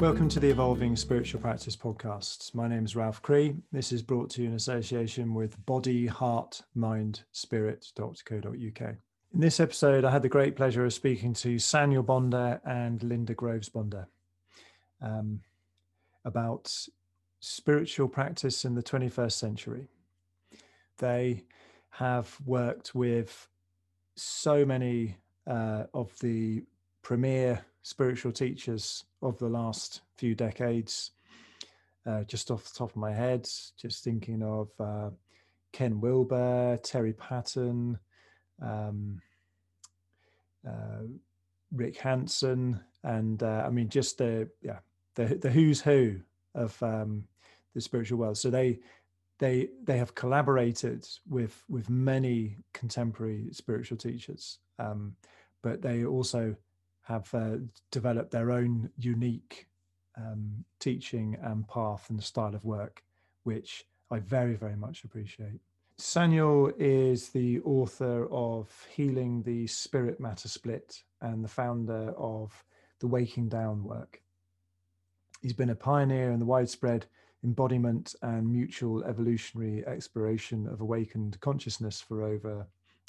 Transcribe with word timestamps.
Welcome 0.00 0.30
to 0.30 0.40
the 0.40 0.48
Evolving 0.48 0.96
Spiritual 0.96 1.42
Practice 1.42 1.76
podcast. 1.76 2.54
My 2.54 2.66
name 2.66 2.86
is 2.86 2.96
Ralph 2.96 3.20
Cree. 3.20 3.56
This 3.70 3.92
is 3.92 4.00
brought 4.00 4.30
to 4.30 4.40
you 4.40 4.48
in 4.48 4.54
association 4.54 5.34
with 5.34 5.62
Body, 5.66 6.06
Heart, 6.06 6.62
Mind, 6.74 7.24
Spirit.co.uk. 7.32 8.80
In 8.80 8.96
this 9.34 9.60
episode, 9.60 10.06
I 10.06 10.10
had 10.10 10.22
the 10.22 10.28
great 10.30 10.56
pleasure 10.56 10.86
of 10.86 10.94
speaking 10.94 11.34
to 11.34 11.56
Saniel 11.56 12.04
Bonder 12.04 12.62
and 12.64 13.02
Linda 13.02 13.34
Groves 13.34 13.68
Bonder 13.68 14.08
um, 15.02 15.42
about 16.24 16.74
spiritual 17.40 18.08
practice 18.08 18.64
in 18.64 18.74
the 18.74 18.82
21st 18.82 19.32
century. 19.32 19.86
They 20.96 21.44
have 21.90 22.38
worked 22.46 22.94
with 22.94 23.48
so 24.16 24.64
many 24.64 25.18
uh, 25.46 25.84
of 25.92 26.18
the 26.20 26.64
premier 27.02 27.66
spiritual 27.82 28.32
teachers 28.32 29.04
of 29.22 29.38
the 29.38 29.48
last 29.48 30.02
few 30.16 30.34
decades. 30.34 31.10
Uh, 32.06 32.24
just 32.24 32.50
off 32.50 32.64
the 32.64 32.78
top 32.78 32.90
of 32.90 32.96
my 32.96 33.12
head, 33.12 33.48
just 33.76 34.02
thinking 34.02 34.42
of 34.42 34.68
uh, 34.80 35.10
Ken 35.72 36.00
Wilber, 36.00 36.78
Terry 36.82 37.12
Patten, 37.12 37.98
um, 38.62 39.20
uh, 40.66 41.02
Rick 41.72 41.98
Hanson, 41.98 42.80
and 43.04 43.42
uh, 43.42 43.64
I 43.66 43.70
mean 43.70 43.88
just 43.88 44.18
the 44.18 44.48
yeah 44.62 44.78
the 45.14 45.36
the 45.36 45.50
who's 45.50 45.80
who 45.80 46.20
of 46.54 46.82
um, 46.82 47.24
the 47.74 47.80
spiritual 47.80 48.18
world. 48.18 48.38
So 48.38 48.50
they 48.50 48.80
they 49.38 49.68
they 49.84 49.98
have 49.98 50.14
collaborated 50.14 51.06
with 51.28 51.62
with 51.68 51.88
many 51.88 52.56
contemporary 52.72 53.48
spiritual 53.52 53.98
teachers, 53.98 54.58
um, 54.78 55.16
but 55.62 55.82
they 55.82 56.04
also 56.04 56.56
have 57.02 57.32
uh, 57.34 57.56
developed 57.90 58.30
their 58.30 58.50
own 58.50 58.90
unique 58.96 59.66
um, 60.16 60.64
teaching 60.78 61.36
and 61.42 61.66
path 61.68 62.10
and 62.10 62.22
style 62.22 62.54
of 62.54 62.64
work, 62.64 63.02
which 63.44 63.84
I 64.10 64.18
very, 64.18 64.54
very 64.54 64.76
much 64.76 65.04
appreciate. 65.04 65.60
Saniel 65.98 66.72
is 66.78 67.28
the 67.28 67.60
author 67.60 68.26
of 68.32 68.70
Healing 68.90 69.42
the 69.42 69.66
Spirit 69.66 70.18
Matter 70.18 70.48
Split 70.48 71.02
and 71.20 71.44
the 71.44 71.48
founder 71.48 72.14
of 72.16 72.64
the 73.00 73.06
Waking 73.06 73.48
Down 73.48 73.84
work. 73.84 74.22
He's 75.42 75.52
been 75.52 75.70
a 75.70 75.74
pioneer 75.74 76.30
in 76.30 76.38
the 76.38 76.46
widespread 76.46 77.06
embodiment 77.44 78.14
and 78.22 78.50
mutual 78.50 79.04
evolutionary 79.04 79.86
exploration 79.86 80.66
of 80.66 80.80
awakened 80.80 81.40
consciousness 81.40 82.00
for 82.00 82.22
over 82.22 82.66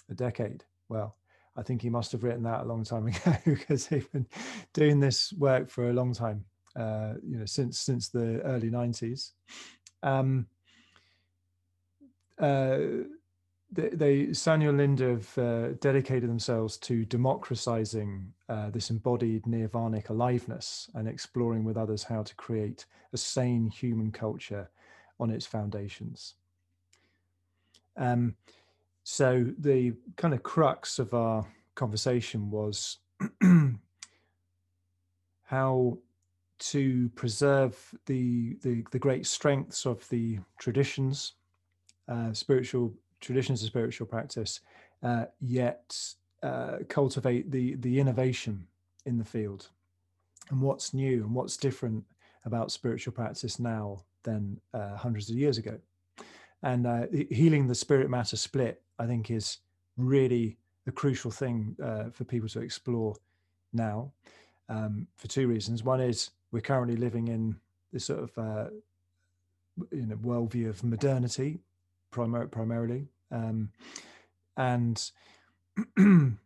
a 0.09 0.13
decade. 0.13 0.63
Well, 0.89 1.15
I 1.57 1.63
think 1.63 1.81
he 1.81 1.89
must 1.89 2.11
have 2.13 2.23
written 2.23 2.43
that 2.43 2.61
a 2.61 2.65
long 2.65 2.83
time 2.83 3.07
ago 3.07 3.37
because 3.45 3.87
he's 3.87 4.07
been 4.07 4.27
doing 4.73 4.99
this 4.99 5.33
work 5.33 5.69
for 5.69 5.89
a 5.89 5.93
long 5.93 6.13
time, 6.13 6.45
uh, 6.75 7.13
you 7.23 7.37
know, 7.37 7.45
since 7.45 7.79
since 7.79 8.09
the 8.09 8.41
early 8.41 8.69
'90s. 8.69 9.31
Um, 10.03 10.47
uh, 12.39 12.77
they, 13.71 13.89
they 13.89 14.33
Linda 14.71 15.09
have 15.09 15.37
uh, 15.37 15.67
dedicated 15.79 16.29
themselves 16.29 16.77
to 16.77 17.05
democratizing 17.05 18.33
uh, 18.49 18.69
this 18.69 18.89
embodied 18.89 19.45
nirvanic 19.45 20.09
aliveness 20.09 20.89
and 20.93 21.07
exploring 21.07 21.63
with 21.63 21.77
others 21.77 22.03
how 22.03 22.21
to 22.23 22.35
create 22.35 22.85
a 23.13 23.17
sane 23.17 23.69
human 23.69 24.11
culture 24.11 24.69
on 25.19 25.29
its 25.29 25.45
foundations. 25.45 26.35
Um, 27.95 28.35
so 29.11 29.45
the 29.57 29.91
kind 30.15 30.33
of 30.33 30.41
crux 30.41 30.97
of 30.97 31.13
our 31.13 31.45
conversation 31.75 32.49
was 32.49 32.99
how 35.43 35.97
to 36.59 37.09
preserve 37.09 37.93
the, 38.05 38.55
the, 38.61 38.85
the 38.91 38.99
great 38.99 39.27
strengths 39.27 39.85
of 39.85 40.07
the 40.07 40.39
traditions, 40.57 41.33
uh, 42.07 42.31
spiritual 42.31 42.93
traditions 43.19 43.61
of 43.61 43.67
spiritual 43.67 44.07
practice, 44.07 44.61
uh, 45.03 45.25
yet 45.41 45.93
uh, 46.41 46.77
cultivate 46.87 47.51
the 47.51 47.75
the 47.75 47.99
innovation 47.99 48.65
in 49.05 49.17
the 49.17 49.25
field, 49.25 49.71
and 50.51 50.61
what's 50.61 50.93
new 50.93 51.21
and 51.23 51.35
what's 51.35 51.57
different 51.57 52.05
about 52.45 52.71
spiritual 52.71 53.11
practice 53.11 53.59
now 53.59 54.05
than 54.23 54.57
uh, 54.73 54.95
hundreds 54.95 55.29
of 55.29 55.35
years 55.35 55.57
ago? 55.57 55.77
And 56.63 56.87
uh, 56.87 57.07
healing 57.29 57.67
the 57.67 57.75
spirit 57.75 58.09
matter 58.09 58.37
split 58.37 58.81
i 59.03 59.05
think 59.05 59.31
is 59.31 59.57
really 59.97 60.57
a 60.87 60.91
crucial 60.91 61.31
thing 61.31 61.75
uh, 61.83 62.05
for 62.11 62.23
people 62.23 62.49
to 62.49 62.59
explore 62.61 63.15
now 63.73 64.11
um, 64.69 65.07
for 65.15 65.27
two 65.27 65.47
reasons. 65.47 65.83
One 65.83 66.01
is 66.01 66.31
we're 66.51 66.61
currently 66.61 66.95
living 66.95 67.27
in 67.27 67.57
this 67.91 68.05
sort 68.05 68.23
of 68.23 68.37
uh, 68.37 68.69
you 69.91 70.05
know 70.05 70.15
worldview 70.15 70.69
of 70.69 70.83
modernity 70.83 71.59
primar- 72.11 72.49
primarily 72.49 73.07
um, 73.31 73.69
and 74.57 75.11
um, 75.97 76.37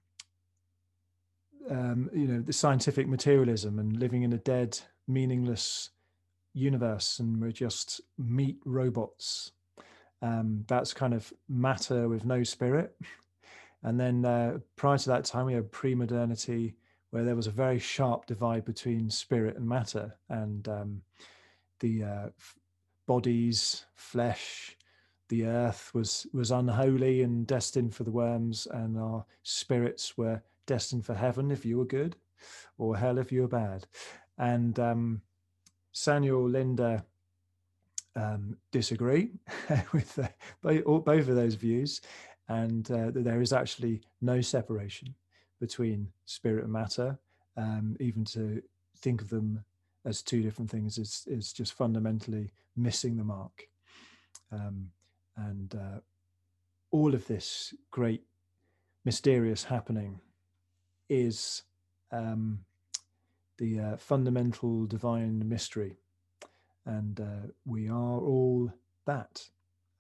you 1.70 2.28
know 2.28 2.42
the 2.42 2.54
scientific 2.54 3.08
materialism 3.08 3.80
and 3.80 3.98
living 3.98 4.24
in 4.24 4.34
a 4.34 4.38
dead 4.38 4.80
meaningless 5.08 5.90
universe 6.54 7.20
and 7.20 7.42
we're 7.42 7.52
just 7.52 8.02
meat 8.18 8.58
robots 8.64 9.52
um, 10.26 10.66
that's 10.68 10.94
kind 10.94 11.14
of 11.14 11.32
matter 11.48 12.10
with 12.10 12.26
no 12.26 12.44
spirit. 12.44 12.96
And 13.84 14.00
then 14.00 14.26
uh, 14.26 14.58
prior 14.76 14.98
to 14.98 15.10
that 15.10 15.26
time, 15.26 15.46
we 15.46 15.54
had 15.54 15.72
pre-modernity, 15.72 16.76
where 17.12 17.24
there 17.24 17.36
was 17.36 17.48
a 17.48 17.62
very 17.66 17.80
sharp 17.80 18.26
divide 18.26 18.66
between 18.66 19.10
spirit 19.10 19.56
and 19.58 19.68
matter, 19.68 20.18
and 20.30 20.68
um, 20.68 21.02
the 21.80 22.04
uh, 22.04 22.28
f- 22.38 22.56
bodies, 23.06 23.86
flesh, 23.94 24.78
the 25.30 25.46
earth 25.46 25.92
was 25.94 26.28
was 26.34 26.52
unholy 26.52 27.22
and 27.24 27.48
destined 27.48 27.94
for 27.94 28.04
the 28.04 28.12
worms, 28.12 28.68
and 28.72 28.98
our 28.98 29.26
spirits 29.44 30.18
were 30.18 30.42
destined 30.66 31.06
for 31.06 31.16
heaven 31.16 31.52
if 31.52 31.66
you 31.66 31.78
were 31.78 31.86
good, 32.00 32.16
or 32.78 32.98
hell 32.98 33.18
if 33.18 33.32
you 33.32 33.42
were 33.42 33.48
bad. 33.48 33.86
And 34.38 34.80
um, 34.80 35.22
Saniel 35.94 36.52
Linda 36.52 37.06
um, 38.16 38.58
disagree 38.72 39.32
with 39.94 40.20
uh, 40.20 40.28
both, 40.62 41.28
of 41.28 41.36
those 41.36 41.56
views, 41.56 42.02
and 42.48 42.90
uh, 42.92 43.12
that 43.12 43.24
there 43.24 43.42
is 43.42 43.54
actually 43.54 44.02
no 44.22 44.42
separation 44.42 45.14
between 45.60 46.08
spirit 46.26 46.64
and 46.64 46.74
matter. 46.74 47.18
Um, 47.58 47.96
even 48.00 48.26
to 48.26 48.62
think 48.98 49.22
of 49.22 49.30
them 49.30 49.64
as 50.06 50.22
two 50.22 50.42
different 50.42 50.70
things 50.70 50.98
is 50.98 51.26
is 51.28 51.54
just 51.54 51.74
fundamentally 51.74 52.52
missing 52.76 53.18
the 53.18 53.24
mark. 53.24 53.68
Um, 54.52 54.90
and 55.38 55.76
uh, 55.76 56.00
all 56.92 57.14
of 57.14 57.28
this 57.28 57.74
great 57.92 58.24
mysterious 59.04 59.64
happening 59.64 60.20
is 61.10 61.64
um, 62.12 62.60
the 63.58 63.80
uh, 63.80 63.98
fundamental 63.98 64.86
divine 64.86 65.48
mystery 65.48 65.98
and 66.86 67.20
uh, 67.20 67.48
we 67.66 67.90
are 67.90 68.20
all 68.20 68.72
that, 69.06 69.50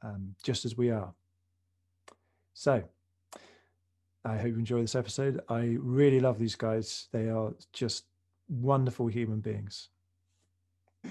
um, 0.01 0.35
just 0.43 0.65
as 0.65 0.77
we 0.77 0.91
are. 0.91 1.13
So, 2.53 2.83
I 4.23 4.37
hope 4.37 4.47
you 4.47 4.59
enjoy 4.59 4.81
this 4.81 4.95
episode. 4.95 5.41
I 5.49 5.77
really 5.79 6.19
love 6.19 6.39
these 6.39 6.55
guys. 6.55 7.07
They 7.11 7.29
are 7.29 7.53
just 7.73 8.05
wonderful 8.47 9.07
human 9.07 9.39
beings. 9.39 9.89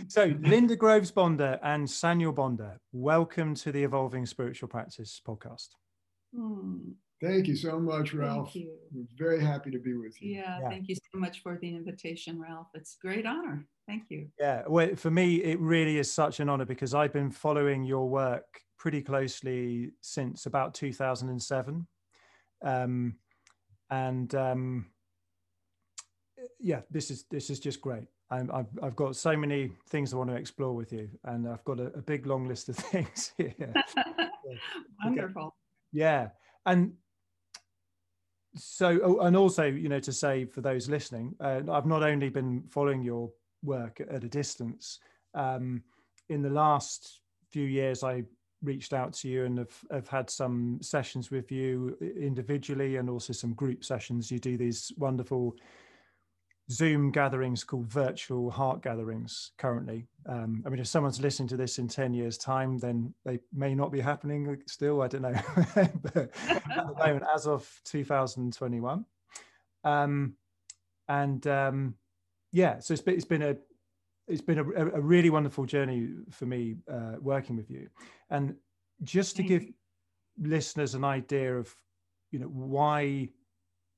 So, 0.08 0.34
Linda 0.40 0.74
Groves 0.74 1.10
Bonder 1.10 1.60
and 1.62 1.86
Saniel 1.86 2.34
Bonder, 2.34 2.80
welcome 2.92 3.54
to 3.56 3.70
the 3.70 3.84
Evolving 3.84 4.26
Spiritual 4.26 4.68
Practice 4.68 5.20
podcast. 5.24 5.68
Hmm. 6.34 6.92
Thank 7.24 7.48
you 7.48 7.56
so 7.56 7.78
much, 7.78 8.12
Ralph. 8.12 8.52
Thank 8.52 8.56
you. 8.56 8.74
We're 8.92 9.06
very 9.16 9.40
happy 9.42 9.70
to 9.70 9.78
be 9.78 9.94
with 9.94 10.20
you. 10.20 10.34
Yeah, 10.34 10.60
Yeah. 10.60 10.68
thank 10.68 10.88
you 10.88 10.94
so 10.94 11.18
much 11.18 11.42
for 11.42 11.56
the 11.58 11.74
invitation, 11.74 12.38
Ralph. 12.38 12.68
It's 12.74 12.96
a 13.02 13.06
great 13.06 13.24
honor. 13.24 13.66
Thank 13.86 14.04
you. 14.10 14.28
Yeah, 14.38 14.64
well, 14.68 14.94
for 14.96 15.10
me, 15.10 15.36
it 15.36 15.58
really 15.58 15.96
is 15.98 16.12
such 16.12 16.40
an 16.40 16.50
honor 16.50 16.66
because 16.66 16.92
I've 16.92 17.14
been 17.14 17.30
following 17.30 17.82
your 17.82 18.08
work 18.08 18.44
pretty 18.78 19.00
closely 19.00 19.92
since 20.02 20.44
about 20.44 20.74
2007. 20.74 21.86
Um, 22.62 23.14
and 23.90 24.34
um, 24.34 24.86
yeah, 26.60 26.82
this 26.90 27.10
is 27.10 27.24
this 27.30 27.48
is 27.48 27.58
just 27.58 27.80
great. 27.80 28.04
I'm, 28.30 28.50
I've, 28.52 28.66
I've 28.82 28.96
got 28.96 29.16
so 29.16 29.34
many 29.36 29.70
things 29.88 30.12
I 30.12 30.16
want 30.16 30.30
to 30.30 30.36
explore 30.36 30.74
with 30.74 30.92
you, 30.92 31.08
and 31.24 31.48
I've 31.48 31.64
got 31.64 31.80
a, 31.80 31.86
a 31.86 32.02
big 32.02 32.26
long 32.26 32.46
list 32.48 32.68
of 32.68 32.76
things 32.92 33.32
here. 33.38 33.54
Wonderful. 35.04 35.54
Yeah, 35.92 36.28
and 36.66 36.94
so, 38.56 39.00
oh, 39.02 39.18
and 39.20 39.36
also, 39.36 39.64
you 39.64 39.88
know, 39.88 40.00
to 40.00 40.12
say 40.12 40.44
for 40.44 40.60
those 40.60 40.88
listening, 40.88 41.34
uh, 41.40 41.62
I've 41.70 41.86
not 41.86 42.02
only 42.02 42.28
been 42.28 42.62
following 42.68 43.02
your 43.02 43.30
work 43.62 44.00
at 44.00 44.24
a 44.24 44.28
distance. 44.28 45.00
Um, 45.34 45.82
in 46.28 46.42
the 46.42 46.50
last 46.50 47.20
few 47.50 47.64
years, 47.64 48.04
I 48.04 48.24
reached 48.62 48.92
out 48.92 49.12
to 49.12 49.28
you 49.28 49.44
and 49.44 49.58
have, 49.58 49.84
have 49.90 50.08
had 50.08 50.30
some 50.30 50.78
sessions 50.80 51.30
with 51.30 51.50
you 51.50 51.96
individually 52.00 52.96
and 52.96 53.10
also 53.10 53.32
some 53.32 53.52
group 53.54 53.84
sessions. 53.84 54.30
You 54.30 54.38
do 54.38 54.56
these 54.56 54.92
wonderful 54.96 55.56
Zoom 56.70 57.10
gatherings 57.10 57.62
called 57.62 57.86
virtual 57.86 58.50
heart 58.50 58.82
gatherings 58.82 59.52
currently. 59.58 60.06
Um, 60.26 60.62
I 60.64 60.70
mean, 60.70 60.80
if 60.80 60.86
someone's 60.86 61.20
listening 61.20 61.48
to 61.48 61.56
this 61.56 61.78
in 61.78 61.88
10 61.88 62.14
years' 62.14 62.38
time, 62.38 62.78
then 62.78 63.12
they 63.24 63.38
may 63.52 63.74
not 63.74 63.92
be 63.92 64.00
happening 64.00 64.56
still. 64.66 65.02
I 65.02 65.08
don't 65.08 65.22
know. 65.22 65.34
but 66.02 66.16
at 66.16 66.86
the 66.86 66.94
moment, 66.98 67.24
as 67.34 67.46
of 67.46 67.68
2021. 67.84 69.04
Um, 69.84 70.34
and 71.08 71.46
um, 71.46 71.94
yeah, 72.52 72.78
so 72.78 72.94
it's 72.94 73.02
been, 73.02 73.14
it's 73.14 73.26
been 73.26 73.42
a 73.42 73.56
it's 74.26 74.40
been 74.40 74.58
a, 74.58 74.62
a 74.62 75.00
really 75.00 75.30
wonderful 75.30 75.66
journey 75.66 76.08
for 76.30 76.46
me 76.46 76.76
uh, 76.90 77.16
working 77.20 77.56
with 77.56 77.70
you. 77.70 77.88
And 78.30 78.54
just 79.02 79.36
to 79.36 79.42
give 79.42 79.66
listeners 80.38 80.94
an 80.94 81.04
idea 81.04 81.56
of, 81.56 81.74
you 82.30 82.38
know, 82.38 82.46
why 82.46 83.28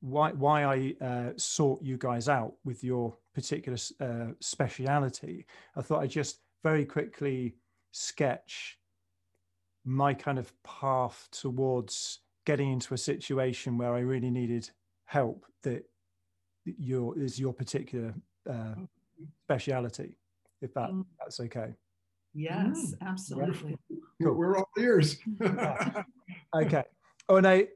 why 0.07 0.31
why 0.33 0.65
I 0.65 1.05
uh, 1.05 1.31
sought 1.37 1.83
you 1.83 1.97
guys 1.99 2.29
out 2.29 2.55
with 2.65 2.85
your 2.85 3.17
particular 3.35 3.79
uh, 4.01 4.33
speciality. 4.41 5.47
I 5.77 5.83
thought 5.83 6.03
I'd 6.03 6.11
just 6.11 6.41
very 6.63 6.85
quickly 6.85 7.57
sketch 7.91 8.79
my 9.85 10.15
kind 10.15 10.39
of 10.39 10.53
path 10.63 11.29
towards 11.33 12.21
getting 12.45 12.73
into 12.73 12.95
a 12.95 12.99
situation 12.99 13.79
where 13.79 13.95
I 13.95 14.01
really 14.01 14.31
needed 14.31 14.71
help 15.07 15.45
that 15.65 15.85
your 16.65 17.19
is 17.19 17.39
your 17.39 17.53
particular 17.53 18.15
uh, 18.49 18.75
speciality, 19.45 20.17
if 20.63 20.73
that 20.75 20.91
mm. 20.91 21.05
that's 21.19 21.41
okay. 21.41 21.75
Yes, 22.33 22.95
mm. 22.95 22.95
absolutely. 23.07 23.77
Cool. 24.23 24.35
We're 24.35 24.57
all 24.57 24.69
ears. 24.79 25.17
okay. 26.55 26.85
Oh, 27.29 27.37
and 27.37 27.47
I, 27.47 27.67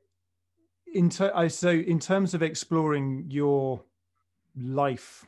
in 0.94 1.10
ter- 1.10 1.32
I 1.34 1.48
so 1.48 1.70
in 1.70 1.98
terms 1.98 2.34
of 2.34 2.42
exploring 2.42 3.26
your 3.28 3.82
life 4.56 5.26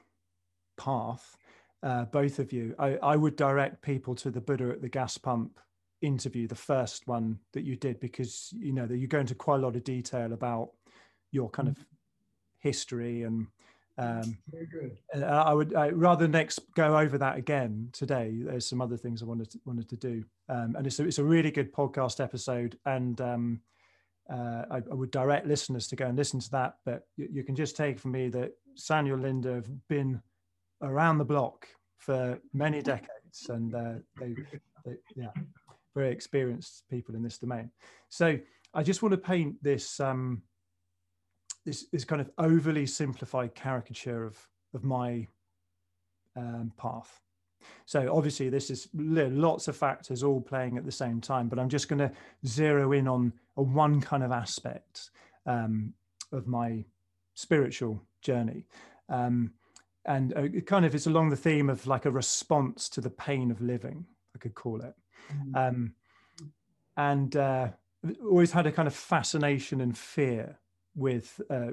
path, 0.76 1.36
uh, 1.82 2.04
both 2.06 2.38
of 2.38 2.52
you, 2.52 2.74
I, 2.78 2.96
I 2.96 3.16
would 3.16 3.36
direct 3.36 3.82
people 3.82 4.14
to 4.16 4.30
the 4.30 4.40
Buddha 4.40 4.70
at 4.70 4.82
the 4.82 4.88
gas 4.88 5.18
pump 5.18 5.58
interview, 6.00 6.48
the 6.48 6.54
first 6.54 7.06
one 7.06 7.38
that 7.52 7.64
you 7.64 7.76
did, 7.76 8.00
because 8.00 8.52
you 8.56 8.72
know 8.72 8.86
that 8.86 8.98
you 8.98 9.06
go 9.06 9.20
into 9.20 9.34
quite 9.34 9.56
a 9.56 9.62
lot 9.62 9.76
of 9.76 9.84
detail 9.84 10.32
about 10.32 10.70
your 11.30 11.48
kind 11.50 11.68
of 11.68 11.76
history 12.60 13.22
and 13.22 13.46
um, 13.98 14.38
Very 14.50 14.66
good. 14.66 14.98
Uh, 15.14 15.26
I 15.26 15.52
would 15.52 15.74
I, 15.74 15.90
rather 15.90 16.26
next 16.26 16.60
go 16.74 16.96
over 16.96 17.18
that 17.18 17.36
again 17.36 17.90
today. 17.92 18.38
There's 18.42 18.66
some 18.66 18.80
other 18.80 18.96
things 18.96 19.22
I 19.22 19.26
wanted 19.26 19.50
to, 19.50 19.60
wanted 19.64 19.88
to 19.90 19.96
do, 19.96 20.24
um, 20.48 20.76
and 20.76 20.86
it's 20.86 20.98
a, 20.98 21.06
it's 21.06 21.18
a 21.18 21.24
really 21.24 21.50
good 21.50 21.72
podcast 21.72 22.22
episode, 22.22 22.78
and 22.86 23.20
um, 23.20 23.60
uh, 24.30 24.64
I, 24.70 24.76
I, 24.76 24.94
would 24.94 25.10
direct 25.10 25.46
listeners 25.46 25.88
to 25.88 25.96
go 25.96 26.06
and 26.06 26.16
listen 26.16 26.40
to 26.40 26.50
that. 26.50 26.76
But 26.84 27.06
you, 27.16 27.28
you 27.30 27.44
can 27.44 27.56
just 27.56 27.76
take 27.76 27.98
from 27.98 28.12
me 28.12 28.28
that 28.28 28.52
Saniel 28.76 29.20
Linda 29.20 29.54
have 29.54 29.88
been 29.88 30.20
around 30.82 31.18
the 31.18 31.24
block 31.24 31.66
for 31.98 32.38
many 32.52 32.82
decades, 32.82 33.48
and 33.48 33.74
uh, 33.74 33.94
they, 34.18 34.34
they, 34.84 34.96
yeah, 35.16 35.30
very 35.94 36.12
experienced 36.12 36.84
people 36.90 37.14
in 37.14 37.22
this 37.22 37.38
domain. 37.38 37.70
So 38.08 38.38
I 38.74 38.82
just 38.82 39.02
want 39.02 39.12
to 39.12 39.18
paint 39.18 39.62
this. 39.62 40.00
Um, 40.00 40.42
this 41.64 41.86
this 41.92 42.04
kind 42.04 42.20
of 42.20 42.30
overly 42.38 42.86
simplified 42.86 43.54
caricature 43.54 44.24
of 44.24 44.38
of 44.74 44.84
my 44.84 45.26
um, 46.36 46.72
path. 46.76 47.21
So 47.86 48.14
obviously 48.14 48.48
this 48.48 48.70
is 48.70 48.88
lots 48.94 49.68
of 49.68 49.76
factors 49.76 50.22
all 50.22 50.40
playing 50.40 50.76
at 50.76 50.84
the 50.84 50.92
same 50.92 51.20
time, 51.20 51.48
but 51.48 51.58
I'm 51.58 51.68
just 51.68 51.88
going 51.88 51.98
to 51.98 52.12
zero 52.46 52.92
in 52.92 53.08
on 53.08 53.32
a 53.56 53.62
one 53.62 54.00
kind 54.00 54.22
of 54.22 54.32
aspect 54.32 55.10
um, 55.46 55.92
of 56.32 56.46
my 56.46 56.84
spiritual 57.34 58.02
journey. 58.20 58.66
Um, 59.08 59.52
and 60.04 60.36
uh, 60.36 60.42
it 60.42 60.66
kind 60.66 60.84
of 60.84 60.94
it's 60.94 61.06
along 61.06 61.30
the 61.30 61.36
theme 61.36 61.70
of 61.70 61.86
like 61.86 62.06
a 62.06 62.10
response 62.10 62.88
to 62.90 63.00
the 63.00 63.10
pain 63.10 63.50
of 63.50 63.60
living, 63.60 64.04
I 64.34 64.38
could 64.38 64.54
call 64.54 64.80
it. 64.80 64.94
Mm-hmm. 65.32 65.56
Um, 65.56 65.94
and 66.96 67.36
uh, 67.36 67.68
always 68.24 68.52
had 68.52 68.66
a 68.66 68.72
kind 68.72 68.88
of 68.88 68.94
fascination 68.94 69.80
and 69.80 69.96
fear 69.96 70.58
with 70.94 71.40
uh, 71.50 71.70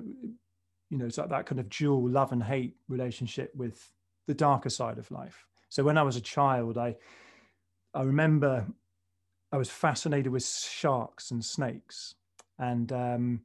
you 0.89 0.97
know 0.97 1.09
that, 1.09 1.29
that 1.29 1.45
kind 1.45 1.59
of 1.59 1.69
dual 1.69 2.07
love 2.07 2.31
and 2.31 2.43
hate 2.43 2.75
relationship 2.87 3.53
with 3.55 3.91
the 4.27 4.33
darker 4.33 4.69
side 4.69 4.97
of 4.97 5.09
life 5.11 5.45
so 5.69 5.83
when 5.83 5.97
i 5.97 6.03
was 6.03 6.15
a 6.15 6.21
child 6.21 6.77
i 6.77 6.95
i 7.93 8.01
remember 8.01 8.65
i 9.51 9.57
was 9.57 9.69
fascinated 9.69 10.31
with 10.31 10.45
sharks 10.45 11.31
and 11.31 11.43
snakes 11.43 12.15
and 12.57 12.91
um 12.91 13.41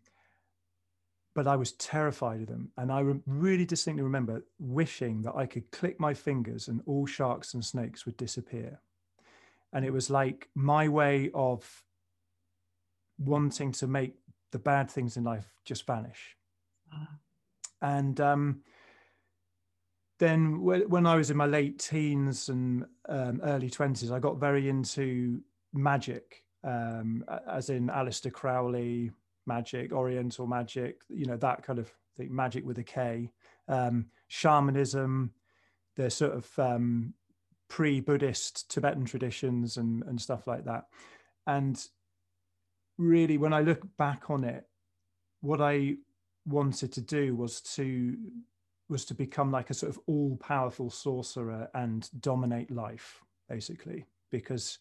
but 1.35 1.47
i 1.47 1.57
was 1.57 1.73
terrified 1.73 2.41
of 2.41 2.47
them 2.47 2.71
and 2.77 2.91
i 2.91 3.01
re- 3.01 3.21
really 3.27 3.65
distinctly 3.65 4.03
remember 4.03 4.45
wishing 4.59 5.23
that 5.23 5.35
i 5.35 5.47
could 5.47 5.71
click 5.71 5.99
my 6.01 6.13
fingers 6.13 6.69
and 6.69 6.83
all 6.87 7.07
sharks 7.07 7.55
and 7.55 7.65
snakes 7.65 8.05
would 8.05 8.17
disappear 8.17 8.81
and 9.73 9.85
it 9.85 9.93
was 9.93 10.09
like 10.09 10.49
my 10.55 10.89
way 10.89 11.31
of 11.35 11.85
wanting 13.19 13.73
to 13.73 13.87
make 13.87 14.15
the 14.53 14.59
bad 14.59 14.91
things 14.91 15.17
in 15.17 15.25
life 15.25 15.53
just 15.65 15.87
vanish. 15.87 16.37
Uh. 16.93 17.07
And 17.83 18.21
um, 18.21 18.61
then 20.19 20.61
when 20.61 21.07
I 21.07 21.17
was 21.17 21.31
in 21.31 21.37
my 21.37 21.47
late 21.47 21.79
teens 21.79 22.49
and 22.49 22.87
um, 23.09 23.41
early 23.43 23.69
20s, 23.69 24.13
I 24.13 24.21
got 24.21 24.39
very 24.39 24.69
into 24.69 25.41
magic, 25.73 26.45
um, 26.63 27.25
as 27.49 27.69
in 27.69 27.89
Aleister 27.89 28.33
Crowley 28.33 29.11
magic, 29.47 29.93
Oriental 29.93 30.47
magic, 30.47 31.03
you 31.09 31.27
know, 31.27 31.37
that 31.37 31.63
kind 31.63 31.79
of 31.79 31.93
thing, 32.17 32.35
magic 32.35 32.65
with 32.65 32.79
a 32.79 32.85
K, 32.85 33.31
um, 33.69 34.07
shamanism, 34.29 35.33
the 35.97 36.11
sort 36.11 36.33
of 36.33 36.59
um, 36.59 37.15
pre 37.69 38.01
Buddhist 38.01 38.71
Tibetan 38.71 39.05
traditions 39.05 39.77
and, 39.77 40.03
and 40.05 40.21
stuff 40.21 40.47
like 40.47 40.65
that. 40.65 40.85
And 41.47 41.85
really, 42.99 43.37
when 43.37 43.53
I 43.53 43.61
look 43.61 43.83
back 43.97 44.31
on 44.31 44.45
it, 44.45 44.65
what 45.41 45.61
I 45.61 45.97
wanted 46.47 46.93
to 46.93 47.01
do 47.01 47.35
was 47.35 47.61
to 47.61 48.17
was 48.89 49.05
to 49.07 49.15
become 49.15 49.51
like 49.51 49.71
a 49.71 49.75
sort 49.75 49.91
of 49.91 50.01
all 50.07 50.37
powerful 50.37 50.91
sorcerer 50.91 51.69
and 51.75 52.09
dominate 52.21 52.71
life, 52.71 53.23
basically, 53.49 54.05
because 54.31 54.79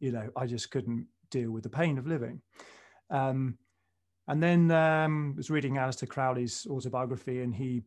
you 0.00 0.12
know 0.12 0.30
I 0.36 0.46
just 0.46 0.70
couldn't 0.70 1.06
deal 1.30 1.50
with 1.50 1.62
the 1.62 1.68
pain 1.68 1.98
of 1.98 2.06
living. 2.06 2.40
Um, 3.10 3.58
and 4.28 4.42
then 4.42 4.70
um, 4.70 5.34
was 5.36 5.50
reading 5.50 5.74
Aleister 5.74 6.08
Crowley's 6.08 6.66
autobiography, 6.70 7.42
and 7.42 7.54
he 7.54 7.82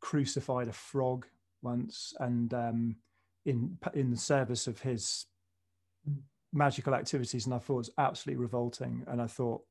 crucified 0.00 0.68
a 0.68 0.72
frog 0.72 1.26
once, 1.62 2.14
and 2.18 2.52
um, 2.54 2.96
in 3.44 3.78
in 3.94 4.10
the 4.10 4.16
service 4.16 4.66
of 4.66 4.80
his 4.80 5.26
magical 6.52 6.94
activities 6.94 7.44
and 7.44 7.54
I 7.54 7.58
thought 7.58 7.74
it 7.74 7.76
was 7.76 7.90
absolutely 7.98 8.42
revolting. 8.42 9.04
And 9.06 9.20
I 9.20 9.26
thought, 9.26 9.62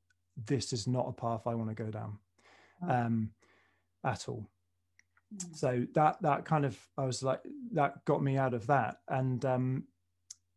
this 0.46 0.74
is 0.74 0.88
not 0.88 1.08
a 1.08 1.14
path 1.14 1.48
I 1.48 1.56
want 1.56 1.70
to 1.70 1.84
go 1.84 1.90
down 1.90 2.18
um, 2.88 3.32
at 4.04 4.28
all. 4.28 4.50
So 5.54 5.86
that 5.94 6.22
that 6.22 6.46
kind 6.46 6.66
of 6.66 6.78
I 6.98 7.06
was 7.06 7.24
like 7.24 7.42
that 7.74 8.04
got 8.06 8.24
me 8.24 8.38
out 8.38 8.54
of 8.54 8.68
that, 8.68 8.98
and 9.08 9.44
um, 9.46 9.84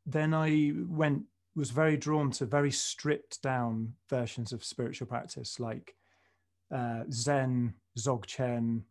then 0.07 0.35
I 0.35 0.73
went 0.89 1.25
was 1.57 1.71
very 1.71 1.97
drawn 1.97 2.31
to 2.31 2.47
very 2.47 2.71
stripped 2.71 3.43
down 3.43 3.95
versions 4.09 4.53
of 4.53 4.65
spiritual 4.65 5.09
practice 5.09 5.59
like 5.59 5.97
uh, 6.73 7.03
Zen, 7.11 7.75
Dzogchen 7.99 8.83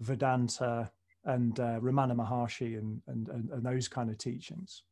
Vedanta, 0.00 0.90
and 1.24 1.58
uh, 1.58 1.78
Ramana 1.80 2.14
Maharshi, 2.14 2.78
and, 2.78 3.00
and, 3.06 3.28
and 3.28 3.50
and 3.50 3.62
those 3.62 3.88
kind 3.88 4.10
of 4.10 4.18
teachings. 4.18 4.82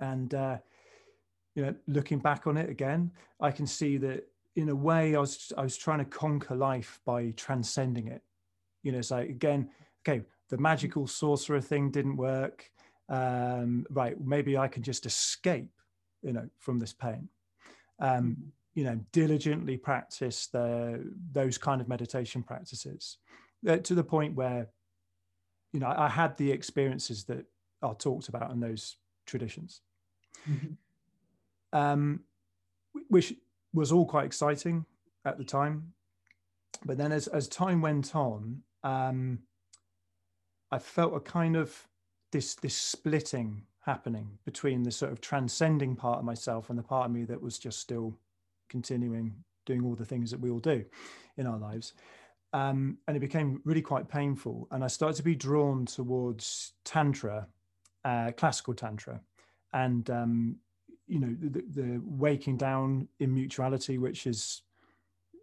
And 0.00 0.34
uh, 0.34 0.58
you 1.54 1.64
know, 1.64 1.74
looking 1.86 2.18
back 2.18 2.46
on 2.46 2.56
it 2.56 2.68
again, 2.68 3.10
I 3.40 3.50
can 3.50 3.66
see 3.66 3.96
that 3.98 4.28
in 4.56 4.68
a 4.68 4.74
way 4.74 5.16
I 5.16 5.20
was 5.20 5.52
I 5.56 5.62
was 5.62 5.76
trying 5.76 5.98
to 5.98 6.04
conquer 6.04 6.54
life 6.54 7.00
by 7.04 7.32
transcending 7.36 8.08
it. 8.08 8.22
You 8.84 8.92
know, 8.92 9.00
so 9.00 9.16
again, 9.16 9.68
okay, 10.06 10.24
the 10.50 10.58
magical 10.58 11.08
sorcerer 11.08 11.60
thing 11.60 11.90
didn't 11.90 12.16
work. 12.16 12.70
Um, 13.08 13.84
right, 13.90 14.14
maybe 14.24 14.56
I 14.56 14.68
can 14.68 14.84
just 14.84 15.04
escape, 15.04 15.72
you 16.22 16.32
know, 16.32 16.48
from 16.60 16.78
this 16.78 16.92
pain. 16.92 17.28
Um, 17.98 18.36
you 18.74 18.84
know, 18.84 19.00
diligently 19.10 19.76
practice 19.76 20.46
the 20.46 21.04
those 21.32 21.58
kind 21.58 21.80
of 21.80 21.88
meditation 21.88 22.42
practices 22.42 23.18
uh, 23.68 23.78
to 23.78 23.94
the 23.94 24.04
point 24.04 24.36
where, 24.36 24.68
you 25.72 25.80
know, 25.80 25.92
I 25.96 26.08
had 26.08 26.36
the 26.36 26.52
experiences 26.52 27.24
that 27.24 27.44
are 27.82 27.96
talked 27.96 28.28
about 28.28 28.52
in 28.52 28.60
those 28.60 28.96
traditions. 29.26 29.80
Mm-hmm 30.48 30.74
um, 31.74 32.20
which 33.08 33.34
was 33.74 33.92
all 33.92 34.06
quite 34.06 34.24
exciting 34.24 34.86
at 35.26 35.36
the 35.36 35.44
time. 35.44 35.92
But 36.86 36.96
then, 36.96 37.12
as 37.12 37.26
as 37.28 37.48
time 37.48 37.82
went 37.82 38.14
on, 38.16 38.62
um, 38.84 39.40
I 40.70 40.78
felt 40.78 41.16
a 41.16 41.20
kind 41.20 41.56
of 41.56 41.88
this 42.30 42.54
this 42.54 42.76
splitting 42.76 43.62
happening 43.84 44.38
between 44.44 44.82
the 44.82 44.90
sort 44.90 45.12
of 45.12 45.20
transcending 45.20 45.96
part 45.96 46.18
of 46.18 46.24
myself 46.24 46.70
and 46.70 46.78
the 46.78 46.82
part 46.82 47.06
of 47.06 47.12
me 47.12 47.24
that 47.24 47.40
was 47.42 47.58
just 47.58 47.80
still 47.80 48.16
continuing 48.68 49.34
doing 49.66 49.84
all 49.84 49.94
the 49.94 50.04
things 50.04 50.30
that 50.30 50.40
we 50.40 50.50
all 50.50 50.60
do 50.60 50.84
in 51.36 51.46
our 51.46 51.58
lives. 51.58 51.94
um, 52.54 52.98
and 53.08 53.16
it 53.16 53.20
became 53.20 53.60
really 53.64 53.82
quite 53.82 54.08
painful. 54.08 54.68
And 54.70 54.84
I 54.84 54.86
started 54.86 55.16
to 55.16 55.24
be 55.24 55.34
drawn 55.34 55.86
towards 55.86 56.74
tantra, 56.84 57.48
uh, 58.04 58.30
classical 58.36 58.74
tantra, 58.74 59.20
and 59.72 60.08
um, 60.08 60.56
you 61.08 61.18
know 61.18 61.36
the, 61.40 61.64
the, 61.68 62.00
waking 62.04 62.56
down 62.56 63.08
in 63.18 63.34
mutuality, 63.34 63.98
which 63.98 64.26
is 64.26 64.62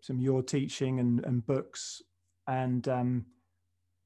some 0.01 0.19
your 0.21 0.41
teaching 0.41 0.99
and, 0.99 1.23
and 1.25 1.45
books, 1.45 2.01
and 2.51 2.87
um, 2.89 3.25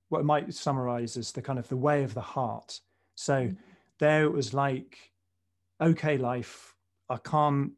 what 0.09 0.19
I 0.19 0.23
might 0.23 0.53
summarize 0.53 1.17
as 1.17 1.31
the 1.31 1.41
kind 1.41 1.57
of 1.57 1.67
the 1.67 1.77
way 1.77 2.03
of 2.03 2.13
the 2.13 2.21
heart. 2.21 2.79
So 3.15 3.33
mm-hmm. 3.33 3.55
there 3.99 4.25
it 4.25 4.31
was 4.31 4.53
like, 4.53 4.97
okay, 5.81 6.17
life, 6.17 6.75
I 7.09 7.17
can't 7.17 7.71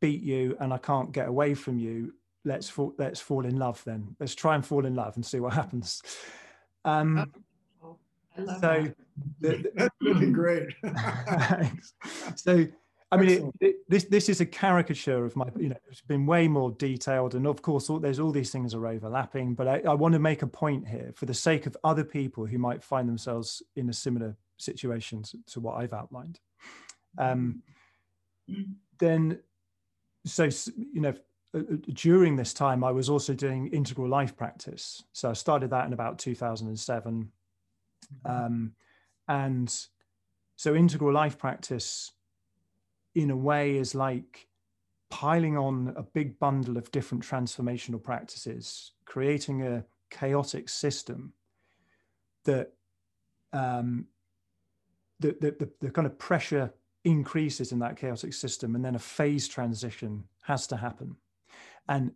beat 0.00 0.22
you 0.22 0.56
and 0.60 0.72
I 0.72 0.78
can't 0.78 1.10
get 1.10 1.28
away 1.28 1.54
from 1.54 1.78
you. 1.78 2.14
Let's 2.44 2.68
fall, 2.68 2.94
let's 2.96 3.20
fall 3.20 3.44
in 3.44 3.58
love 3.58 3.82
then. 3.84 4.16
Let's 4.20 4.36
try 4.36 4.54
and 4.54 4.64
fall 4.64 4.86
in 4.86 4.94
love 4.94 5.16
and 5.16 5.26
see 5.26 5.40
what 5.40 5.52
happens. 5.52 6.00
Um, 6.84 7.32
oh, 7.84 7.96
so 8.60 8.88
the, 9.40 9.70
that's 9.74 9.94
really 10.00 10.30
great. 10.30 10.68
so 12.36 12.66
I 13.12 13.16
mean, 13.18 13.28
it, 13.28 13.54
it, 13.60 13.76
this 13.90 14.04
this 14.04 14.30
is 14.30 14.40
a 14.40 14.46
caricature 14.46 15.26
of 15.26 15.36
my. 15.36 15.44
You 15.58 15.68
know, 15.68 15.76
it's 15.90 16.00
been 16.00 16.24
way 16.24 16.48
more 16.48 16.70
detailed, 16.70 17.34
and 17.34 17.46
of 17.46 17.60
course, 17.60 17.90
all, 17.90 17.98
there's 17.98 18.18
all 18.18 18.32
these 18.32 18.50
things 18.50 18.74
are 18.74 18.86
overlapping. 18.86 19.54
But 19.54 19.68
I, 19.68 19.82
I 19.86 19.92
want 19.92 20.14
to 20.14 20.18
make 20.18 20.40
a 20.40 20.46
point 20.46 20.88
here 20.88 21.12
for 21.14 21.26
the 21.26 21.34
sake 21.34 21.66
of 21.66 21.76
other 21.84 22.04
people 22.04 22.46
who 22.46 22.56
might 22.56 22.82
find 22.82 23.06
themselves 23.06 23.62
in 23.76 23.90
a 23.90 23.92
similar 23.92 24.34
situation 24.56 25.22
to, 25.24 25.38
to 25.48 25.60
what 25.60 25.76
I've 25.76 25.92
outlined. 25.92 26.40
Um, 27.18 27.62
then, 28.98 29.40
so 30.24 30.48
you 30.76 31.02
know, 31.02 31.14
uh, 31.54 31.58
uh, 31.58 31.76
during 31.92 32.36
this 32.36 32.54
time, 32.54 32.82
I 32.82 32.92
was 32.92 33.10
also 33.10 33.34
doing 33.34 33.66
integral 33.68 34.08
life 34.08 34.34
practice. 34.34 35.04
So 35.12 35.28
I 35.28 35.34
started 35.34 35.68
that 35.68 35.86
in 35.86 35.92
about 35.92 36.18
2007, 36.18 37.30
um, 38.24 38.72
and 39.28 39.86
so 40.56 40.74
integral 40.74 41.12
life 41.12 41.36
practice 41.36 42.10
in 43.14 43.30
a 43.30 43.36
way 43.36 43.76
is 43.76 43.94
like 43.94 44.48
piling 45.10 45.58
on 45.58 45.92
a 45.96 46.02
big 46.02 46.38
bundle 46.38 46.76
of 46.76 46.90
different 46.90 47.22
transformational 47.22 48.02
practices, 48.02 48.92
creating 49.04 49.62
a 49.62 49.84
chaotic 50.10 50.68
system 50.68 51.32
that 52.44 52.72
um, 53.52 54.06
the, 55.20 55.36
the, 55.40 55.50
the, 55.58 55.70
the 55.80 55.90
kind 55.90 56.06
of 56.06 56.18
pressure 56.18 56.72
increases 57.04 57.72
in 57.72 57.78
that 57.80 57.96
chaotic 57.96 58.32
system 58.32 58.74
and 58.74 58.84
then 58.84 58.94
a 58.94 58.98
phase 58.98 59.48
transition 59.48 60.24
has 60.42 60.66
to 60.66 60.76
happen. 60.76 61.16
And 61.88 62.12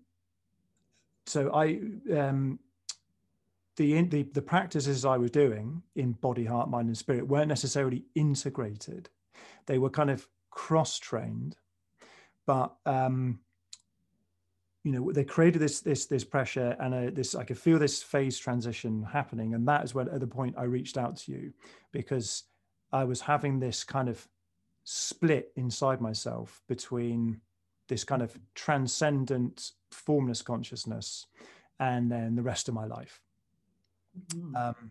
so 1.26 1.52
I, 1.52 1.80
um, 2.16 2.58
the, 3.76 4.02
the, 4.02 4.22
the 4.22 4.42
practices 4.42 5.04
I 5.04 5.18
was 5.18 5.30
doing 5.30 5.82
in 5.96 6.12
body, 6.12 6.44
heart, 6.44 6.70
mind, 6.70 6.88
and 6.88 6.96
spirit 6.96 7.26
weren't 7.26 7.48
necessarily 7.48 8.04
integrated. 8.14 9.10
They 9.66 9.78
were 9.78 9.90
kind 9.90 10.10
of 10.10 10.26
cross 10.56 10.98
trained, 10.98 11.54
but 12.46 12.75
um, 12.86 13.38
you 14.84 14.90
know 14.90 15.12
they 15.12 15.22
created 15.22 15.60
this 15.60 15.80
this 15.80 16.06
this 16.06 16.25
pressure 16.25 16.75
and 16.80 16.94
a, 16.94 17.10
this 17.10 17.34
I 17.34 17.44
could 17.44 17.58
feel 17.58 17.78
this 17.78 18.02
phase 18.02 18.38
transition 18.38 19.02
happening, 19.02 19.52
and 19.54 19.68
that 19.68 19.84
is 19.84 19.94
when 19.94 20.08
at 20.08 20.18
the 20.18 20.26
point 20.26 20.56
I 20.56 20.64
reached 20.64 20.96
out 20.96 21.18
to 21.18 21.32
you 21.32 21.52
because 21.92 22.44
I 22.90 23.04
was 23.04 23.20
having 23.20 23.60
this 23.60 23.84
kind 23.84 24.08
of 24.08 24.26
split 24.84 25.52
inside 25.56 26.00
myself 26.00 26.62
between 26.68 27.40
this 27.88 28.02
kind 28.02 28.22
of 28.22 28.36
transcendent 28.54 29.72
formless 29.90 30.40
consciousness 30.40 31.26
and 31.78 32.10
then 32.10 32.34
the 32.34 32.42
rest 32.42 32.68
of 32.68 32.75
my 32.75 32.86
life. 32.86 33.20
Mm-hmm. 34.34 34.56
Um, 34.56 34.90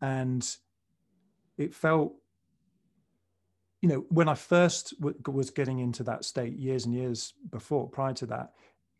and 0.00 0.56
it 1.58 1.74
felt 1.74 2.14
you 3.84 3.90
know, 3.90 4.06
when 4.08 4.30
I 4.30 4.34
first 4.34 4.98
w- 4.98 5.14
was 5.26 5.50
getting 5.50 5.80
into 5.80 6.02
that 6.04 6.24
state 6.24 6.56
years 6.56 6.86
and 6.86 6.94
years 6.94 7.34
before, 7.50 7.86
prior 7.86 8.14
to 8.14 8.24
that, 8.24 8.54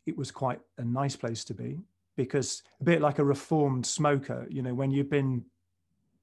it 0.05 0.15
was 0.15 0.29
quite 0.29 0.59
a 0.77 0.83
nice 0.83 1.15
place 1.15 1.43
to 1.45 1.55
be 1.55 1.79
because 2.15 2.61
a 2.81 2.83
bit 2.83 3.01
like 3.01 3.17
a 3.17 3.25
reformed 3.25 3.83
smoker, 3.83 4.45
you 4.47 4.61
know, 4.61 4.75
when 4.75 4.91
you've 4.91 5.09
been 5.09 5.43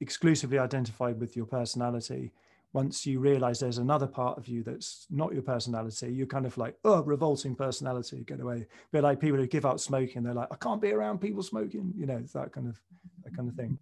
exclusively 0.00 0.60
identified 0.60 1.18
with 1.18 1.34
your 1.34 1.44
personality, 1.44 2.30
once 2.72 3.04
you 3.04 3.18
realize 3.18 3.58
there's 3.58 3.78
another 3.78 4.06
part 4.06 4.38
of 4.38 4.46
you 4.46 4.62
that's 4.62 5.08
not 5.10 5.32
your 5.32 5.42
personality, 5.42 6.12
you're 6.12 6.24
kind 6.24 6.46
of 6.46 6.56
like, 6.56 6.76
oh, 6.84 7.02
revolting 7.02 7.56
personality, 7.56 8.22
get 8.28 8.38
away. 8.38 8.58
A 8.58 8.66
bit 8.92 9.02
like 9.02 9.18
people 9.18 9.38
who 9.38 9.46
give 9.48 9.66
up 9.66 9.80
smoking, 9.80 10.22
they're 10.22 10.34
like, 10.34 10.52
I 10.52 10.56
can't 10.56 10.80
be 10.80 10.92
around 10.92 11.20
people 11.20 11.42
smoking, 11.42 11.92
you 11.96 12.06
know, 12.06 12.22
that 12.32 12.52
kind 12.52 12.68
of 12.68 12.80
that 13.24 13.34
kind 13.34 13.48
of 13.48 13.56
thing. 13.56 13.76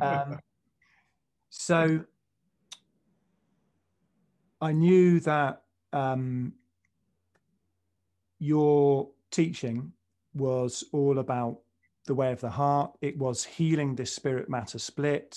Um, 0.00 0.38
so 1.50 2.04
I 4.62 4.70
knew 4.70 5.18
that 5.20 5.62
um, 5.92 6.52
your 8.38 9.10
teaching 9.32 9.92
was 10.34 10.84
all 10.92 11.18
about 11.18 11.58
the 12.06 12.14
way 12.14 12.30
of 12.30 12.40
the 12.40 12.50
heart. 12.50 12.92
It 13.00 13.18
was 13.18 13.42
healing 13.42 13.96
this 13.96 14.14
spirit 14.14 14.48
matter 14.48 14.78
split, 14.78 15.36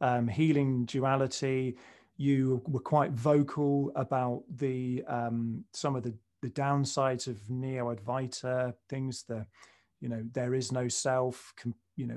um, 0.00 0.26
healing 0.26 0.86
duality. 0.86 1.76
You 2.16 2.62
were 2.66 2.80
quite 2.80 3.12
vocal 3.12 3.92
about 3.94 4.42
the 4.56 5.04
um, 5.06 5.64
some 5.72 5.94
of 5.94 6.02
the, 6.02 6.14
the 6.42 6.50
downsides 6.50 7.28
of 7.28 7.48
Neo 7.48 7.94
Advaita 7.94 8.74
things. 8.88 9.22
The 9.22 9.46
you 10.00 10.08
know 10.08 10.22
there 10.32 10.54
is 10.54 10.72
no 10.72 10.88
self, 10.88 11.54
you 11.96 12.06
know 12.06 12.16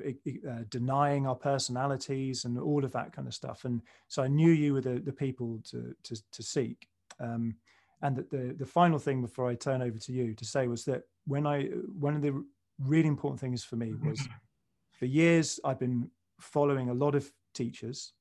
uh, 0.49 0.63
denying 0.69 1.27
our 1.27 1.35
personalities 1.35 2.45
and 2.45 2.57
all 2.59 2.83
of 2.83 2.91
that 2.91 3.13
kind 3.13 3.27
of 3.27 3.33
stuff. 3.33 3.65
And 3.65 3.81
so 4.07 4.23
i 4.23 4.27
knew 4.27 4.51
you 4.51 4.73
were 4.73 4.81
the, 4.81 4.99
the 4.99 5.13
people 5.13 5.59
to 5.71 5.95
to, 6.03 6.15
to 6.31 6.43
seek. 6.43 6.87
Um, 7.19 7.55
and 8.01 8.15
that 8.15 8.29
the 8.29 8.55
the 8.57 8.65
final 8.65 8.99
thing 8.99 9.21
before 9.21 9.49
i 9.49 9.55
turn 9.55 9.81
over 9.81 9.97
to 9.97 10.13
you 10.13 10.35
to 10.35 10.45
say 10.45 10.67
was 10.67 10.85
that 10.85 11.01
when 11.25 11.47
i 11.47 11.63
one 11.99 12.15
of 12.15 12.21
the 12.21 12.43
really 12.77 13.07
important 13.07 13.39
things 13.39 13.63
for 13.63 13.75
me 13.75 13.95
was 14.03 14.27
for 14.99 15.05
years 15.05 15.59
i've 15.65 15.79
been 15.79 16.07
following 16.39 16.91
a 16.91 16.93
lot 16.93 17.15
of 17.15 17.31
teachers 17.55 18.13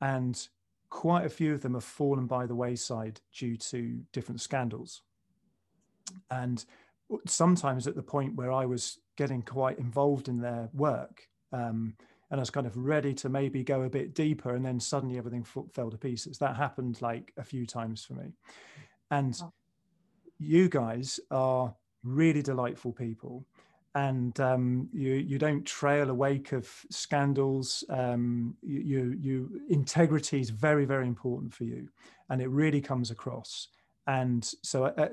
and 0.00 0.48
quite 0.90 1.24
a 1.24 1.30
few 1.30 1.52
of 1.52 1.60
them 1.60 1.74
have 1.74 1.84
fallen 1.84 2.26
by 2.26 2.46
the 2.46 2.54
wayside 2.54 3.20
due 3.32 3.56
to 3.56 4.00
different 4.12 4.40
scandals. 4.40 5.02
And 6.30 6.64
sometimes 7.26 7.86
at 7.86 7.94
the 7.94 8.02
point 8.02 8.34
where 8.34 8.52
i 8.52 8.66
was 8.66 8.98
getting 9.18 9.42
quite 9.42 9.78
involved 9.78 10.28
in 10.28 10.40
their 10.40 10.70
work. 10.72 11.28
Um, 11.52 11.94
and 12.30 12.38
I 12.38 12.42
was 12.42 12.50
kind 12.50 12.66
of 12.66 12.76
ready 12.76 13.12
to 13.14 13.28
maybe 13.28 13.64
go 13.64 13.82
a 13.82 13.90
bit 13.90 14.14
deeper, 14.14 14.54
and 14.54 14.64
then 14.64 14.78
suddenly 14.78 15.18
everything 15.18 15.44
f- 15.44 15.72
fell 15.72 15.90
to 15.90 15.98
pieces. 15.98 16.38
That 16.38 16.56
happened 16.56 17.02
like 17.02 17.32
a 17.36 17.42
few 17.42 17.66
times 17.66 18.04
for 18.04 18.14
me. 18.14 18.32
And 19.10 19.40
you 20.38 20.68
guys 20.68 21.18
are 21.30 21.74
really 22.04 22.42
delightful 22.42 22.92
people, 22.92 23.44
and 23.94 24.38
um, 24.40 24.88
you 24.92 25.14
you 25.14 25.38
don't 25.38 25.64
trail 25.64 26.10
a 26.10 26.14
wake 26.14 26.52
of 26.52 26.70
scandals. 26.90 27.82
Um, 27.88 28.56
you, 28.62 28.80
you, 28.80 29.16
you 29.18 29.60
integrity 29.70 30.38
is 30.38 30.50
very 30.50 30.84
very 30.84 31.06
important 31.06 31.52
for 31.54 31.64
you, 31.64 31.88
and 32.28 32.42
it 32.42 32.50
really 32.50 32.82
comes 32.82 33.10
across. 33.10 33.68
And 34.06 34.44
so 34.62 34.86
at, 34.86 35.12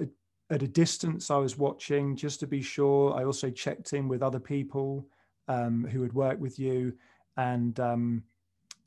at 0.49 0.61
a 0.61 0.67
distance, 0.67 1.31
I 1.31 1.37
was 1.37 1.57
watching 1.57 2.15
just 2.15 2.39
to 2.41 2.47
be 2.47 2.61
sure. 2.61 3.13
I 3.13 3.23
also 3.23 3.49
checked 3.49 3.93
in 3.93 4.07
with 4.07 4.21
other 4.21 4.39
people 4.39 5.07
um, 5.47 5.85
who 5.85 6.01
had 6.01 6.13
worked 6.13 6.39
with 6.39 6.59
you, 6.59 6.93
and 7.37 7.79
um, 7.79 8.23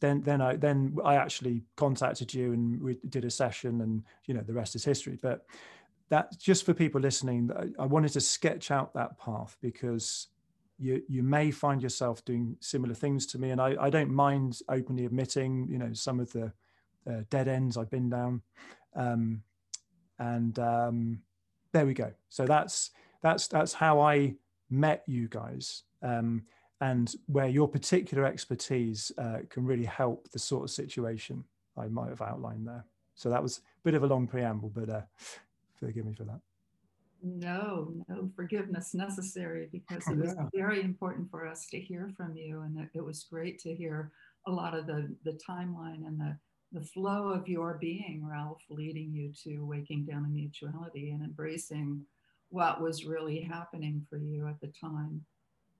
then 0.00 0.22
then 0.22 0.40
I 0.40 0.56
then 0.56 0.96
I 1.04 1.16
actually 1.16 1.64
contacted 1.76 2.32
you 2.32 2.52
and 2.52 2.80
we 2.80 2.98
did 3.08 3.24
a 3.24 3.30
session, 3.30 3.80
and 3.80 4.04
you 4.26 4.34
know 4.34 4.42
the 4.42 4.52
rest 4.52 4.76
is 4.76 4.84
history. 4.84 5.18
But 5.20 5.44
that 6.10 6.38
just 6.38 6.64
for 6.64 6.74
people 6.74 7.00
listening, 7.00 7.50
I 7.78 7.86
wanted 7.86 8.12
to 8.12 8.20
sketch 8.20 8.70
out 8.70 8.94
that 8.94 9.18
path 9.18 9.56
because 9.60 10.28
you 10.78 11.02
you 11.08 11.24
may 11.24 11.50
find 11.50 11.82
yourself 11.82 12.24
doing 12.24 12.56
similar 12.60 12.94
things 12.94 13.26
to 13.26 13.38
me, 13.38 13.50
and 13.50 13.60
I, 13.60 13.74
I 13.80 13.90
don't 13.90 14.10
mind 14.10 14.60
openly 14.68 15.06
admitting 15.06 15.66
you 15.68 15.78
know 15.78 15.92
some 15.92 16.20
of 16.20 16.30
the 16.32 16.52
uh, 17.10 17.22
dead 17.30 17.48
ends 17.48 17.76
I've 17.76 17.90
been 17.90 18.08
down. 18.08 18.42
Um, 18.94 19.42
and 20.20 20.58
um, 20.58 21.20
there 21.72 21.86
we 21.86 21.94
go. 21.94 22.12
So 22.28 22.46
that's 22.46 22.90
that's 23.22 23.48
that's 23.48 23.72
how 23.72 24.00
I 24.00 24.34
met 24.70 25.02
you 25.06 25.28
guys, 25.28 25.82
um, 26.02 26.42
and 26.80 27.14
where 27.26 27.48
your 27.48 27.68
particular 27.68 28.24
expertise 28.24 29.12
uh, 29.18 29.38
can 29.48 29.64
really 29.64 29.84
help 29.84 30.30
the 30.30 30.38
sort 30.38 30.64
of 30.64 30.70
situation 30.70 31.44
I 31.76 31.88
might 31.88 32.10
have 32.10 32.22
outlined 32.22 32.66
there. 32.66 32.84
So 33.14 33.30
that 33.30 33.42
was 33.42 33.58
a 33.58 33.84
bit 33.84 33.94
of 33.94 34.02
a 34.02 34.06
long 34.06 34.26
preamble, 34.26 34.70
but 34.74 34.88
uh, 34.88 35.02
forgive 35.74 36.06
me 36.06 36.14
for 36.14 36.24
that. 36.24 36.40
No, 37.20 37.92
no 38.08 38.30
forgiveness 38.36 38.94
necessary 38.94 39.68
because 39.72 40.06
it 40.06 40.16
was 40.16 40.36
yeah. 40.36 40.46
very 40.54 40.82
important 40.82 41.28
for 41.30 41.48
us 41.48 41.66
to 41.70 41.80
hear 41.80 42.12
from 42.16 42.36
you, 42.36 42.60
and 42.60 42.78
it, 42.78 42.88
it 42.94 43.04
was 43.04 43.24
great 43.24 43.58
to 43.60 43.74
hear 43.74 44.12
a 44.46 44.50
lot 44.50 44.76
of 44.76 44.86
the 44.86 45.12
the 45.24 45.38
timeline 45.48 46.06
and 46.06 46.20
the 46.20 46.36
the 46.72 46.82
flow 46.82 47.28
of 47.28 47.48
your 47.48 47.78
being, 47.80 48.24
Ralph, 48.28 48.62
leading 48.68 49.12
you 49.12 49.32
to 49.44 49.64
waking 49.64 50.04
down 50.04 50.24
in 50.26 50.34
mutuality 50.34 51.10
and 51.10 51.22
embracing 51.22 52.04
what 52.50 52.80
was 52.80 53.04
really 53.04 53.40
happening 53.40 54.06
for 54.08 54.18
you 54.18 54.46
at 54.46 54.60
the 54.60 54.68
time. 54.80 55.24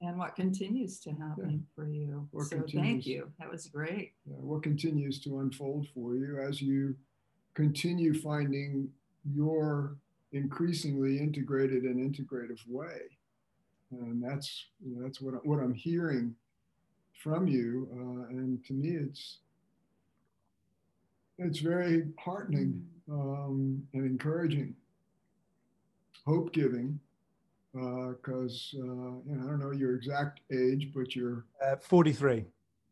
and 0.01 0.17
what 0.17 0.37
continues 0.37 1.01
to 1.01 1.11
happen 1.11 1.51
yeah. 1.51 1.75
for 1.75 1.89
you. 1.89 2.29
What 2.31 2.47
so 2.47 2.63
thank 2.73 3.05
you. 3.07 3.31
That 3.41 3.51
was 3.51 3.67
great. 3.67 4.13
Yeah, 4.27 4.37
what 4.37 4.63
continues 4.63 5.21
to 5.25 5.41
unfold 5.41 5.89
for 5.93 6.15
you 6.15 6.39
as 6.41 6.63
you 6.63 6.95
continue 7.55 8.15
finding 8.15 8.89
your 9.35 9.97
increasingly 10.33 11.19
integrated 11.19 11.83
and 11.83 11.99
integrative 11.99 12.61
way. 12.69 13.01
And 13.91 14.23
that's 14.23 14.67
you 14.85 14.95
know, 14.95 15.03
that's 15.03 15.21
what 15.21 15.45
what 15.45 15.59
I'm 15.59 15.75
hearing 15.75 16.35
from 17.23 17.49
you. 17.49 17.89
Uh, 17.93 18.29
and 18.29 18.65
to 18.67 18.73
me, 18.75 18.91
it's 18.91 19.39
it's 21.39 21.61
very 21.61 22.09
heartening 22.19 22.85
um, 23.11 23.83
and 23.95 24.05
encouraging, 24.05 24.75
hope 26.27 26.53
giving 26.53 26.99
because 27.73 28.75
uh, 28.79 28.83
uh, 28.83 28.85
you 28.85 29.37
know, 29.37 29.45
I 29.45 29.51
don't 29.51 29.61
know 29.61 29.73
your 29.73 29.95
exact 29.95 30.41
age, 30.53 30.91
but 30.95 31.15
you're 31.15 31.45
uh, 31.65 31.77
43. 31.77 32.45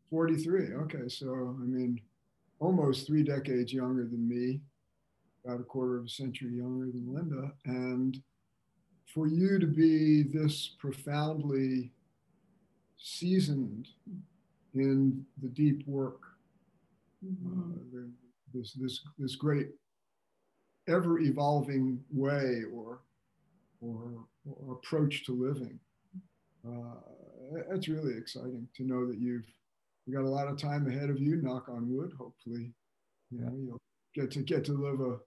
43. 0.09 0.73
Okay, 0.73 1.09
so 1.09 1.55
I 1.59 1.65
mean, 1.65 1.99
almost 2.59 3.07
three 3.07 3.23
decades 3.23 3.73
younger 3.73 4.03
than 4.05 4.27
me, 4.27 4.61
about 5.43 5.59
a 5.59 5.63
quarter 5.63 5.97
of 5.97 6.05
a 6.05 6.09
century 6.09 6.51
younger 6.51 6.85
than 6.85 7.13
Linda, 7.13 7.51
and 7.65 8.21
for 9.13 9.27
you 9.27 9.59
to 9.59 9.67
be 9.67 10.23
this 10.23 10.75
profoundly 10.79 11.91
seasoned 12.97 13.89
in 14.73 15.25
the 15.41 15.49
deep 15.49 15.87
work, 15.87 16.21
mm-hmm. 17.25 17.71
uh, 17.71 17.75
the, 17.91 18.09
this 18.53 18.73
this 18.73 19.01
this 19.17 19.35
great 19.35 19.67
ever 20.87 21.19
evolving 21.19 21.99
way 22.11 22.63
or 22.73 23.01
or 23.81 24.25
or 24.45 24.73
approach 24.73 25.25
to 25.25 25.31
living. 25.33 25.79
Uh, 26.67 26.95
it's 27.71 27.87
really 27.87 28.17
exciting 28.17 28.67
to 28.75 28.83
know 28.83 29.07
that 29.07 29.19
you've 29.19 29.47
you 30.05 30.13
got 30.13 30.23
a 30.23 30.29
lot 30.29 30.47
of 30.47 30.57
time 30.57 30.87
ahead 30.87 31.09
of 31.09 31.19
you. 31.19 31.37
Knock 31.37 31.69
on 31.69 31.93
wood. 31.93 32.13
Hopefully, 32.17 32.71
you 33.31 33.39
know 33.39 33.53
you'll 33.55 33.81
get 34.15 34.31
to 34.31 34.39
get 34.39 34.65
to 34.65 34.73
live 34.73 35.01
a 35.01 35.17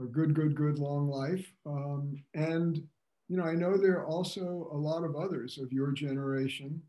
a 0.00 0.04
good, 0.04 0.34
good, 0.34 0.54
good 0.54 0.78
long 0.78 1.08
life. 1.08 1.52
Um, 1.66 2.22
and 2.34 2.82
you 3.28 3.36
know, 3.36 3.44
I 3.44 3.54
know 3.54 3.76
there 3.76 3.98
are 3.98 4.06
also 4.06 4.70
a 4.72 4.76
lot 4.76 5.04
of 5.04 5.16
others 5.16 5.58
of 5.58 5.72
your 5.72 5.92
generation, 5.92 6.80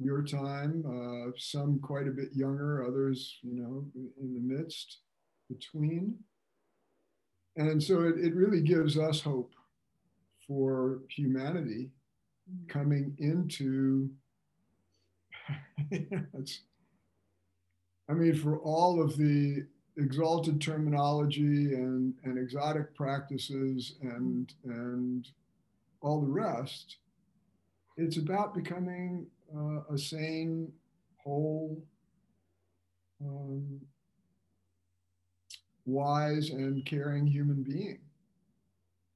your 0.00 0.22
time. 0.22 0.84
Uh, 0.86 1.30
some 1.36 1.78
quite 1.80 2.08
a 2.08 2.12
bit 2.12 2.28
younger, 2.34 2.84
others, 2.86 3.38
you 3.42 3.54
know, 3.54 3.84
in 4.20 4.34
the 4.34 4.40
midst, 4.40 4.98
between. 5.48 6.16
And 7.56 7.82
so 7.82 8.02
it, 8.02 8.18
it 8.18 8.34
really 8.34 8.62
gives 8.62 8.96
us 8.96 9.20
hope 9.20 9.52
for 10.46 11.00
humanity 11.08 11.90
coming 12.68 13.14
into 13.18 14.10
I 18.08 18.12
mean, 18.12 18.34
for 18.34 18.58
all 18.58 19.00
of 19.00 19.16
the 19.16 19.66
exalted 19.96 20.60
terminology 20.60 21.74
and, 21.74 22.14
and 22.24 22.38
exotic 22.38 22.94
practices 22.94 23.94
and 24.02 24.52
and 24.64 25.28
all 26.00 26.20
the 26.20 26.26
rest, 26.26 26.96
it's 27.96 28.16
about 28.16 28.54
becoming 28.54 29.26
uh, 29.56 29.94
a 29.94 29.98
sane, 29.98 30.72
whole, 31.16 31.82
um, 33.22 33.80
wise, 35.84 36.50
and 36.50 36.84
caring 36.84 37.26
human 37.26 37.62
being 37.62 37.98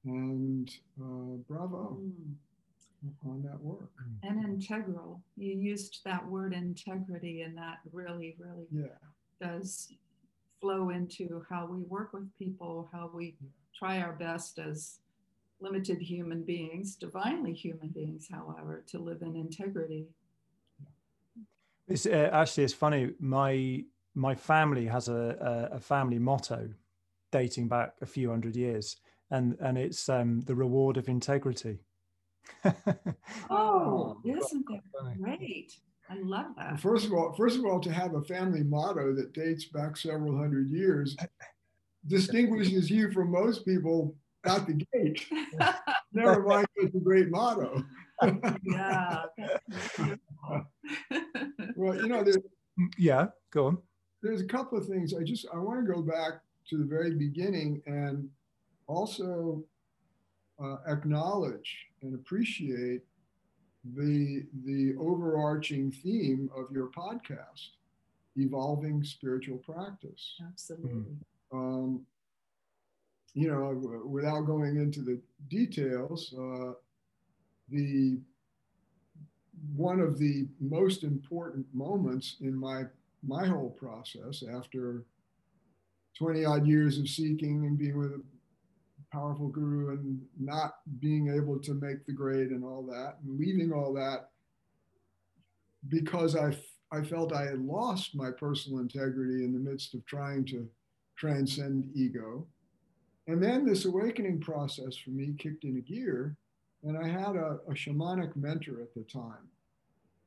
and 0.05 0.69
uh, 1.01 1.37
bravo 1.47 1.97
mm. 1.99 3.29
on 3.29 3.41
that 3.43 3.59
work. 3.61 3.91
And 4.23 4.43
integral. 4.45 5.21
You 5.35 5.57
used 5.57 6.01
that 6.05 6.25
word 6.27 6.53
integrity, 6.53 7.41
and 7.41 7.57
that 7.57 7.79
really, 7.91 8.35
really 8.39 8.67
yeah. 8.71 8.85
does 9.41 9.93
flow 10.61 10.89
into 10.89 11.43
how 11.49 11.67
we 11.67 11.81
work 11.83 12.13
with 12.13 12.27
people, 12.37 12.89
how 12.91 13.09
we 13.13 13.35
try 13.77 13.99
our 13.99 14.13
best 14.13 14.59
as 14.59 14.99
limited 15.59 15.99
human 15.99 16.43
beings, 16.43 16.95
divinely 16.95 17.53
human 17.53 17.89
beings, 17.89 18.27
however, 18.31 18.83
to 18.87 18.99
live 18.99 19.21
in 19.21 19.35
integrity. 19.35 20.05
It's 21.87 22.05
uh, 22.05 22.29
actually 22.31 22.63
it's 22.63 22.73
funny. 22.73 23.11
My 23.19 23.83
my 24.15 24.35
family 24.35 24.85
has 24.87 25.07
a, 25.07 25.69
a, 25.71 25.75
a 25.75 25.79
family 25.79 26.19
motto 26.19 26.69
dating 27.31 27.67
back 27.67 27.93
a 28.01 28.05
few 28.05 28.29
hundred 28.29 28.55
years, 28.55 28.97
and 29.31 29.57
and 29.59 29.77
it's 29.77 30.09
um, 30.09 30.41
the 30.41 30.55
reward 30.55 30.97
of 30.97 31.09
integrity. 31.09 31.79
oh, 33.49 34.17
isn't 34.25 34.65
that 34.67 35.17
great? 35.21 35.73
I 36.09 36.15
love 36.21 36.47
that. 36.57 36.79
First 36.79 37.05
of 37.05 37.13
all, 37.13 37.33
first 37.33 37.57
of 37.57 37.65
all, 37.65 37.79
to 37.79 37.91
have 37.91 38.13
a 38.13 38.21
family 38.21 38.63
motto 38.63 39.13
that 39.15 39.33
dates 39.33 39.65
back 39.65 39.97
several 39.97 40.37
hundred 40.37 40.69
years 40.69 41.15
distinguishes 42.07 42.89
you 42.89 43.11
from 43.11 43.31
most 43.31 43.65
people 43.65 44.15
out 44.45 44.67
the 44.67 44.85
gate. 44.93 45.25
Never 46.13 46.43
mind, 46.43 46.67
it's 46.75 46.95
a 46.95 46.99
great 46.99 47.29
motto. 47.29 47.83
yeah. 48.63 49.23
well, 51.75 51.95
you 51.95 52.07
know, 52.07 52.23
there, 52.23 52.35
yeah, 52.97 53.27
go 53.51 53.67
on. 53.67 53.77
There's 54.21 54.41
a 54.41 54.45
couple 54.45 54.77
of 54.77 54.87
things. 54.87 55.13
I 55.13 55.23
just 55.23 55.45
I 55.53 55.57
want 55.57 55.85
to 55.85 55.91
go 55.91 56.01
back 56.01 56.41
to 56.69 56.77
the 56.77 56.85
very 56.85 57.11
beginning 57.11 57.81
and 57.85 58.29
also 58.87 59.63
uh, 60.63 60.77
acknowledge 60.87 61.87
and 62.01 62.15
appreciate 62.15 63.01
the 63.95 64.45
the 64.65 64.95
overarching 64.99 65.91
theme 65.91 66.49
of 66.55 66.71
your 66.71 66.87
podcast 66.87 67.69
evolving 68.35 69.03
spiritual 69.03 69.57
practice 69.57 70.35
absolutely 70.47 71.15
um, 71.53 72.01
you 73.35 73.47
know 73.47 74.01
without 74.05 74.41
going 74.41 74.77
into 74.77 75.01
the 75.01 75.19
details 75.49 76.33
uh, 76.33 76.71
the 77.69 78.17
one 79.75 79.99
of 79.99 80.17
the 80.17 80.47
most 80.59 81.03
important 81.03 81.65
moments 81.73 82.37
in 82.41 82.55
my 82.55 82.83
my 83.27 83.45
whole 83.47 83.71
process 83.71 84.43
after 84.53 85.03
20 86.17 86.45
odd 86.45 86.67
years 86.67 86.99
of 86.99 87.09
seeking 87.09 87.65
and 87.65 87.77
being 87.77 87.97
with 87.97 88.11
a 88.11 88.21
powerful 89.11 89.47
guru 89.47 89.91
and 89.91 90.21
not 90.39 90.75
being 90.99 91.29
able 91.29 91.59
to 91.59 91.73
make 91.73 92.05
the 92.05 92.13
grade 92.13 92.49
and 92.49 92.63
all 92.63 92.83
that 92.83 93.15
and 93.23 93.39
leaving 93.39 93.71
all 93.71 93.93
that 93.93 94.29
because 95.89 96.35
I, 96.35 96.55
I 96.91 97.03
felt 97.03 97.33
I 97.33 97.45
had 97.45 97.59
lost 97.59 98.15
my 98.15 98.31
personal 98.31 98.79
integrity 98.79 99.43
in 99.43 99.53
the 99.53 99.59
midst 99.59 99.93
of 99.93 100.05
trying 100.05 100.45
to 100.45 100.67
transcend 101.17 101.89
ego. 101.95 102.47
And 103.27 103.41
then 103.41 103.65
this 103.65 103.85
awakening 103.85 104.41
process 104.41 104.95
for 104.97 105.11
me 105.11 105.33
kicked 105.37 105.63
into 105.63 105.81
gear. 105.81 106.37
And 106.83 106.97
I 106.97 107.07
had 107.07 107.35
a, 107.35 107.59
a 107.67 107.73
shamanic 107.73 108.35
mentor 108.35 108.81
at 108.81 108.93
the 108.93 109.03
time. 109.03 109.49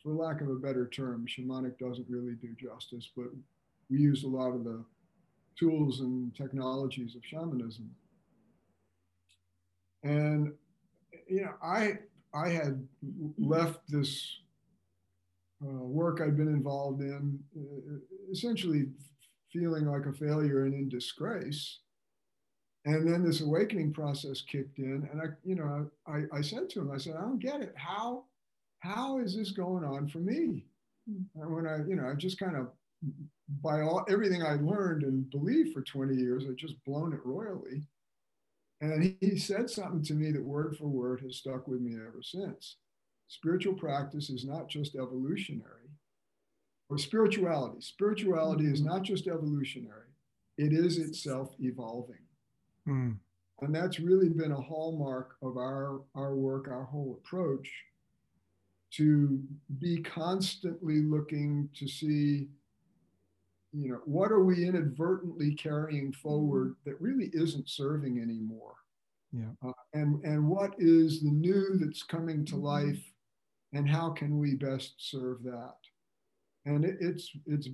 For 0.08 0.14
lack 0.14 0.40
of 0.40 0.48
a 0.48 0.54
better 0.54 0.88
term, 0.88 1.26
shamanic 1.26 1.78
doesn't 1.78 2.06
really 2.08 2.32
do 2.40 2.54
justice, 2.58 3.10
but 3.14 3.26
we 3.90 3.98
use 3.98 4.24
a 4.24 4.26
lot 4.26 4.54
of 4.54 4.64
the 4.64 4.82
tools 5.58 6.00
and 6.00 6.34
technologies 6.34 7.14
of 7.14 7.20
shamanism. 7.26 7.90
And 10.02 10.54
you 11.28 11.42
know, 11.42 11.52
I 11.62 11.98
I 12.32 12.48
had 12.48 12.88
left 13.36 13.80
this 13.88 14.38
uh, 15.62 15.84
work 15.84 16.22
I'd 16.22 16.38
been 16.38 16.48
involved 16.48 17.02
in, 17.02 17.38
uh, 17.54 17.98
essentially 18.32 18.86
feeling 19.52 19.84
like 19.84 20.06
a 20.06 20.12
failure 20.14 20.64
and 20.64 20.72
in 20.72 20.88
disgrace. 20.88 21.80
And 22.86 23.06
then 23.06 23.22
this 23.22 23.42
awakening 23.42 23.92
process 23.92 24.40
kicked 24.40 24.78
in, 24.78 25.06
and 25.12 25.20
I, 25.20 25.26
you 25.44 25.56
know, 25.56 25.90
I, 26.06 26.38
I 26.38 26.40
said 26.40 26.70
to 26.70 26.80
him, 26.80 26.90
I 26.92 26.96
said, 26.96 27.16
I 27.18 27.20
don't 27.20 27.38
get 27.38 27.60
it. 27.60 27.74
How, 27.76 28.24
how 28.80 29.18
is 29.18 29.36
this 29.36 29.50
going 29.50 29.84
on 29.84 30.08
for 30.08 30.18
me? 30.18 30.64
Hmm. 31.08 31.40
And 31.40 31.54
when 31.54 31.66
I, 31.66 31.78
you 31.86 31.96
know, 31.96 32.08
I 32.08 32.14
just 32.14 32.38
kind 32.38 32.56
of, 32.56 32.68
by 33.62 33.80
all 33.80 34.04
everything 34.08 34.42
I 34.42 34.54
learned 34.54 35.02
and 35.02 35.30
believed 35.30 35.72
for 35.72 35.82
20 35.82 36.14
years, 36.14 36.44
I 36.48 36.52
just 36.54 36.82
blown 36.84 37.12
it 37.12 37.24
royally. 37.24 37.86
And 38.80 39.16
he 39.20 39.38
said 39.38 39.68
something 39.68 40.04
to 40.04 40.14
me 40.14 40.30
that 40.32 40.42
word 40.42 40.76
for 40.76 40.86
word 40.86 41.20
has 41.22 41.36
stuck 41.36 41.66
with 41.66 41.80
me 41.80 41.94
ever 41.94 42.22
since. 42.22 42.76
Spiritual 43.26 43.74
practice 43.74 44.30
is 44.30 44.44
not 44.44 44.68
just 44.68 44.94
evolutionary, 44.94 45.90
or 46.88 46.96
spirituality. 46.96 47.80
Spirituality 47.80 48.66
is 48.66 48.80
not 48.80 49.02
just 49.02 49.26
evolutionary, 49.26 50.12
it 50.56 50.72
is 50.72 50.98
itself 50.98 51.50
evolving. 51.58 52.22
Mm. 52.86 53.16
And 53.60 53.74
that's 53.74 53.98
really 53.98 54.28
been 54.28 54.52
a 54.52 54.60
hallmark 54.60 55.36
of 55.42 55.56
our, 55.56 56.00
our 56.14 56.36
work, 56.36 56.68
our 56.68 56.84
whole 56.84 57.18
approach 57.20 57.68
to 58.90 59.40
be 59.78 60.02
constantly 60.02 61.02
looking 61.02 61.68
to 61.74 61.86
see 61.86 62.48
you 63.72 63.90
know, 63.90 64.00
what 64.04 64.32
are 64.32 64.42
we 64.42 64.66
inadvertently 64.66 65.54
carrying 65.54 66.12
forward 66.12 66.76
that 66.84 67.00
really 67.00 67.30
isn't 67.34 67.68
serving 67.68 68.20
anymore? 68.20 68.74
Yeah. 69.32 69.50
Uh, 69.64 69.72
and 69.92 70.24
and 70.24 70.48
what 70.48 70.74
is 70.78 71.20
the 71.20 71.30
new 71.30 71.76
that's 71.76 72.02
coming 72.02 72.44
to 72.46 72.56
life 72.56 73.02
and 73.74 73.88
how 73.88 74.10
can 74.10 74.38
we 74.38 74.54
best 74.54 74.94
serve 74.98 75.42
that? 75.42 75.76
And 76.64 76.84
it, 76.84 76.96
it's 77.00 77.30
it's 77.46 77.68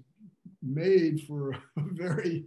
made 0.63 1.23
for 1.29 1.53
a 1.79 1.83
very 1.93 2.47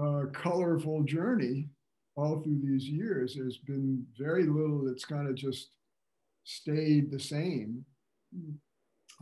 uh, 0.00 0.26
colorful 0.32 1.02
journey 1.02 1.68
all 2.16 2.40
through 2.40 2.60
these 2.62 2.88
years. 2.88 3.34
There's 3.34 3.58
been 3.58 4.06
very 4.16 4.44
little 4.44 4.84
that's 4.84 5.04
kind 5.04 5.28
of 5.28 5.34
just 5.34 5.70
stayed 6.50 7.10
the 7.10 7.20
same. 7.20 7.84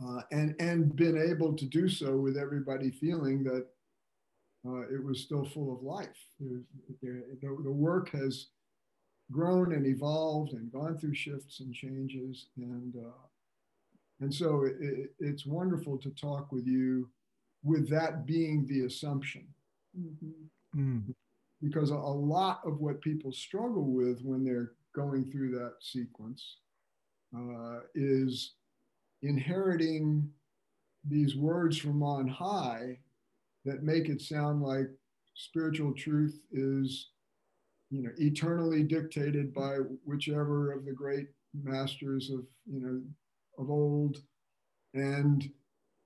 Uh, 0.03 0.21
and 0.31 0.55
and 0.59 0.95
been 0.95 1.17
able 1.17 1.53
to 1.53 1.65
do 1.65 1.89
so 1.89 2.15
with 2.15 2.37
everybody 2.37 2.89
feeling 2.89 3.43
that 3.43 3.65
uh, 4.65 4.81
it 4.93 5.03
was 5.03 5.19
still 5.21 5.45
full 5.45 5.73
of 5.73 5.83
life. 5.83 6.07
the, 6.39 6.63
the, 7.41 7.71
work 7.71 8.09
has 8.11 8.47
grown 9.31 9.73
and 9.73 9.85
evolved 9.85 10.53
and 10.53 10.71
gone 10.71 10.97
through 10.97 11.13
shifts 11.13 11.59
and 11.59 11.73
changes, 11.73 12.47
and 12.57 12.95
uh, 12.95 13.25
and 14.21 14.33
so 14.33 14.63
it, 14.63 15.11
it's 15.19 15.45
wonderful 15.45 15.97
to 15.97 16.11
talk 16.11 16.51
with 16.51 16.65
you 16.65 17.09
with 17.63 17.89
that 17.89 18.25
being 18.25 18.65
the 18.67 18.85
assumption. 18.85 19.45
Mm-hmm. 19.99 20.79
Mm. 20.79 21.13
Because 21.61 21.91
a, 21.91 21.95
a 21.95 22.19
lot 22.35 22.61
of 22.63 22.79
what 22.79 23.01
people 23.01 23.33
struggle 23.33 23.91
with 23.91 24.21
when 24.21 24.45
they're 24.45 24.71
going 24.95 25.29
through 25.29 25.51
that 25.51 25.73
sequence 25.81 26.57
uh, 27.35 27.79
is 27.95 28.53
inheriting 29.21 30.29
these 31.07 31.35
words 31.35 31.77
from 31.77 32.03
on 32.03 32.27
high 32.27 32.97
that 33.65 33.83
make 33.83 34.09
it 34.09 34.21
sound 34.21 34.61
like 34.61 34.89
spiritual 35.35 35.93
truth 35.93 36.39
is 36.51 37.09
you 37.89 38.01
know 38.03 38.11
eternally 38.17 38.83
dictated 38.83 39.53
by 39.53 39.77
whichever 40.05 40.71
of 40.71 40.85
the 40.85 40.91
great 40.91 41.27
masters 41.63 42.29
of 42.29 42.45
you 42.65 42.81
know 42.81 43.01
of 43.57 43.69
old. 43.69 44.17
And 44.93 45.43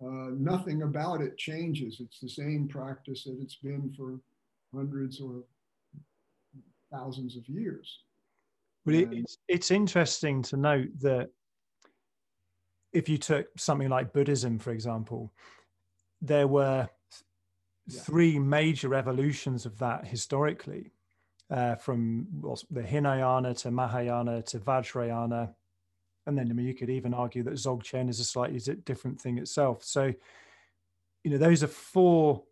uh, 0.01 0.31
nothing 0.37 0.81
about 0.81 1.21
it 1.21 1.37
changes. 1.37 2.01
It's 2.01 2.19
the 2.19 2.27
same 2.27 2.67
practice 2.67 3.23
that 3.23 3.37
it's 3.41 3.55
been 3.55 3.93
for 3.95 4.19
hundreds 4.75 5.21
or 5.21 5.43
thousands 6.91 7.37
of 7.37 7.47
years 7.47 7.99
well, 8.85 8.95
it's, 9.11 9.37
it's 9.47 9.71
interesting 9.71 10.41
to 10.43 10.57
note 10.57 10.89
that 11.01 11.29
if 12.91 13.09
you 13.09 13.17
took 13.17 13.47
something 13.57 13.89
like 13.89 14.13
buddhism 14.13 14.59
for 14.59 14.71
example 14.71 15.31
there 16.21 16.47
were 16.47 16.87
yeah. 17.87 18.01
three 18.01 18.39
major 18.39 18.95
evolutions 18.95 19.65
of 19.65 19.77
that 19.79 20.07
historically, 20.07 20.91
uh, 21.49 21.75
from 21.75 22.27
the 22.71 22.81
Hinayana 22.81 23.53
to 23.55 23.71
Mahayana 23.71 24.41
to 24.43 24.59
Vajrayana. 24.59 25.53
And 26.25 26.37
then 26.37 26.49
I 26.49 26.53
mean, 26.53 26.65
you 26.65 26.73
could 26.73 26.89
even 26.89 27.13
argue 27.13 27.43
that 27.43 27.55
Dzogchen 27.55 28.09
is 28.09 28.19
a 28.19 28.23
slightly 28.23 28.59
different 28.85 29.19
thing 29.19 29.37
itself. 29.37 29.83
So, 29.83 30.13
you 31.23 31.31
know, 31.31 31.37
those 31.37 31.63
are 31.63 31.67
four 31.67 32.43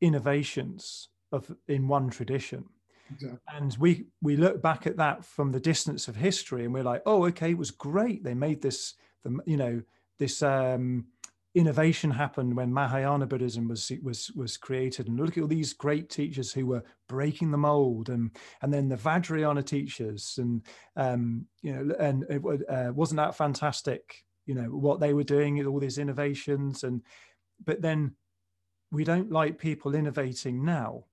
innovations 0.00 1.08
of 1.30 1.54
in 1.68 1.86
one 1.86 2.08
tradition. 2.08 2.64
Exactly. 3.12 3.38
And 3.52 3.76
we 3.78 4.06
we 4.22 4.36
look 4.36 4.62
back 4.62 4.86
at 4.86 4.96
that 4.98 5.24
from 5.24 5.50
the 5.52 5.60
distance 5.60 6.08
of 6.08 6.16
history, 6.16 6.64
and 6.64 6.72
we're 6.74 6.82
like, 6.84 7.02
oh, 7.06 7.26
okay, 7.26 7.50
it 7.50 7.58
was 7.58 7.70
great. 7.70 8.22
They 8.22 8.34
made 8.34 8.62
this, 8.62 8.94
the, 9.24 9.38
you 9.46 9.56
know, 9.56 9.82
this 10.18 10.42
um, 10.42 11.06
innovation 11.54 12.10
happened 12.10 12.54
when 12.56 12.72
Mahayana 12.72 13.26
Buddhism 13.26 13.68
was 13.68 13.90
was 14.02 14.30
was 14.36 14.56
created, 14.56 15.08
and 15.08 15.18
look 15.18 15.36
at 15.36 15.42
all 15.42 15.48
these 15.48 15.72
great 15.72 16.08
teachers 16.08 16.52
who 16.52 16.66
were 16.66 16.84
breaking 17.08 17.50
the 17.50 17.58
mold, 17.58 18.10
and 18.10 18.30
and 18.62 18.72
then 18.72 18.88
the 18.88 18.96
Vajrayana 18.96 19.64
teachers, 19.64 20.36
and 20.38 20.62
um, 20.96 21.46
you 21.62 21.72
know, 21.72 21.94
and 21.98 22.24
it 22.30 22.42
uh, 22.68 22.92
wasn't 22.94 23.18
that 23.18 23.34
fantastic, 23.34 24.24
you 24.46 24.54
know, 24.54 24.64
what 24.70 25.00
they 25.00 25.14
were 25.14 25.24
doing, 25.24 25.64
all 25.66 25.80
these 25.80 25.98
innovations, 25.98 26.84
and 26.84 27.02
but 27.64 27.82
then 27.82 28.14
we 28.92 29.04
don't 29.04 29.32
like 29.32 29.58
people 29.58 29.94
innovating 29.94 30.64
now. 30.64 31.04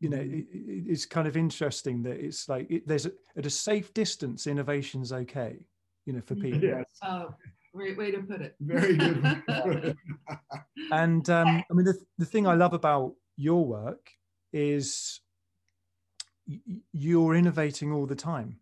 You 0.00 0.10
know, 0.10 0.18
it, 0.18 0.46
it's 0.52 1.06
kind 1.06 1.26
of 1.26 1.36
interesting 1.36 2.02
that 2.02 2.24
it's 2.24 2.48
like 2.48 2.70
it, 2.70 2.86
there's 2.86 3.06
a, 3.06 3.12
at 3.36 3.46
a 3.46 3.50
safe 3.50 3.94
distance, 3.94 4.46
innovation's 4.46 5.12
okay. 5.12 5.58
You 6.06 6.12
know, 6.14 6.20
for 6.20 6.34
people. 6.34 6.62
Yes. 6.62 6.84
Oh 7.02 7.34
Great 7.74 7.98
way 7.98 8.12
to 8.12 8.22
put 8.22 8.40
it. 8.40 8.54
Very 8.60 8.96
good. 8.96 9.96
and 10.92 11.28
um, 11.28 11.64
I 11.68 11.74
mean, 11.74 11.84
the, 11.84 11.98
the 12.18 12.24
thing 12.24 12.46
I 12.46 12.54
love 12.54 12.72
about 12.72 13.14
your 13.36 13.64
work 13.64 14.10
is 14.52 15.20
you're 16.92 17.34
innovating 17.34 17.92
all 17.92 18.06
the 18.06 18.14
time. 18.14 18.60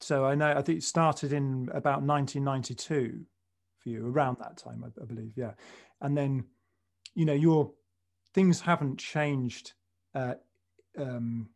So 0.00 0.24
I 0.24 0.34
know, 0.34 0.50
I 0.50 0.62
think 0.62 0.78
it 0.78 0.84
started 0.84 1.32
in 1.32 1.68
about 1.72 2.02
1992 2.02 3.20
for 3.78 3.88
you, 3.88 4.08
around 4.08 4.38
that 4.40 4.56
time, 4.56 4.84
I, 4.84 5.00
I 5.00 5.04
believe. 5.04 5.34
Yeah. 5.36 5.52
And 6.00 6.16
then, 6.16 6.44
you 7.14 7.26
know, 7.26 7.34
your 7.34 7.70
things 8.34 8.60
haven't 8.60 8.98
changed. 8.98 9.74
Uh, 10.12 10.34
um, 10.98 11.48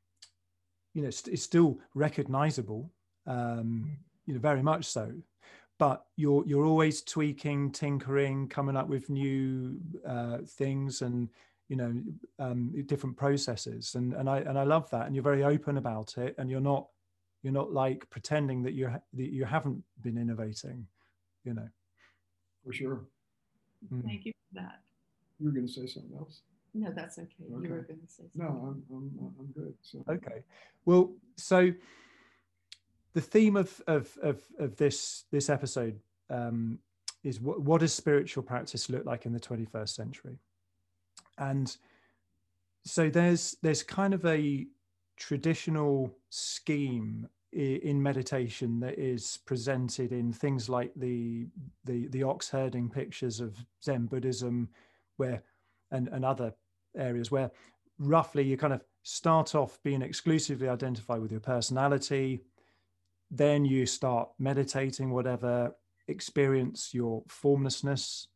you 0.94 1.03
know, 1.03 1.09
it's, 1.09 1.27
it's 1.29 1.42
still 1.42 1.79
recognizable, 1.94 2.90
um, 3.27 3.97
you 4.27 4.35
know, 4.35 4.40
very 4.40 4.62
much 4.62 4.85
so 4.85 5.12
but 5.79 6.07
you're 6.16 6.47
you're 6.47 6.64
always 6.64 7.03
tweaking, 7.03 7.70
tinkering, 7.73 8.49
coming 8.49 8.77
up 8.77 8.88
with 8.88 9.11
new 9.11 9.79
uh, 10.07 10.38
things 10.47 11.03
and 11.03 11.29
you 11.68 11.77
know 11.77 11.94
um, 12.38 12.73
different 12.87 13.16
processes, 13.16 13.94
and 13.94 14.12
and 14.14 14.29
I 14.29 14.38
and 14.38 14.59
I 14.59 14.64
love 14.64 14.88
that, 14.90 15.07
and 15.07 15.14
you're 15.14 15.25
very 15.25 15.44
open 15.44 15.77
about 15.77 16.16
it, 16.18 16.35
and 16.38 16.51
you're 16.51 16.61
not 16.61 16.88
you're 17.42 17.53
not 17.53 17.73
like 17.73 18.09
pretending 18.11 18.62
that 18.62 18.75
you 18.75 18.88
that 19.14 19.33
you 19.33 19.44
haven't 19.44 19.83
been 20.01 20.16
innovating, 20.16 20.87
you 21.44 21.55
know. 21.55 21.68
For 22.64 22.73
sure. 22.73 23.05
Mm. 23.92 24.05
Thank 24.05 24.25
you 24.27 24.33
for 24.33 24.61
that. 24.61 24.81
You 25.38 25.47
were 25.47 25.53
going 25.53 25.66
to 25.66 25.73
say 25.73 25.87
something 25.87 26.16
else. 26.16 26.40
No, 26.74 26.90
that's 26.94 27.18
okay. 27.18 27.28
okay. 27.40 27.68
You 27.68 27.72
were 27.72 27.82
going 27.82 28.00
to 28.00 28.06
say 28.08 28.24
something. 28.32 28.32
No, 28.34 28.46
I'm, 28.46 28.82
I'm, 28.90 29.34
I'm 29.38 29.52
good. 29.52 29.74
So. 29.80 30.04
Okay. 30.08 30.42
Well, 30.84 31.12
so 31.37 31.72
the 33.14 33.20
theme 33.20 33.56
of 33.56 33.80
of 33.87 34.16
of, 34.22 34.42
of 34.58 34.76
this 34.76 35.24
this 35.30 35.48
episode 35.48 35.98
um, 36.30 36.80
is 37.22 37.40
what 37.40 37.60
what 37.62 37.80
does 37.80 37.94
spiritual 37.94 38.42
practice 38.42 38.90
look 38.90 39.06
like 39.06 39.24
in 39.24 39.32
the 39.32 39.40
21st 39.40 39.88
century, 39.88 40.38
and 41.38 41.76
so 42.84 43.08
there's 43.08 43.56
there's 43.62 43.84
kind 43.84 44.12
of 44.12 44.26
a 44.26 44.66
traditional 45.16 46.12
scheme 46.30 47.28
in 47.52 48.02
meditation 48.02 48.80
that 48.80 48.98
is 48.98 49.38
presented 49.46 50.10
in 50.10 50.32
things 50.32 50.68
like 50.68 50.90
the 50.96 51.46
the 51.84 52.08
the 52.08 52.24
ox 52.24 52.50
herding 52.50 52.90
pictures 52.90 53.38
of 53.38 53.56
Zen 53.82 54.06
Buddhism, 54.06 54.68
where 55.18 55.40
and 55.92 56.08
and 56.08 56.24
other 56.24 56.52
areas 56.96 57.30
where 57.30 57.50
roughly 57.98 58.42
you 58.42 58.57
kind 58.57 58.72
of 58.72 58.83
start 59.02 59.54
off 59.54 59.78
being 59.83 60.02
exclusively 60.02 60.68
identified 60.68 61.20
with 61.20 61.30
your 61.30 61.40
personality 61.40 62.40
then 63.30 63.64
you 63.64 63.87
start 63.87 64.28
meditating, 64.38 65.11
whatever, 65.11 65.74
experience 66.09 66.92
your 66.92 67.22
formlessness 67.26 68.28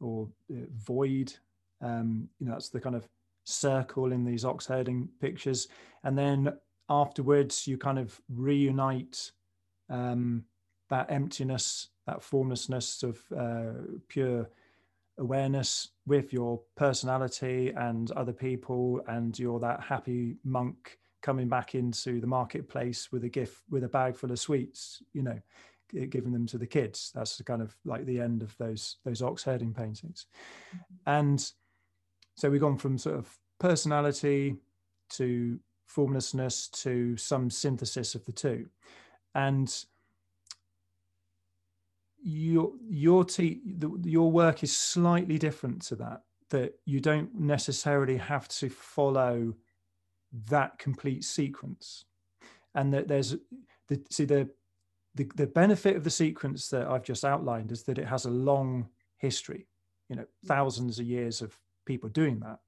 or 0.00 0.28
uh, 0.50 0.66
void. 0.74 1.32
Um, 1.80 2.28
you 2.38 2.46
know, 2.46 2.52
that's 2.52 2.68
the 2.68 2.80
kind 2.80 2.96
of 2.96 3.08
circle 3.44 4.12
in 4.12 4.24
these 4.24 4.44
ox 4.44 4.66
herding 4.66 5.08
pictures. 5.20 5.68
And 6.04 6.18
then 6.18 6.52
afterwards, 6.88 7.66
you 7.66 7.78
kind 7.78 7.98
of 7.98 8.20
reunite 8.28 9.32
um, 9.88 10.44
that 10.90 11.10
emptiness, 11.10 11.88
that 12.06 12.22
formlessness 12.22 13.02
of 13.02 13.20
uh, 13.36 13.96
pure 14.08 14.50
awareness 15.18 15.90
with 16.06 16.32
your 16.32 16.60
personality 16.76 17.72
and 17.76 18.10
other 18.12 18.32
people, 18.32 19.00
and 19.08 19.38
you're 19.38 19.60
that 19.60 19.80
happy 19.82 20.36
monk 20.44 20.98
coming 21.22 21.48
back 21.48 21.74
into 21.74 22.20
the 22.20 22.26
marketplace 22.26 23.12
with 23.12 23.24
a 23.24 23.28
gift 23.28 23.62
with 23.70 23.84
a 23.84 23.88
bag 23.88 24.16
full 24.16 24.32
of 24.32 24.40
sweets 24.40 25.00
you 25.12 25.22
know 25.22 25.38
giving 26.08 26.32
them 26.32 26.46
to 26.46 26.58
the 26.58 26.66
kids. 26.66 27.10
That's 27.14 27.36
the 27.36 27.44
kind 27.44 27.62
of 27.62 27.76
like 27.84 28.06
the 28.06 28.20
end 28.20 28.42
of 28.42 28.56
those 28.58 28.96
those 29.04 29.22
ox 29.22 29.42
herding 29.44 29.74
paintings. 29.74 30.26
Mm-hmm. 30.74 30.94
And 31.06 31.52
so 32.36 32.50
we've 32.50 32.60
gone 32.60 32.78
from 32.78 32.98
sort 32.98 33.16
of 33.16 33.38
personality 33.60 34.56
to 35.10 35.58
formlessness 35.86 36.68
to 36.68 37.16
some 37.16 37.50
synthesis 37.50 38.14
of 38.14 38.24
the 38.24 38.32
two. 38.32 38.66
And 39.34 39.74
your 42.22 42.72
your 42.88 43.24
te- 43.24 43.60
the, 43.64 43.90
your 44.04 44.30
work 44.30 44.62
is 44.62 44.76
slightly 44.76 45.38
different 45.38 45.82
to 45.82 45.96
that 45.96 46.22
that 46.50 46.74
you 46.84 47.00
don't 47.00 47.34
necessarily 47.34 48.16
have 48.16 48.46
to 48.46 48.68
follow 48.68 49.54
that 50.48 50.78
complete 50.78 51.24
sequence. 51.24 52.04
And 52.74 52.92
that 52.92 53.08
there's 53.08 53.36
the 53.88 54.00
see 54.10 54.24
the, 54.24 54.48
the 55.14 55.28
the 55.34 55.46
benefit 55.46 55.96
of 55.96 56.04
the 56.04 56.10
sequence 56.10 56.68
that 56.68 56.88
i've 56.88 57.02
just 57.02 57.24
outlined 57.24 57.70
is 57.70 57.82
that 57.82 57.98
it 57.98 58.06
has 58.06 58.24
a 58.24 58.30
long 58.30 58.88
history 59.18 59.66
you 60.08 60.16
know 60.16 60.24
thousands 60.46 60.98
of 60.98 61.06
years 61.06 61.42
of 61.42 61.58
people 61.86 62.08
doing 62.08 62.40
that. 62.40 62.58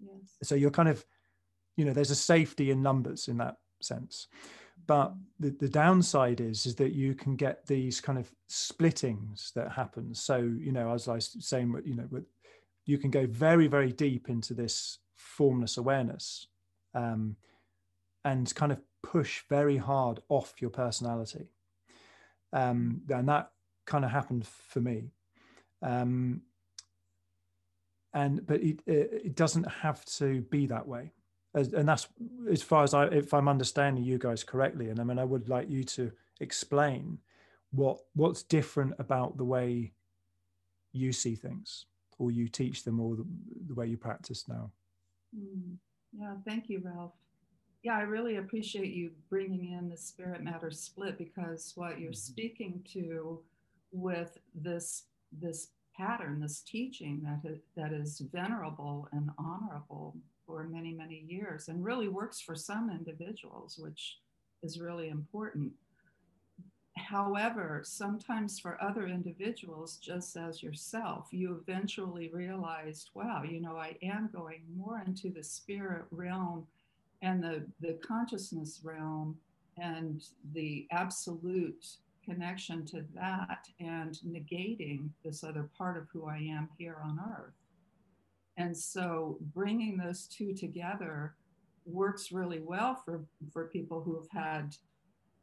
Yes. 0.00 0.36
so 0.42 0.54
you're 0.54 0.70
kind 0.70 0.88
of 0.88 1.04
you 1.76 1.84
know 1.84 1.92
there's 1.92 2.10
a 2.10 2.16
safety 2.16 2.70
in 2.70 2.82
numbers 2.82 3.28
in 3.28 3.38
that 3.38 3.56
sense 3.80 4.28
but 4.86 5.14
the, 5.38 5.50
the 5.50 5.68
downside 5.68 6.40
is 6.40 6.66
is 6.66 6.74
that 6.76 6.92
you 6.92 7.14
can 7.14 7.36
get 7.36 7.66
these 7.66 8.00
kind 8.00 8.18
of 8.18 8.30
splittings 8.48 9.52
that 9.54 9.72
happen. 9.72 10.14
So 10.14 10.36
you 10.36 10.72
know 10.72 10.92
as 10.92 11.08
i 11.08 11.14
was 11.14 11.36
saying 11.40 11.74
you 11.84 11.94
know 11.94 12.06
with, 12.10 12.24
you 12.86 12.98
can 12.98 13.10
go 13.10 13.26
very 13.26 13.66
very 13.66 13.92
deep 13.92 14.28
into 14.28 14.54
this 14.54 14.98
formless 15.16 15.76
awareness 15.76 16.48
um, 16.94 17.36
and 18.24 18.54
kind 18.54 18.72
of 18.72 18.80
push 19.02 19.42
very 19.48 19.76
hard 19.76 20.20
off 20.28 20.54
your 20.60 20.70
personality. 20.70 21.48
Um, 22.52 23.02
and 23.08 23.28
that 23.28 23.50
kind 23.86 24.04
of 24.04 24.10
happened 24.10 24.46
for 24.46 24.80
me. 24.80 25.10
Um, 25.82 26.42
and 28.14 28.46
but 28.46 28.62
it, 28.62 28.80
it 28.86 29.34
doesn't 29.34 29.64
have 29.64 30.04
to 30.04 30.42
be 30.42 30.66
that 30.66 30.86
way 30.86 31.12
as, 31.54 31.72
and 31.72 31.88
that's 31.88 32.08
as 32.50 32.62
far 32.62 32.82
as 32.82 32.94
I, 32.94 33.06
if 33.06 33.32
I'm 33.32 33.48
understanding 33.48 34.04
you 34.04 34.18
guys 34.18 34.44
correctly. 34.44 34.88
And 34.88 35.00
I 35.00 35.04
mean, 35.04 35.18
I 35.18 35.24
would 35.24 35.48
like 35.48 35.70
you 35.70 35.84
to 35.84 36.10
explain 36.40 37.18
what 37.70 37.98
what's 38.14 38.42
different 38.42 38.94
about 38.98 39.36
the 39.36 39.44
way 39.44 39.92
you 40.92 41.12
see 41.12 41.34
things, 41.34 41.86
or 42.18 42.30
you 42.30 42.48
teach 42.48 42.84
them, 42.84 43.00
or 43.00 43.16
the, 43.16 43.26
the 43.68 43.74
way 43.74 43.86
you 43.86 43.96
practice 43.96 44.46
now. 44.48 44.70
Mm. 45.36 45.76
Yeah, 46.16 46.34
thank 46.46 46.68
you, 46.68 46.80
Ralph. 46.84 47.12
Yeah, 47.82 47.96
I 47.96 48.02
really 48.02 48.36
appreciate 48.36 48.94
you 48.94 49.10
bringing 49.28 49.72
in 49.72 49.88
the 49.90 49.96
spirit 49.96 50.42
matter 50.42 50.70
split 50.70 51.18
because 51.18 51.72
what 51.74 51.98
you're 52.00 52.10
mm-hmm. 52.10 52.14
speaking 52.14 52.84
to 52.92 53.40
with 53.92 54.38
this 54.54 55.04
this 55.40 55.68
pattern, 55.96 56.40
this 56.40 56.60
teaching 56.60 57.22
that 57.24 57.58
that 57.76 57.92
is 57.92 58.22
venerable 58.32 59.08
and 59.12 59.30
honorable 59.38 60.16
for 60.46 60.64
many, 60.64 60.92
many 60.92 61.24
years 61.26 61.68
and 61.68 61.84
really 61.84 62.08
works 62.08 62.40
for 62.40 62.54
some 62.54 62.90
individuals, 62.90 63.78
which 63.78 64.18
is 64.62 64.80
really 64.80 65.08
important. 65.08 65.72
However, 66.96 67.82
sometimes 67.84 68.58
for 68.58 68.82
other 68.82 69.06
individuals, 69.06 69.96
just 69.96 70.36
as 70.36 70.62
yourself, 70.62 71.28
you 71.32 71.60
eventually 71.60 72.30
realized, 72.32 73.10
wow, 73.14 73.42
you 73.42 73.60
know, 73.60 73.76
I 73.76 73.96
am 74.02 74.30
going 74.32 74.62
more 74.76 75.02
into 75.04 75.28
the 75.30 75.42
spirit 75.42 76.04
realm 76.10 76.66
and 77.20 77.42
the, 77.42 77.64
the 77.80 77.94
consciousness 77.94 78.80
realm 78.82 79.36
and 79.76 80.22
the 80.52 80.86
absolute 80.92 81.86
connection 82.24 82.86
to 82.86 83.04
that 83.14 83.68
and 83.80 84.18
negating 84.26 85.08
this 85.24 85.44
other 85.44 85.68
part 85.76 85.96
of 85.96 86.06
who 86.12 86.26
I 86.26 86.36
am 86.38 86.68
here 86.78 86.96
on 87.04 87.20
earth. 87.20 87.54
And 88.56 88.76
so 88.76 89.38
bringing 89.54 89.96
those 89.96 90.26
two 90.26 90.54
together 90.54 91.34
works 91.86 92.32
really 92.32 92.60
well 92.60 92.94
for, 93.04 93.24
for 93.52 93.66
people 93.66 94.00
who 94.00 94.16
have 94.16 94.30
had 94.30 94.76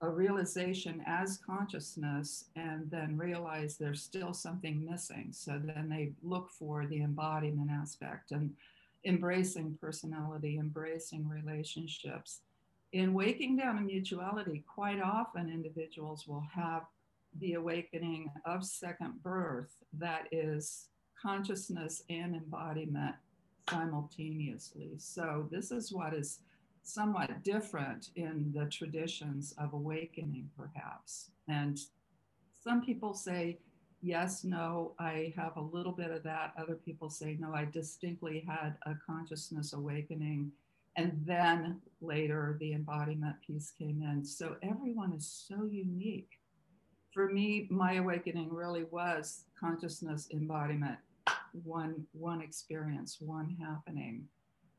a 0.01 0.09
realization 0.09 1.03
as 1.05 1.37
consciousness 1.37 2.45
and 2.55 2.89
then 2.89 3.15
realize 3.17 3.77
there's 3.77 4.01
still 4.01 4.33
something 4.33 4.83
missing. 4.83 5.27
So 5.31 5.61
then 5.63 5.89
they 5.89 6.13
look 6.23 6.49
for 6.49 6.87
the 6.87 7.03
embodiment 7.03 7.69
aspect 7.69 8.31
and 8.31 8.51
embracing 9.05 9.77
personality, 9.79 10.57
embracing 10.57 11.27
relationships. 11.27 12.39
In 12.93 13.13
waking 13.13 13.57
down 13.57 13.77
a 13.77 13.81
mutuality, 13.81 14.63
quite 14.67 15.01
often 15.01 15.49
individuals 15.49 16.27
will 16.27 16.45
have 16.53 16.83
the 17.39 17.53
awakening 17.53 18.29
of 18.45 18.65
second 18.65 19.21
birth 19.23 19.71
that 19.93 20.27
is 20.31 20.87
consciousness 21.21 22.03
and 22.09 22.35
embodiment 22.35 23.15
simultaneously. 23.69 24.91
So, 24.97 25.47
this 25.51 25.71
is 25.71 25.91
what 25.91 26.13
is 26.13 26.39
somewhat 26.83 27.43
different 27.43 28.09
in 28.15 28.51
the 28.55 28.65
traditions 28.65 29.53
of 29.57 29.73
awakening, 29.73 30.49
perhaps. 30.57 31.31
And 31.47 31.79
some 32.63 32.83
people 32.83 33.13
say, 33.13 33.59
yes, 34.01 34.43
no, 34.43 34.93
I 34.99 35.33
have 35.37 35.57
a 35.57 35.61
little 35.61 35.91
bit 35.91 36.11
of 36.11 36.23
that. 36.23 36.53
Other 36.57 36.75
people 36.75 37.09
say, 37.09 37.37
no, 37.39 37.53
I 37.53 37.65
distinctly 37.65 38.43
had 38.47 38.75
a 38.85 38.95
consciousness 39.05 39.73
awakening. 39.73 40.51
And 40.97 41.21
then 41.25 41.81
later 42.01 42.57
the 42.59 42.73
embodiment 42.73 43.35
piece 43.45 43.71
came 43.71 44.01
in. 44.01 44.25
So 44.25 44.55
everyone 44.61 45.13
is 45.13 45.25
so 45.47 45.65
unique. 45.65 46.39
For 47.13 47.29
me, 47.29 47.67
my 47.69 47.95
awakening 47.95 48.53
really 48.53 48.85
was 48.85 49.45
consciousness 49.59 50.27
embodiment 50.31 50.97
one 51.63 52.05
one 52.13 52.41
experience, 52.41 53.17
one 53.19 53.55
happening, 53.59 54.25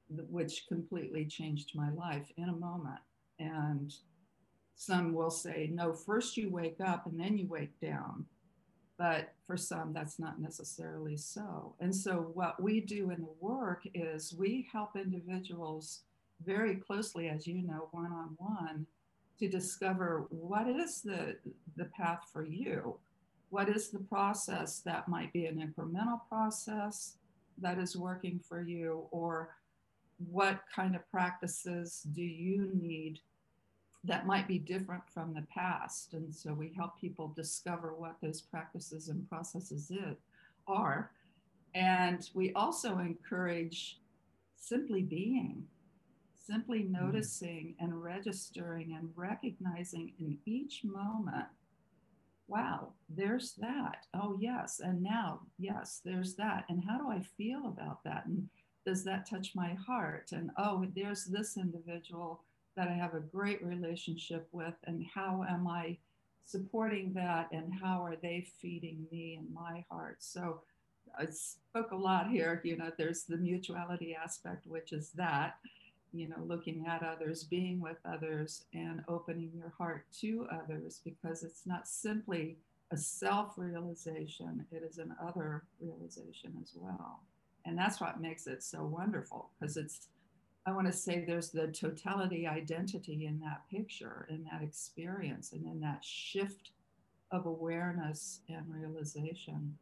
which 0.09 0.67
completely 0.69 1.25
changed 1.27 1.73
my 1.75 1.91
life 1.93 2.31
in 2.37 2.49
a 2.49 2.57
moment. 2.57 3.01
And 3.39 3.93
some 4.75 5.13
will 5.15 5.31
say, 5.31 5.71
no, 5.73 5.93
first 5.93 6.37
you 6.37 6.51
wake 6.51 6.81
up 6.81 7.07
and 7.07 7.19
then 7.19 7.39
you 7.39 7.47
wake 7.47 7.79
down. 7.81 8.27
But 8.99 9.33
for 9.47 9.57
some, 9.57 9.93
that's 9.93 10.19
not 10.19 10.41
necessarily 10.41 11.17
so. 11.17 11.75
And 11.81 11.95
so, 11.95 12.31
what 12.35 12.63
we 12.63 12.81
do 12.81 13.11
in 13.11 13.23
the 13.23 13.35
work 13.41 13.83
is 13.95 14.35
we 14.39 14.69
help 14.71 14.97
individuals 14.97 16.03
very 16.45 16.77
closely, 16.77 17.29
as 17.29 17.47
you 17.47 17.63
know, 17.63 17.89
one 17.93 18.13
on 18.13 18.35
one, 18.37 18.87
to 19.39 19.49
discover 19.49 20.27
what 20.31 20.69
is 20.69 21.01
the, 21.01 21.37
the 21.77 21.87
path 21.87 22.29
for 22.33 22.45
you 22.45 22.99
what 23.53 23.69
is 23.69 23.91
the 23.91 23.99
process 23.99 24.81
that 24.81 25.09
might 25.09 25.31
be 25.35 25.45
an 25.45 25.57
incremental 25.57 26.21
process 26.27 27.17
that 27.59 27.79
is 27.79 27.95
working 27.95 28.41
for 28.49 28.62
you? 28.62 29.07
Or 29.11 29.51
what 30.31 30.62
kind 30.75 30.97
of 30.97 31.11
practices 31.11 32.01
do 32.15 32.23
you 32.23 32.71
need 32.73 33.21
that 34.05 34.27
might 34.27 34.49
be 34.49 34.59
different 34.59 35.03
from 35.12 35.35
the 35.35 35.47
past? 35.55 36.15
And 36.15 36.35
so 36.35 36.55
we 36.55 36.73
help 36.75 36.99
people 36.99 37.35
discover 37.37 37.93
what 37.93 38.17
those 38.23 38.41
practices 38.41 39.09
and 39.09 39.29
processes 39.29 39.93
are. 40.67 41.11
And 41.75 42.27
we 42.33 42.55
also 42.55 43.01
encourage 43.01 44.01
simply 44.57 45.03
being 45.03 45.65
simply 46.47 46.81
mm-hmm. 46.81 47.05
noticing 47.05 47.75
and 47.81 48.03
registering 48.03 48.97
and 48.99 49.11
recognizing 49.15 50.15
in 50.19 50.38
each 50.47 50.85
moment 50.85 51.47
wow, 52.53 52.93
there's 53.09 53.55
that. 53.55 54.05
Oh, 54.15 54.37
yes. 54.38 54.81
And 54.85 55.03
now, 55.03 55.41
yes, 55.59 56.03
there's 56.05 56.35
that. 56.35 56.67
And 56.69 56.85
how 56.87 56.99
do 56.99 57.11
I 57.11 57.23
feel 57.38 57.67
about 57.67 58.05
that? 58.05 58.27
And 58.27 58.47
does 58.85 59.05
that 59.05 59.29
touch 59.29 59.53
my 59.55 59.75
heart? 59.87 60.33
And 60.33 60.51
oh, 60.59 60.85
there's 60.95 61.25
this 61.25 61.57
individual 61.57 62.43
that 62.77 62.88
I 62.88 62.93
have 62.93 63.15
a 63.15 63.21
great 63.21 63.65
relationship 63.65 64.49
with. 64.53 64.75
And 64.87 65.03
how 65.15 65.45
am 65.49 65.67
I 65.67 65.97
supporting 66.45 67.15
that? 67.15 67.49
And 67.53 67.73
how 67.83 68.05
are 68.05 68.17
they 68.17 68.47
feeding 68.61 69.07
me 69.11 69.38
and 69.38 69.53
my 69.55 69.83
heart? 69.91 70.17
So 70.19 70.61
I 71.19 71.27
spoke 71.31 71.93
a 71.93 71.97
lot 71.97 72.29
here. 72.29 72.61
You 72.65 72.77
know, 72.77 72.91
there's 72.99 73.25
the 73.25 73.38
mutuality 73.38 74.15
aspect, 74.15 74.67
which 74.67 74.93
is 74.93 75.11
that 75.12 75.55
you 76.12 76.29
know, 76.29 76.37
looking 76.46 76.87
at 76.87 77.03
others, 77.03 77.44
being 77.44 77.81
with 77.81 77.98
others, 78.05 78.64
and 78.75 79.03
opening 79.09 79.51
your 79.55 79.72
heart 79.77 80.05
to 80.20 80.46
others 80.53 81.01
because 81.05 81.42
it's 81.42 81.66
not 81.66 81.88
simply 81.88 82.57
a 82.92 82.96
self 82.96 83.55
realization, 83.57 84.66
it 84.70 84.83
is 84.88 84.98
an 84.98 85.14
other 85.20 85.64
realization 85.81 86.53
as 86.62 86.72
well. 86.75 87.20
And 87.64 87.79
that's 87.79 88.01
what 88.01 88.20
makes 88.20 88.46
it 88.46 88.62
so 88.62 88.85
wonderful 88.85 89.51
because 89.59 89.77
it's, 89.77 90.09
I 90.66 90.72
want 90.72 90.87
to 90.88 90.92
say 90.92 91.25
there's 91.25 91.51
the 91.51 91.68
totality 91.68 92.46
identity 92.46 93.27
in 93.27 93.40
that 93.40 93.62
picture, 93.70 94.27
in 94.29 94.44
that 94.51 94.62
experience, 94.62 95.53
and 95.53 95.64
in 95.64 95.81
that 95.81 96.05
shift 96.05 96.70
of 97.31 97.46
awareness 97.46 98.40
and 98.48 98.64
realization. 98.68 99.79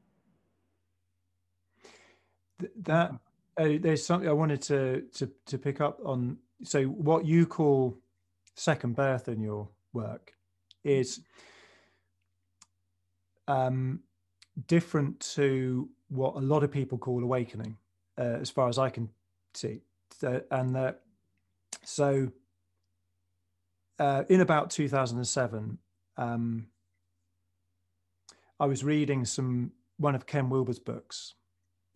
That 2.83 3.13
uh, 3.61 3.79
there's 3.79 4.05
something 4.05 4.29
I 4.29 4.33
wanted 4.33 4.63
to 4.63 5.03
to 5.15 5.31
to 5.47 5.59
pick 5.59 5.81
up 5.81 6.01
on. 6.05 6.39
So 6.65 6.85
what 6.85 7.27
you 7.27 7.47
call 7.47 7.99
second 8.55 8.97
birth 8.97 9.29
in 9.29 9.41
your 9.41 9.69
work 9.93 10.35
is 10.85 11.21
um, 13.49 14.01
different 14.67 15.21
to 15.35 15.89
what 16.09 16.37
a 16.37 16.41
lot 16.41 16.63
of 16.63 16.71
people 16.71 16.99
call 16.99 17.23
awakening, 17.23 17.77
uh, 18.19 18.39
as 18.41 18.51
far 18.51 18.69
as 18.69 18.79
I 18.79 18.89
can 18.91 19.09
see. 19.55 19.83
So, 20.19 20.43
and 20.51 20.75
that 20.75 21.01
so 21.85 22.31
uh, 23.99 24.25
in 24.29 24.41
about 24.41 24.71
2007, 24.71 25.79
um, 26.17 26.67
I 28.59 28.67
was 28.67 28.85
reading 28.85 29.25
some 29.25 29.73
one 29.99 30.15
of 30.15 30.27
Ken 30.27 30.49
Wilber's 30.49 30.79
books, 30.79 31.35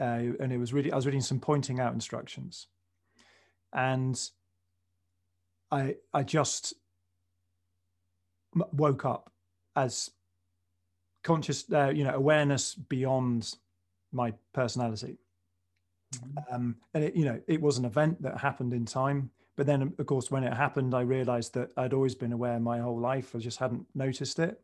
uh, 0.00 0.20
and 0.40 0.52
it 0.52 0.58
was 0.58 0.72
really 0.72 0.92
I 0.92 0.96
was 0.96 1.06
reading 1.06 1.20
some 1.20 1.40
pointing 1.40 1.80
out 1.80 1.94
instructions, 1.94 2.68
and 3.72 4.20
I 5.70 5.96
I 6.12 6.22
just 6.22 6.74
woke 8.54 9.04
up 9.04 9.32
as 9.76 10.10
conscious, 11.22 11.64
uh, 11.72 11.88
you 11.88 12.04
know, 12.04 12.14
awareness 12.14 12.74
beyond 12.74 13.54
my 14.12 14.32
personality. 14.52 15.18
Mm-hmm. 16.14 16.54
Um, 16.54 16.76
and 16.92 17.04
it, 17.04 17.16
you 17.16 17.24
know, 17.24 17.40
it 17.48 17.60
was 17.60 17.78
an 17.78 17.84
event 17.84 18.22
that 18.22 18.38
happened 18.38 18.72
in 18.72 18.84
time, 18.84 19.30
but 19.56 19.66
then 19.66 19.94
of 19.98 20.06
course 20.06 20.30
when 20.30 20.44
it 20.44 20.52
happened 20.52 20.94
i 20.94 21.00
realized 21.00 21.54
that 21.54 21.70
i'd 21.76 21.92
always 21.92 22.14
been 22.14 22.32
aware 22.32 22.58
my 22.58 22.78
whole 22.78 22.98
life 22.98 23.34
i 23.34 23.38
just 23.38 23.58
hadn't 23.58 23.86
noticed 23.94 24.38
it 24.38 24.60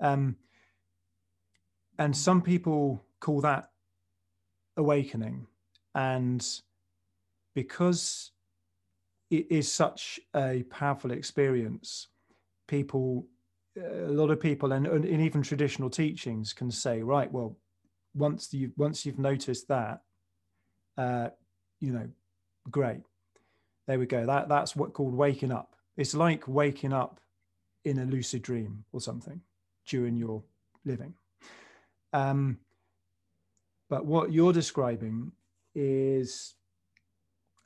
um, 0.00 0.36
and 1.98 2.16
some 2.16 2.40
people 2.40 3.02
call 3.20 3.40
that 3.42 3.70
awakening. 4.80 5.46
And 5.94 6.46
because 7.54 8.32
it 9.30 9.46
is 9.50 9.70
such 9.70 10.18
a 10.34 10.64
powerful 10.70 11.12
experience 11.12 12.08
people 12.66 13.26
a 13.76 14.10
lot 14.10 14.30
of 14.30 14.40
people 14.40 14.72
and, 14.72 14.86
and 14.86 15.06
even 15.06 15.42
traditional 15.42 15.88
teachings 15.88 16.52
can 16.52 16.70
say 16.70 17.02
right 17.02 17.30
well 17.32 17.56
once 18.14 18.52
you 18.52 18.72
once 18.76 19.06
you've 19.06 19.18
noticed 19.18 19.68
that 19.68 20.00
uh 20.98 21.28
you 21.80 21.92
know 21.92 22.08
great. 22.70 23.02
There 23.86 23.98
we 23.98 24.06
go. 24.06 24.26
That 24.26 24.48
that's 24.48 24.76
what 24.76 24.92
called 24.92 25.14
waking 25.14 25.52
up. 25.52 25.74
It's 25.96 26.14
like 26.14 26.46
waking 26.46 26.92
up 26.92 27.20
in 27.84 27.98
a 27.98 28.04
lucid 28.04 28.42
dream 28.42 28.84
or 28.92 29.00
something 29.00 29.40
during 29.86 30.16
your 30.16 30.42
living. 30.84 31.14
Um 32.12 32.58
but 33.90 34.06
what 34.06 34.32
you're 34.32 34.52
describing 34.52 35.32
is 35.74 36.54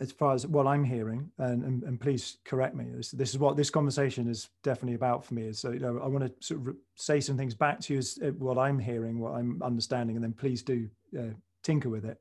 as 0.01 0.11
far 0.11 0.35
as 0.35 0.47
what 0.47 0.67
I'm 0.67 0.83
hearing, 0.83 1.31
and, 1.39 1.63
and, 1.63 1.83
and 1.85 2.01
please 2.01 2.39
correct 2.45 2.75
me, 2.75 2.87
this, 2.93 3.13
this, 3.13 3.31
is 3.31 3.39
what 3.39 3.57
this 3.57 3.71
conversation 3.71 4.29
is 4.29 4.49
definitely 4.65 4.95
about 4.95 5.25
for 5.25 5.35
me. 5.35 5.43
Is 5.43 5.61
so 5.61 5.71
you 5.71 5.79
know, 5.79 6.01
I 6.03 6.09
want 6.09 6.25
to 6.25 6.47
sort 6.47 6.67
of 6.67 6.77
say 6.97 7.21
some 7.21 7.37
things 7.37 7.55
back 7.55 7.79
to 7.81 7.93
you 7.93 7.99
as 8.01 8.19
uh, 8.23 8.29
what 8.39 8.59
I'm 8.59 8.79
hearing, 8.79 9.21
what 9.21 9.35
I'm 9.35 9.63
understanding, 9.63 10.17
and 10.17 10.25
then 10.25 10.33
please 10.33 10.63
do 10.63 10.89
uh, 11.17 11.35
tinker 11.63 11.91
with 11.91 12.05
it. 12.05 12.19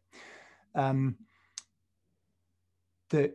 Um, 0.76 1.16
the 3.10 3.34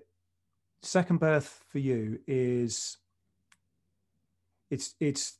second 0.82 1.18
birth 1.18 1.64
for 1.68 1.78
you 1.78 2.20
is 2.26 2.98
it's 4.70 4.94
it's 5.00 5.38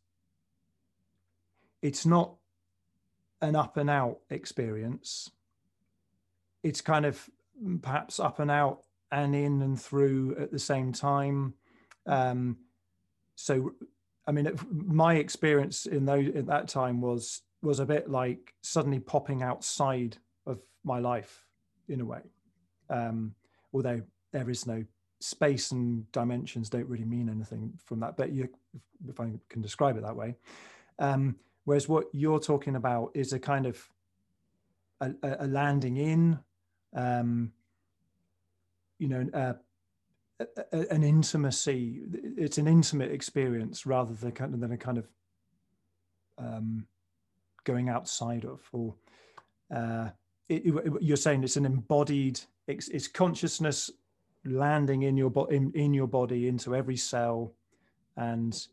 it's 1.83 2.05
not 2.05 2.38
an 3.41 3.57
up 3.57 3.77
and 3.77 3.91
out 3.91 4.19
experience. 4.31 5.31
It's 6.63 6.81
kind 6.81 7.07
of 7.07 7.29
perhaps 7.83 8.19
up 8.19 8.41
and 8.41 8.51
out 8.51 8.83
and 9.11 9.35
in 9.35 9.63
and 9.63 9.81
through 9.81 10.37
at 10.39 10.53
the 10.53 10.59
same 10.59 10.93
time. 10.93 11.55
Um, 12.07 12.59
so, 13.37 13.73
I 14.27 14.33
mean, 14.33 14.51
my 14.71 15.15
experience 15.15 15.87
in 15.87 16.05
those 16.05 16.29
at 16.35 16.47
that 16.47 16.69
time 16.69 17.01
was 17.01 17.43
was 17.63 17.81
a 17.81 17.87
bit 17.87 18.09
like 18.09 18.55
suddenly 18.63 19.01
popping 19.01 19.43
outside 19.43 20.17
of 20.47 20.61
my 20.85 21.01
life 21.01 21.45
in 21.89 22.01
a 22.01 22.05
way. 22.05 22.21
Um, 22.89 23.35
although 23.73 24.01
there 24.33 24.49
is 24.49 24.67
no 24.67 24.85
space 25.21 25.73
and 25.73 26.11
dimensions 26.13 26.69
don't 26.69 26.89
really 26.89 27.05
mean 27.05 27.29
anything 27.29 27.73
from 27.85 28.01
that, 28.01 28.17
but 28.17 28.33
you, 28.33 28.49
if 29.09 29.19
I 29.19 29.33
can 29.49 29.63
describe 29.63 29.97
it 29.97 30.03
that 30.03 30.15
way. 30.15 30.37
Um, 31.01 31.37
whereas 31.69 31.87
what 31.87 32.07
you're 32.13 32.41
talking 32.41 32.77
about 32.77 33.11
is 33.13 33.35
a 33.35 33.39
kind 33.39 33.67
of 33.67 33.91
a, 35.03 35.13
a 35.23 35.47
landing 35.47 35.99
in, 35.99 36.39
um, 36.95 37.53
you 38.99 39.07
know, 39.07 39.29
uh, 39.35 39.53
an 40.73 41.03
intimacy. 41.03 42.01
It's 42.39 42.57
an 42.57 42.67
intimate 42.67 43.13
experience 43.13 43.85
rather 43.85 44.15
than 44.15 44.33
kind 44.33 44.55
of, 44.55 44.61
than 44.61 44.73
a 44.73 44.79
kind 44.79 44.97
of 44.97 45.09
um, 46.39 46.87
going 47.65 47.91
outside 47.91 48.47
of. 48.47 48.67
Or 48.73 48.95
uh, 49.71 50.09
it, 50.49 50.63
it, 50.65 50.93
you're 51.03 51.19
saying 51.19 51.45
it's 51.45 51.59
an 51.59 51.67
embodied. 51.67 52.41
It's, 52.67 52.89
it's 52.89 53.09
consciousness 53.09 53.91
landing 54.47 55.03
in 55.03 55.19
your 55.19 55.29
body 55.29 55.57
in, 55.57 55.71
in 55.73 55.93
your 55.93 56.07
body 56.07 56.49
into 56.49 56.75
every 56.75 56.97
cell, 56.97 57.53
and 58.17 58.69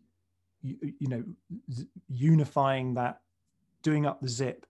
you, 0.65 0.93
you 0.99 1.07
know, 1.07 1.23
unifying 2.09 2.95
that, 2.95 3.21
doing 3.83 4.05
up 4.05 4.21
the 4.21 4.29
zip. 4.29 4.65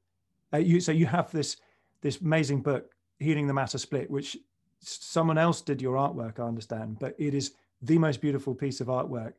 Uh, 0.53 0.57
you, 0.57 0.79
so 0.79 0.91
you 0.91 1.05
have 1.05 1.31
this 1.31 1.57
this 2.01 2.21
amazing 2.21 2.61
book, 2.61 2.91
Healing 3.19 3.47
the 3.47 3.53
Matter 3.53 3.77
Split, 3.77 4.11
which 4.11 4.37
someone 4.79 5.37
else 5.37 5.61
did 5.61 5.81
your 5.81 5.95
artwork, 5.95 6.39
I 6.39 6.43
understand, 6.43 6.97
but 6.99 7.15
it 7.17 7.33
is 7.33 7.53
the 7.81 7.97
most 7.97 8.21
beautiful 8.21 8.53
piece 8.53 8.81
of 8.81 8.87
artwork. 8.87 9.33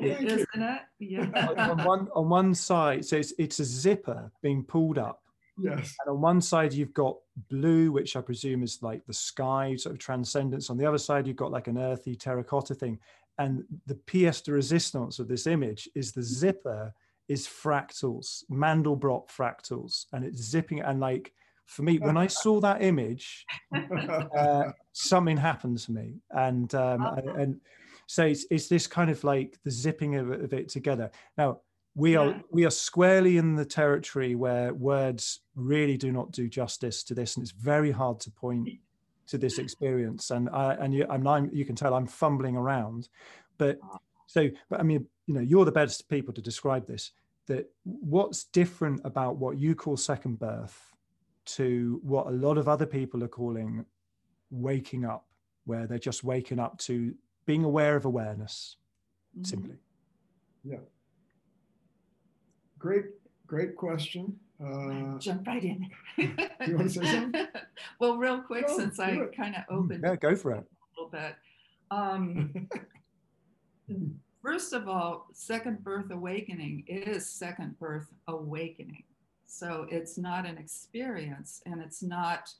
It, 0.00 0.22
Isn't 0.24 0.62
it? 0.62 0.80
Yeah. 0.98 1.48
on 1.70 1.84
one 1.84 2.08
on 2.14 2.28
one 2.28 2.54
side, 2.54 3.04
so 3.04 3.16
it's 3.16 3.32
it's 3.38 3.60
a 3.60 3.64
zipper 3.64 4.30
being 4.42 4.64
pulled 4.64 4.98
up. 4.98 5.22
Yes. 5.58 5.94
And 6.00 6.14
on 6.14 6.20
one 6.20 6.40
side 6.40 6.72
you've 6.72 6.94
got 6.94 7.16
blue, 7.50 7.92
which 7.92 8.16
I 8.16 8.20
presume 8.20 8.62
is 8.62 8.82
like 8.82 9.04
the 9.06 9.12
sky, 9.12 9.76
sort 9.76 9.94
of 9.94 9.98
transcendence. 9.98 10.70
On 10.70 10.78
the 10.78 10.86
other 10.86 10.98
side, 10.98 11.26
you've 11.26 11.36
got 11.36 11.52
like 11.52 11.68
an 11.68 11.78
earthy 11.78 12.16
terracotta 12.16 12.74
thing. 12.74 12.98
And 13.38 13.64
the 13.86 13.94
pièce 13.94 14.44
de 14.44 14.52
resistance 14.52 15.18
of 15.18 15.28
this 15.28 15.46
image 15.46 15.88
is 15.94 16.12
the 16.12 16.22
zipper 16.22 16.94
is 17.28 17.46
fractals, 17.46 18.44
Mandelbrot 18.50 19.28
fractals, 19.30 20.06
and 20.12 20.24
it's 20.24 20.42
zipping 20.42 20.80
and 20.80 21.00
like 21.00 21.32
for 21.66 21.82
me, 21.82 21.98
when 21.98 22.16
I 22.16 22.26
saw 22.26 22.60
that 22.60 22.82
image, 22.82 23.46
uh, 24.36 24.72
something 24.92 25.36
happened 25.36 25.78
to 25.78 25.92
me, 25.92 26.16
and 26.30 26.72
um, 26.74 27.06
and, 27.16 27.28
and, 27.40 27.60
so 28.06 28.26
it's, 28.26 28.44
it's 28.50 28.68
this 28.68 28.86
kind 28.86 29.10
of 29.10 29.24
like 29.24 29.58
the 29.64 29.70
zipping 29.70 30.16
of, 30.16 30.30
of 30.30 30.52
it 30.52 30.68
together. 30.68 31.10
Now 31.38 31.60
we 31.94 32.16
are 32.16 32.42
we 32.50 32.66
are 32.66 32.70
squarely 32.70 33.38
in 33.38 33.54
the 33.54 33.64
territory 33.64 34.34
where 34.34 34.74
words 34.74 35.40
really 35.54 35.96
do 35.96 36.12
not 36.12 36.30
do 36.30 36.48
justice 36.48 37.02
to 37.04 37.14
this, 37.14 37.36
and 37.36 37.42
it's 37.42 37.52
very 37.52 37.90
hard 37.90 38.20
to 38.20 38.30
point 38.30 38.68
to 39.32 39.38
this 39.38 39.58
experience. 39.58 40.30
And 40.30 40.50
I 40.50 40.74
and 40.74 40.92
you, 40.92 41.06
I'm, 41.08 41.26
I'm 41.26 41.50
you 41.52 41.64
can 41.64 41.74
tell 41.74 41.94
I'm 41.94 42.06
fumbling 42.06 42.54
around, 42.54 43.08
but 43.56 43.78
so 44.26 44.50
but 44.68 44.78
I 44.78 44.82
mean 44.82 45.06
you 45.26 45.34
know 45.34 45.40
you're 45.40 45.64
the 45.64 45.72
best 45.72 46.08
people 46.10 46.34
to 46.34 46.42
describe 46.42 46.86
this. 46.86 47.12
That 47.46 47.72
what's 47.84 48.44
different 48.44 49.00
about 49.04 49.36
what 49.36 49.58
you 49.58 49.74
call 49.74 49.96
second 49.96 50.38
birth 50.38 50.78
to 51.44 51.98
what 52.04 52.26
a 52.26 52.30
lot 52.30 52.58
of 52.58 52.68
other 52.68 52.86
people 52.86 53.24
are 53.24 53.28
calling 53.28 53.86
waking 54.50 55.06
up, 55.06 55.24
where 55.64 55.86
they're 55.86 55.98
just 55.98 56.22
waking 56.22 56.58
up 56.58 56.76
to 56.78 57.14
being 57.46 57.64
aware 57.64 57.96
of 57.96 58.04
awareness, 58.04 58.76
mm-hmm. 59.34 59.44
simply. 59.44 59.76
Yeah. 60.62 60.84
Great, 62.78 63.06
great 63.46 63.76
question. 63.76 64.38
Uh, 64.64 65.18
Jump 65.18 65.46
right 65.46 65.62
in. 65.62 65.90
you 66.16 66.76
want 66.76 66.88
to 66.88 66.88
say 66.88 67.04
something? 67.04 67.46
well, 67.98 68.16
real 68.16 68.40
quick, 68.42 68.68
since 68.68 69.00
I 69.00 69.26
kind 69.36 69.56
of 69.56 69.62
opened. 69.68 70.04
Yeah, 70.04 70.16
go 70.16 70.36
for 70.36 70.52
it. 70.52 70.64
A 70.64 71.00
little 71.00 71.10
bit. 71.10 71.34
Um, 71.90 72.68
first 74.42 74.72
of 74.72 74.88
all, 74.88 75.26
second 75.32 75.82
birth 75.82 76.10
awakening 76.10 76.84
is 76.86 77.28
second 77.28 77.78
birth 77.78 78.12
awakening. 78.28 79.04
So 79.46 79.86
it's 79.90 80.16
not 80.16 80.46
an 80.46 80.56
experience 80.56 81.60
and 81.66 81.82
it's 81.82 82.02
not 82.02 82.50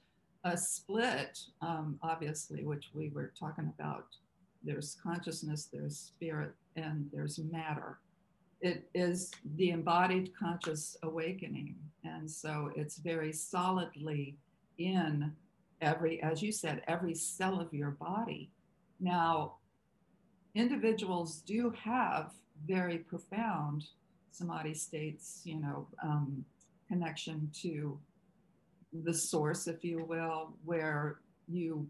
a 0.44 0.56
split, 0.56 1.38
um, 1.60 1.98
obviously, 2.02 2.64
which 2.64 2.90
we 2.94 3.10
were 3.10 3.32
talking 3.38 3.72
about. 3.78 4.06
There's 4.64 4.96
consciousness, 5.02 5.68
there's 5.72 5.96
spirit, 5.98 6.52
and 6.76 7.08
there's 7.12 7.38
matter. 7.38 7.98
It 8.62 8.88
is 8.94 9.32
the 9.56 9.70
embodied 9.70 10.32
conscious 10.38 10.96
awakening. 11.02 11.74
And 12.04 12.30
so 12.30 12.70
it's 12.76 12.96
very 12.98 13.32
solidly 13.32 14.36
in 14.78 15.32
every, 15.80 16.22
as 16.22 16.42
you 16.42 16.52
said, 16.52 16.82
every 16.86 17.14
cell 17.14 17.60
of 17.60 17.74
your 17.74 17.90
body. 17.90 18.50
Now, 19.00 19.56
individuals 20.54 21.42
do 21.44 21.74
have 21.82 22.30
very 22.66 22.98
profound 22.98 23.84
samadhi 24.30 24.74
states, 24.74 25.42
you 25.44 25.60
know, 25.60 25.86
um, 26.02 26.44
connection 26.88 27.50
to 27.62 27.98
the 29.04 29.12
source, 29.12 29.66
if 29.66 29.84
you 29.84 30.04
will, 30.04 30.54
where 30.64 31.18
you 31.48 31.86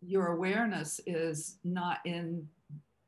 your 0.00 0.28
awareness 0.28 1.00
is 1.06 1.58
not 1.62 1.98
in 2.06 2.48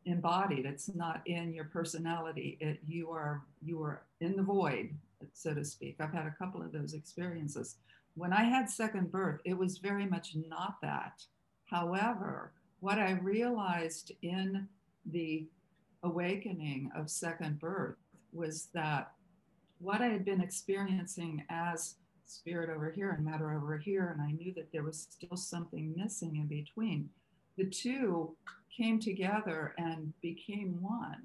embodied. 0.08 0.66
It's 0.66 0.94
not 0.94 1.22
in 1.26 1.52
your 1.52 1.66
personality. 1.66 2.56
It 2.60 2.80
you 2.86 3.10
are 3.10 3.42
you 3.62 3.82
are 3.82 4.02
in 4.20 4.36
the 4.36 4.42
void 4.42 4.90
so 5.32 5.52
to 5.52 5.64
speak. 5.64 5.96
I've 6.00 6.12
had 6.12 6.26
a 6.26 6.34
couple 6.38 6.62
of 6.62 6.72
those 6.72 6.94
experiences. 6.94 7.76
When 8.14 8.32
i 8.32 8.42
had 8.42 8.68
second 8.68 9.12
birth 9.12 9.40
it 9.44 9.56
was 9.56 9.78
very 9.78 10.06
much 10.06 10.36
not 10.48 10.76
that. 10.82 11.22
However 11.66 12.52
what 12.80 12.98
i 12.98 13.12
realized 13.12 14.12
in 14.22 14.68
the 15.06 15.46
awakening 16.02 16.90
of 16.94 17.10
second 17.10 17.58
birth 17.58 17.96
was 18.32 18.68
that 18.74 19.12
what 19.80 20.00
I 20.00 20.06
had 20.06 20.24
been 20.24 20.40
experiencing 20.40 21.44
as 21.48 21.94
spirit 22.26 22.68
over 22.68 22.90
here 22.90 23.10
and 23.10 23.24
matter 23.24 23.52
over 23.52 23.78
here, 23.78 24.08
and 24.12 24.20
I 24.20 24.32
knew 24.32 24.52
that 24.54 24.70
there 24.72 24.82
was 24.82 25.06
still 25.10 25.36
something 25.36 25.94
missing 25.96 26.36
in 26.36 26.46
between. 26.46 27.08
The 27.58 27.66
two 27.66 28.36
came 28.74 29.00
together 29.00 29.74
and 29.78 30.12
became 30.22 30.80
one, 30.80 31.22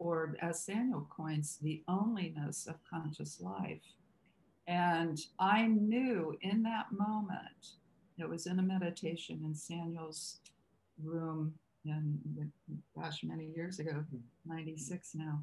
or 0.00 0.34
as 0.42 0.66
Saniel 0.66 1.08
coins, 1.08 1.58
the 1.62 1.84
onlyness 1.88 2.66
of 2.66 2.74
conscious 2.90 3.40
life. 3.40 3.80
And 4.66 5.20
I 5.38 5.68
knew 5.68 6.36
in 6.42 6.64
that 6.64 6.86
moment, 6.90 7.76
it 8.18 8.28
was 8.28 8.46
in 8.46 8.58
a 8.58 8.62
meditation 8.62 9.40
in 9.44 9.54
Saniel's 9.54 10.40
room 11.02 11.54
and 11.86 12.18
gosh, 12.94 13.22
many 13.22 13.46
years 13.54 13.78
ago, 13.78 14.04
96 14.46 15.12
now. 15.14 15.40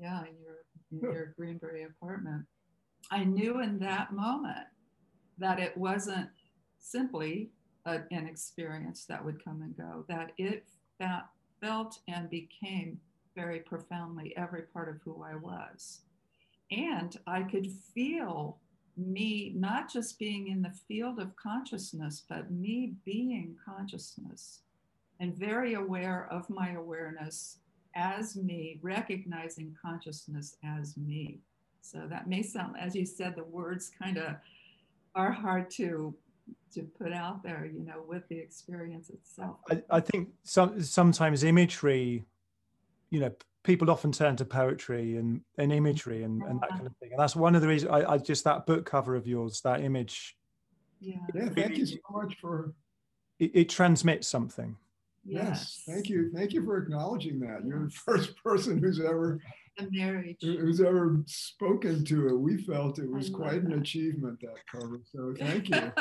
Yeah, 0.00 0.20
in 0.20 0.34
your, 0.40 0.64
in 0.92 1.00
your 1.00 1.34
Greenbury 1.36 1.82
apartment. 1.82 2.46
I 3.10 3.24
knew 3.24 3.60
in 3.60 3.78
that 3.80 4.12
moment 4.12 4.66
that 5.38 5.58
it 5.58 5.76
wasn't 5.76 6.30
simply 6.78 7.50
a, 7.86 8.00
an 8.10 8.26
experience 8.26 9.04
that 9.06 9.24
would 9.24 9.42
come 9.42 9.62
and 9.62 9.76
go, 9.76 10.04
that 10.08 10.32
it 10.36 10.66
that 10.98 11.28
felt 11.60 12.00
and 12.08 12.28
became 12.28 13.00
very 13.34 13.60
profoundly 13.60 14.36
every 14.36 14.62
part 14.62 14.88
of 14.88 15.00
who 15.04 15.22
I 15.22 15.36
was. 15.36 16.00
And 16.70 17.16
I 17.26 17.42
could 17.42 17.70
feel 17.70 18.58
me 18.96 19.52
not 19.54 19.92
just 19.92 20.18
being 20.18 20.48
in 20.48 20.62
the 20.62 20.74
field 20.88 21.18
of 21.18 21.36
consciousness, 21.36 22.24
but 22.28 22.50
me 22.50 22.94
being 23.04 23.56
consciousness 23.62 24.60
and 25.20 25.36
very 25.36 25.74
aware 25.74 26.28
of 26.30 26.48
my 26.50 26.72
awareness 26.72 27.58
as 27.94 28.36
me, 28.36 28.78
recognizing 28.82 29.76
consciousness 29.80 30.56
as 30.64 30.96
me. 30.96 31.40
So 31.80 32.06
that 32.08 32.28
may 32.28 32.42
sound, 32.42 32.76
as 32.78 32.94
you 32.94 33.06
said, 33.06 33.34
the 33.36 33.44
words 33.44 33.90
kind 34.02 34.18
of 34.18 34.36
are 35.14 35.32
hard 35.32 35.70
to 35.70 36.14
to 36.74 36.82
put 36.82 37.12
out 37.12 37.42
there, 37.42 37.68
you 37.72 37.84
know, 37.84 38.04
with 38.06 38.28
the 38.28 38.38
experience 38.38 39.10
itself. 39.10 39.56
I, 39.70 39.82
I 39.90 40.00
think 40.00 40.28
some 40.44 40.80
sometimes 40.82 41.42
imagery, 41.42 42.24
you 43.10 43.20
know, 43.20 43.32
people 43.62 43.90
often 43.90 44.12
turn 44.12 44.36
to 44.36 44.44
poetry 44.44 45.16
and, 45.16 45.40
and 45.58 45.72
imagery 45.72 46.22
and, 46.22 46.42
and 46.42 46.60
that 46.60 46.70
kind 46.70 46.86
of 46.86 46.96
thing. 46.98 47.10
And 47.10 47.18
that's 47.18 47.34
one 47.34 47.54
of 47.54 47.62
the 47.62 47.68
reasons 47.68 47.90
I, 47.90 48.12
I 48.12 48.18
just 48.18 48.44
that 48.44 48.66
book 48.66 48.86
cover 48.86 49.16
of 49.16 49.26
yours, 49.26 49.60
that 49.62 49.82
image. 49.82 50.36
Yeah. 51.00 51.16
Yeah. 51.34 51.48
Thank 51.48 51.76
you 51.76 51.86
so 51.86 51.96
much 52.12 52.36
for 52.40 52.74
it, 53.38 53.50
it 53.54 53.68
transmits 53.68 54.28
something. 54.28 54.76
Yes. 55.24 55.82
Thank 55.86 56.08
you. 56.08 56.30
Thank 56.32 56.52
you 56.52 56.64
for 56.64 56.78
acknowledging 56.78 57.40
that. 57.40 57.62
You're 57.66 57.86
the 57.86 57.90
first 58.06 58.36
person 58.42 58.78
who's 58.78 59.00
ever 59.00 59.40
marriage. 59.90 60.38
who's 60.40 60.80
ever 60.80 61.22
spoken 61.26 62.04
to 62.04 62.28
it. 62.28 62.38
We 62.38 62.62
felt 62.62 62.98
it 62.98 63.10
was 63.10 63.30
quite 63.30 63.62
an 63.62 63.72
achievement 63.72 64.40
that 64.40 64.56
cover. 64.70 65.00
So 65.12 65.34
thank 65.38 65.68
you. 65.68 65.92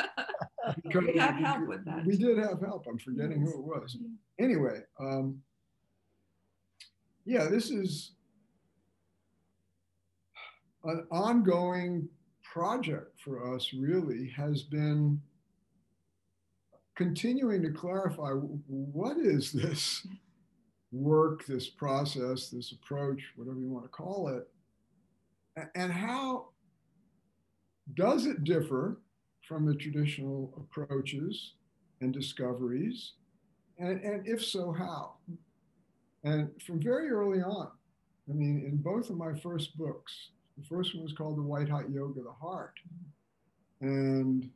we 1.01 1.17
have 1.17 1.35
help 1.35 1.67
with 1.67 1.85
that. 1.85 2.05
We 2.05 2.17
did 2.17 2.37
have 2.37 2.61
help. 2.61 2.85
I'm 2.87 2.97
forgetting 2.97 3.41
yes. 3.41 3.51
who 3.51 3.59
it 3.59 3.65
was. 3.65 3.97
Yeah. 3.99 4.45
Anyway, 4.45 4.81
um, 4.99 5.39
yeah, 7.25 7.47
this 7.49 7.71
is 7.71 8.11
an 10.83 11.05
ongoing 11.11 12.07
project 12.43 13.19
for 13.19 13.55
us. 13.55 13.71
Really, 13.73 14.31
has 14.35 14.63
been 14.63 15.21
continuing 16.95 17.61
to 17.61 17.71
clarify 17.71 18.29
what 18.29 19.17
is 19.17 19.51
this 19.51 20.07
work, 20.91 21.45
this 21.45 21.67
process, 21.67 22.49
this 22.49 22.71
approach, 22.71 23.21
whatever 23.35 23.59
you 23.59 23.69
want 23.69 23.85
to 23.85 23.89
call 23.89 24.27
it, 24.29 24.47
and 25.75 25.91
how 25.91 26.49
does 27.93 28.25
it 28.25 28.43
differ 28.43 28.99
from 29.47 29.65
the 29.65 29.75
traditional 29.75 30.53
approaches 30.57 31.53
and 32.01 32.13
discoveries? 32.13 33.13
And, 33.77 34.01
and 34.01 34.27
if 34.27 34.43
so, 34.43 34.71
how? 34.71 35.15
And 36.23 36.49
from 36.61 36.81
very 36.81 37.09
early 37.09 37.41
on, 37.41 37.69
I 38.29 38.33
mean, 38.33 38.63
in 38.65 38.77
both 38.77 39.09
of 39.09 39.17
my 39.17 39.33
first 39.33 39.77
books, 39.77 40.29
the 40.57 40.65
first 40.65 40.95
one 40.95 41.03
was 41.03 41.13
called 41.13 41.37
The 41.37 41.43
White 41.43 41.69
Hot 41.69 41.89
Yoga 41.89 42.19
of 42.19 42.25
the 42.25 42.31
Heart. 42.31 42.73
And 43.81 44.49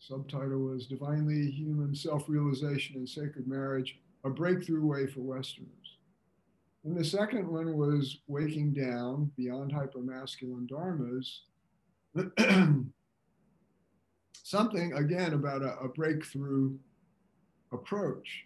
Subtitle 0.00 0.58
was 0.58 0.86
Divinely 0.86 1.50
Human 1.50 1.94
Self 1.94 2.24
Realization 2.28 2.96
and 2.96 3.08
Sacred 3.08 3.46
Marriage 3.46 3.98
A 4.24 4.30
Breakthrough 4.30 4.86
Way 4.86 5.06
for 5.06 5.20
Westerners. 5.20 5.98
And 6.84 6.96
the 6.96 7.04
second 7.04 7.46
one 7.46 7.76
was 7.76 8.18
Waking 8.26 8.72
Down 8.72 9.30
Beyond 9.36 9.72
Hypermasculine 9.72 10.68
Dharmas. 10.68 11.40
Something, 14.42 14.92
again, 14.94 15.32
about 15.34 15.62
a, 15.62 15.78
a, 15.78 15.88
breakthrough 15.88 16.76
approach, 17.72 18.44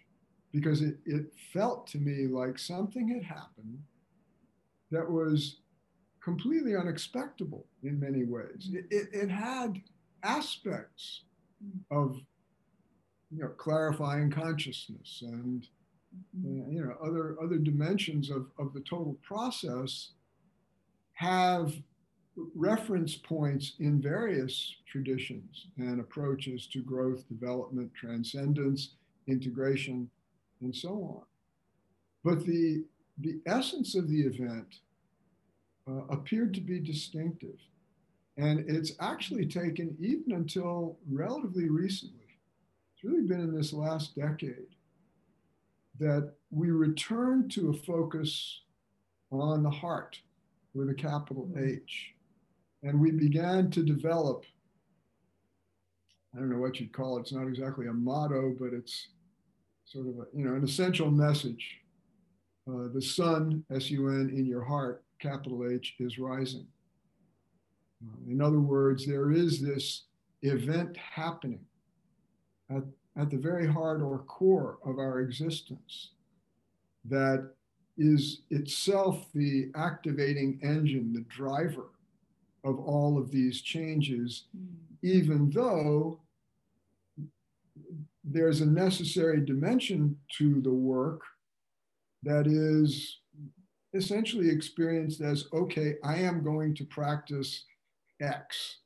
because 0.51 0.81
it, 0.81 0.97
it 1.05 1.33
felt 1.51 1.87
to 1.87 1.97
me 1.97 2.27
like 2.27 2.59
something 2.59 3.09
had 3.09 3.23
happened 3.23 3.79
that 4.91 5.09
was 5.09 5.57
completely 6.21 6.75
unexpected 6.75 7.51
in 7.83 7.99
many 7.99 8.23
ways. 8.23 8.69
It, 8.71 8.85
it, 8.91 9.09
it 9.11 9.29
had 9.29 9.81
aspects 10.23 11.23
of 11.89 12.21
you 13.31 13.41
know 13.41 13.49
clarifying 13.57 14.31
consciousness 14.31 15.19
and 15.21 15.67
mm-hmm. 16.37 16.71
you 16.71 16.83
know 16.83 16.95
other 17.03 17.35
other 17.41 17.57
dimensions 17.57 18.29
of, 18.29 18.47
of 18.57 18.73
the 18.73 18.81
total 18.81 19.17
process 19.23 20.11
have 21.13 21.73
reference 22.55 23.15
points 23.15 23.73
in 23.79 23.99
various 23.99 24.75
traditions 24.85 25.67
and 25.77 25.99
approaches 25.99 26.67
to 26.67 26.83
growth 26.83 27.27
development 27.27 27.91
transcendence 27.95 28.91
integration 29.27 30.09
and 30.61 30.75
so 30.75 30.89
on 30.89 31.23
but 32.23 32.45
the 32.45 32.83
the 33.19 33.39
essence 33.47 33.95
of 33.95 34.07
the 34.07 34.21
event 34.21 34.75
uh, 35.89 36.05
appeared 36.09 36.53
to 36.53 36.61
be 36.61 36.79
distinctive 36.79 37.57
and 38.37 38.69
it's 38.69 38.91
actually 38.99 39.47
taken 39.47 39.95
even 39.99 40.33
until 40.33 40.97
relatively 41.09 41.69
recently, 41.69 42.26
it's 42.97 43.03
really 43.03 43.27
been 43.27 43.41
in 43.41 43.55
this 43.55 43.73
last 43.73 44.15
decade, 44.15 44.73
that 45.99 46.33
we 46.49 46.71
return 46.71 47.47
to 47.49 47.69
a 47.69 47.73
focus 47.73 48.61
on 49.31 49.61
the 49.61 49.69
heart 49.69 50.19
with 50.73 50.89
a 50.89 50.95
capital 50.95 51.47
mm-hmm. 51.51 51.63
H. 51.63 52.13
And 52.81 52.99
we 52.99 53.11
began 53.11 53.69
to 53.71 53.83
develop, 53.83 54.45
I 56.35 56.39
don't 56.39 56.49
know 56.49 56.59
what 56.59 56.79
you'd 56.79 56.93
call 56.93 57.17
it, 57.17 57.21
it's 57.21 57.33
not 57.33 57.47
exactly 57.47 57.85
a 57.87 57.93
motto, 57.93 58.55
but 58.59 58.73
it's 58.73 59.09
sort 59.85 60.07
of 60.07 60.13
a, 60.19 60.37
you 60.37 60.43
know, 60.43 60.55
an 60.55 60.63
essential 60.63 61.11
message. 61.11 61.79
Uh, 62.67 62.87
the 62.93 63.01
sun, 63.01 63.63
S 63.71 63.91
U 63.91 64.09
N, 64.09 64.31
in 64.35 64.45
your 64.45 64.63
heart, 64.63 65.03
capital 65.19 65.67
H, 65.71 65.95
is 65.99 66.17
rising. 66.17 66.65
Uh, 68.03 68.31
in 68.31 68.41
other 68.41 68.59
words, 68.59 69.05
there 69.05 69.31
is 69.31 69.61
this 69.61 70.05
event 70.41 70.97
happening 70.97 71.61
at, 72.69 72.83
at 73.19 73.29
the 73.29 73.37
very 73.37 73.67
heart 73.67 74.01
or 74.01 74.19
core 74.19 74.77
of 74.85 74.99
our 74.99 75.19
existence 75.19 76.11
that 77.05 77.51
is 77.97 78.41
itself 78.51 79.25
the 79.33 79.71
activating 79.75 80.59
engine, 80.61 81.13
the 81.13 81.21
driver 81.21 81.89
of 82.63 82.79
all 82.79 83.17
of 83.17 83.31
these 83.31 83.61
changes, 83.61 84.43
mm. 84.55 84.67
even 85.01 85.49
though 85.49 86.19
there's 88.23 88.61
a 88.61 88.65
necessary 88.65 89.43
dimension 89.43 90.17
to 90.37 90.61
the 90.61 90.73
work 90.73 91.21
that 92.23 92.45
is 92.45 93.19
essentially 93.93 94.49
experienced 94.49 95.21
as 95.21 95.45
okay, 95.53 95.95
I 96.03 96.17
am 96.17 96.43
going 96.43 96.75
to 96.75 96.83
practice 96.85 97.63
X. 98.21 98.77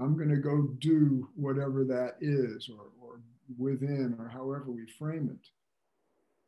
I'm 0.00 0.16
going 0.16 0.30
to 0.30 0.36
go 0.36 0.62
do 0.80 1.28
whatever 1.36 1.84
that 1.84 2.16
is, 2.20 2.68
or 2.68 2.86
within, 3.58 4.16
or 4.18 4.28
however 4.28 4.66
we 4.68 4.86
frame 4.98 5.30
it. 5.32 5.48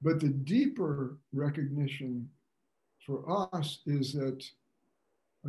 But 0.03 0.21
the 0.21 0.29
deeper 0.29 1.19
recognition 1.33 2.29
for 3.05 3.49
us 3.55 3.81
is 3.87 4.13
that, 4.15 4.45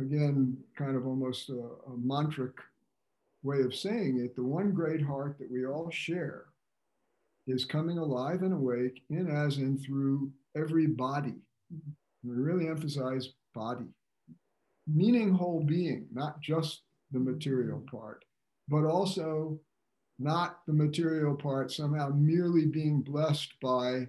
again, 0.00 0.56
kind 0.76 0.96
of 0.96 1.06
almost 1.06 1.50
a, 1.50 1.60
a 1.86 1.96
mantric 1.96 2.54
way 3.42 3.60
of 3.60 3.74
saying 3.74 4.20
it, 4.20 4.34
the 4.36 4.42
one 4.42 4.72
great 4.72 5.02
heart 5.02 5.38
that 5.38 5.50
we 5.50 5.66
all 5.66 5.90
share 5.90 6.46
is 7.46 7.64
coming 7.64 7.98
alive 7.98 8.42
and 8.42 8.52
awake 8.52 9.02
in, 9.10 9.28
as 9.28 9.58
in, 9.58 9.78
through 9.78 10.30
every 10.56 10.86
body. 10.86 11.34
We 12.24 12.34
really 12.34 12.68
emphasize 12.68 13.30
body 13.54 13.88
meaning 14.88 15.32
whole 15.32 15.62
being, 15.62 16.06
not 16.12 16.40
just 16.40 16.82
the 17.12 17.18
material 17.18 17.82
part, 17.90 18.24
but 18.68 18.84
also 18.84 19.58
not 20.18 20.60
the 20.66 20.72
material 20.72 21.34
part 21.34 21.70
somehow 21.70 22.10
merely 22.10 22.66
being 22.66 23.00
blessed 23.00 23.52
by 23.62 24.06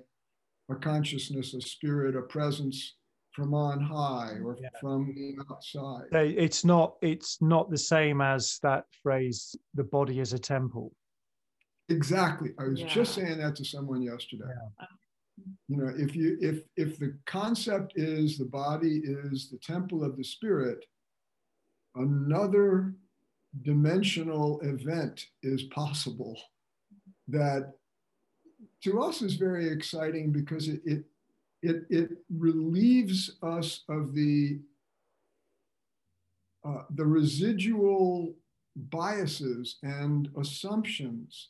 a 0.70 0.76
consciousness, 0.76 1.54
a 1.54 1.62
spirit, 1.62 2.16
a 2.16 2.22
presence 2.22 2.96
from 3.32 3.54
on 3.54 3.80
high 3.80 4.38
or 4.44 4.58
yeah. 4.60 4.70
from 4.82 5.14
the 5.16 5.36
outside. 5.52 6.06
It's 6.12 6.66
not 6.66 6.96
it's 7.02 7.42
not 7.42 7.70
the 7.70 7.78
same 7.78 8.22
as 8.22 8.60
that 8.64 8.86
phrase, 9.04 9.56
the 9.76 9.84
body 9.84 10.20
is 10.20 10.34
a 10.34 10.40
temple. 10.40 10.92
Exactly. 11.90 12.52
I 12.60 12.66
was 12.66 12.82
yeah. 12.82 12.88
just 12.88 13.16
saying 13.16 13.40
that 13.40 13.56
to 13.58 13.66
someone 13.66 14.02
yesterday. 14.02 14.46
Yeah 14.48 14.86
you 15.68 15.78
know 15.78 15.92
if 15.98 16.16
you 16.16 16.38
if 16.42 16.62
if 16.76 16.98
the 17.00 17.18
concept 17.26 17.94
is 17.96 18.38
the 18.38 18.46
body 18.46 19.02
is 19.04 19.50
the 19.50 19.58
temple 19.60 20.04
of 20.04 20.18
the 20.18 20.24
spirit 20.24 20.86
another 21.96 22.96
dimensional 23.64 24.60
event 24.62 25.26
is 25.44 25.64
possible. 25.64 26.40
That 27.28 27.74
to 28.84 29.02
us 29.02 29.22
is 29.22 29.36
very 29.36 29.68
exciting 29.70 30.32
because 30.32 30.68
it, 30.68 30.82
it, 30.86 31.04
it, 31.62 31.84
it 31.90 32.10
relieves 32.30 33.38
us 33.44 33.84
of 33.90 34.14
the, 34.14 34.60
uh, 36.66 36.84
the 36.96 37.06
residual 37.06 38.34
biases 38.76 39.78
and 39.84 40.30
assumptions 40.40 41.50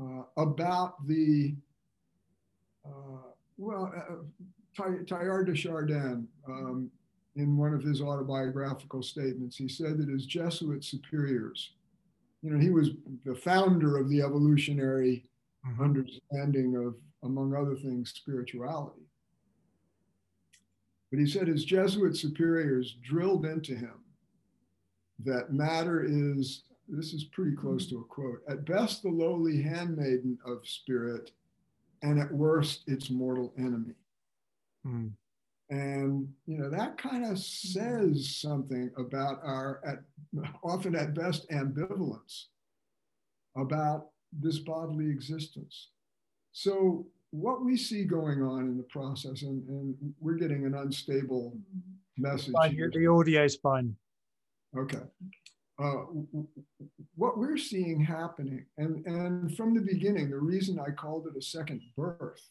uh, 0.00 0.22
about 0.36 1.06
the, 1.06 1.54
uh, 2.84 3.30
well, 3.56 3.92
uh, 3.96 4.14
Teilhard 4.76 5.46
de 5.46 5.54
Chardin, 5.54 6.26
um, 6.48 6.90
in 7.36 7.56
one 7.56 7.74
of 7.74 7.82
his 7.82 8.00
autobiographical 8.00 9.02
statements, 9.02 9.56
he 9.56 9.68
said 9.68 9.98
that 9.98 10.08
his 10.08 10.26
Jesuit 10.26 10.84
superiors, 10.84 11.72
you 12.42 12.50
know, 12.50 12.58
he 12.58 12.70
was 12.70 12.90
the 13.24 13.34
founder 13.34 13.96
of 13.96 14.08
the 14.08 14.20
evolutionary 14.20 15.24
mm-hmm. 15.66 15.82
understanding 15.82 16.76
of, 16.76 16.94
among 17.22 17.54
other 17.54 17.76
things, 17.76 18.12
spirituality. 18.14 19.06
But 21.10 21.20
he 21.20 21.26
said 21.26 21.46
his 21.46 21.64
Jesuit 21.64 22.16
superiors 22.16 22.96
drilled 23.02 23.44
into 23.44 23.74
him 23.74 24.00
that 25.24 25.52
matter 25.52 26.04
is, 26.04 26.64
this 26.88 27.12
is 27.12 27.24
pretty 27.24 27.54
close 27.54 27.86
to 27.88 27.98
a 27.98 28.04
quote, 28.04 28.42
at 28.48 28.64
best 28.64 29.02
the 29.02 29.08
lowly 29.08 29.62
handmaiden 29.62 30.38
of 30.44 30.66
spirit, 30.66 31.30
and 32.02 32.18
at 32.18 32.32
worst 32.32 32.82
its 32.88 33.10
mortal 33.10 33.52
enemy. 33.56 33.94
Mm. 34.86 35.12
And 35.72 36.28
you 36.46 36.58
know 36.58 36.68
that 36.68 36.98
kind 36.98 37.24
of 37.24 37.38
says 37.38 38.36
something 38.36 38.90
about 38.98 39.40
our, 39.42 39.80
at, 39.86 40.00
often 40.62 40.94
at 40.94 41.14
best, 41.14 41.48
ambivalence 41.48 42.48
about 43.56 44.08
this 44.38 44.58
bodily 44.58 45.08
existence. 45.08 45.88
So 46.52 47.06
what 47.30 47.64
we 47.64 47.78
see 47.78 48.04
going 48.04 48.42
on 48.42 48.66
in 48.66 48.76
the 48.76 48.82
process, 48.82 49.44
and, 49.44 49.66
and 49.66 49.94
we're 50.20 50.34
getting 50.34 50.66
an 50.66 50.74
unstable 50.74 51.56
message. 52.18 52.52
Fine, 52.52 52.76
the 52.76 53.06
audio 53.06 53.42
is 53.42 53.56
fine. 53.56 53.96
Okay. 54.76 55.00
Uh, 55.82 56.02
what 57.14 57.38
we're 57.38 57.56
seeing 57.56 57.98
happening, 57.98 58.66
and, 58.76 59.06
and 59.06 59.56
from 59.56 59.72
the 59.74 59.80
beginning, 59.80 60.28
the 60.28 60.36
reason 60.36 60.78
I 60.78 60.90
called 60.90 61.26
it 61.28 61.38
a 61.38 61.40
second 61.40 61.80
birth 61.96 62.50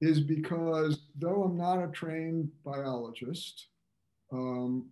is 0.00 0.20
because 0.20 1.00
though 1.18 1.42
I'm 1.42 1.56
not 1.56 1.82
a 1.82 1.88
trained 1.88 2.50
biologist, 2.64 3.66
um, 4.32 4.86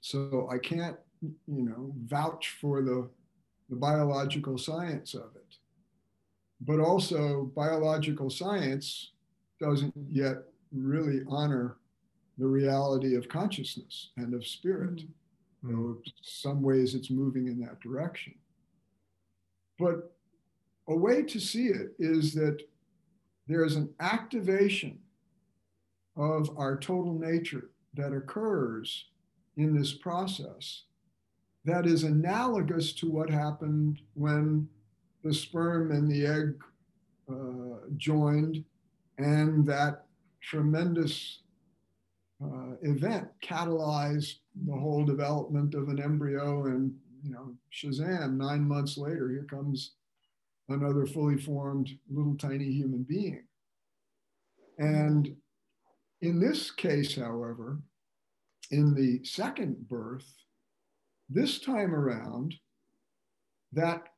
so 0.00 0.48
I 0.50 0.58
can't, 0.58 0.96
you 1.22 1.64
know, 1.64 1.92
vouch 2.04 2.56
for 2.60 2.82
the, 2.82 3.08
the 3.70 3.76
biological 3.76 4.58
science 4.58 5.14
of 5.14 5.30
it. 5.34 5.56
But 6.60 6.80
also, 6.80 7.50
biological 7.54 8.30
science 8.30 9.12
doesn't 9.60 9.94
yet 10.10 10.36
really 10.72 11.22
honor 11.28 11.76
the 12.38 12.46
reality 12.46 13.14
of 13.14 13.28
consciousness 13.28 14.10
and 14.16 14.34
of 14.34 14.46
spirit. 14.46 14.96
Mm-hmm. 14.96 15.70
You 15.70 15.76
know, 15.76 15.98
some 16.20 16.60
ways 16.60 16.94
it's 16.94 17.10
moving 17.10 17.48
in 17.48 17.58
that 17.60 17.80
direction. 17.80 18.34
But 19.78 20.14
a 20.88 20.94
way 20.94 21.22
to 21.22 21.40
see 21.40 21.68
it 21.68 21.94
is 21.98 22.34
that 22.34 22.58
there's 23.46 23.76
an 23.76 23.90
activation 24.00 24.98
of 26.16 26.50
our 26.56 26.78
total 26.78 27.14
nature 27.14 27.70
that 27.94 28.12
occurs 28.12 29.06
in 29.56 29.76
this 29.76 29.92
process 29.92 30.84
that 31.64 31.86
is 31.86 32.04
analogous 32.04 32.92
to 32.92 33.10
what 33.10 33.30
happened 33.30 34.00
when 34.14 34.68
the 35.22 35.32
sperm 35.32 35.90
and 35.90 36.10
the 36.10 36.26
egg 36.26 36.54
uh, 37.30 37.86
joined 37.96 38.62
and 39.18 39.66
that 39.66 40.04
tremendous 40.42 41.40
uh, 42.44 42.72
event 42.82 43.28
catalyzed 43.42 44.38
the 44.66 44.76
whole 44.76 45.04
development 45.04 45.74
of 45.74 45.88
an 45.88 46.00
embryo 46.00 46.66
and 46.66 46.94
you 47.22 47.30
know 47.30 47.54
shazam. 47.72 48.36
Nine 48.36 48.66
months 48.66 48.98
later 48.98 49.30
here 49.30 49.46
comes 49.48 49.92
another 50.68 51.06
fully 51.06 51.36
formed 51.36 51.90
little 52.10 52.36
tiny 52.36 52.70
human 52.70 53.02
being. 53.02 53.44
And 54.78 55.36
in 56.24 56.40
this 56.40 56.70
case 56.70 57.16
however 57.16 57.78
in 58.70 58.94
the 58.94 59.22
second 59.24 59.88
birth 59.88 60.26
this 61.28 61.58
time 61.58 61.94
around 61.94 62.54
that 63.72 64.08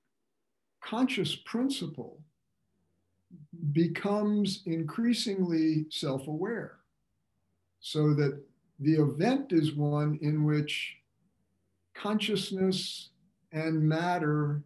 conscious 0.80 1.34
principle 1.34 2.20
becomes 3.72 4.62
increasingly 4.66 5.86
self-aware 5.90 6.76
so 7.80 8.14
that 8.14 8.40
the 8.78 8.94
event 8.94 9.53
is 9.53 9.74
one 9.74 10.18
in 10.22 10.44
which 10.44 10.97
consciousness 11.94 13.11
and 13.53 13.82
matter 13.82 14.62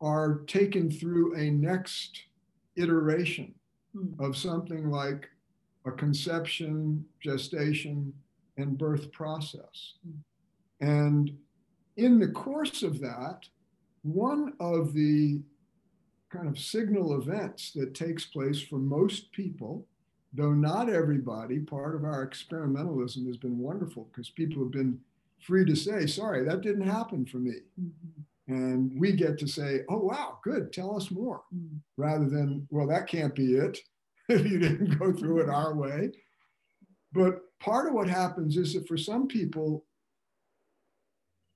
are 0.00 0.40
taken 0.46 0.90
through 0.90 1.36
a 1.36 1.50
next 1.50 2.22
iteration 2.76 3.54
mm. 3.94 4.18
of 4.18 4.36
something 4.36 4.90
like 4.90 5.28
a 5.86 5.90
conception, 5.90 7.04
gestation, 7.22 8.12
and 8.56 8.78
birth 8.78 9.10
process. 9.12 9.94
Mm. 10.06 10.18
And 10.80 11.36
in 11.96 12.18
the 12.18 12.28
course 12.28 12.82
of 12.82 13.00
that, 13.00 13.40
one 14.02 14.54
of 14.60 14.94
the 14.94 15.40
kind 16.30 16.48
of 16.48 16.58
signal 16.58 17.20
events 17.20 17.72
that 17.72 17.94
takes 17.94 18.24
place 18.24 18.60
for 18.60 18.76
most 18.78 19.32
people 19.32 19.86
though 20.32 20.52
not 20.52 20.88
everybody, 20.88 21.58
part 21.58 21.94
of 21.94 22.04
our 22.04 22.26
experimentalism 22.26 23.26
has 23.26 23.36
been 23.36 23.58
wonderful 23.58 24.08
because 24.12 24.30
people 24.30 24.62
have 24.62 24.72
been 24.72 24.98
free 25.40 25.64
to 25.64 25.74
say, 25.74 26.06
sorry, 26.06 26.44
that 26.44 26.60
didn't 26.60 26.86
happen 26.86 27.26
for 27.26 27.38
me. 27.38 27.54
Mm-hmm. 27.80 28.22
And 28.50 28.98
we 28.98 29.12
get 29.12 29.38
to 29.38 29.46
say, 29.46 29.82
oh, 29.88 29.98
wow, 29.98 30.40
good, 30.42 30.72
tell 30.72 30.96
us 30.96 31.12
more, 31.12 31.42
mm-hmm. 31.54 31.76
rather 31.96 32.28
than, 32.28 32.66
well, 32.68 32.88
that 32.88 33.06
can't 33.06 33.32
be 33.32 33.54
it 33.54 33.78
if 34.28 34.44
you 34.44 34.58
didn't 34.58 34.98
go 34.98 35.12
through 35.12 35.42
it 35.42 35.48
our 35.48 35.72
way. 35.72 36.10
But 37.12 37.42
part 37.60 37.86
of 37.86 37.94
what 37.94 38.08
happens 38.08 38.56
is 38.56 38.74
that 38.74 38.88
for 38.88 38.96
some 38.96 39.28
people, 39.28 39.84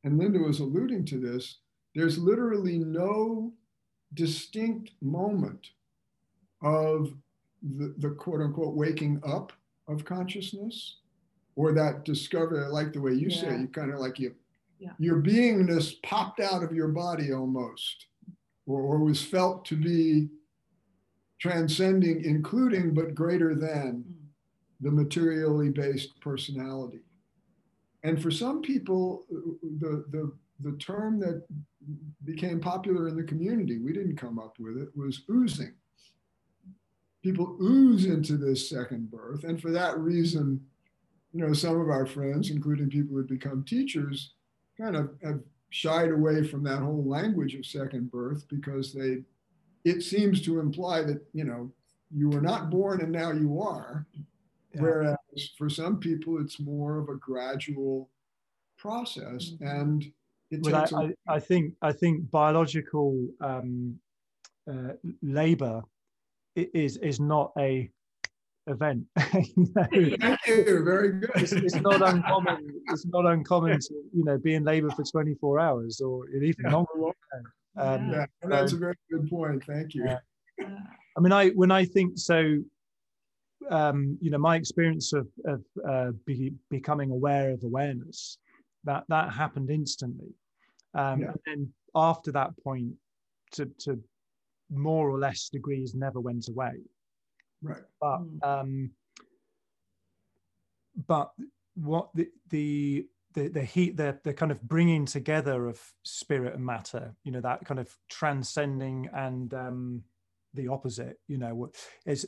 and 0.05 0.19
Linda 0.19 0.39
was 0.39 0.61
alluding 0.61 1.05
to 1.07 1.19
this, 1.19 1.59
there's 1.97 2.17
literally 2.17 2.79
no 2.79 3.53
distinct 4.15 4.93
moment 5.03 5.71
of 6.63 7.13
the, 7.77 7.93
the 7.99 8.11
quote 8.11 8.41
unquote 8.41 8.77
waking 8.77 9.21
up 9.27 9.53
of 9.89 10.05
consciousness 10.05 10.99
or 11.57 11.73
that 11.73 12.05
discovery. 12.05 12.63
I 12.63 12.69
like 12.69 12.93
the 12.93 13.01
way 13.01 13.15
you 13.15 13.31
yeah. 13.31 13.41
say 13.41 13.59
you 13.59 13.67
kind 13.67 13.93
of 13.93 13.99
like 13.99 14.21
you, 14.21 14.33
yeah. 14.85 14.91
your 14.99 15.21
beingness 15.21 16.01
popped 16.03 16.41
out 16.41 16.63
of 16.63 16.73
your 16.73 16.89
body 16.89 17.33
almost, 17.33 18.07
or, 18.67 18.81
or 18.81 18.99
was 18.99 19.23
felt 19.23 19.65
to 19.67 19.77
be 19.77 20.29
transcending, 21.41 22.25
including 22.25 22.95
but 22.95 23.15
greater 23.15 23.55
than 23.55 24.05
mm. 24.07 24.15
the 24.81 24.91
materially 24.91 25.71
based 25.71 26.21
personality. 26.21 27.01
And 28.03 28.21
for 28.21 28.31
some 28.31 28.61
people, 28.61 29.25
the, 29.31 30.05
the, 30.11 30.33
the 30.61 30.77
term 30.77 31.19
that 31.21 31.45
became 32.25 32.61
popular 32.61 33.09
in 33.09 33.17
the 33.17 33.25
community, 33.25 33.79
we 33.79 33.93
didn't 33.93 34.17
come 34.17 34.39
up 34.39 34.57
with 34.59 34.77
it, 34.77 34.89
was 34.95 35.23
oozing 35.31 35.75
people 37.25 37.57
ooze 37.59 38.05
into 38.05 38.37
this 38.37 38.69
second 38.69 39.11
birth. 39.11 39.45
And 39.45 39.61
for 39.61 39.71
that 39.71 39.99
reason, 39.99 40.61
you 41.33 41.45
know, 41.45 41.55
some 41.55 41.81
of 41.81 41.89
our 41.89 42.05
friends, 42.05 42.51
including 42.51 42.91
people 42.91 43.17
who 43.17 43.25
become 43.25 43.65
teachers, 43.65 44.35
kind 44.79 44.97
of 44.97 45.11
have 45.23 45.41
shied 45.71 46.11
away 46.11 46.47
from 46.47 46.63
that 46.65 46.79
whole 46.79 47.05
language 47.05 47.55
of 47.55 47.67
second 47.67 48.11
birth 48.11 48.47
because 48.49 48.93
they, 48.93 49.19
it 49.85 50.03
seems 50.03 50.41
to 50.43 50.61
imply 50.61 51.03
that, 51.03 51.21
you 51.33 51.45
know, 51.45 51.71
you 52.15 52.29
were 52.29 52.41
not 52.41 52.71
born 52.71 53.01
and 53.01 53.11
now 53.11 53.33
you 53.33 53.61
are. 53.61 54.07
Yeah. 54.73 54.81
Whereas 54.81 55.17
for 55.59 55.69
some 55.69 55.99
people, 55.99 56.41
it's 56.41 56.61
more 56.61 56.99
of 56.99 57.09
a 57.09 57.17
gradual 57.17 58.09
process. 58.79 59.51
Mm-hmm. 59.51 59.67
And 59.67 60.13
it 60.51 60.63
well, 60.63 60.77
I, 60.77 61.05
I, 61.05 61.37
I, 61.37 61.41
think 61.41 61.75
I 61.83 61.93
think 61.93 62.31
biological 62.31 63.29
um, 63.41 63.99
uh, 64.71 64.93
labor 65.23 65.83
is 66.55 66.97
is 66.99 67.19
not 67.19 67.53
a 67.59 67.91
event. 68.67 69.05
you 69.35 69.69
know? 69.75 69.87
Thank 69.93 70.47
you. 70.47 70.85
Very 70.85 71.13
good. 71.13 71.31
It's, 71.37 71.53
it's, 71.53 71.75
not 71.77 72.03
uncommon. 72.03 72.71
It's 72.89 73.07
not 73.07 73.27
uncommon 73.27 73.81
to 73.81 73.95
you 74.13 74.25
know 74.25 74.39
be 74.39 74.55
in 74.55 74.65
labour 74.65 74.91
for 74.91 75.05
24 75.05 75.61
hours 75.61 76.01
or 76.01 76.29
even 76.29 76.65
yeah. 76.65 76.73
longer. 76.73 76.91
Um, 77.77 78.11
yeah, 78.11 78.27
that's 78.43 78.73
a 78.73 78.77
very 78.77 78.95
good 79.11 79.29
point. 79.29 79.65
Thank 79.65 79.95
you. 79.95 80.09
I 80.61 81.21
mean, 81.21 81.33
I 81.33 81.51
when 81.51 81.71
I 81.71 81.85
think 81.85 82.19
so, 82.19 82.59
um, 83.71 84.19
you 84.21 84.31
know, 84.31 84.39
my 84.39 84.57
experience 84.57 85.13
of, 85.13 85.29
of 85.45 85.65
uh, 85.89 86.11
be, 86.27 86.53
becoming 86.71 87.11
aware 87.11 87.51
of 87.51 87.63
awareness 87.65 88.39
that 88.85 89.05
that 89.09 89.33
happened 89.33 89.71
instantly, 89.71 90.35
um, 90.95 91.21
yeah. 91.21 91.29
and 91.29 91.39
then 91.47 91.73
after 91.95 92.33
that 92.33 92.51
point, 92.63 92.93
to 93.53 93.67
to 93.81 94.01
more 94.71 95.09
or 95.09 95.19
less 95.19 95.49
degrees 95.49 95.95
never 95.95 96.21
went 96.21 96.49
away. 96.49 96.73
Right. 97.65 97.83
But 98.01 98.19
mm. 98.21 98.45
um, 98.45 98.91
but 101.07 101.33
what 101.75 102.11
the 102.15 102.29
the 102.51 103.07
the, 103.35 103.49
the 103.49 103.63
heat 103.63 103.97
the, 103.97 104.19
the 104.23 104.33
kind 104.33 104.53
of 104.53 104.63
bringing 104.63 105.07
together 105.07 105.67
of 105.67 105.81
spirit 106.05 106.55
and 106.55 106.65
matter 106.65 107.15
you 107.25 107.33
know 107.33 107.41
that 107.41 107.65
kind 107.65 107.81
of 107.81 107.93
transcending 108.09 109.09
and 109.13 109.53
um 109.55 110.03
the 110.55 110.69
opposite 110.69 111.19
you 111.27 111.37
know 111.37 111.71
is 112.07 112.27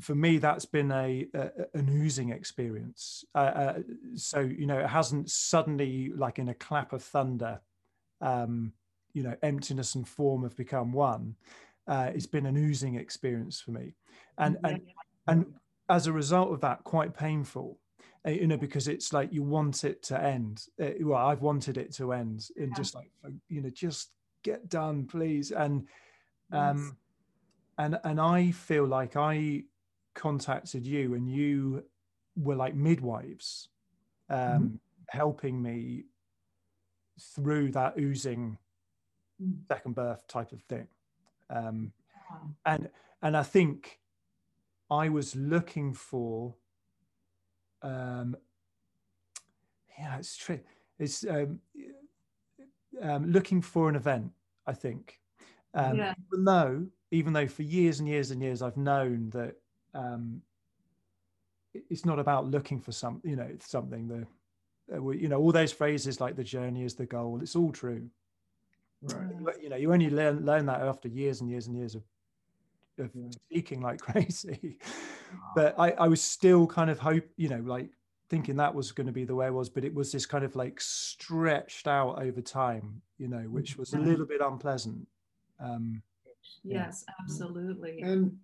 for 0.00 0.14
me 0.14 0.38
that's 0.38 0.64
been 0.64 0.92
a, 0.92 1.26
a 1.34 1.50
an 1.74 1.88
oozing 1.90 2.30
experience 2.30 3.24
uh, 3.34 3.38
uh, 3.38 3.78
so 4.14 4.40
you 4.40 4.66
know 4.66 4.78
it 4.78 4.86
hasn't 4.86 5.28
suddenly 5.28 6.12
like 6.14 6.38
in 6.38 6.48
a 6.48 6.54
clap 6.54 6.92
of 6.92 7.02
thunder 7.02 7.60
um 8.20 8.72
you 9.12 9.24
know 9.24 9.34
emptiness 9.42 9.96
and 9.96 10.06
form 10.06 10.44
have 10.44 10.56
become 10.56 10.92
one 10.92 11.34
uh, 11.88 12.10
it's 12.14 12.26
been 12.26 12.46
an 12.46 12.56
oozing 12.56 12.96
experience 12.96 13.60
for 13.60 13.72
me 13.72 13.94
and 14.36 14.56
and 14.64 14.80
and 15.26 15.46
as 15.88 16.06
a 16.06 16.12
result 16.12 16.52
of 16.52 16.60
that 16.60 16.84
quite 16.84 17.16
painful 17.16 17.78
uh, 18.26 18.30
you 18.30 18.46
know 18.46 18.56
because 18.56 18.88
it's 18.88 19.12
like 19.12 19.32
you 19.32 19.42
want 19.42 19.84
it 19.84 20.02
to 20.02 20.22
end 20.22 20.66
uh, 20.82 20.90
well 21.00 21.26
i've 21.26 21.42
wanted 21.42 21.76
it 21.76 21.92
to 21.92 22.12
end 22.12 22.48
and 22.56 22.68
yeah. 22.68 22.76
just 22.76 22.94
like 22.94 23.10
you 23.48 23.60
know 23.60 23.70
just 23.70 24.10
get 24.44 24.68
done 24.68 25.06
please 25.06 25.50
and 25.50 25.86
um 26.52 26.78
yes. 26.78 26.92
and 27.78 28.00
and 28.04 28.20
i 28.20 28.50
feel 28.50 28.86
like 28.86 29.16
i 29.16 29.62
contacted 30.14 30.86
you 30.86 31.14
and 31.14 31.28
you 31.28 31.82
were 32.36 32.56
like 32.56 32.74
midwives 32.74 33.68
um 34.30 34.38
mm-hmm. 34.38 34.66
helping 35.08 35.60
me 35.60 36.04
through 37.34 37.70
that 37.70 37.98
oozing 37.98 38.56
mm. 39.42 39.54
second 39.68 39.94
birth 39.94 40.26
type 40.28 40.52
of 40.52 40.60
thing 40.62 40.86
um 41.50 41.92
and 42.66 42.88
and 43.22 43.36
i 43.36 43.42
think 43.42 43.98
i 44.90 45.08
was 45.08 45.34
looking 45.36 45.92
for 45.92 46.54
um, 47.82 48.36
yeah, 49.98 50.18
it's 50.18 50.36
true. 50.36 50.60
It's 50.98 51.24
um, 51.26 51.60
um, 53.02 53.30
looking 53.30 53.60
for 53.60 53.88
an 53.88 53.96
event. 53.96 54.30
I 54.66 54.72
think, 54.72 55.18
um, 55.74 55.96
yeah. 55.96 56.14
even 56.32 56.44
though 56.44 56.86
even 57.10 57.32
though 57.32 57.46
for 57.46 57.62
years 57.62 58.00
and 58.00 58.08
years 58.08 58.30
and 58.30 58.42
years 58.42 58.60
I've 58.60 58.76
known 58.76 59.30
that 59.30 59.54
um, 59.94 60.42
it's 61.72 62.04
not 62.04 62.18
about 62.18 62.46
looking 62.46 62.80
for 62.80 62.92
some, 62.92 63.20
you 63.24 63.34
know, 63.34 63.48
something. 63.60 64.08
The 64.08 64.96
uh, 64.96 65.10
you 65.10 65.28
know 65.28 65.38
all 65.38 65.52
those 65.52 65.72
phrases 65.72 66.20
like 66.20 66.36
the 66.36 66.44
journey 66.44 66.84
is 66.84 66.94
the 66.94 67.06
goal. 67.06 67.40
It's 67.42 67.56
all 67.56 67.72
true. 67.72 68.08
Right. 69.02 69.44
But, 69.44 69.62
you 69.62 69.68
know, 69.68 69.76
you 69.76 69.92
only 69.92 70.10
learn 70.10 70.44
learn 70.44 70.66
that 70.66 70.80
after 70.80 71.08
years 71.08 71.40
and 71.40 71.48
years 71.50 71.66
and 71.66 71.76
years 71.76 71.94
of 71.94 72.02
of 72.98 73.10
yeah. 73.14 73.30
speaking 73.30 73.80
like 73.80 74.00
crazy. 74.00 74.78
but 75.54 75.78
I, 75.78 75.92
I 75.92 76.08
was 76.08 76.20
still 76.20 76.66
kind 76.66 76.90
of 76.90 76.98
hope, 76.98 77.24
you 77.36 77.48
know, 77.48 77.62
like 77.64 77.90
thinking 78.28 78.56
that 78.56 78.74
was 78.74 78.92
going 78.92 79.06
to 79.06 79.12
be 79.12 79.24
the 79.24 79.34
way 79.34 79.46
it 79.46 79.54
was, 79.54 79.68
but 79.68 79.84
it 79.84 79.94
was 79.94 80.12
this 80.12 80.26
kind 80.26 80.44
of 80.44 80.54
like 80.56 80.80
stretched 80.80 81.88
out 81.88 82.22
over 82.22 82.40
time, 82.40 83.00
you 83.18 83.28
know, 83.28 83.42
which 83.48 83.76
was 83.76 83.94
a 83.94 83.98
little 83.98 84.26
bit 84.26 84.40
unpleasant. 84.40 85.06
Um, 85.60 86.02
yes, 86.64 87.04
yeah. 87.08 87.14
absolutely. 87.22 88.00
And 88.02 88.36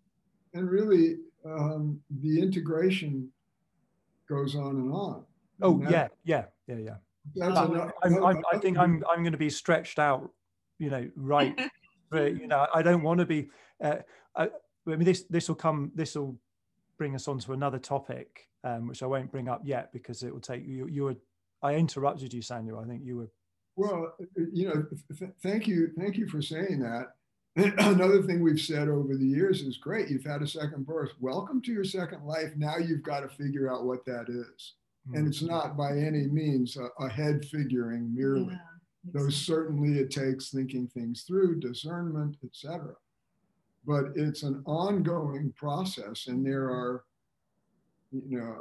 and 0.54 0.70
really, 0.70 1.16
um, 1.44 2.00
the 2.22 2.40
integration 2.40 3.28
goes 4.28 4.54
on 4.54 4.76
and 4.76 4.92
on. 4.92 5.24
Oh 5.60 5.74
and 5.74 5.86
that, 5.86 6.12
yeah, 6.24 6.44
yeah, 6.66 6.76
yeah, 6.76 6.94
yeah. 7.36 7.46
Enough, 7.46 7.92
I, 8.02 8.08
I, 8.08 8.34
I 8.52 8.58
think 8.58 8.78
I'm 8.78 9.02
I'm 9.10 9.22
going 9.22 9.32
to 9.32 9.38
be 9.38 9.50
stretched 9.50 9.98
out, 9.98 10.30
you 10.78 10.90
know, 10.90 11.08
right. 11.16 11.58
but 12.10 12.36
you 12.36 12.46
know, 12.46 12.66
I 12.74 12.82
don't 12.82 13.02
want 13.02 13.20
to 13.20 13.26
be. 13.26 13.48
Uh, 13.82 13.96
I, 14.36 14.44
I 14.44 14.50
mean, 14.90 15.04
this 15.04 15.24
this 15.30 15.48
will 15.48 15.56
come. 15.56 15.92
This 15.94 16.14
will 16.14 16.38
bring 16.98 17.14
us 17.14 17.28
on 17.28 17.38
to 17.40 17.52
another 17.52 17.78
topic, 17.78 18.48
um, 18.62 18.88
which 18.88 19.02
I 19.02 19.06
won't 19.06 19.30
bring 19.30 19.48
up 19.48 19.62
yet 19.64 19.92
because 19.92 20.22
it 20.22 20.32
will 20.32 20.40
take 20.40 20.66
you. 20.66 20.86
You 20.88 21.04
were. 21.04 21.16
I 21.62 21.74
interrupted 21.74 22.32
you, 22.32 22.42
Saniel. 22.42 22.82
I 22.82 22.86
think 22.86 23.02
you 23.04 23.16
were. 23.16 23.30
Well, 23.76 24.14
you 24.52 24.68
know, 24.68 24.86
th- 25.18 25.32
thank 25.42 25.66
you, 25.66 25.90
thank 25.98 26.16
you 26.16 26.28
for 26.28 26.40
saying 26.40 26.80
that. 26.80 27.14
Another 27.56 28.22
thing 28.22 28.42
we've 28.42 28.60
said 28.60 28.88
over 28.88 29.16
the 29.16 29.26
years 29.26 29.62
is 29.62 29.78
great. 29.78 30.08
You've 30.08 30.24
had 30.24 30.42
a 30.42 30.46
second 30.46 30.86
birth. 30.86 31.10
Welcome 31.20 31.62
to 31.62 31.72
your 31.72 31.84
second 31.84 32.24
life. 32.24 32.52
Now 32.56 32.78
you've 32.78 33.02
got 33.02 33.20
to 33.20 33.28
figure 33.28 33.72
out 33.72 33.84
what 33.84 34.04
that 34.06 34.26
is. 34.28 34.74
Mm-hmm. 35.08 35.16
And 35.16 35.28
it's 35.28 35.42
not 35.42 35.76
by 35.76 35.92
any 35.92 36.26
means 36.26 36.76
a, 36.76 36.88
a 37.02 37.08
head 37.08 37.44
figuring 37.44 38.12
merely. 38.14 38.46
Yeah, 38.46 38.52
exactly. 38.52 38.73
Though 39.12 39.28
certainly 39.28 39.98
it 39.98 40.10
takes 40.10 40.50
thinking 40.50 40.88
things 40.88 41.22
through, 41.22 41.60
discernment, 41.60 42.36
etc 42.44 42.94
but 43.86 44.06
it's 44.14 44.42
an 44.42 44.62
ongoing 44.66 45.52
process 45.56 46.26
and 46.28 46.44
there 46.44 46.64
are 46.64 47.04
you 48.12 48.38
know 48.38 48.56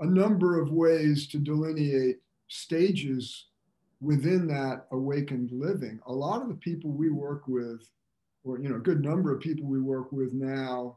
a 0.00 0.06
number 0.06 0.60
of 0.60 0.70
ways 0.70 1.26
to 1.28 1.38
delineate 1.38 2.18
stages 2.48 3.46
within 4.00 4.46
that 4.48 4.86
awakened 4.92 5.50
living. 5.52 6.00
A 6.06 6.12
lot 6.12 6.42
of 6.42 6.48
the 6.48 6.54
people 6.54 6.90
we 6.90 7.10
work 7.10 7.42
with 7.46 7.88
or 8.44 8.58
you 8.58 8.68
know 8.68 8.76
a 8.76 8.80
good 8.80 9.02
number 9.02 9.32
of 9.34 9.40
people 9.40 9.66
we 9.66 9.80
work 9.80 10.12
with 10.12 10.32
now 10.32 10.96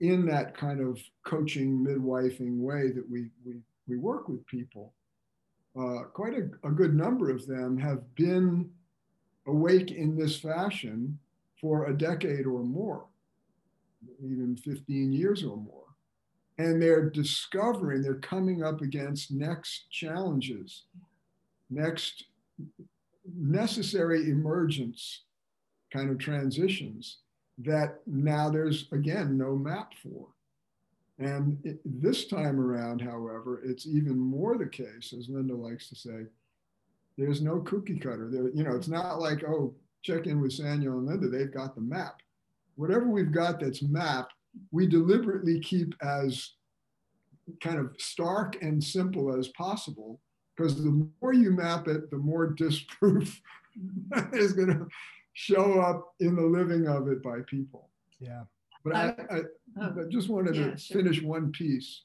in 0.00 0.26
that 0.26 0.56
kind 0.56 0.80
of 0.80 1.00
coaching 1.24 1.84
midwifing 1.84 2.58
way 2.58 2.90
that 2.90 3.08
we 3.08 3.28
we, 3.44 3.60
we 3.88 3.96
work 3.96 4.28
with 4.28 4.46
people 4.46 4.94
uh, 5.78 6.04
quite 6.12 6.34
a, 6.34 6.68
a 6.68 6.70
good 6.70 6.94
number 6.94 7.30
of 7.30 7.46
them 7.46 7.78
have 7.78 8.14
been 8.14 8.70
awake 9.46 9.90
in 9.90 10.16
this 10.16 10.36
fashion 10.38 11.18
for 11.60 11.86
a 11.86 11.96
decade 11.96 12.46
or 12.46 12.62
more, 12.62 13.04
even 14.22 14.56
15 14.56 15.12
years 15.12 15.44
or 15.44 15.56
more. 15.56 15.82
And 16.58 16.80
they're 16.80 17.08
discovering, 17.08 18.02
they're 18.02 18.14
coming 18.16 18.62
up 18.62 18.82
against 18.82 19.30
next 19.30 19.90
challenges, 19.90 20.84
next 21.70 22.24
necessary 23.36 24.30
emergence 24.30 25.22
kind 25.92 26.10
of 26.10 26.18
transitions 26.18 27.18
that 27.58 28.00
now 28.06 28.50
there's 28.50 28.88
again 28.92 29.36
no 29.36 29.54
map 29.54 29.92
for. 30.02 30.26
And 31.22 31.58
it, 31.64 31.80
this 31.84 32.26
time 32.26 32.58
around, 32.58 33.00
however, 33.00 33.62
it's 33.64 33.86
even 33.86 34.18
more 34.18 34.58
the 34.58 34.66
case, 34.66 35.14
as 35.16 35.28
Linda 35.28 35.54
likes 35.54 35.88
to 35.88 35.94
say, 35.94 36.26
there's 37.16 37.40
no 37.40 37.60
cookie 37.60 37.98
cutter. 37.98 38.28
There, 38.30 38.50
you 38.52 38.64
know, 38.64 38.74
it's 38.74 38.88
not 38.88 39.20
like, 39.20 39.44
oh, 39.44 39.74
check 40.02 40.26
in 40.26 40.40
with 40.40 40.58
Saniel 40.58 40.98
and 40.98 41.06
Linda, 41.06 41.28
they've 41.28 41.52
got 41.52 41.74
the 41.74 41.80
map. 41.80 42.20
Whatever 42.74 43.06
we've 43.08 43.30
got 43.30 43.60
that's 43.60 43.82
mapped, 43.82 44.32
we 44.72 44.86
deliberately 44.86 45.60
keep 45.60 45.94
as 46.02 46.50
kind 47.60 47.78
of 47.78 47.94
stark 47.98 48.60
and 48.60 48.82
simple 48.82 49.38
as 49.38 49.48
possible 49.48 50.20
because 50.56 50.82
the 50.82 51.08
more 51.20 51.32
you 51.32 51.52
map 51.52 51.86
it, 51.86 52.10
the 52.10 52.18
more 52.18 52.46
disproof 52.56 53.40
is 54.32 54.52
going 54.54 54.68
to 54.68 54.86
show 55.34 55.80
up 55.80 56.14
in 56.20 56.34
the 56.34 56.42
living 56.42 56.88
of 56.88 57.08
it 57.08 57.22
by 57.22 57.38
people. 57.46 57.90
Yeah. 58.18 58.42
But 58.84 58.96
I, 58.96 59.04
I, 59.06 59.36
oh. 59.38 59.44
I 59.80 59.90
oh, 60.00 60.08
just 60.10 60.28
wanted 60.28 60.56
yeah, 60.56 60.70
to 60.70 60.76
sure. 60.76 61.02
finish 61.02 61.22
one 61.22 61.52
piece. 61.52 62.02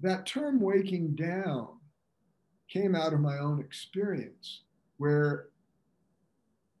That 0.00 0.26
term 0.26 0.60
waking 0.60 1.14
down 1.16 1.68
came 2.68 2.94
out 2.94 3.12
of 3.12 3.20
my 3.20 3.38
own 3.38 3.60
experience 3.60 4.62
where 4.98 5.48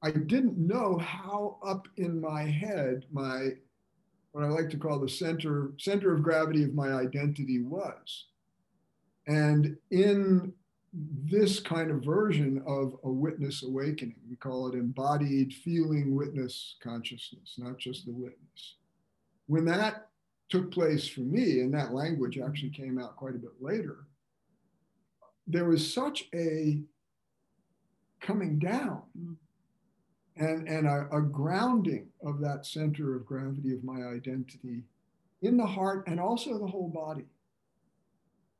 I 0.02 0.10
didn't 0.10 0.56
know 0.56 0.98
how 0.98 1.58
up 1.64 1.86
in 1.96 2.20
my 2.20 2.44
head 2.44 3.04
my 3.12 3.50
what 4.32 4.44
I 4.44 4.48
like 4.48 4.70
to 4.70 4.78
call 4.78 5.00
the 5.00 5.08
center 5.08 5.72
center 5.78 6.14
of 6.14 6.22
gravity 6.22 6.62
of 6.62 6.74
my 6.74 6.92
identity 6.92 7.62
was. 7.62 8.26
And 9.26 9.76
in 9.90 10.52
this 10.92 11.60
kind 11.60 11.90
of 11.90 12.04
version 12.04 12.62
of 12.66 12.96
a 13.04 13.10
witness 13.10 13.62
awakening, 13.62 14.16
we 14.28 14.36
call 14.36 14.68
it 14.68 14.74
embodied 14.74 15.54
feeling 15.54 16.16
witness 16.16 16.76
consciousness, 16.82 17.54
not 17.58 17.78
just 17.78 18.06
the 18.06 18.12
witness. 18.12 18.76
When 19.50 19.64
that 19.64 20.08
took 20.48 20.70
place 20.70 21.08
for 21.08 21.20
me, 21.20 21.60
and 21.60 21.74
that 21.74 21.92
language 21.92 22.38
actually 22.38 22.70
came 22.70 22.98
out 22.98 23.16
quite 23.16 23.34
a 23.34 23.38
bit 23.38 23.60
later, 23.60 24.06
there 25.46 25.64
was 25.64 25.92
such 25.92 26.28
a 26.34 26.80
coming 28.20 28.58
down. 28.58 29.02
Mm 29.18 29.36
and, 30.40 30.66
and 30.68 30.86
a, 30.86 31.06
a 31.12 31.20
grounding 31.20 32.08
of 32.24 32.40
that 32.40 32.64
center 32.64 33.14
of 33.14 33.26
gravity 33.26 33.74
of 33.74 33.84
my 33.84 34.02
identity 34.04 34.82
in 35.42 35.56
the 35.56 35.66
heart 35.66 36.04
and 36.06 36.18
also 36.18 36.58
the 36.58 36.66
whole 36.66 36.88
body. 36.88 37.26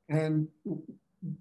And 0.09 0.49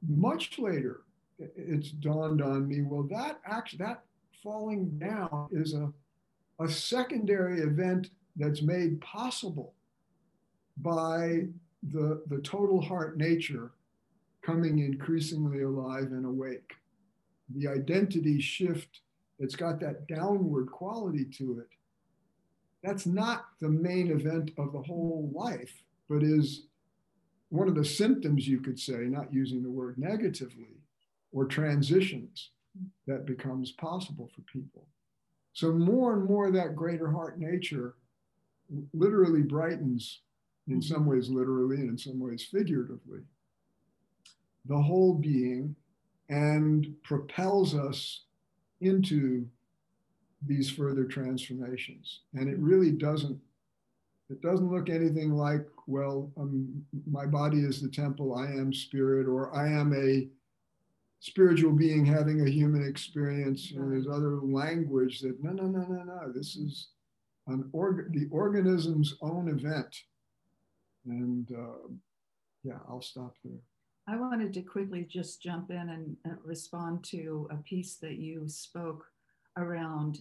much 0.07 0.57
later, 0.57 1.01
it's 1.39 1.91
dawned 1.91 2.41
on 2.41 2.67
me, 2.67 2.81
well, 2.81 3.03
that 3.11 3.39
actually, 3.45 3.79
that 3.79 4.03
falling 4.43 4.97
down 4.97 5.49
is 5.51 5.73
a, 5.73 5.91
a 6.59 6.69
secondary 6.69 7.61
event 7.61 8.09
that's 8.39 8.61
made 8.61 8.99
possible 9.01 9.73
by 10.77 11.45
the, 11.91 12.23
the 12.27 12.39
total 12.39 12.81
heart 12.81 13.17
nature 13.17 13.71
coming 14.41 14.79
increasingly 14.79 15.61
alive 15.61 16.05
and 16.05 16.25
awake. 16.25 16.73
The 17.55 17.67
identity 17.67 18.41
shift 18.41 19.01
it's 19.41 19.55
got 19.55 19.79
that 19.79 20.05
downward 20.07 20.69
quality 20.69 21.23
to 21.23 21.59
it 21.59 21.69
that's 22.83 23.05
not 23.05 23.45
the 23.59 23.69
main 23.69 24.11
event 24.11 24.51
of 24.57 24.71
the 24.71 24.81
whole 24.81 25.29
life, 25.33 25.83
but 26.09 26.23
is 26.23 26.67
one 27.49 27.67
of 27.67 27.75
the 27.75 27.85
symptoms, 27.85 28.47
you 28.47 28.61
could 28.61 28.79
say, 28.79 28.99
not 28.99 29.33
using 29.33 29.63
the 29.63 29.69
word 29.69 29.97
negatively, 29.97 30.77
or 31.31 31.45
transitions 31.45 32.51
that 33.07 33.25
becomes 33.25 33.71
possible 33.71 34.29
for 34.33 34.41
people. 34.41 34.85
So 35.53 35.71
more 35.73 36.13
and 36.13 36.25
more 36.25 36.51
that 36.51 36.75
greater 36.75 37.11
heart 37.11 37.39
nature 37.39 37.95
literally 38.93 39.41
brightens, 39.41 40.21
in 40.67 40.81
some 40.81 41.05
ways 41.05 41.29
literally 41.29 41.77
and 41.77 41.89
in 41.89 41.97
some 41.97 42.19
ways 42.19 42.43
figuratively, 42.43 43.21
the 44.65 44.77
whole 44.77 45.13
being 45.13 45.75
and 46.29 46.93
propels 47.03 47.73
us 47.73 48.21
into 48.81 49.45
these 50.45 50.69
further 50.69 51.05
transformations. 51.05 52.21
And 52.33 52.47
it 52.47 52.57
really 52.59 52.91
doesn't, 52.91 53.39
it 54.29 54.41
doesn't 54.41 54.71
look 54.71 54.89
anything 54.89 55.31
like, 55.33 55.65
well, 55.87 56.31
um, 56.37 56.85
my 57.09 57.25
body 57.25 57.61
is 57.61 57.81
the 57.81 57.89
temple, 57.89 58.35
I 58.35 58.45
am 58.45 58.71
spirit, 58.71 59.27
or 59.27 59.53
I 59.55 59.67
am 59.67 59.93
a 59.93 60.27
spiritual 61.19 61.71
being 61.71 62.05
having 62.05 62.41
a 62.41 62.49
human 62.49 62.85
experience. 62.87 63.71
And 63.71 63.91
there's 63.91 64.07
other 64.07 64.35
language 64.35 65.19
that, 65.21 65.43
no, 65.43 65.51
no, 65.51 65.63
no, 65.63 65.81
no, 65.81 66.03
no, 66.03 66.31
this 66.31 66.55
is 66.55 66.89
an 67.49 67.69
org- 67.73 68.13
the 68.13 68.27
organism's 68.31 69.15
own 69.21 69.49
event. 69.49 69.95
And 71.05 71.49
uh, 71.51 71.87
yeah, 72.63 72.79
I'll 72.87 73.01
stop 73.01 73.35
there. 73.43 73.59
I 74.07 74.15
wanted 74.15 74.53
to 74.53 74.61
quickly 74.61 75.05
just 75.07 75.41
jump 75.41 75.69
in 75.69 75.89
and, 75.89 76.17
and 76.25 76.37
respond 76.43 77.03
to 77.05 77.47
a 77.51 77.57
piece 77.57 77.97
that 77.97 78.17
you 78.17 78.47
spoke 78.47 79.05
around 79.57 80.19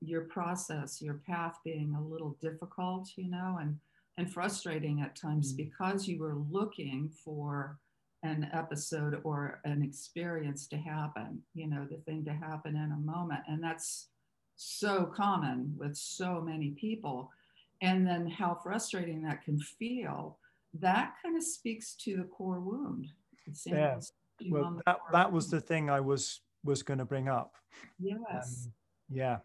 your 0.00 0.22
process, 0.22 1.00
your 1.00 1.20
path 1.26 1.56
being 1.64 1.94
a 1.94 2.02
little 2.02 2.36
difficult, 2.40 3.10
you 3.16 3.30
know, 3.30 3.58
and 3.60 3.78
and 4.16 4.32
frustrating 4.32 5.00
at 5.00 5.14
times 5.14 5.52
mm-hmm. 5.52 5.68
because 5.68 6.08
you 6.08 6.18
were 6.18 6.36
looking 6.50 7.08
for 7.24 7.78
an 8.24 8.50
episode 8.52 9.20
or 9.22 9.60
an 9.64 9.80
experience 9.80 10.66
to 10.66 10.76
happen, 10.76 11.40
you 11.54 11.68
know, 11.68 11.86
the 11.88 11.98
thing 11.98 12.24
to 12.24 12.32
happen 12.32 12.74
in 12.74 12.90
a 12.90 12.96
moment. 12.96 13.40
And 13.46 13.62
that's 13.62 14.08
so 14.58 15.06
common 15.06 15.72
with 15.78 15.96
so 15.96 16.40
many 16.40 16.70
people. 16.72 17.30
And 17.80 18.04
then 18.04 18.26
how 18.28 18.58
frustrating 18.60 19.22
that 19.22 19.42
can 19.44 19.58
feel. 19.58 20.38
That 20.74 21.14
kind 21.22 21.36
of 21.36 21.44
speaks 21.44 21.94
to 22.00 22.16
the 22.16 22.24
core 22.24 22.60
wound. 22.60 23.06
Yeah. 23.64 24.00
Well, 24.50 24.80
that, 24.84 24.98
that 25.12 25.32
was 25.32 25.48
the 25.48 25.60
thing 25.60 25.88
I 25.88 26.00
was 26.00 26.40
was 26.64 26.82
going 26.82 26.98
to 26.98 27.04
bring 27.04 27.28
up. 27.28 27.54
Yes. 27.98 28.66
Um, 28.66 28.72
yeah. 29.10 29.38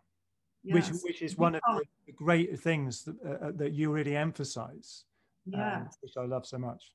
Yes. 0.64 0.90
Which 0.90 1.00
which 1.04 1.22
is 1.22 1.38
one 1.38 1.56
of 1.56 1.62
the 2.08 2.12
great 2.12 2.60
things 2.60 3.04
that, 3.04 3.16
uh, 3.24 3.46
uh, 3.48 3.52
that 3.56 3.74
you 3.74 3.92
really 3.92 4.16
emphasize. 4.16 5.06
Yeah. 5.46 5.78
Um, 5.78 5.90
which 6.02 6.14
I 6.18 6.26
love 6.26 6.46
so 6.46 6.58
much. 6.58 6.92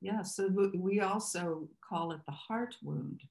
Yeah. 0.00 0.22
So 0.22 0.50
we 0.74 1.00
also 1.00 1.68
call 1.88 2.12
it 2.12 2.20
the 2.26 2.32
heart 2.32 2.74
wound 2.82 3.22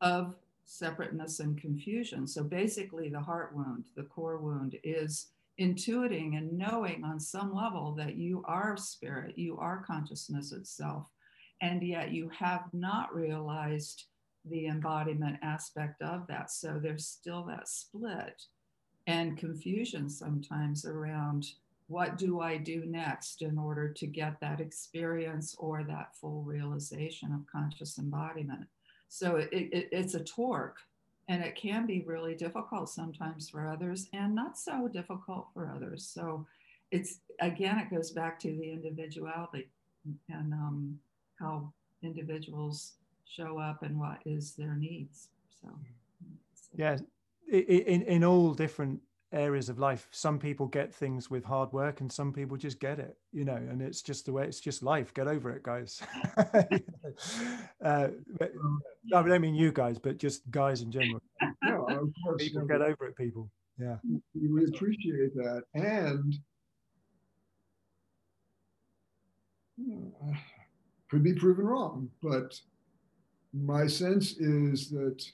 of 0.00 0.34
separateness 0.64 1.40
and 1.40 1.60
confusion. 1.60 2.26
So 2.26 2.44
basically, 2.44 3.08
the 3.08 3.20
heart 3.20 3.54
wound, 3.54 3.84
the 3.96 4.04
core 4.04 4.38
wound, 4.38 4.76
is 4.84 5.28
intuiting 5.60 6.38
and 6.38 6.56
knowing 6.56 7.04
on 7.04 7.20
some 7.20 7.54
level 7.54 7.92
that 7.92 8.16
you 8.16 8.42
are 8.46 8.76
spirit, 8.76 9.36
you 9.36 9.58
are 9.58 9.84
consciousness 9.86 10.52
itself, 10.52 11.06
and 11.60 11.82
yet 11.82 12.12
you 12.12 12.30
have 12.30 12.64
not 12.72 13.14
realized 13.14 14.04
the 14.46 14.66
embodiment 14.66 15.38
aspect 15.42 16.00
of 16.00 16.26
that. 16.28 16.50
So 16.50 16.78
there's 16.82 17.06
still 17.06 17.44
that 17.44 17.68
split 17.68 18.42
and 19.06 19.36
confusion 19.36 20.08
sometimes 20.08 20.84
around 20.84 21.46
what 21.88 22.16
do 22.16 22.40
I 22.40 22.56
do 22.56 22.84
next 22.86 23.42
in 23.42 23.58
order 23.58 23.88
to 23.88 24.06
get 24.06 24.38
that 24.40 24.60
experience 24.60 25.56
or 25.58 25.82
that 25.84 26.16
full 26.16 26.42
realization 26.42 27.32
of 27.32 27.44
conscious 27.50 27.98
embodiment. 27.98 28.66
So 29.10 29.36
it, 29.36 29.48
it, 29.52 29.88
it's 29.90 30.14
a 30.14 30.20
torque 30.20 30.78
and 31.28 31.42
it 31.42 31.56
can 31.56 31.84
be 31.84 32.04
really 32.06 32.34
difficult 32.34 32.88
sometimes 32.88 33.50
for 33.50 33.68
others 33.68 34.08
and 34.12 34.34
not 34.34 34.56
so 34.56 34.88
difficult 34.88 35.48
for 35.52 35.70
others. 35.74 36.06
So 36.06 36.46
it's 36.92 37.18
again, 37.40 37.78
it 37.78 37.90
goes 37.94 38.12
back 38.12 38.38
to 38.40 38.48
the 38.48 38.70
individuality 38.70 39.68
and 40.28 40.52
um, 40.52 40.98
how 41.38 41.72
individuals 42.02 42.94
show 43.26 43.58
up 43.58 43.82
and 43.82 43.98
what 43.98 44.18
is 44.24 44.52
their 44.52 44.76
needs. 44.76 45.28
So, 45.60 45.68
so. 46.54 46.70
yeah, 46.76 46.96
in 47.50 48.02
in 48.02 48.24
all 48.24 48.54
different 48.54 49.00
areas 49.32 49.68
of 49.68 49.78
life. 49.78 50.08
Some 50.10 50.38
people 50.38 50.66
get 50.66 50.92
things 50.94 51.30
with 51.30 51.44
hard 51.44 51.72
work 51.72 52.00
and 52.00 52.10
some 52.10 52.32
people 52.32 52.56
just 52.56 52.80
get 52.80 52.98
it 52.98 53.16
you 53.32 53.44
know 53.44 53.54
and 53.54 53.80
it's 53.80 54.02
just 54.02 54.26
the 54.26 54.32
way 54.32 54.44
it's 54.44 54.60
just 54.60 54.82
life. 54.82 55.14
Get 55.14 55.28
over 55.28 55.50
it 55.50 55.62
guys. 55.62 56.00
Uh, 57.84 58.08
but, 58.38 58.52
i 59.14 59.22
don't 59.22 59.40
mean 59.40 59.54
you 59.54 59.72
guys 59.72 59.98
but 59.98 60.18
just 60.18 60.48
guys 60.50 60.82
in 60.82 60.90
general. 60.90 61.20
No, 61.62 61.84
of 61.86 62.12
course, 62.24 62.42
people 62.42 62.66
get 62.66 62.80
over 62.82 63.06
it 63.06 63.16
people. 63.16 63.50
Yeah. 63.78 63.96
We 64.34 64.64
appreciate 64.64 65.34
that. 65.34 65.62
And 65.74 66.34
could 71.10 71.22
be 71.22 71.34
proven 71.34 71.66
wrong 71.66 72.10
but 72.22 72.58
my 73.52 73.86
sense 73.86 74.36
is 74.38 74.90
that 74.90 75.24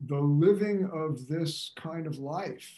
the 0.00 0.18
living 0.18 0.88
of 0.92 1.26
this 1.28 1.72
kind 1.76 2.06
of 2.06 2.18
life 2.18 2.70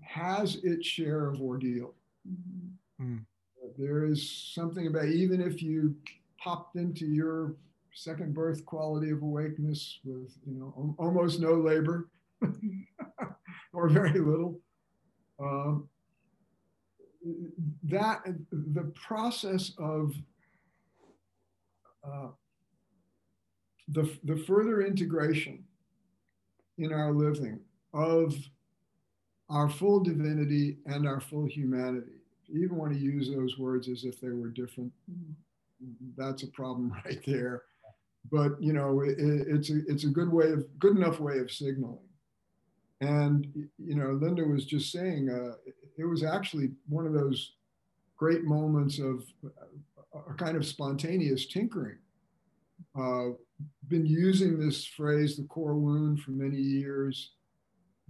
has 0.00 0.56
its 0.62 0.86
share 0.86 1.28
of 1.28 1.40
ordeal. 1.40 1.94
Mm-hmm. 3.00 3.18
There 3.76 4.04
is 4.04 4.50
something 4.54 4.86
about 4.86 5.06
even 5.06 5.40
if 5.40 5.62
you 5.62 5.94
popped 6.38 6.76
into 6.76 7.06
your 7.06 7.54
second 7.94 8.34
birth 8.34 8.64
quality 8.64 9.10
of 9.10 9.22
awakeness 9.22 9.98
with 10.04 10.36
you 10.46 10.54
know 10.54 10.94
almost 10.98 11.40
no 11.40 11.54
labor 11.54 12.08
or 13.72 13.88
very 13.88 14.18
little, 14.18 14.58
um, 15.40 15.88
that 17.84 18.22
the 18.52 18.92
process 18.94 19.72
of 19.78 20.14
uh, 22.04 22.28
the, 23.92 24.10
the 24.24 24.36
further 24.36 24.82
integration 24.82 25.64
in 26.78 26.92
our 26.92 27.12
living 27.12 27.60
of 27.94 28.34
our 29.50 29.68
full 29.68 30.00
divinity 30.00 30.78
and 30.86 31.06
our 31.06 31.20
full 31.20 31.46
humanity. 31.46 32.12
If 32.42 32.54
you 32.54 32.64
even 32.64 32.76
want 32.76 32.92
to 32.92 32.98
use 32.98 33.30
those 33.30 33.58
words 33.58 33.88
as 33.88 34.04
if 34.04 34.20
they 34.20 34.30
were 34.30 34.48
different, 34.48 34.92
that's 36.16 36.42
a 36.42 36.48
problem 36.48 36.92
right 37.04 37.20
there. 37.26 37.62
But 38.30 38.62
you 38.62 38.72
know, 38.72 39.00
it, 39.00 39.16
it's 39.18 39.70
a 39.70 39.80
it's 39.86 40.04
a 40.04 40.08
good 40.08 40.30
way 40.30 40.52
of 40.52 40.66
good 40.78 40.96
enough 40.96 41.18
way 41.18 41.38
of 41.38 41.50
signaling. 41.50 41.98
And 43.00 43.68
you 43.78 43.94
know, 43.94 44.18
Linda 44.20 44.44
was 44.44 44.66
just 44.66 44.92
saying 44.92 45.30
uh, 45.30 45.54
it 45.96 46.04
was 46.04 46.24
actually 46.24 46.70
one 46.88 47.06
of 47.06 47.12
those 47.12 47.52
great 48.16 48.44
moments 48.44 48.98
of 48.98 49.24
a 50.28 50.34
kind 50.34 50.56
of 50.56 50.66
spontaneous 50.66 51.46
tinkering. 51.46 51.98
Uh, 52.98 53.30
been 53.88 54.06
using 54.06 54.58
this 54.58 54.84
phrase, 54.84 55.36
the 55.36 55.44
core 55.44 55.74
wound, 55.74 56.20
for 56.20 56.32
many 56.32 56.58
years, 56.58 57.32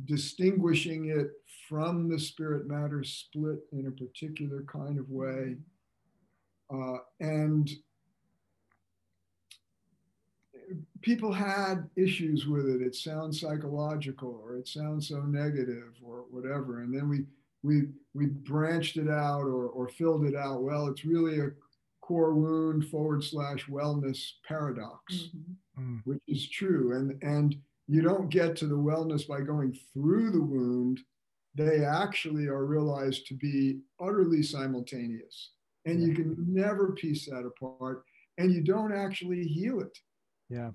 distinguishing 0.05 1.11
it 1.11 1.30
from 1.68 2.09
the 2.09 2.18
spirit 2.18 2.66
matter 2.66 3.03
split 3.05 3.61
in 3.72 3.86
a 3.86 3.90
particular 3.90 4.64
kind 4.70 4.99
of 4.99 5.09
way. 5.11 5.57
Uh, 6.70 6.99
and 7.20 7.70
people 11.01 11.32
had 11.32 11.88
issues 11.96 12.46
with 12.46 12.68
it. 12.68 12.82
It 12.82 12.94
sounds 12.94 13.40
psychological 13.40 14.40
or 14.42 14.57
it 14.57 14.68
sounds 14.68 15.09
so 15.09 15.20
negative 15.22 15.94
or 16.03 16.24
whatever. 16.30 16.80
And 16.82 16.94
then 16.94 17.09
we 17.09 17.24
we 17.62 17.88
we 18.14 18.26
branched 18.26 18.96
it 18.96 19.09
out 19.09 19.42
or, 19.42 19.66
or 19.68 19.88
filled 19.88 20.24
it 20.24 20.36
out. 20.36 20.62
Well, 20.62 20.86
it's 20.88 21.05
really 21.05 21.40
a 21.40 21.51
core 22.09 22.33
wound 22.33 22.87
forward 22.87 23.23
slash 23.23 23.67
wellness 23.67 24.31
paradox, 24.47 25.29
mm-hmm. 25.37 25.97
mm. 25.97 26.01
which 26.05 26.23
is 26.27 26.49
true. 26.49 26.97
And, 26.97 27.23
and 27.23 27.55
you 27.87 28.01
don't 28.01 28.31
get 28.31 28.57
to 28.57 28.67
the 28.67 28.79
wellness 28.79 29.29
by 29.29 29.43
going 29.43 29.79
through 29.93 30.31
the 30.31 30.43
wound. 30.43 31.01
They 31.55 31.85
actually 31.85 32.47
are 32.47 32.65
realized 32.65 33.27
to 33.27 33.35
be 33.35 33.81
utterly 34.01 34.43
simultaneous. 34.43 35.51
And 35.85 36.03
you 36.03 36.15
can 36.15 36.35
never 36.49 36.93
piece 36.93 37.27
that 37.27 37.45
apart. 37.45 38.05
And 38.39 38.53
you 38.53 38.63
don't 38.63 38.95
actually 38.95 39.45
heal 39.45 39.81
it. 39.81 39.99
Yeah. 40.49 40.71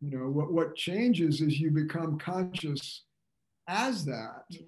You 0.00 0.18
know, 0.18 0.28
what, 0.28 0.52
what 0.52 0.74
changes 0.74 1.40
is 1.40 1.60
you 1.60 1.70
become 1.70 2.18
conscious 2.18 3.04
as 3.68 4.04
that. 4.06 4.44
Yes. 4.50 4.66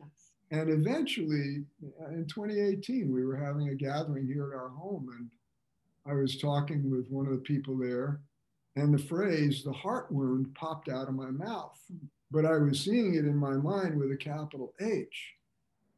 And 0.51 0.71
eventually, 0.71 1.65
in 2.13 2.27
2018, 2.29 3.13
we 3.13 3.25
were 3.25 3.37
having 3.37 3.71
a 3.71 3.75
gathering 3.75 4.27
here 4.27 4.53
at 4.53 4.57
our 4.57 4.69
home, 4.69 5.09
and 5.19 5.29
I 6.07 6.15
was 6.15 6.37
talking 6.39 6.91
with 6.91 7.09
one 7.11 7.27
of 7.27 7.33
the 7.33 7.39
people 7.39 7.77
there, 7.79 8.21
and 8.77 8.93
the 8.93 8.99
phrase 8.99 9.63
"the 9.63 9.73
heart 9.73 10.11
wound" 10.13 10.55
popped 10.55 10.89
out 10.89 11.09
of 11.09 11.15
my 11.15 11.31
mouth. 11.31 11.81
but 12.31 12.45
I 12.45 12.59
was 12.59 12.81
seeing 12.81 13.15
it 13.15 13.25
in 13.25 13.37
my 13.37 13.55
mind 13.55 13.97
with 13.97 14.11
a 14.11 14.17
capital 14.17 14.75
H. 14.81 15.35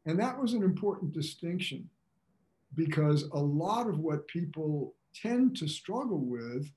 And 0.05 0.19
that 0.21 0.39
was 0.39 0.53
an 0.53 0.63
important 0.63 1.13
distinction 1.13 1.89
because 2.75 3.23
a 3.33 3.39
lot 3.39 3.89
of 3.89 4.01
what 4.01 4.29
people 4.29 4.95
tend 5.15 5.57
to 5.57 5.67
struggle 5.67 6.21
with 6.21 6.71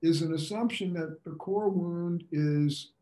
is 0.00 0.22
an 0.22 0.32
assumption 0.32 0.94
that 0.94 1.22
the 1.24 1.32
core 1.32 1.68
wound 1.68 2.24
is 2.32 2.92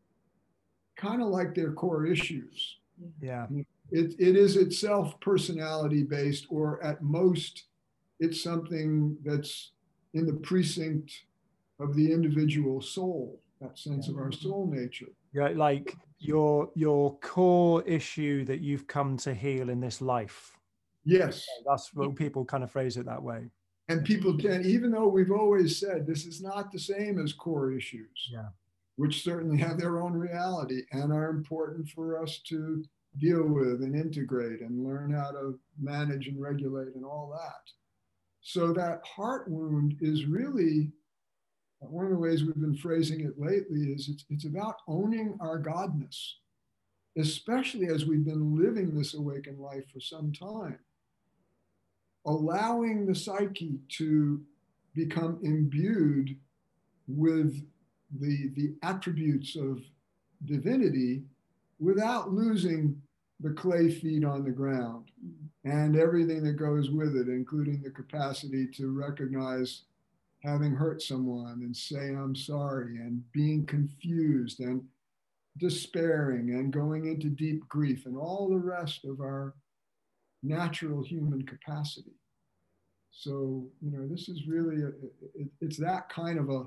kind 0.97 1.21
of 1.21 1.29
like 1.29 1.55
their 1.55 1.71
core 1.71 2.05
issues. 2.05 2.77
Yeah. 3.21 3.47
It, 3.91 4.15
it 4.19 4.35
is 4.35 4.57
itself 4.57 5.17
personality 5.21 6.03
based, 6.03 6.45
or 6.49 6.83
at 6.83 7.01
most, 7.01 7.65
it's 8.19 8.41
something 8.41 9.17
that's 9.23 9.71
in 10.13 10.25
the 10.25 10.33
precinct 10.33 11.11
of 11.79 11.95
the 11.95 12.11
individual 12.11 12.81
soul, 12.81 13.41
that 13.61 13.77
sense 13.77 14.07
yeah. 14.07 14.13
of 14.13 14.19
our 14.19 14.31
soul 14.31 14.69
nature. 14.71 15.11
Yeah, 15.33 15.49
like 15.49 15.95
your 16.19 16.69
your 16.75 17.17
core 17.19 17.83
issue 17.83 18.45
that 18.45 18.61
you've 18.61 18.87
come 18.87 19.17
to 19.17 19.33
heal 19.33 19.69
in 19.69 19.81
this 19.81 20.01
life. 20.01 20.55
Yes. 21.05 21.45
That's 21.65 21.93
what 21.93 22.15
people 22.15 22.43
kind 22.45 22.63
of 22.63 22.71
phrase 22.71 22.97
it 22.97 23.05
that 23.05 23.21
way. 23.21 23.49
And 23.87 24.03
people 24.03 24.35
can, 24.35 24.65
even 24.65 24.91
though 24.91 25.07
we've 25.07 25.31
always 25.31 25.77
said 25.77 26.07
this 26.07 26.25
is 26.25 26.41
not 26.41 26.71
the 26.71 26.79
same 26.79 27.23
as 27.23 27.33
core 27.33 27.71
issues, 27.71 28.29
yeah. 28.31 28.47
which 28.95 29.23
certainly 29.23 29.59
have 29.59 29.77
their 29.77 30.01
own 30.01 30.13
reality 30.13 30.81
and 30.91 31.13
are 31.13 31.29
important 31.29 31.87
for 31.89 32.21
us 32.21 32.39
to 32.47 32.83
deal 33.19 33.43
with 33.43 33.83
and 33.83 33.95
integrate 33.95 34.61
and 34.61 34.83
learn 34.83 35.11
how 35.11 35.29
to 35.31 35.59
manage 35.79 36.27
and 36.27 36.41
regulate 36.41 36.95
and 36.95 37.05
all 37.05 37.31
that. 37.39 37.71
So 38.47 38.71
that 38.73 39.01
heart 39.03 39.49
wound 39.49 39.97
is 40.01 40.25
really 40.25 40.91
one 41.79 42.05
of 42.05 42.11
the 42.11 42.17
ways 42.17 42.43
we've 42.43 42.53
been 42.53 42.77
phrasing 42.77 43.21
it 43.21 43.39
lately 43.39 43.91
is 43.91 44.07
it's, 44.07 44.23
it's 44.29 44.45
about 44.45 44.75
owning 44.87 45.35
our 45.41 45.59
godness, 45.59 46.33
especially 47.17 47.87
as 47.87 48.05
we've 48.05 48.23
been 48.23 48.55
living 48.55 48.93
this 48.93 49.15
awakened 49.15 49.59
life 49.59 49.83
for 49.91 49.99
some 49.99 50.31
time. 50.31 50.77
Allowing 52.27 53.07
the 53.07 53.15
psyche 53.15 53.79
to 53.97 54.39
become 54.93 55.39
imbued 55.41 56.37
with 57.07 57.65
the, 58.19 58.51
the 58.55 58.75
attributes 58.83 59.55
of 59.55 59.81
divinity 60.45 61.23
without 61.79 62.31
losing 62.31 63.01
the 63.39 63.53
clay 63.53 63.89
feet 63.89 64.23
on 64.23 64.43
the 64.43 64.51
ground 64.51 65.04
and 65.65 65.97
everything 65.97 66.43
that 66.43 66.53
goes 66.53 66.91
with 66.91 67.17
it, 67.17 67.27
including 67.27 67.81
the 67.81 67.89
capacity 67.89 68.67
to 68.67 68.91
recognize 68.91 69.81
having 70.43 70.71
hurt 70.71 71.01
someone 71.01 71.61
and 71.63 71.75
say, 71.75 72.09
I'm 72.09 72.35
sorry, 72.35 72.97
and 72.97 73.23
being 73.31 73.65
confused 73.65 74.59
and 74.59 74.83
despairing 75.57 76.51
and 76.51 76.71
going 76.71 77.07
into 77.07 77.29
deep 77.29 77.67
grief 77.67 78.05
and 78.05 78.15
all 78.15 78.47
the 78.47 78.59
rest 78.59 79.05
of 79.05 79.21
our 79.21 79.55
natural 80.43 81.03
human 81.03 81.43
capacity. 81.43 82.13
So, 83.11 83.65
you 83.81 83.91
know, 83.91 84.07
this 84.07 84.29
is 84.29 84.45
really, 84.45 84.83
a, 84.83 84.89
it, 85.33 85.47
it's 85.61 85.77
that 85.77 86.09
kind 86.09 86.37
of 86.37 86.49
a, 86.49 86.65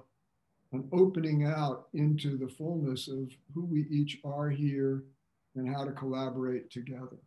an 0.72 0.88
opening 0.92 1.44
out 1.44 1.86
into 1.94 2.36
the 2.36 2.48
fullness 2.48 3.06
of 3.06 3.28
who 3.54 3.64
we 3.64 3.86
each 3.90 4.18
are 4.24 4.50
here 4.50 5.04
and 5.54 5.72
how 5.72 5.84
to 5.84 5.92
collaborate 5.92 6.70
together. 6.70 7.18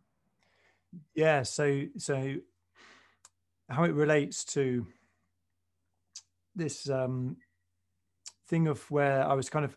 Yeah. 1.14 1.42
So, 1.42 1.84
so 1.98 2.36
how 3.68 3.84
it 3.84 3.94
relates 3.94 4.44
to 4.44 4.86
this 6.54 6.88
um, 6.88 7.36
thing 8.48 8.66
of 8.68 8.90
where 8.90 9.26
I 9.26 9.34
was 9.34 9.48
kind 9.48 9.64
of 9.64 9.76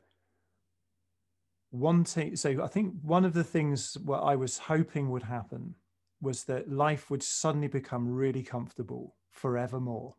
wanting. 1.72 2.36
So, 2.36 2.64
I 2.64 2.68
think 2.68 2.94
one 3.02 3.26
of 3.26 3.34
the 3.34 3.44
things 3.44 3.98
what 4.04 4.20
I 4.20 4.36
was 4.36 4.58
hoping 4.58 5.10
would 5.12 5.24
happen 5.24 5.76
was 6.22 6.44
that 6.46 6.72
life 6.72 7.10
would 7.10 7.24
suddenly 7.24 7.68
become 7.68 8.08
really 8.08 8.44
comfortable 8.44 9.16
forevermore. 9.32 10.16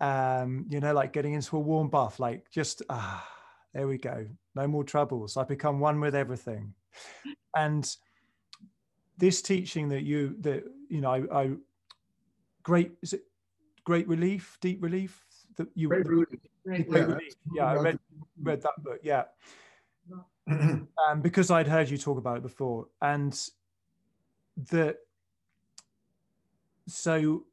Um, 0.00 0.66
you 0.68 0.80
know, 0.80 0.94
like 0.94 1.12
getting 1.12 1.34
into 1.34 1.56
a 1.56 1.60
warm 1.60 1.90
bath, 1.90 2.18
like 2.18 2.50
just 2.50 2.82
ah, 2.88 3.26
there 3.74 3.86
we 3.86 3.98
go, 3.98 4.26
no 4.54 4.66
more 4.66 4.84
troubles. 4.84 5.36
I 5.36 5.44
become 5.44 5.78
one 5.78 6.00
with 6.00 6.14
everything. 6.14 6.74
And 7.54 7.88
this 9.20 9.40
teaching 9.42 9.88
that 9.90 10.02
you 10.02 10.34
that 10.40 10.64
you 10.88 11.00
know, 11.00 11.10
I, 11.10 11.42
I 11.42 11.50
great 12.62 12.92
is 13.02 13.12
it 13.12 13.22
great 13.84 14.08
relief, 14.08 14.58
deep 14.60 14.82
relief 14.82 15.24
that 15.56 15.68
you 15.74 15.88
great 15.88 16.06
relief. 16.06 16.28
Great 16.64 16.86
yeah, 16.90 16.98
relief. 17.02 17.34
yeah, 17.54 17.66
I 17.66 17.74
read 17.76 17.98
read 18.42 18.62
that 18.62 18.82
book. 18.82 19.00
Yeah. 19.02 19.24
um, 20.50 21.20
because 21.20 21.50
I'd 21.50 21.68
heard 21.68 21.88
you 21.88 21.98
talk 21.98 22.18
about 22.18 22.38
it 22.38 22.42
before, 22.42 22.88
and 23.00 23.38
that 24.70 24.96
so 26.88 27.44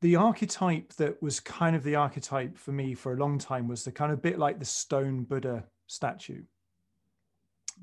the 0.00 0.16
archetype 0.16 0.92
that 0.94 1.22
was 1.22 1.40
kind 1.40 1.76
of 1.76 1.82
the 1.82 1.94
archetype 1.94 2.56
for 2.56 2.72
me 2.72 2.94
for 2.94 3.12
a 3.12 3.16
long 3.16 3.38
time 3.38 3.68
was 3.68 3.84
the 3.84 3.92
kind 3.92 4.12
of 4.12 4.22
bit 4.22 4.38
like 4.38 4.58
the 4.58 4.64
stone 4.64 5.24
Buddha 5.24 5.64
statue. 5.86 6.42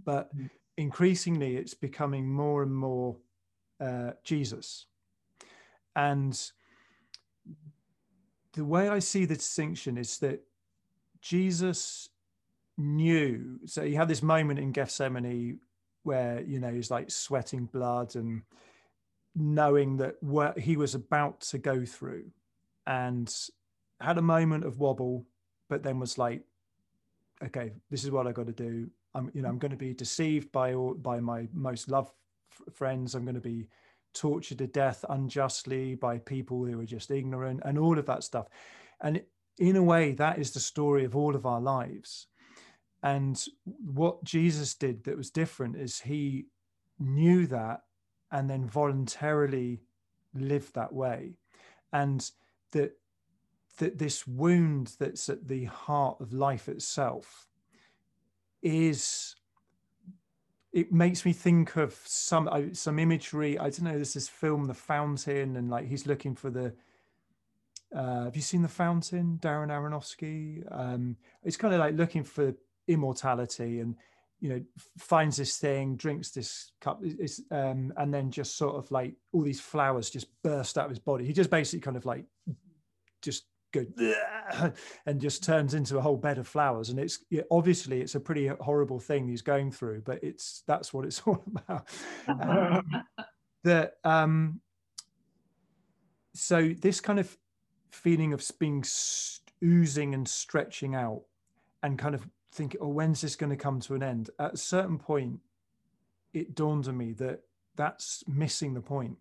But 0.03 0.35
mm. 0.35 0.49
Increasingly, 0.77 1.57
it's 1.57 1.73
becoming 1.73 2.27
more 2.27 2.63
and 2.63 2.73
more 2.73 3.17
uh, 3.79 4.11
Jesus. 4.23 4.85
And 5.95 6.39
the 8.53 8.65
way 8.65 8.89
I 8.89 8.99
see 8.99 9.25
the 9.25 9.35
distinction 9.35 9.97
is 9.97 10.17
that 10.19 10.41
Jesus 11.21 12.09
knew. 12.77 13.59
So 13.65 13.83
he 13.83 13.95
had 13.95 14.07
this 14.07 14.23
moment 14.23 14.59
in 14.59 14.71
Gethsemane 14.71 15.59
where, 16.03 16.41
you 16.41 16.59
know, 16.59 16.71
he's 16.71 16.91
like 16.91 17.09
sweating 17.09 17.65
blood 17.65 18.15
and 18.15 18.43
knowing 19.35 19.97
that 19.97 20.21
what 20.21 20.57
he 20.57 20.77
was 20.77 20.95
about 20.95 21.41
to 21.41 21.57
go 21.57 21.83
through 21.85 22.25
and 22.87 23.33
had 23.99 24.17
a 24.17 24.21
moment 24.21 24.63
of 24.63 24.79
wobble 24.79 25.25
but 25.69 25.83
then 25.83 25.99
was 25.99 26.17
like 26.17 26.41
okay 27.43 27.73
this 27.89 28.03
is 28.03 28.11
what 28.11 28.27
i 28.27 28.31
got 28.31 28.45
to 28.45 28.53
do 28.53 28.89
i'm 29.15 29.31
you 29.33 29.41
know 29.41 29.49
i'm 29.49 29.57
going 29.57 29.71
to 29.71 29.77
be 29.77 29.93
deceived 29.93 30.51
by 30.51 30.73
all 30.73 30.93
by 30.93 31.19
my 31.19 31.47
most 31.53 31.89
loved 31.89 32.11
friends. 32.73 33.15
I'm 33.15 33.23
going 33.23 33.35
to 33.35 33.41
be 33.41 33.67
tortured 34.13 34.59
to 34.59 34.67
death 34.67 35.03
unjustly 35.09 35.95
by 35.95 36.17
people 36.19 36.65
who 36.65 36.79
are 36.79 36.85
just 36.85 37.11
ignorant 37.11 37.61
and 37.65 37.77
all 37.77 37.99
of 37.99 38.05
that 38.05 38.23
stuff. 38.23 38.47
And 39.01 39.21
in 39.57 39.75
a 39.75 39.83
way 39.83 40.13
that 40.13 40.39
is 40.39 40.51
the 40.51 40.59
story 40.59 41.03
of 41.03 41.15
all 41.15 41.35
of 41.35 41.45
our 41.45 41.61
lives. 41.61 42.27
And 43.03 43.41
what 43.65 44.23
jesus 44.23 44.73
did 44.73 45.03
that 45.03 45.17
was 45.17 45.29
different 45.29 45.75
is 45.75 45.99
he 45.99 46.47
knew 46.97 47.45
that 47.47 47.81
and 48.31 48.49
then 48.49 48.65
voluntarily 48.65 49.81
live 50.33 50.71
that 50.73 50.93
way. 50.93 51.37
And 51.93 52.29
that 52.71 52.93
that 53.77 53.97
this 53.97 54.25
wound 54.25 54.95
that's 54.99 55.27
at 55.27 55.47
the 55.47 55.65
heart 55.65 56.17
of 56.21 56.31
life 56.31 56.69
itself 56.69 57.47
is 58.65 59.35
it 60.73 60.91
makes 60.91 61.23
me 61.23 61.31
think 61.31 61.77
of 61.77 61.97
some 62.03 62.49
uh, 62.51 62.63
some 62.73 62.99
imagery. 62.99 63.57
I 63.59 63.69
don't 63.69 63.83
know 63.83 63.97
this 63.97 64.15
is 64.15 64.27
film 64.27 64.65
the 64.65 64.73
fountain 64.73 65.55
and 65.55 65.69
like 65.69 65.87
he's 65.87 66.07
looking 66.07 66.35
for 66.35 66.49
the 66.49 66.73
uh, 67.95 68.25
have 68.25 68.35
you 68.35 68.41
seen 68.41 68.63
the 68.63 68.67
fountain 68.67 69.39
darren 69.41 69.69
aronofsky? 69.69 70.65
Um, 70.69 71.15
it's 71.43 71.55
kind 71.55 71.73
of 71.73 71.79
like 71.79 71.95
looking 71.95 72.23
for 72.23 72.53
immortality 72.87 73.79
and 73.79 73.95
you 74.41 74.49
know 74.49 74.61
finds 74.97 75.37
this 75.37 75.57
thing 75.57 75.95
drinks 75.95 76.29
this 76.29 76.71
cup 76.81 76.99
is 77.03 77.41
um, 77.51 77.93
and 77.97 78.13
then 78.13 78.29
just 78.29 78.57
sort 78.57 78.75
of 78.75 78.91
like 78.91 79.13
all 79.31 79.41
these 79.41 79.61
flowers 79.61 80.09
just 80.09 80.27
burst 80.41 80.77
out 80.77 80.85
of 80.85 80.91
his 80.91 80.99
body. 80.99 81.25
He 81.25 81.33
just 81.33 81.51
basically 81.51 81.81
kind 81.81 81.97
of 81.97 82.05
like 82.05 82.25
just 83.21 83.45
go 83.75 84.73
and 85.05 85.19
just 85.19 85.43
turns 85.43 85.73
into 85.73 85.97
a 85.97 86.01
whole 86.01 86.17
bed 86.17 86.37
of 86.37 86.47
flowers. 86.47 86.89
And 86.89 86.99
it's 86.99 87.19
obviously 87.51 88.01
it's 88.01 88.15
a 88.15 88.19
pretty 88.19 88.47
horrible 88.47 88.99
thing 88.99 89.27
he's 89.27 89.41
going 89.41 89.71
through 89.71 90.01
but 90.01 90.23
it's 90.23 90.63
that's 90.67 90.93
what 90.93 91.05
it's 91.05 91.21
all 91.25 91.43
about. 91.47 91.87
Um, 92.27 93.03
that 93.63 93.93
um 94.03 94.61
so 96.35 96.73
this 96.81 96.99
kind 96.99 97.19
of 97.19 97.35
feeling 97.91 98.33
of 98.33 98.43
being 98.59 98.83
oozing 99.63 100.13
and 100.13 100.27
stretching 100.27 100.93
out 100.93 101.23
and 101.81 101.97
kind 101.97 102.13
of 102.13 102.27
think, 102.51 102.75
oh, 102.81 102.89
when's 102.89 103.21
this 103.21 103.35
going 103.35 103.49
to 103.49 103.55
come 103.55 103.79
to 103.81 103.95
an 103.95 104.03
end? 104.03 104.29
At 104.39 104.53
a 104.53 104.57
certain 104.57 104.97
point, 104.97 105.39
it 106.33 106.55
dawned 106.55 106.87
on 106.87 106.97
me 106.97 107.13
that 107.13 107.41
that's 107.75 108.23
missing 108.27 108.73
the 108.73 108.81
point, 108.81 109.17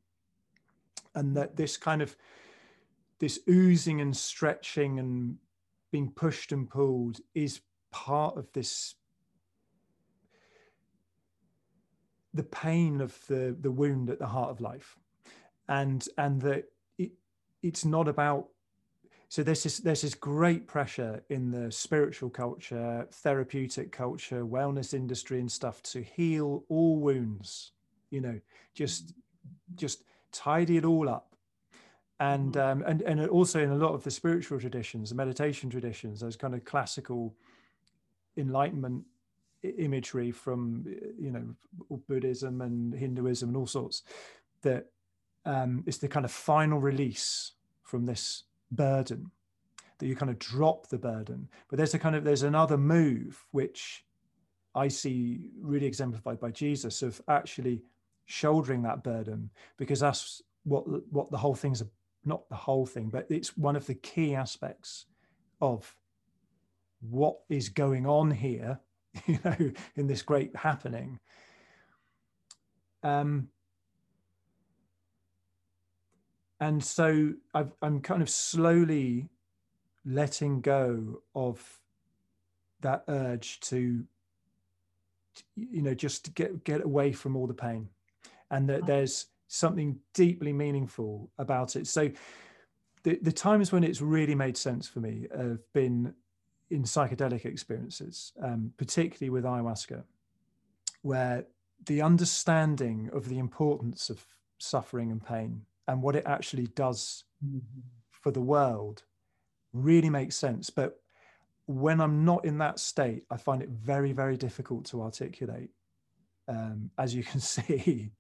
and 1.14 1.36
that 1.36 1.56
this 1.56 1.76
kind 1.76 2.02
of 2.02 2.16
this 3.18 3.38
oozing 3.48 4.00
and 4.00 4.16
stretching 4.16 4.98
and 4.98 5.36
being 5.92 6.10
pushed 6.10 6.52
and 6.52 6.68
pulled 6.68 7.20
is 7.34 7.60
part 7.90 8.36
of 8.36 8.52
this 8.52 8.96
the 12.32 12.42
pain 12.42 13.00
of 13.00 13.16
the 13.28 13.56
the 13.60 13.70
wound 13.70 14.10
at 14.10 14.18
the 14.18 14.26
heart 14.26 14.50
of 14.50 14.60
life. 14.60 14.98
And 15.68 16.06
and 16.18 16.40
that 16.42 16.64
it 16.98 17.12
it's 17.62 17.84
not 17.84 18.08
about 18.08 18.48
so 19.28 19.42
there's 19.42 19.62
this 19.62 19.78
there's 19.78 20.02
this 20.02 20.14
great 20.14 20.66
pressure 20.66 21.22
in 21.28 21.50
the 21.50 21.70
spiritual 21.72 22.30
culture 22.30 23.06
therapeutic 23.10 23.90
culture 23.90 24.44
wellness 24.44 24.94
industry 24.94 25.40
and 25.40 25.50
stuff 25.50 25.82
to 25.82 26.02
heal 26.02 26.64
all 26.68 26.98
wounds 26.98 27.72
you 28.10 28.20
know 28.20 28.38
just 28.74 29.14
just 29.74 30.04
tidy 30.30 30.76
it 30.76 30.84
all 30.84 31.08
up 31.08 31.33
and 32.20 32.52
mm-hmm. 32.52 32.82
um, 32.82 32.84
and 32.86 33.02
and 33.02 33.28
also 33.28 33.60
in 33.60 33.70
a 33.70 33.76
lot 33.76 33.92
of 33.92 34.04
the 34.04 34.10
spiritual 34.10 34.58
traditions 34.58 35.10
the 35.10 35.14
meditation 35.14 35.68
traditions 35.70 36.20
those 36.20 36.36
kind 36.36 36.54
of 36.54 36.64
classical 36.64 37.34
enlightenment 38.36 39.04
imagery 39.78 40.30
from 40.30 40.84
you 41.18 41.30
know 41.30 41.98
buddhism 42.08 42.60
and 42.60 42.94
hinduism 42.94 43.48
and 43.48 43.56
all 43.56 43.66
sorts 43.66 44.02
that 44.62 44.86
um, 45.46 45.82
it's 45.86 45.98
the 45.98 46.08
kind 46.08 46.24
of 46.24 46.30
final 46.30 46.78
release 46.78 47.52
from 47.82 48.06
this 48.06 48.44
burden 48.70 49.30
that 49.98 50.06
you 50.06 50.16
kind 50.16 50.30
of 50.30 50.38
drop 50.38 50.88
the 50.88 50.98
burden 50.98 51.48
but 51.68 51.76
there's 51.76 51.94
a 51.94 51.98
kind 51.98 52.14
of 52.14 52.24
there's 52.24 52.42
another 52.42 52.76
move 52.76 53.44
which 53.52 54.04
i 54.74 54.88
see 54.88 55.40
really 55.60 55.86
exemplified 55.86 56.38
by 56.40 56.50
jesus 56.50 57.02
of 57.02 57.20
actually 57.28 57.82
shouldering 58.26 58.82
that 58.82 59.02
burden 59.02 59.50
because 59.76 60.00
that's 60.00 60.42
what 60.64 60.84
what 61.12 61.30
the 61.30 61.36
whole 61.36 61.54
thing's 61.54 61.82
not 62.26 62.48
the 62.48 62.56
whole 62.56 62.86
thing 62.86 63.08
but 63.08 63.26
it's 63.28 63.56
one 63.56 63.76
of 63.76 63.86
the 63.86 63.94
key 63.94 64.34
aspects 64.34 65.06
of 65.60 65.96
what 67.00 67.36
is 67.48 67.68
going 67.68 68.06
on 68.06 68.30
here 68.30 68.78
you 69.26 69.38
know 69.44 69.70
in 69.96 70.06
this 70.06 70.22
great 70.22 70.54
happening. 70.56 71.18
Um 73.02 73.48
and 76.60 76.82
so 76.82 77.32
i 77.52 77.64
am 77.82 78.00
kind 78.00 78.22
of 78.22 78.30
slowly 78.30 79.28
letting 80.06 80.60
go 80.60 81.20
of 81.34 81.80
that 82.80 83.02
urge 83.08 83.58
to 83.60 84.04
you 85.56 85.82
know 85.82 85.94
just 85.94 86.34
get 86.34 86.64
get 86.64 86.84
away 86.84 87.12
from 87.12 87.36
all 87.36 87.46
the 87.46 87.54
pain. 87.54 87.88
And 88.50 88.68
that 88.68 88.86
there's 88.86 89.26
something 89.48 89.98
deeply 90.12 90.52
meaningful 90.52 91.30
about 91.38 91.76
it 91.76 91.86
so 91.86 92.10
the, 93.02 93.18
the 93.20 93.32
times 93.32 93.70
when 93.70 93.84
it's 93.84 94.00
really 94.00 94.34
made 94.34 94.56
sense 94.56 94.88
for 94.88 95.00
me 95.00 95.26
have 95.36 95.60
been 95.72 96.14
in 96.70 96.82
psychedelic 96.82 97.44
experiences 97.44 98.32
um, 98.42 98.72
particularly 98.76 99.30
with 99.30 99.44
ayahuasca 99.44 100.02
where 101.02 101.44
the 101.86 102.00
understanding 102.00 103.10
of 103.12 103.28
the 103.28 103.38
importance 103.38 104.08
of 104.08 104.24
suffering 104.58 105.10
and 105.10 105.24
pain 105.24 105.62
and 105.86 106.02
what 106.02 106.16
it 106.16 106.24
actually 106.26 106.66
does 106.68 107.24
mm-hmm. 107.44 107.58
for 108.10 108.30
the 108.30 108.40
world 108.40 109.02
really 109.72 110.10
makes 110.10 110.36
sense. 110.36 110.70
But 110.70 110.98
when 111.66 112.00
I'm 112.00 112.24
not 112.24 112.44
in 112.44 112.58
that 112.58 112.78
state, 112.78 113.24
I 113.30 113.36
find 113.36 113.62
it 113.62 113.68
very, 113.68 114.12
very 114.12 114.36
difficult 114.36 114.86
to 114.86 115.02
articulate, 115.02 115.70
um, 116.48 116.90
as 116.98 117.14
you 117.14 117.22
can 117.22 117.40
see. 117.56 118.10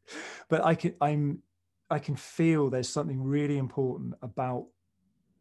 but 0.48 0.64
I 0.64 0.74
can, 0.74 0.94
I'm, 1.00 1.42
I 1.90 1.98
can 1.98 2.16
feel 2.16 2.70
there's 2.70 2.88
something 2.88 3.22
really 3.22 3.58
important 3.58 4.14
about 4.22 4.66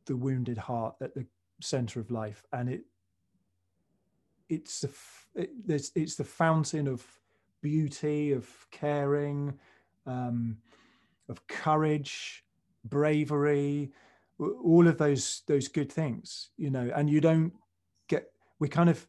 the 0.06 0.16
wounded 0.16 0.58
heart 0.58 0.96
at 1.02 1.14
the 1.14 1.26
center 1.62 2.00
of 2.00 2.12
life, 2.12 2.44
and 2.52 2.70
it, 2.70 2.82
it's 4.50 4.82
the, 4.82 4.90
it, 5.36 5.50
it's 5.96 6.16
the 6.16 6.24
fountain 6.24 6.88
of 6.88 7.06
beauty, 7.62 8.34
of 8.34 8.48
caring, 8.72 9.58
um, 10.06 10.58
of 11.30 11.48
courage, 11.48 12.44
bravery, 12.84 13.92
all 14.40 14.88
of 14.88 14.98
those 14.98 15.42
those 15.48 15.68
good 15.68 15.92
things, 15.92 16.50
you 16.58 16.70
know. 16.70 16.92
And 16.96 17.10
you 17.10 17.22
don't 17.22 17.54
get 18.08 18.32
we 18.60 18.68
kind 18.68 18.90
of 18.90 19.08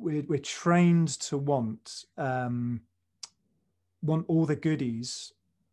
we're 0.00 0.24
we're 0.28 0.38
trained 0.38 1.08
to 1.20 1.38
want 1.38 2.04
um, 2.16 2.82
want 4.02 4.26
all 4.28 4.46
the 4.46 4.56
goodies. 4.56 5.32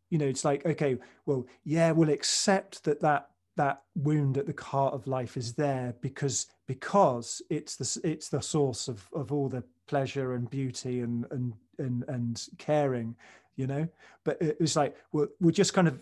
You 0.09 0.17
know, 0.17 0.27
it's 0.27 0.45
like 0.45 0.65
okay, 0.65 0.97
well, 1.25 1.47
yeah, 1.63 1.91
we'll 1.91 2.09
accept 2.09 2.83
that 2.83 3.01
that 3.01 3.29
that 3.57 3.83
wound 3.95 4.37
at 4.37 4.45
the 4.45 4.63
heart 4.63 4.93
of 4.93 5.07
life 5.07 5.35
is 5.35 5.53
there 5.53 5.95
because 6.01 6.47
because 6.67 7.41
it's 7.49 7.75
the 7.75 8.09
it's 8.09 8.29
the 8.29 8.41
source 8.41 8.87
of 8.87 9.07
of 9.13 9.31
all 9.31 9.49
the 9.49 9.63
pleasure 9.87 10.33
and 10.33 10.49
beauty 10.49 11.01
and 11.01 11.25
and 11.31 11.53
and, 11.77 12.05
and 12.07 12.47
caring 12.57 13.15
you 13.55 13.67
know? 13.67 13.87
But 14.23 14.37
it's 14.41 14.75
like 14.75 14.95
we'll, 15.11 15.27
we'll 15.39 15.53
just 15.53 15.73
kind 15.73 15.87
of 15.87 15.99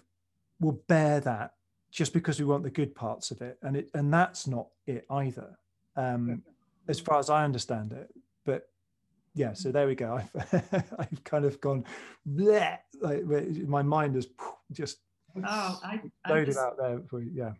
we'll 0.60 0.82
bear 0.88 1.20
that 1.22 1.54
just 1.92 2.14
because 2.14 2.40
we 2.40 2.46
want 2.46 2.64
the 2.64 2.70
good 2.70 2.96
parts 2.96 3.32
of 3.32 3.42
it. 3.42 3.58
And 3.62 3.76
it 3.76 3.90
and 3.94 4.14
that's 4.14 4.48
not 4.48 4.68
it 4.88 5.06
either. 5.10 5.58
Um 5.96 6.44
as 6.90 7.00
far 7.00 7.20
as 7.20 7.30
i 7.30 7.44
understand 7.44 7.94
it 7.94 8.10
but 8.46 8.64
yeah 9.36 9.54
so 9.54 9.72
there 9.72 9.88
we 9.88 9.96
go. 9.96 10.20
I've 10.52 10.94
i've 11.00 11.24
kind 11.24 11.46
of 11.46 11.62
gone 11.62 11.86
bleh, 12.28 12.78
like 13.02 13.24
my 13.68 13.84
mind 13.84 14.18
is 14.18 14.28
just 14.72 14.98
oh 15.46 15.80
i 15.84 16.02
loaded 16.28 16.48
just, 16.48 16.60
out 16.60 16.78
there 16.78 17.02
for 17.10 17.22
you 17.22 17.32
yeah. 17.34 17.52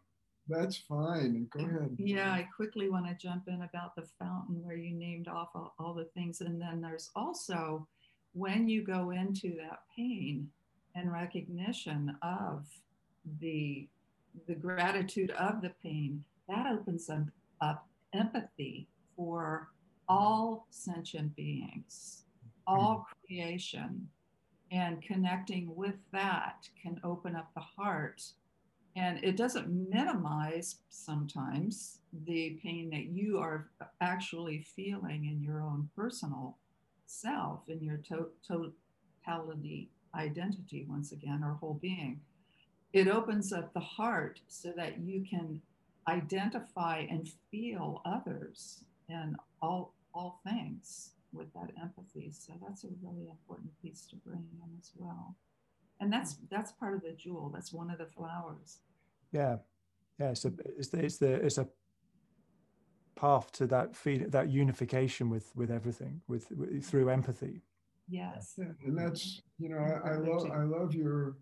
That's 0.48 0.78
fine 0.78 1.48
go 1.52 1.60
ahead 1.60 1.96
yeah 2.00 2.34
i 2.34 2.48
quickly 2.56 2.90
want 2.90 3.06
to 3.06 3.14
jump 3.14 3.44
in 3.48 3.62
about 3.62 3.96
the 3.96 4.08
fountain 4.18 4.64
where 4.64 4.76
you 4.76 4.96
named 4.96 5.28
off 5.28 5.50
all, 5.54 5.76
all 5.78 5.94
the 5.94 6.10
things 6.16 6.42
and 6.42 6.60
then 6.60 6.82
there's 6.82 7.12
also 7.16 7.88
when 8.34 8.68
you 8.68 8.84
go 8.84 9.12
into 9.12 9.56
that 9.58 9.82
pain 9.96 10.50
and 10.96 11.12
recognition 11.12 12.16
of 12.24 12.66
the 13.40 13.88
the 14.48 14.56
gratitude 14.56 15.32
of 15.32 15.62
the 15.62 15.72
pain 15.84 16.24
that 16.48 16.66
opens 16.66 17.10
up, 17.10 17.26
up 17.62 17.88
empathy 18.14 18.88
for 19.20 19.68
all 20.08 20.66
sentient 20.70 21.36
beings. 21.36 22.24
All 22.66 23.00
mm-hmm. 23.00 23.26
creation. 23.26 24.08
And 24.72 25.02
connecting 25.02 25.76
with 25.76 25.96
that 26.14 26.70
can 26.82 27.02
open 27.04 27.36
up 27.36 27.50
the 27.54 27.60
heart. 27.60 28.24
And 28.96 29.22
it 29.22 29.36
doesn't 29.36 29.90
minimize 29.90 30.78
sometimes 30.90 32.00
the 32.26 32.58
pain 32.64 32.90
that 32.92 33.08
you 33.08 33.40
are 33.40 33.68
actually 34.00 34.66
feeling 34.76 35.26
in 35.26 35.44
your 35.44 35.62
own 35.62 35.90
personal 35.96 36.58
self 37.06 37.62
in 37.68 37.84
your 37.84 37.98
to- 37.98 38.30
totality 38.48 39.90
identity 40.16 40.86
once 40.88 41.12
again 41.12 41.44
or 41.44 41.56
whole 41.56 41.78
being. 41.82 42.22
It 42.94 43.08
opens 43.08 43.52
up 43.52 43.74
the 43.74 43.80
heart 43.80 44.40
so 44.48 44.72
that 44.78 45.00
you 45.00 45.26
can 45.30 45.62
identify 46.08 47.06
and 47.10 47.30
feel 47.52 48.02
others 48.06 48.84
and 49.10 49.36
all 49.62 49.94
all 50.14 50.42
things 50.48 51.12
with 51.32 51.52
that 51.54 51.72
empathy. 51.82 52.32
So 52.32 52.54
that's 52.66 52.84
a 52.84 52.90
really 53.02 53.30
important 53.30 53.70
piece 53.82 54.06
to 54.08 54.16
bring 54.16 54.46
in 54.52 54.70
as 54.80 54.92
well. 54.96 55.36
And 56.00 56.12
that's 56.12 56.38
that's 56.50 56.72
part 56.72 56.96
of 56.96 57.02
the 57.02 57.12
jewel. 57.12 57.52
That's 57.54 57.74
one 57.74 57.90
of 57.90 57.98
the 57.98 58.06
flowers. 58.06 58.80
Yeah. 59.32 59.58
Yeah 60.20 60.34
So 60.34 60.52
it's 60.78 60.90
the 60.90 61.00
it's, 61.04 61.18
the, 61.18 61.34
it's 61.34 61.58
a 61.58 61.68
path 63.16 63.52
to 63.52 63.68
that 63.68 63.96
feed 63.96 64.32
that 64.32 64.50
unification 64.50 65.30
with 65.30 65.52
with 65.56 65.70
everything 65.70 66.22
with, 66.28 66.50
with 66.52 66.86
through 66.86 67.10
empathy. 67.10 67.62
Yes. 68.08 68.56
Yeah, 68.58 68.66
and 68.86 68.98
that's 68.98 69.42
you 69.60 69.70
know 69.70 69.78
I, 69.78 70.12
I 70.12 70.16
love 70.16 70.50
i 70.52 70.64
love 70.64 70.96
your 70.96 71.36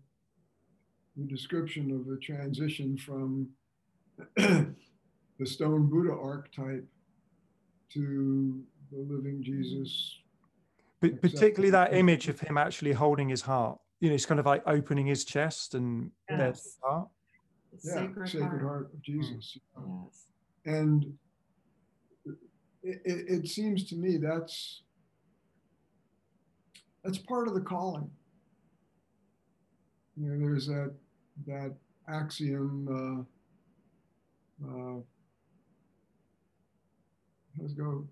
your 1.16 1.26
description 1.26 1.90
of 1.92 2.06
the 2.06 2.18
transition 2.18 2.96
from 2.96 3.48
the 4.36 5.46
stone 5.46 5.88
buddha 5.88 6.12
archetype 6.12 6.86
to 7.92 8.62
the 8.92 8.98
living 8.98 9.42
jesus 9.42 10.18
but 11.00 11.20
particularly 11.20 11.70
that 11.70 11.94
image 11.94 12.28
of 12.28 12.40
him 12.40 12.58
actually 12.58 12.92
holding 12.92 13.28
his 13.28 13.42
heart 13.42 13.78
you 14.00 14.08
know 14.08 14.14
it's 14.14 14.26
kind 14.26 14.40
of 14.40 14.46
like 14.46 14.62
opening 14.66 15.06
his 15.06 15.24
chest 15.24 15.74
and 15.74 16.10
yes. 16.28 16.38
there's 16.38 16.62
his 16.62 16.78
heart 16.82 17.08
yeah, 17.84 17.94
sacred, 17.94 18.28
sacred 18.28 18.48
heart. 18.48 18.62
heart. 18.62 18.90
of 18.92 19.02
jesus 19.02 19.58
yes. 19.76 20.26
and 20.64 21.12
it, 22.82 23.00
it, 23.04 23.48
seems 23.48 23.84
to 23.88 23.96
me 23.96 24.16
that's 24.16 24.82
that's 27.04 27.18
part 27.18 27.48
of 27.48 27.54
the 27.54 27.60
calling. 27.60 28.10
You 30.16 30.30
know, 30.30 30.38
there's 30.38 30.66
that 30.66 30.94
that 31.46 31.74
axiom. 32.08 33.26
Uh, 34.62 34.66
uh, 34.66 35.00
let's 37.60 37.74
go. 37.74 38.06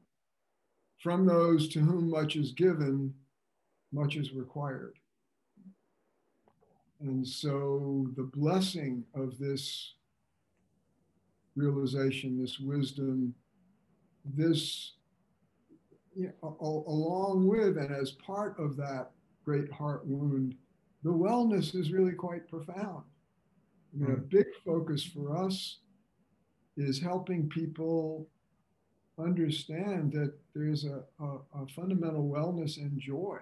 From 1.02 1.26
those 1.26 1.68
to 1.68 1.80
whom 1.80 2.10
much 2.10 2.36
is 2.36 2.52
given, 2.52 3.14
much 3.92 4.16
is 4.16 4.32
required. 4.32 4.94
And 7.00 7.26
so 7.26 8.08
the 8.16 8.22
blessing 8.22 9.04
of 9.14 9.38
this 9.38 9.94
realization, 11.54 12.40
this 12.40 12.58
wisdom, 12.58 13.34
this, 14.24 14.92
you 16.14 16.32
know, 16.42 16.84
along 16.86 17.46
with 17.46 17.76
and 17.76 17.94
as 17.94 18.12
part 18.12 18.58
of 18.58 18.76
that 18.76 19.10
great 19.44 19.70
heart 19.70 20.06
wound, 20.06 20.54
the 21.02 21.10
wellness 21.10 21.74
is 21.74 21.92
really 21.92 22.12
quite 22.12 22.48
profound. 22.48 23.04
I 23.94 23.98
mean, 23.98 24.10
a 24.10 24.16
hmm. 24.16 24.26
big 24.28 24.46
focus 24.64 25.04
for 25.04 25.36
us 25.36 25.78
is 26.76 27.00
helping 27.00 27.48
people 27.48 28.28
understand 29.18 30.12
that 30.12 30.34
there's 30.54 30.84
a, 30.84 31.02
a, 31.20 31.62
a 31.62 31.66
fundamental 31.74 32.28
wellness 32.28 32.76
and 32.76 32.98
joy 32.98 33.38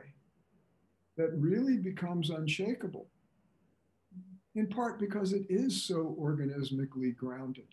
that 1.16 1.30
really 1.34 1.76
becomes 1.76 2.30
unshakable 2.30 3.06
in 4.54 4.66
part 4.68 5.00
because 5.00 5.32
it 5.32 5.44
is 5.48 5.82
so 5.82 6.16
organismically 6.20 7.16
grounded. 7.16 7.66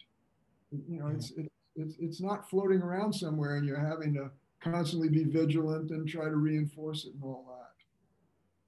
You 0.72 1.00
know, 1.00 1.08
it's, 1.08 1.32
it, 1.32 1.52
it's, 1.76 1.96
it's 2.00 2.22
not 2.22 2.50
floating 2.50 2.82
around 2.82 3.14
somewhere 3.14 3.56
and 3.56 3.68
you're 3.68 3.80
having 3.80 4.14
to 4.16 4.32
constantly 4.62 5.10
be 5.10 5.24
vigilant 5.24 5.92
and 5.92 6.08
try 6.08 6.26
to 6.26 6.36
reinforce 6.36 7.06
it 7.06 7.14
and 7.14 7.24
all 7.24 7.46
that. 7.50 7.72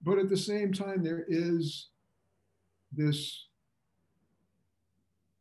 But 0.03 0.19
at 0.19 0.29
the 0.29 0.37
same 0.37 0.73
time, 0.73 1.03
there 1.03 1.25
is 1.27 1.87
this 2.91 3.45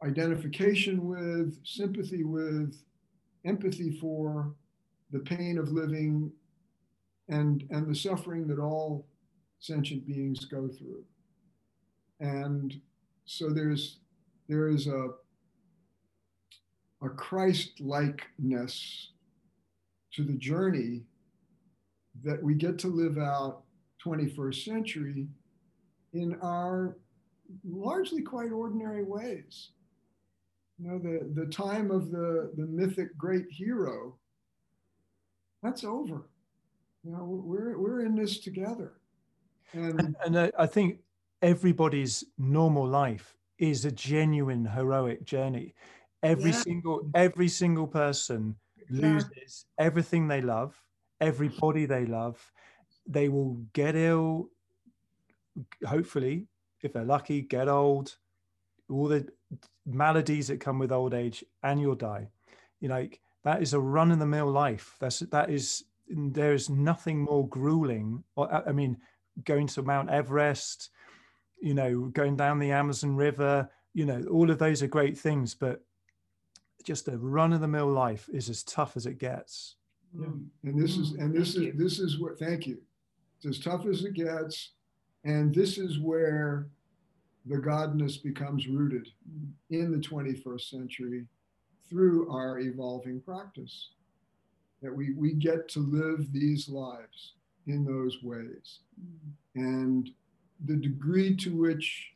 identification 0.05 1.07
with, 1.07 1.59
sympathy 1.65 2.25
with, 2.25 2.77
empathy 3.45 3.99
for 3.99 4.55
the 5.11 5.19
pain 5.19 5.59
of 5.59 5.73
living 5.73 6.31
and, 7.29 7.65
and 7.71 7.89
the 7.89 7.95
suffering 7.95 8.47
that 8.49 8.59
all 8.59 9.07
sentient 9.59 10.07
beings 10.07 10.45
go 10.45 10.69
through. 10.69 11.05
And 12.21 12.81
so 13.25 13.51
there's 13.51 13.99
there 14.49 14.69
is 14.69 14.87
a 14.87 15.11
a 17.03 17.09
Christ-likeness 17.09 19.09
to 20.13 20.23
the 20.23 20.35
journey 20.35 21.03
that 22.23 22.41
we 22.41 22.55
get 22.55 22.79
to 22.79 22.87
live 22.87 23.19
out 23.19 23.63
21st 24.05 24.65
century 24.65 25.27
in 26.13 26.39
our 26.43 26.97
largely 27.65 28.23
quite 28.23 28.53
ordinary 28.53 29.03
ways. 29.03 29.71
You 30.83 30.91
know, 30.91 30.99
the, 30.99 31.43
the 31.43 31.47
time 31.47 31.91
of 31.91 32.11
the, 32.11 32.51
the 32.57 32.67
mythic 32.67 33.17
great 33.17 33.47
hero, 33.49 34.17
that's 35.63 35.85
over. 35.85 36.29
You 37.05 37.13
know, 37.13 37.25
we're, 37.25 37.79
we're 37.79 38.05
in 38.05 38.17
this 38.17 38.41
together. 38.41 38.95
And, 39.73 40.01
and, 40.01 40.17
and 40.25 40.53
I 40.59 40.67
think 40.67 40.99
everybody's 41.41 42.25
normal 42.37 42.87
life 42.87 43.37
is 43.59 43.85
a 43.85 43.93
genuine 43.93 44.65
heroic 44.65 45.25
journey. 45.25 45.75
Every 46.23 46.51
yeah. 46.51 46.57
single 46.57 47.11
every 47.15 47.49
single 47.49 47.87
person 47.87 48.57
loses 48.91 49.67
everything 49.79 50.29
they 50.29 50.41
love, 50.41 50.75
every 51.21 51.49
body 51.49 51.87
they 51.87 52.07
love. 52.07 52.53
They 53.07 53.29
will 53.29 53.55
get 53.73 53.97
ill, 53.97 54.51
hopefully, 55.87 56.47
if 56.83 56.93
they're 56.93 57.05
lucky, 57.05 57.43
get 57.43 57.69
old, 57.69 58.17
all 58.93 59.09
the 59.09 59.27
maladies 59.87 60.49
that 60.49 60.61
come 60.61 60.79
with 60.79 60.93
old 60.93 61.15
age, 61.15 61.45
and 61.63 61.81
you'll 61.81 61.95
die. 61.95 62.29
You 62.81 62.89
know, 62.89 62.95
like 62.95 63.21
that 63.45 63.63
is 63.63 63.75
a 63.75 63.81
run 63.81 64.13
in 64.13 64.19
the 64.19 64.27
mill 64.27 64.51
life. 64.51 64.97
That's 65.01 65.21
that 65.21 65.51
is 65.51 65.85
there 66.09 66.53
is 66.53 66.69
nothing 66.69 67.21
more 67.21 67.49
grueling. 67.49 68.23
I 68.37 68.73
mean, 68.73 68.99
going 69.45 69.67
to 69.69 69.83
Mount 69.83 70.11
Everest, 70.11 70.91
you 71.61 71.75
know, 71.75 72.11
going 72.13 72.37
down 72.37 72.59
the 72.59 72.73
Amazon 72.73 73.17
River, 73.17 73.71
you 73.95 74.05
know, 74.05 74.25
all 74.31 74.51
of 74.51 74.59
those 74.59 74.83
are 74.83 74.89
great 74.89 75.17
things, 75.17 75.55
but 75.55 75.83
just 76.85 77.09
a 77.09 77.17
run 77.17 77.53
of 77.53 77.61
the 77.61 77.69
mill 77.69 77.91
life 77.91 78.29
is 78.33 78.49
as 78.49 78.63
tough 78.63 78.97
as 78.97 79.07
it 79.07 79.19
gets. 79.19 79.77
Yeah. 80.19 80.27
Mm. 80.27 80.47
And 80.65 80.83
this 80.83 80.97
is, 80.97 81.13
and 81.13 81.35
this 81.35 81.55
thank 81.55 81.69
is, 81.69 81.75
you. 81.75 81.85
this 81.85 81.99
is 81.99 82.19
what, 82.19 82.39
thank 82.39 82.67
you. 82.67 82.79
It's 83.37 83.59
as 83.59 83.65
tough 83.65 83.87
as 83.87 84.05
it 84.05 84.15
gets. 84.15 84.73
And 85.25 85.55
this 85.55 85.79
is 85.79 85.99
where 85.99 86.67
the 87.47 87.57
godness 87.57 88.23
becomes 88.23 88.69
rooted 88.69 89.09
in 89.71 89.91
the 89.91 89.99
21st 89.99 90.71
century 90.71 91.27
through 91.89 92.31
our 92.31 92.61
evolving 92.61 93.21
practice. 93.21 93.91
That 94.81 94.95
we, 94.95 95.15
we 95.15 95.35
get 95.35 95.69
to 95.71 95.81
live 95.81 96.33
these 96.33 96.69
lives 96.69 97.35
in 97.67 97.85
those 97.85 98.19
ways. 98.23 98.81
And 99.55 100.11
the 100.65 100.77
degree 100.77 101.37
to 101.37 101.51
which 101.51 102.11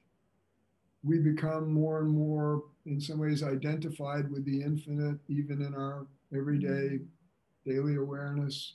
we 1.05 1.19
become 1.19 1.73
more 1.73 2.01
and 2.01 2.11
more, 2.11 2.65
in 2.87 3.01
some 3.01 3.19
ways, 3.19 3.43
identified 3.43 4.31
with 4.31 4.45
the 4.45 4.63
infinite, 4.63 5.19
even 5.29 5.63
in 5.63 5.75
our 5.75 6.07
everyday 6.37 7.01
daily 7.65 7.97
awareness, 7.97 8.75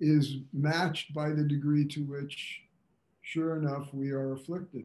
is 0.00 0.38
matched 0.52 1.14
by 1.14 1.30
the 1.30 1.44
degree 1.44 1.86
to 1.86 2.00
which, 2.02 2.62
sure 3.22 3.56
enough, 3.56 3.88
we 3.92 4.10
are 4.10 4.32
afflicted 4.32 4.84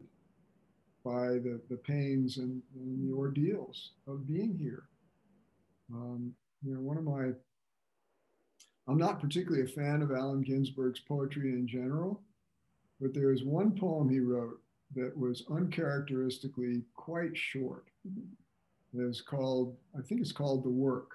by 1.04 1.28
the, 1.28 1.60
the 1.70 1.76
pains 1.76 2.38
and, 2.38 2.62
and 2.74 3.08
the 3.08 3.14
ordeals 3.14 3.92
of 4.06 4.26
being 4.26 4.56
here. 4.58 4.84
Um, 5.92 6.32
you 6.62 6.74
know, 6.74 6.80
one 6.80 6.98
of 6.98 7.04
my, 7.04 7.30
I'm 8.88 8.98
not 8.98 9.20
particularly 9.20 9.64
a 9.64 9.74
fan 9.74 10.02
of 10.02 10.12
Allen 10.12 10.44
Ginsberg's 10.44 11.00
poetry 11.00 11.52
in 11.52 11.66
general, 11.66 12.22
but 13.00 13.14
there 13.14 13.32
is 13.32 13.44
one 13.44 13.72
poem 13.74 14.08
he 14.08 14.20
wrote 14.20 14.60
that 14.94 15.16
was 15.16 15.44
uncharacteristically 15.50 16.82
quite 16.94 17.36
short. 17.36 17.86
It's 18.92 19.20
called, 19.20 19.76
I 19.96 20.02
think 20.02 20.20
it's 20.20 20.32
called 20.32 20.64
The 20.64 20.70
Work. 20.70 21.12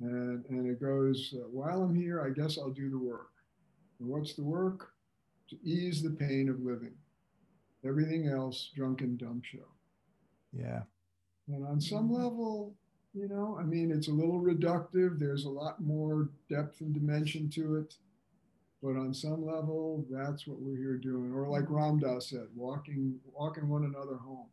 And, 0.00 0.44
and 0.46 0.68
it 0.68 0.80
goes, 0.80 1.32
uh, 1.36 1.46
while 1.48 1.82
I'm 1.82 1.94
here, 1.94 2.20
I 2.20 2.30
guess 2.30 2.58
I'll 2.58 2.70
do 2.70 2.90
the 2.90 2.98
work. 2.98 3.30
And 4.00 4.08
what's 4.08 4.34
the 4.34 4.42
work? 4.42 4.90
To 5.50 5.56
ease 5.62 6.02
the 6.02 6.10
pain 6.10 6.48
of 6.48 6.60
living. 6.60 6.94
Everything 7.84 8.28
else, 8.28 8.70
drunken 8.74 9.16
dumb 9.16 9.42
show. 9.44 9.66
Yeah. 10.52 10.82
And 11.48 11.66
on 11.66 11.80
some 11.80 12.12
level, 12.12 12.74
you 13.14 13.28
know, 13.28 13.58
I 13.60 13.64
mean, 13.64 13.90
it's 13.90 14.08
a 14.08 14.12
little 14.12 14.40
reductive. 14.40 15.18
There's 15.18 15.44
a 15.44 15.50
lot 15.50 15.82
more 15.82 16.30
depth 16.48 16.80
and 16.80 16.94
dimension 16.94 17.50
to 17.50 17.76
it. 17.76 17.94
But 18.82 18.96
on 18.96 19.14
some 19.14 19.44
level, 19.44 20.04
that's 20.10 20.46
what 20.46 20.60
we're 20.60 20.76
here 20.76 20.96
doing. 20.96 21.32
Or 21.32 21.46
like 21.48 21.68
Ram 21.68 21.98
Dass 21.98 22.30
said, 22.30 22.46
walking, 22.54 23.14
walking 23.32 23.68
one 23.68 23.84
another 23.84 24.16
home. 24.16 24.46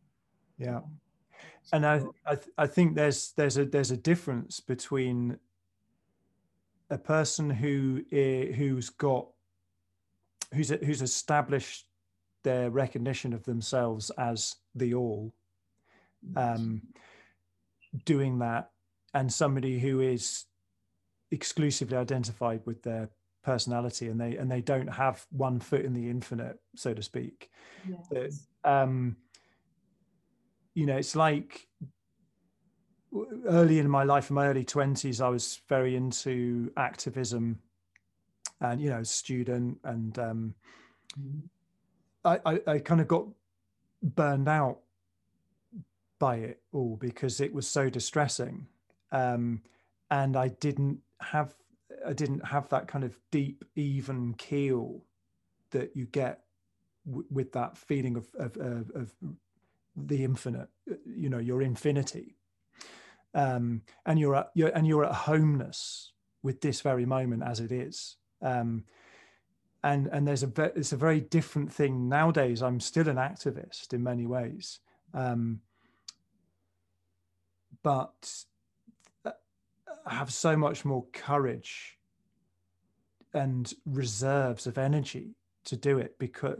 Yeah. 0.58 0.80
And 1.72 1.86
I, 1.86 2.02
I, 2.26 2.38
I 2.58 2.66
think 2.66 2.94
there's 2.94 3.32
there's 3.32 3.56
a 3.56 3.64
there's 3.64 3.90
a 3.90 3.96
difference 3.96 4.60
between 4.60 5.38
a 6.90 6.98
person 6.98 7.48
who 7.48 8.02
eh, 8.12 8.52
who's 8.52 8.90
got 8.90 9.26
who's 10.52 10.70
who's 10.70 11.02
established 11.02 11.86
their 12.42 12.70
recognition 12.70 13.32
of 13.32 13.44
themselves 13.44 14.10
as 14.18 14.56
the 14.74 14.94
all 14.94 15.32
um, 16.36 16.82
doing 18.04 18.38
that 18.38 18.70
and 19.14 19.32
somebody 19.32 19.78
who 19.78 20.00
is 20.00 20.44
exclusively 21.30 21.96
identified 21.96 22.60
with 22.64 22.82
their 22.82 23.08
personality 23.42 24.08
and 24.08 24.20
they 24.20 24.36
and 24.36 24.50
they 24.50 24.60
don't 24.60 24.88
have 24.88 25.24
one 25.30 25.58
foot 25.58 25.82
in 25.82 25.94
the 25.94 26.10
infinite 26.10 26.58
so 26.76 26.92
to 26.92 27.02
speak 27.02 27.50
yes. 28.12 28.46
um 28.64 29.16
you 30.74 30.84
know 30.84 30.96
it's 30.96 31.16
like 31.16 31.66
early 33.46 33.78
in 33.78 33.88
my 33.88 34.04
life 34.04 34.28
in 34.28 34.34
my 34.34 34.46
early 34.46 34.64
20s 34.64 35.24
i 35.24 35.28
was 35.28 35.62
very 35.70 35.96
into 35.96 36.70
activism 36.76 37.58
and 38.60 38.80
you 38.80 38.90
know 38.90 39.02
student 39.02 39.78
and 39.84 40.18
um 40.18 40.54
mm-hmm. 41.18 41.38
I, 42.24 42.38
I 42.44 42.60
i 42.66 42.78
kind 42.78 43.00
of 43.00 43.08
got 43.08 43.26
burned 44.02 44.48
out 44.48 44.80
by 46.18 46.36
it 46.36 46.62
all 46.72 46.96
because 46.96 47.40
it 47.40 47.52
was 47.52 47.66
so 47.66 47.88
distressing 47.88 48.66
um 49.12 49.62
and 50.10 50.36
i 50.36 50.48
didn't 50.48 51.00
have 51.20 51.54
I 52.06 52.12
didn't 52.12 52.46
have 52.46 52.68
that 52.70 52.88
kind 52.88 53.04
of 53.04 53.18
deep, 53.30 53.64
even 53.76 54.34
keel 54.34 55.04
that 55.70 55.96
you 55.96 56.06
get 56.06 56.40
w- 57.06 57.26
with 57.30 57.52
that 57.52 57.76
feeling 57.76 58.16
of, 58.16 58.28
of, 58.34 58.56
of, 58.56 58.90
of, 58.94 59.12
the 59.96 60.24
infinite. 60.24 60.68
You 61.04 61.28
know, 61.28 61.38
your 61.38 61.62
infinity, 61.62 62.36
um, 63.34 63.82
and 64.06 64.18
you're 64.18 64.36
at 64.36 64.50
you're, 64.54 64.68
and 64.68 64.86
you're 64.86 65.04
at 65.04 65.12
homeness 65.12 66.12
with 66.42 66.60
this 66.60 66.80
very 66.80 67.04
moment 67.04 67.42
as 67.42 67.60
it 67.60 67.72
is. 67.72 68.16
Um, 68.40 68.84
and 69.82 70.08
and 70.08 70.26
there's 70.26 70.42
a 70.42 70.52
it's 70.76 70.92
a 70.92 70.96
very 70.96 71.20
different 71.20 71.72
thing 71.72 72.08
nowadays. 72.08 72.62
I'm 72.62 72.80
still 72.80 73.08
an 73.08 73.16
activist 73.16 73.92
in 73.92 74.02
many 74.02 74.26
ways, 74.26 74.80
um, 75.14 75.60
but 77.82 78.44
I 79.24 80.14
have 80.14 80.32
so 80.32 80.56
much 80.56 80.84
more 80.84 81.04
courage 81.12 81.98
and 83.32 83.72
reserves 83.86 84.66
of 84.66 84.76
energy 84.76 85.36
to 85.64 85.76
do 85.76 85.98
it 85.98 86.18
because 86.18 86.58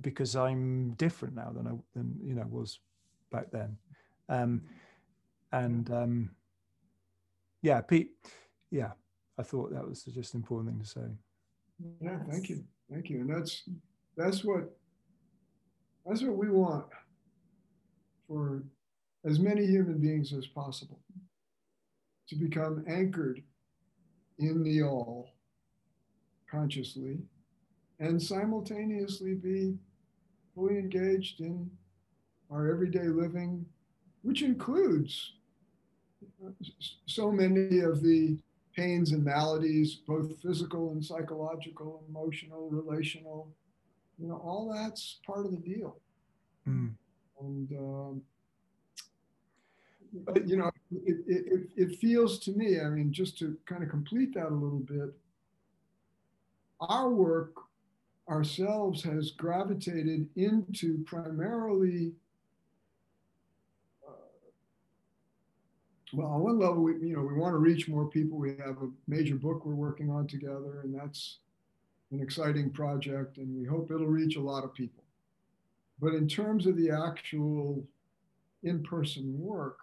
because 0.00 0.36
I'm 0.36 0.92
different 0.94 1.36
now 1.36 1.52
than 1.54 1.66
I 1.66 1.72
than 1.94 2.18
you 2.22 2.34
know 2.34 2.46
was 2.48 2.80
back 3.30 3.50
then, 3.50 3.76
um, 4.28 4.62
and 5.52 5.90
um, 5.90 6.30
yeah, 7.62 7.80
Pete, 7.80 8.10
yeah, 8.70 8.92
I 9.38 9.42
thought 9.42 9.72
that 9.72 9.88
was 9.88 10.04
just 10.04 10.34
an 10.34 10.40
important 10.40 10.70
thing 10.70 10.80
to 10.80 10.86
say. 10.86 11.16
Yeah, 12.00 12.18
thank 12.28 12.48
you, 12.48 12.64
thank 12.90 13.08
you, 13.08 13.20
and 13.20 13.30
that's 13.30 13.62
that's 14.16 14.44
what 14.44 14.76
that's 16.06 16.22
what 16.22 16.36
we 16.36 16.50
want 16.50 16.86
for 18.28 18.62
as 19.24 19.38
many 19.38 19.66
human 19.66 19.98
beings 19.98 20.32
as 20.32 20.46
possible, 20.46 21.00
to 22.28 22.36
become 22.36 22.84
anchored 22.88 23.42
in 24.38 24.62
the 24.62 24.82
all 24.82 25.30
consciously 26.50 27.18
and 27.98 28.20
simultaneously 28.20 29.34
be 29.34 29.74
fully 30.54 30.78
engaged 30.78 31.40
in 31.40 31.70
our 32.50 32.70
everyday 32.70 33.08
living, 33.08 33.64
which 34.22 34.42
includes 34.42 35.34
uh, 36.44 36.50
so 37.06 37.30
many 37.30 37.80
of 37.80 38.02
the 38.02 38.38
pains 38.74 39.12
and 39.12 39.24
maladies, 39.24 39.94
both 39.94 40.40
physical 40.40 40.92
and 40.92 41.04
psychological, 41.04 42.02
emotional, 42.08 42.68
relational. 42.70 43.48
You 44.18 44.28
know, 44.28 44.36
all 44.36 44.72
that's 44.72 45.18
part 45.26 45.46
of 45.46 45.52
the 45.52 45.58
deal. 45.58 45.96
Mm. 46.68 46.92
And, 47.40 47.72
um, 47.72 48.22
but, 50.12 50.46
you 50.46 50.56
know, 50.56 50.70
it, 51.06 51.18
it, 51.26 51.68
it 51.76 51.98
feels 51.98 52.38
to 52.40 52.52
me, 52.52 52.80
I 52.80 52.88
mean, 52.88 53.12
just 53.12 53.38
to 53.38 53.56
kind 53.66 53.82
of 53.82 53.88
complete 53.88 54.34
that 54.34 54.48
a 54.48 54.54
little 54.54 54.80
bit, 54.80 55.14
our 56.80 57.08
work 57.08 57.52
ourselves 58.28 59.02
has 59.02 59.32
gravitated 59.32 60.28
into 60.36 61.02
primarily 61.04 62.12
well, 66.12 66.28
on 66.28 66.40
one 66.40 66.58
level, 66.58 66.82
we, 66.82 66.92
you 66.94 67.14
know, 67.14 67.22
we 67.22 67.34
want 67.34 67.54
to 67.54 67.58
reach 67.58 67.88
more 67.88 68.06
people. 68.06 68.38
We 68.38 68.56
have 68.64 68.78
a 68.82 68.90
major 69.06 69.36
book 69.36 69.64
we're 69.64 69.74
working 69.74 70.10
on 70.10 70.26
together, 70.26 70.80
and 70.82 70.94
that's 70.94 71.38
an 72.10 72.20
exciting 72.20 72.70
project, 72.70 73.38
and 73.38 73.56
we 73.56 73.64
hope 73.64 73.90
it'll 73.90 74.06
reach 74.06 74.36
a 74.36 74.40
lot 74.40 74.64
of 74.64 74.74
people. 74.74 75.04
But 76.00 76.14
in 76.14 76.26
terms 76.26 76.66
of 76.66 76.76
the 76.76 76.90
actual 76.90 77.84
in-person 78.62 79.38
work, 79.38 79.78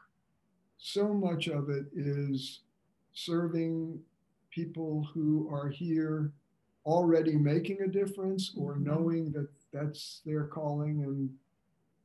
so 0.78 1.14
much 1.14 1.48
of 1.48 1.70
it 1.70 1.86
is 1.96 2.62
serving 3.14 4.00
people 4.52 5.08
who 5.14 5.50
are 5.52 5.70
here 5.70 6.32
already 6.86 7.36
making 7.36 7.82
a 7.82 7.88
difference 7.88 8.54
or 8.58 8.74
mm-hmm. 8.74 8.86
knowing 8.86 9.32
that 9.32 9.48
that's 9.74 10.22
their 10.26 10.46
calling 10.46 11.04
and 11.04 11.30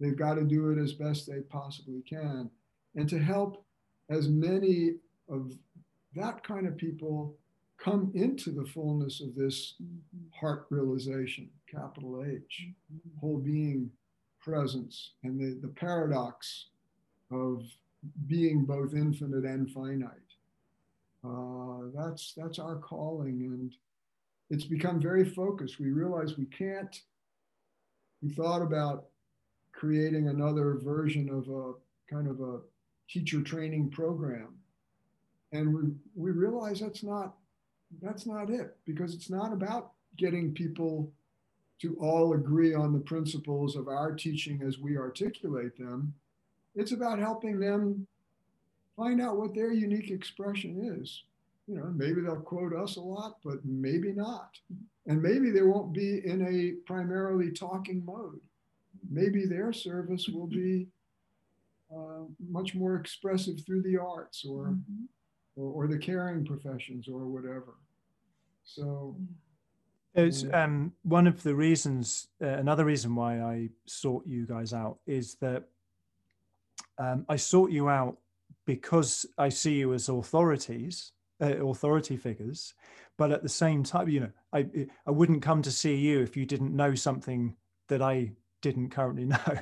they've 0.00 0.18
got 0.18 0.34
to 0.34 0.42
do 0.42 0.70
it 0.70 0.78
as 0.78 0.92
best 0.92 1.26
they 1.26 1.40
possibly 1.40 2.02
can 2.02 2.50
and 2.96 3.08
to 3.08 3.18
help 3.18 3.64
as 4.12 4.28
many 4.28 4.96
of 5.28 5.52
that 6.14 6.44
kind 6.44 6.66
of 6.66 6.76
people 6.76 7.34
come 7.78 8.12
into 8.14 8.50
the 8.50 8.64
fullness 8.64 9.20
of 9.20 9.34
this 9.34 9.74
heart 10.38 10.66
realization, 10.70 11.48
capital 11.68 12.24
H, 12.24 12.68
whole 13.20 13.38
being 13.38 13.90
presence, 14.40 15.12
and 15.24 15.40
the, 15.40 15.58
the 15.66 15.72
paradox 15.72 16.66
of 17.30 17.64
being 18.26 18.64
both 18.64 18.94
infinite 18.94 19.44
and 19.44 19.70
finite. 19.70 20.10
Uh, 21.24 21.88
that's 21.94 22.34
that's 22.36 22.58
our 22.58 22.76
calling, 22.76 23.42
and 23.46 23.74
it's 24.50 24.64
become 24.64 25.00
very 25.00 25.24
focused. 25.24 25.78
We 25.80 25.90
realize 25.90 26.36
we 26.36 26.46
can't. 26.46 27.00
We 28.22 28.30
thought 28.30 28.62
about 28.62 29.06
creating 29.72 30.28
another 30.28 30.78
version 30.82 31.28
of 31.30 31.48
a 31.48 31.72
kind 32.12 32.28
of 32.28 32.40
a 32.40 32.60
teacher 33.12 33.42
training 33.42 33.90
program. 33.90 34.48
And 35.52 35.74
we, 35.74 35.82
we 36.14 36.30
realize 36.30 36.80
that's 36.80 37.02
not 37.02 37.34
that's 38.00 38.24
not 38.24 38.48
it 38.48 38.74
because 38.86 39.14
it's 39.14 39.28
not 39.28 39.52
about 39.52 39.92
getting 40.16 40.54
people 40.54 41.10
to 41.80 41.94
all 42.00 42.32
agree 42.32 42.74
on 42.74 42.92
the 42.92 43.00
principles 43.00 43.76
of 43.76 43.88
our 43.88 44.14
teaching 44.14 44.62
as 44.66 44.78
we 44.78 44.96
articulate 44.96 45.76
them. 45.76 46.14
It's 46.74 46.92
about 46.92 47.18
helping 47.18 47.60
them 47.60 48.06
find 48.96 49.20
out 49.20 49.36
what 49.36 49.54
their 49.54 49.72
unique 49.72 50.10
expression 50.10 50.96
is. 50.98 51.24
You 51.66 51.76
know, 51.76 51.92
maybe 51.94 52.22
they'll 52.22 52.36
quote 52.36 52.74
us 52.74 52.96
a 52.96 53.00
lot, 53.00 53.38
but 53.44 53.64
maybe 53.64 54.12
not. 54.12 54.58
And 55.06 55.20
maybe 55.20 55.50
they 55.50 55.62
won't 55.62 55.92
be 55.92 56.22
in 56.24 56.46
a 56.46 56.86
primarily 56.86 57.50
talking 57.50 58.02
mode. 58.06 58.40
Maybe 59.10 59.44
their 59.44 59.72
service 59.72 60.28
will 60.28 60.46
be 60.46 60.86
uh, 61.94 62.24
much 62.48 62.74
more 62.74 62.96
expressive 62.96 63.64
through 63.64 63.82
the 63.82 63.98
arts 63.98 64.44
or, 64.44 64.68
mm-hmm. 64.68 65.04
or, 65.56 65.84
or 65.84 65.86
the 65.86 65.98
caring 65.98 66.44
professions 66.44 67.08
or 67.08 67.26
whatever. 67.26 67.74
So 68.64 69.16
it's 70.14 70.44
um, 70.52 70.92
one 71.02 71.26
of 71.26 71.42
the 71.42 71.54
reasons. 71.54 72.28
Uh, 72.40 72.48
another 72.48 72.84
reason 72.84 73.14
why 73.14 73.40
I 73.40 73.70
sought 73.86 74.26
you 74.26 74.46
guys 74.46 74.72
out 74.72 74.98
is 75.06 75.36
that 75.36 75.64
um, 76.98 77.24
I 77.28 77.36
sought 77.36 77.70
you 77.70 77.88
out 77.88 78.18
because 78.66 79.24
I 79.38 79.48
see 79.48 79.74
you 79.74 79.94
as 79.94 80.08
authorities, 80.08 81.12
uh, 81.40 81.66
authority 81.66 82.16
figures, 82.16 82.74
but 83.16 83.32
at 83.32 83.42
the 83.42 83.48
same 83.48 83.82
time, 83.82 84.08
you 84.08 84.20
know, 84.20 84.30
I 84.52 84.66
I 85.06 85.10
wouldn't 85.10 85.42
come 85.42 85.62
to 85.62 85.70
see 85.70 85.96
you 85.96 86.20
if 86.20 86.36
you 86.36 86.44
didn't 86.44 86.76
know 86.76 86.94
something 86.94 87.56
that 87.88 88.02
I 88.02 88.32
didn't 88.60 88.90
currently 88.90 89.24
know. 89.26 89.58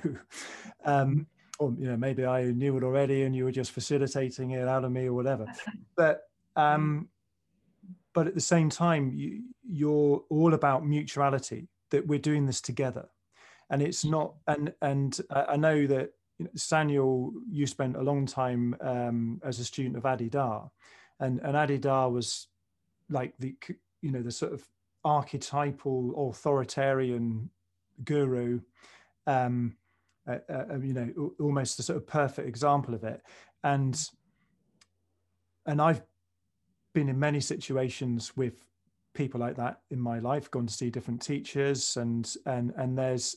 um, 0.85 1.27
or 1.60 1.74
you 1.78 1.86
know 1.86 1.96
maybe 1.96 2.24
I 2.24 2.44
knew 2.50 2.76
it 2.76 2.82
already 2.82 3.22
and 3.22 3.36
you 3.36 3.44
were 3.44 3.52
just 3.52 3.70
facilitating 3.70 4.52
it 4.52 4.66
out 4.66 4.84
of 4.84 4.90
me 4.90 5.06
or 5.06 5.12
whatever. 5.12 5.46
But 5.96 6.22
um, 6.56 7.08
but 8.14 8.26
at 8.26 8.34
the 8.34 8.40
same 8.40 8.70
time, 8.70 9.12
you, 9.14 9.42
you're 9.62 10.24
all 10.30 10.54
about 10.54 10.86
mutuality. 10.86 11.68
That 11.90 12.06
we're 12.06 12.18
doing 12.18 12.46
this 12.46 12.60
together, 12.62 13.08
and 13.68 13.82
it's 13.82 14.04
not. 14.04 14.34
And 14.46 14.72
and 14.80 15.20
I 15.30 15.56
know 15.56 15.86
that 15.86 16.14
you 16.38 16.46
know, 16.46 16.50
Saniel, 16.56 17.32
you 17.50 17.66
spent 17.66 17.96
a 17.96 18.02
long 18.02 18.24
time 18.24 18.74
um, 18.80 19.40
as 19.44 19.58
a 19.58 19.64
student 19.64 19.96
of 19.96 20.06
Adi 20.06 20.30
Da, 20.30 20.68
and 21.18 21.40
and 21.40 21.56
Adi 21.56 21.76
Da 21.76 22.08
was 22.08 22.46
like 23.10 23.34
the 23.38 23.54
you 24.00 24.10
know 24.10 24.22
the 24.22 24.32
sort 24.32 24.54
of 24.54 24.66
archetypal 25.04 26.30
authoritarian 26.30 27.50
guru 28.04 28.60
um, 29.26 29.76
uh, 30.28 30.38
uh, 30.48 30.78
you 30.82 30.92
know 30.92 31.32
almost 31.40 31.78
a 31.78 31.82
sort 31.82 31.97
of 31.97 32.06
perfect 32.06 32.48
example 32.48 32.94
of 32.94 33.05
it. 33.05 33.22
And 33.62 33.98
and 35.66 35.80
i've 35.80 36.02
been 36.92 37.09
in 37.09 37.18
many 37.18 37.40
situations 37.40 38.36
with 38.36 38.64
people 39.14 39.40
like 39.40 39.56
that 39.56 39.80
in 39.90 40.01
my 40.01 40.18
life 40.18 40.51
gone 40.51 40.66
to 40.66 40.74
see 40.74 40.90
different 40.90 41.22
teachers 41.22 41.97
and 41.97 42.34
and 42.47 42.72
and 42.76 42.97
there's 42.98 43.36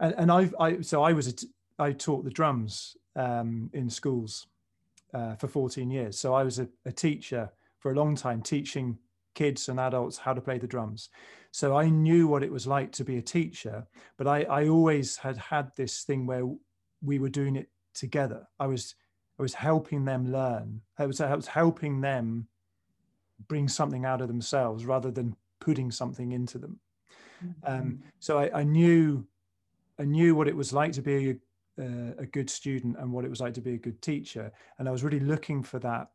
and, 0.00 0.14
and 0.16 0.32
i've 0.32 0.54
i 0.60 0.80
so 0.80 1.02
i 1.02 1.12
was 1.12 1.26
a 1.26 1.32
t- 1.32 1.48
i 1.78 1.92
taught 1.92 2.24
the 2.24 2.30
drums 2.30 2.96
um, 3.16 3.70
in 3.72 3.88
schools 3.88 4.46
uh, 5.14 5.34
for 5.36 5.48
14 5.48 5.90
years. 5.90 6.18
So 6.18 6.34
i 6.34 6.42
was 6.42 6.58
a, 6.58 6.68
a 6.84 6.92
teacher 6.92 7.50
for 7.78 7.92
a 7.92 7.94
long 7.94 8.14
time 8.14 8.42
teaching 8.42 8.98
kids 9.36 9.68
and 9.68 9.78
adults 9.78 10.18
how 10.18 10.34
to 10.34 10.40
play 10.40 10.58
the 10.58 10.66
drums 10.66 11.10
so 11.56 11.74
I 11.74 11.88
knew 11.88 12.28
what 12.28 12.42
it 12.42 12.52
was 12.52 12.66
like 12.66 12.92
to 12.92 13.02
be 13.02 13.16
a 13.16 13.22
teacher, 13.22 13.86
but 14.18 14.26
I, 14.26 14.42
I 14.42 14.68
always 14.68 15.16
had 15.16 15.38
had 15.38 15.70
this 15.74 16.02
thing 16.02 16.26
where 16.26 16.44
we 17.00 17.18
were 17.18 17.30
doing 17.30 17.56
it 17.56 17.70
together. 17.94 18.46
I 18.60 18.66
was 18.66 18.94
I 19.38 19.42
was 19.42 19.54
helping 19.54 20.04
them 20.04 20.30
learn. 20.30 20.82
I 20.98 21.06
was, 21.06 21.18
I 21.18 21.34
was 21.34 21.46
helping 21.46 22.02
them 22.02 22.48
bring 23.48 23.68
something 23.68 24.04
out 24.04 24.20
of 24.20 24.28
themselves 24.28 24.84
rather 24.84 25.10
than 25.10 25.34
putting 25.58 25.90
something 25.90 26.32
into 26.32 26.58
them. 26.58 26.78
Mm-hmm. 27.42 27.72
Um, 27.72 28.02
so 28.20 28.38
I, 28.38 28.60
I, 28.60 28.62
knew 28.62 29.26
I 29.98 30.04
knew 30.04 30.34
what 30.34 30.48
it 30.48 30.56
was 30.56 30.74
like 30.74 30.92
to 30.92 31.02
be 31.02 31.30
a, 31.30 31.82
uh, 31.82 32.12
a 32.18 32.26
good 32.26 32.50
student 32.50 32.98
and 32.98 33.10
what 33.10 33.24
it 33.24 33.30
was 33.30 33.40
like 33.40 33.54
to 33.54 33.62
be 33.62 33.72
a 33.72 33.78
good 33.78 34.02
teacher, 34.02 34.52
and 34.78 34.86
I 34.86 34.92
was 34.92 35.02
really 35.02 35.20
looking 35.20 35.62
for 35.62 35.78
that 35.78 36.10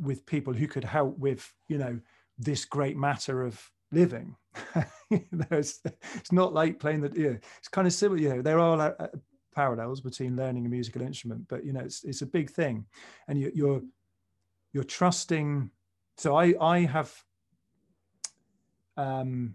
with 0.00 0.26
people 0.26 0.52
who 0.52 0.66
could 0.66 0.84
help 0.84 1.18
with 1.18 1.52
you 1.68 1.78
know 1.78 1.98
this 2.38 2.64
great 2.64 2.96
matter 2.96 3.42
of 3.42 3.70
living. 3.92 4.36
you 5.10 5.24
know, 5.30 5.46
it's, 5.50 5.80
it's 6.14 6.32
not 6.32 6.52
like 6.54 6.78
playing 6.78 7.02
the, 7.02 7.12
you 7.14 7.30
know, 7.30 7.38
it's 7.58 7.68
kind 7.68 7.86
of 7.86 7.92
similar, 7.92 8.20
you 8.20 8.28
know, 8.28 8.42
there 8.42 8.58
are 8.58 8.96
uh, 8.98 9.06
parallels 9.54 10.00
between 10.00 10.36
learning 10.36 10.66
a 10.66 10.68
musical 10.68 11.02
instrument, 11.02 11.46
but 11.48 11.64
you 11.64 11.72
know, 11.72 11.80
it's, 11.80 12.04
it's 12.04 12.22
a 12.22 12.26
big 12.26 12.50
thing. 12.50 12.84
And 13.28 13.38
you, 13.38 13.52
you're, 13.54 13.82
you're 14.72 14.84
trusting. 14.84 15.70
So 16.16 16.36
I, 16.36 16.54
I 16.60 16.80
have 16.80 17.12
um, 18.96 19.54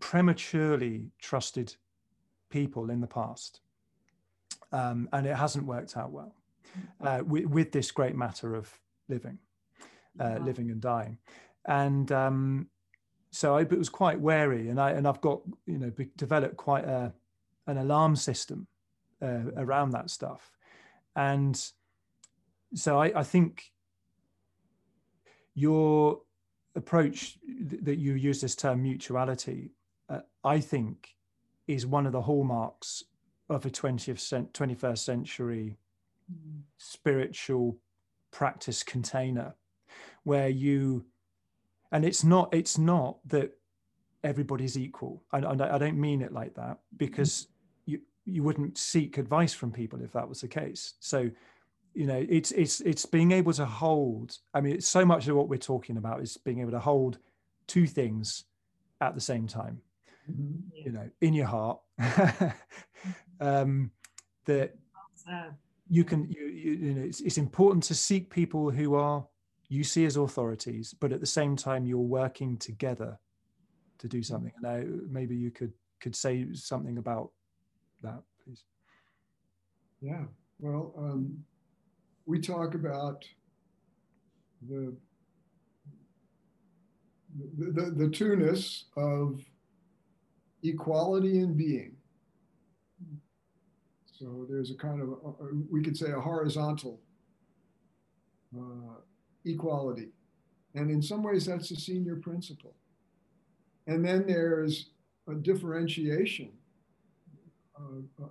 prematurely 0.00 1.10
trusted 1.20 1.74
people 2.50 2.90
in 2.90 3.00
the 3.00 3.06
past. 3.06 3.60
Um, 4.70 5.08
and 5.12 5.26
it 5.26 5.36
hasn't 5.36 5.66
worked 5.66 5.98
out 5.98 6.12
well 6.12 6.34
uh, 7.02 7.22
with, 7.26 7.44
with, 7.44 7.72
this 7.72 7.90
great 7.90 8.16
matter 8.16 8.54
of 8.54 8.72
living, 9.12 9.38
uh, 10.18 10.36
wow. 10.38 10.44
living 10.44 10.70
and 10.70 10.80
dying. 10.80 11.18
And 11.66 12.10
um, 12.10 12.66
so 13.30 13.56
I 13.56 13.62
was 13.64 13.88
quite 13.88 14.20
wary, 14.20 14.68
and 14.68 14.80
I 14.80 14.90
and 14.90 15.06
I've 15.06 15.20
got 15.20 15.40
you 15.66 15.78
know 15.78 15.92
developed 16.16 16.56
quite 16.56 16.84
a 16.84 17.12
an 17.66 17.78
alarm 17.78 18.16
system 18.16 18.66
uh, 19.20 19.52
around 19.56 19.90
that 19.90 20.10
stuff, 20.10 20.50
and 21.14 21.54
so 22.74 23.00
I, 23.00 23.20
I 23.20 23.22
think 23.22 23.70
your 25.54 26.22
approach 26.74 27.38
that 27.82 27.98
you 27.98 28.14
use 28.14 28.40
this 28.40 28.56
term 28.56 28.82
mutuality, 28.82 29.72
uh, 30.08 30.20
I 30.42 30.60
think, 30.60 31.14
is 31.68 31.86
one 31.86 32.06
of 32.06 32.12
the 32.12 32.22
hallmarks 32.22 33.04
of 33.50 33.66
a 33.66 33.70
20th 33.70 34.18
cent 34.18 34.54
21st 34.54 34.98
century 34.98 35.76
Mm. 36.32 36.62
spiritual 36.78 37.78
practice 38.32 38.82
container 38.82 39.54
where 40.24 40.48
you 40.48 41.04
and 41.92 42.04
it's 42.04 42.24
not 42.24 42.52
it's 42.52 42.78
not 42.78 43.18
that 43.28 43.52
everybody's 44.24 44.76
equal 44.78 45.22
and 45.32 45.44
I, 45.62 45.74
I 45.74 45.78
don't 45.78 46.00
mean 46.00 46.22
it 46.22 46.32
like 46.32 46.54
that 46.54 46.78
because 46.96 47.48
you 47.86 48.00
you 48.24 48.42
wouldn't 48.42 48.78
seek 48.78 49.18
advice 49.18 49.52
from 49.52 49.70
people 49.70 50.00
if 50.02 50.12
that 50.12 50.28
was 50.28 50.40
the 50.40 50.48
case 50.48 50.94
so 51.00 51.30
you 51.94 52.06
know 52.06 52.24
it's 52.28 52.52
it's 52.52 52.80
it's 52.80 53.04
being 53.04 53.32
able 53.32 53.52
to 53.52 53.66
hold 53.66 54.38
i 54.54 54.60
mean 54.60 54.74
it's 54.74 54.88
so 54.88 55.04
much 55.04 55.28
of 55.28 55.36
what 55.36 55.48
we're 55.48 55.58
talking 55.58 55.98
about 55.98 56.22
is 56.22 56.36
being 56.38 56.60
able 56.60 56.70
to 56.70 56.78
hold 56.78 57.18
two 57.66 57.86
things 57.86 58.44
at 59.00 59.14
the 59.14 59.20
same 59.20 59.46
time 59.46 59.80
Mhm. 60.30 60.62
You 60.72 60.92
know 60.92 61.10
in 61.20 61.34
your 61.34 61.46
heart 61.46 61.80
um 63.40 63.90
that. 64.44 64.74
You 65.92 66.04
can 66.04 66.26
you, 66.30 66.46
you, 66.46 66.72
you 66.72 66.94
know 66.94 67.02
it's, 67.02 67.20
it's 67.20 67.38
important 67.38 67.84
to 67.84 67.94
seek 67.94 68.30
people 68.30 68.70
who 68.70 68.94
are 68.94 69.26
you 69.68 69.84
see 69.84 70.06
as 70.06 70.16
authorities 70.16 70.94
but 71.00 71.12
at 71.12 71.20
the 71.20 71.26
same 71.26 71.54
time 71.54 71.84
you're 71.84 71.98
working 71.98 72.56
together 72.56 73.18
to 73.98 74.08
do 74.08 74.22
something 74.22 74.52
now 74.62 74.82
maybe 75.10 75.36
you 75.36 75.50
could 75.50 75.72
could 76.00 76.16
say 76.16 76.46
something 76.54 76.96
about 76.96 77.30
that 78.02 78.20
please 78.42 78.64
Yeah. 80.00 80.24
Well, 80.58 80.92
um, 80.98 81.44
we 82.26 82.40
talk 82.40 82.74
about 82.74 83.24
the 84.68 84.94
the, 87.58 87.66
the, 87.70 87.90
the 87.90 88.10
of 88.96 89.40
equality 90.62 91.38
in 91.38 91.56
being. 91.56 91.96
So 94.22 94.46
there's 94.48 94.70
a 94.70 94.76
kind 94.76 95.02
of, 95.02 95.08
a- 95.08 95.34
we 95.68 95.82
could 95.82 95.96
say 95.96 96.12
a 96.12 96.20
horizontal 96.20 97.00
uh, 98.56 98.94
equality. 99.44 100.10
And 100.76 100.90
in 100.92 101.02
some 101.02 101.24
ways, 101.24 101.46
that's 101.46 101.72
a 101.72 101.76
senior 101.76 102.16
principle. 102.16 102.74
And 103.88 104.04
then 104.04 104.24
there's 104.26 104.90
a 105.28 105.34
differentiation, 105.34 106.50
uh, 107.76 108.24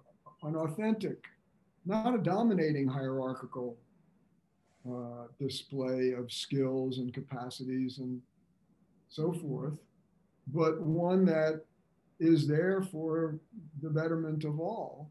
an 0.44 0.56
authentic, 0.56 1.26
not 1.86 2.16
a 2.16 2.20
dominating 2.20 2.88
hierarchical 2.88 3.76
uh, 4.90 5.28
display 5.40 6.14
of 6.14 6.32
skills 6.32 7.00
and 7.00 7.14
capacities 7.14 7.98
and 8.00 8.22
so 9.10 9.34
forth, 9.34 9.74
but 10.48 10.82
one 10.82 11.26
that 11.26 11.66
is 12.20 12.48
there 12.48 12.82
for 12.82 13.36
the 13.82 13.90
betterment 13.90 14.46
of 14.46 14.60
all, 14.60 15.10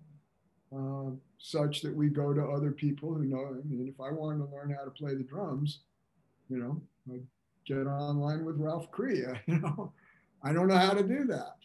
uh, 0.76 1.10
such 1.38 1.82
that 1.82 1.94
we 1.94 2.08
go 2.08 2.32
to 2.32 2.42
other 2.44 2.70
people 2.70 3.12
who 3.14 3.24
know. 3.24 3.46
I 3.58 3.66
mean, 3.66 3.88
if 3.88 4.00
I 4.00 4.10
wanted 4.10 4.38
to 4.46 4.54
learn 4.54 4.70
how 4.76 4.84
to 4.84 4.90
play 4.90 5.14
the 5.14 5.22
drums, 5.24 5.80
you 6.48 6.58
know, 6.58 6.80
I'd 7.12 7.26
get 7.66 7.86
online 7.86 8.44
with 8.44 8.56
Ralph 8.58 8.90
Cree. 8.90 9.24
You 9.46 9.58
know, 9.58 9.92
I 10.42 10.52
don't 10.52 10.68
know 10.68 10.76
how 10.78 10.92
to 10.94 11.02
do 11.02 11.24
that. 11.26 11.56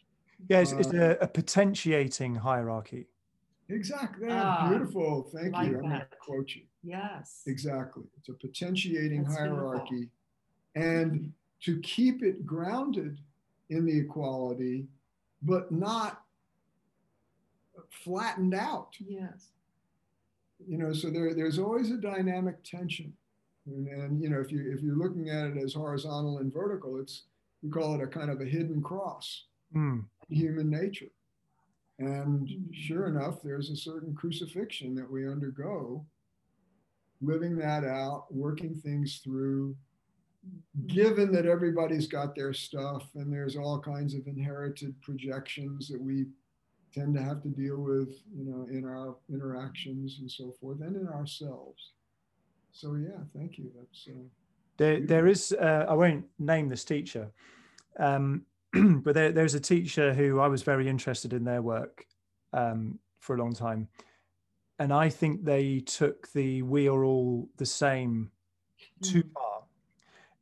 yeah 0.50 0.60
it's, 0.60 0.72
it's 0.74 0.94
Uh, 0.94 1.18
a, 1.22 1.24
a 1.24 1.28
potentiating 1.28 2.36
hierarchy 2.36 3.08
Exactly. 3.70 4.28
Ah, 4.30 4.70
Beautiful. 4.70 5.24
Thank 5.34 5.54
like 5.54 5.70
you. 5.72 5.78
I'm 5.78 5.82
going 5.90 6.00
to 6.00 6.08
quote 6.22 6.50
you. 6.54 6.62
Yes. 6.84 7.42
Exactly. 7.48 8.04
It's 8.16 8.30
a 8.30 8.34
potentiating 8.34 9.24
That's 9.24 9.38
beautiful. 9.38 9.70
hierarchy. 9.70 10.10
And 10.76 11.34
to 11.62 11.80
keep 11.80 12.22
it 12.22 12.46
grounded 12.46 13.18
in 13.72 13.86
the 13.88 13.98
equality, 13.98 14.86
but 15.42 15.72
not 15.72 16.25
flattened 18.04 18.54
out. 18.54 18.96
Yes. 19.00 19.50
You 20.68 20.78
know, 20.78 20.94
so 20.94 21.10
there, 21.10 21.34
there's 21.34 21.60
always 21.60 21.92
a 21.92 21.98
dynamic 21.98 22.64
tension. 22.64 23.14
And, 23.66 23.88
and 23.88 24.22
you 24.22 24.30
know, 24.30 24.40
if 24.40 24.52
you 24.52 24.72
if 24.72 24.82
you're 24.82 24.98
looking 24.98 25.30
at 25.30 25.48
it 25.48 25.58
as 25.58 25.74
horizontal 25.74 26.38
and 26.38 26.54
vertical, 26.54 27.00
it's 27.00 27.24
we 27.64 27.70
call 27.70 27.96
it 27.96 28.04
a 28.04 28.08
kind 28.08 28.30
of 28.30 28.42
a 28.42 28.46
hidden 28.46 28.82
cross 28.82 29.46
Mm, 29.76 30.06
in 30.30 30.36
human 30.36 30.70
nature. 30.70 31.10
And 32.00 32.50
sure 32.72 33.08
enough, 33.08 33.42
there's 33.42 33.70
a 33.70 33.76
certain 33.76 34.14
crucifixion 34.14 34.96
that 34.96 35.10
we 35.10 35.28
undergo, 35.28 36.06
living 37.22 37.58
that 37.58 37.84
out, 37.84 38.28
working 38.30 38.76
things 38.76 39.22
through, 39.24 39.76
given 40.88 41.32
that 41.32 41.46
everybody's 41.46 42.08
got 42.08 42.36
their 42.36 42.54
stuff 42.54 43.10
and 43.16 43.32
there's 43.32 43.56
all 43.56 43.80
kinds 43.80 44.14
of 44.14 44.28
inherited 44.28 44.94
projections 45.02 45.88
that 45.88 46.02
we 46.02 46.28
tend 46.96 47.14
to 47.16 47.22
have 47.22 47.44
to 47.44 47.50
deal 47.50 47.78
with, 47.78 48.10
you 48.34 48.46
know, 48.46 48.68
in 48.72 48.86
our 48.86 49.18
interactions 49.30 50.18
and 50.22 50.32
so 50.32 50.54
forth, 50.60 50.80
and 50.82 50.96
in 50.96 51.08
ourselves. 51.08 51.92
So 52.72 52.96
yeah, 52.96 53.20
thank 53.36 53.58
you. 53.58 53.70
That's 53.78 54.08
uh, 54.10 54.24
there 54.78 55.00
there 55.00 55.28
is 55.28 55.54
uh, 55.54 55.86
i 55.88 55.94
won't 55.94 56.26
name 56.40 56.70
this 56.70 56.84
teacher 56.84 57.32
um, 58.00 58.46
but 58.74 59.14
there, 59.14 59.32
there's 59.32 59.56
a 59.56 59.60
teacher 59.60 60.14
who 60.14 60.40
i 60.40 60.48
was 60.48 60.64
very 60.64 60.90
interested 60.90 61.34
in 61.34 61.44
their 61.44 61.62
work 61.62 62.06
um, 62.54 63.00
for 63.20 63.36
a 63.36 63.40
long 63.40 63.54
time 63.54 63.88
and 64.80 64.92
i 64.94 65.10
think 65.10 65.44
they 65.44 65.80
took 65.80 66.32
the 66.34 66.62
we 66.62 66.88
are 66.88 67.04
all 67.06 67.48
the 67.58 67.66
same 67.66 68.32
too 69.02 69.24
Mm. 69.24 69.34
far 69.34 69.64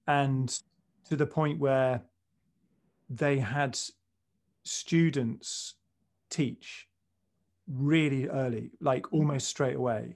and 0.08 0.62
to 1.10 1.16
the 1.16 1.26
point 1.26 1.60
where 1.60 2.02
they 3.10 3.38
had 3.40 3.78
students 4.64 5.76
teach 6.34 6.88
really 7.68 8.28
early 8.28 8.72
like 8.82 9.14
almost 9.14 9.48
straight 9.48 9.76
away 9.76 10.16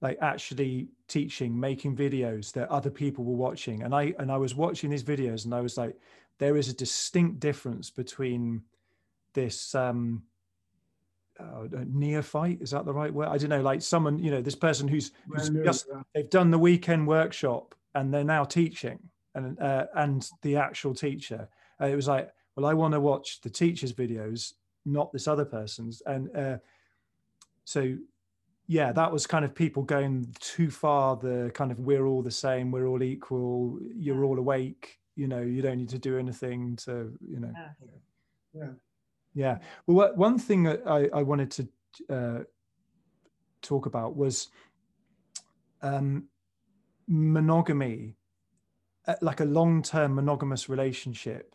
like 0.00 0.18
actually 0.20 0.88
teaching 1.08 1.58
making 1.58 1.96
videos 1.96 2.52
that 2.52 2.68
other 2.68 2.90
people 2.90 3.24
were 3.24 3.36
watching. 3.36 3.82
And 3.82 3.94
i 3.94 4.14
and 4.18 4.30
i 4.30 4.36
was 4.36 4.54
watching 4.54 4.90
these 4.90 5.02
videos 5.02 5.44
and 5.44 5.54
i 5.54 5.60
was 5.60 5.76
like 5.76 5.96
there 6.38 6.56
is 6.56 6.68
a 6.68 6.74
distinct 6.74 7.40
difference 7.40 7.90
between 7.90 8.62
this 9.34 9.74
um 9.74 10.22
uh, 11.40 11.68
neophyte 11.86 12.60
is 12.60 12.72
that 12.72 12.84
the 12.84 12.92
right 12.92 13.14
word? 13.14 13.28
I 13.28 13.38
don't 13.38 13.50
know 13.50 13.60
like 13.60 13.80
someone 13.80 14.18
you 14.18 14.32
know 14.32 14.42
this 14.42 14.56
person 14.56 14.88
who's, 14.88 15.12
who's 15.28 15.50
just 15.64 15.86
yeah. 15.88 16.02
they've 16.12 16.30
done 16.30 16.50
the 16.50 16.58
weekend 16.58 17.06
workshop 17.06 17.76
and 17.94 18.12
they're 18.12 18.24
now 18.24 18.44
teaching 18.44 18.98
and 19.36 19.58
uh, 19.60 19.86
and 19.94 20.28
the 20.42 20.56
actual 20.56 20.94
teacher. 20.94 21.48
Uh, 21.80 21.86
it 21.86 21.94
was 21.94 22.08
like 22.08 22.30
well 22.56 22.66
i 22.66 22.74
want 22.74 22.92
to 22.92 22.98
watch 22.98 23.40
the 23.42 23.50
teacher's 23.50 23.92
videos 23.92 24.54
not 24.92 25.12
this 25.12 25.28
other 25.28 25.44
person's 25.44 26.02
and 26.06 26.34
uh, 26.36 26.56
so 27.64 27.96
yeah 28.66 28.92
that 28.92 29.10
was 29.10 29.26
kind 29.26 29.44
of 29.44 29.54
people 29.54 29.82
going 29.82 30.26
too 30.40 30.70
far 30.70 31.16
the 31.16 31.50
kind 31.54 31.70
of 31.70 31.78
we're 31.80 32.06
all 32.06 32.22
the 32.22 32.30
same 32.30 32.70
we're 32.70 32.86
all 32.86 33.02
equal 33.02 33.78
you're 33.96 34.24
all 34.24 34.38
awake 34.38 34.98
you 35.16 35.26
know 35.26 35.40
you 35.40 35.62
don't 35.62 35.78
need 35.78 35.88
to 35.88 35.98
do 35.98 36.18
anything 36.18 36.76
to 36.76 37.12
you 37.28 37.40
know 37.40 37.52
Yes. 37.54 37.88
Yeah. 38.54 38.70
yeah. 39.34 39.58
Well, 39.86 39.96
what, 39.96 40.16
one 40.16 40.38
thing 40.38 40.62
that 40.64 40.82
I, 40.86 41.08
I 41.12 41.22
wanted 41.22 41.50
to 41.52 41.68
uh, 42.14 42.42
talk 43.62 43.86
about 43.86 44.16
was 44.16 44.48
um, 45.82 46.24
monogamy, 47.06 48.16
uh, 49.06 49.14
like 49.20 49.40
a 49.40 49.44
long 49.44 49.82
term 49.82 50.14
monogamous 50.14 50.68
relationship, 50.68 51.54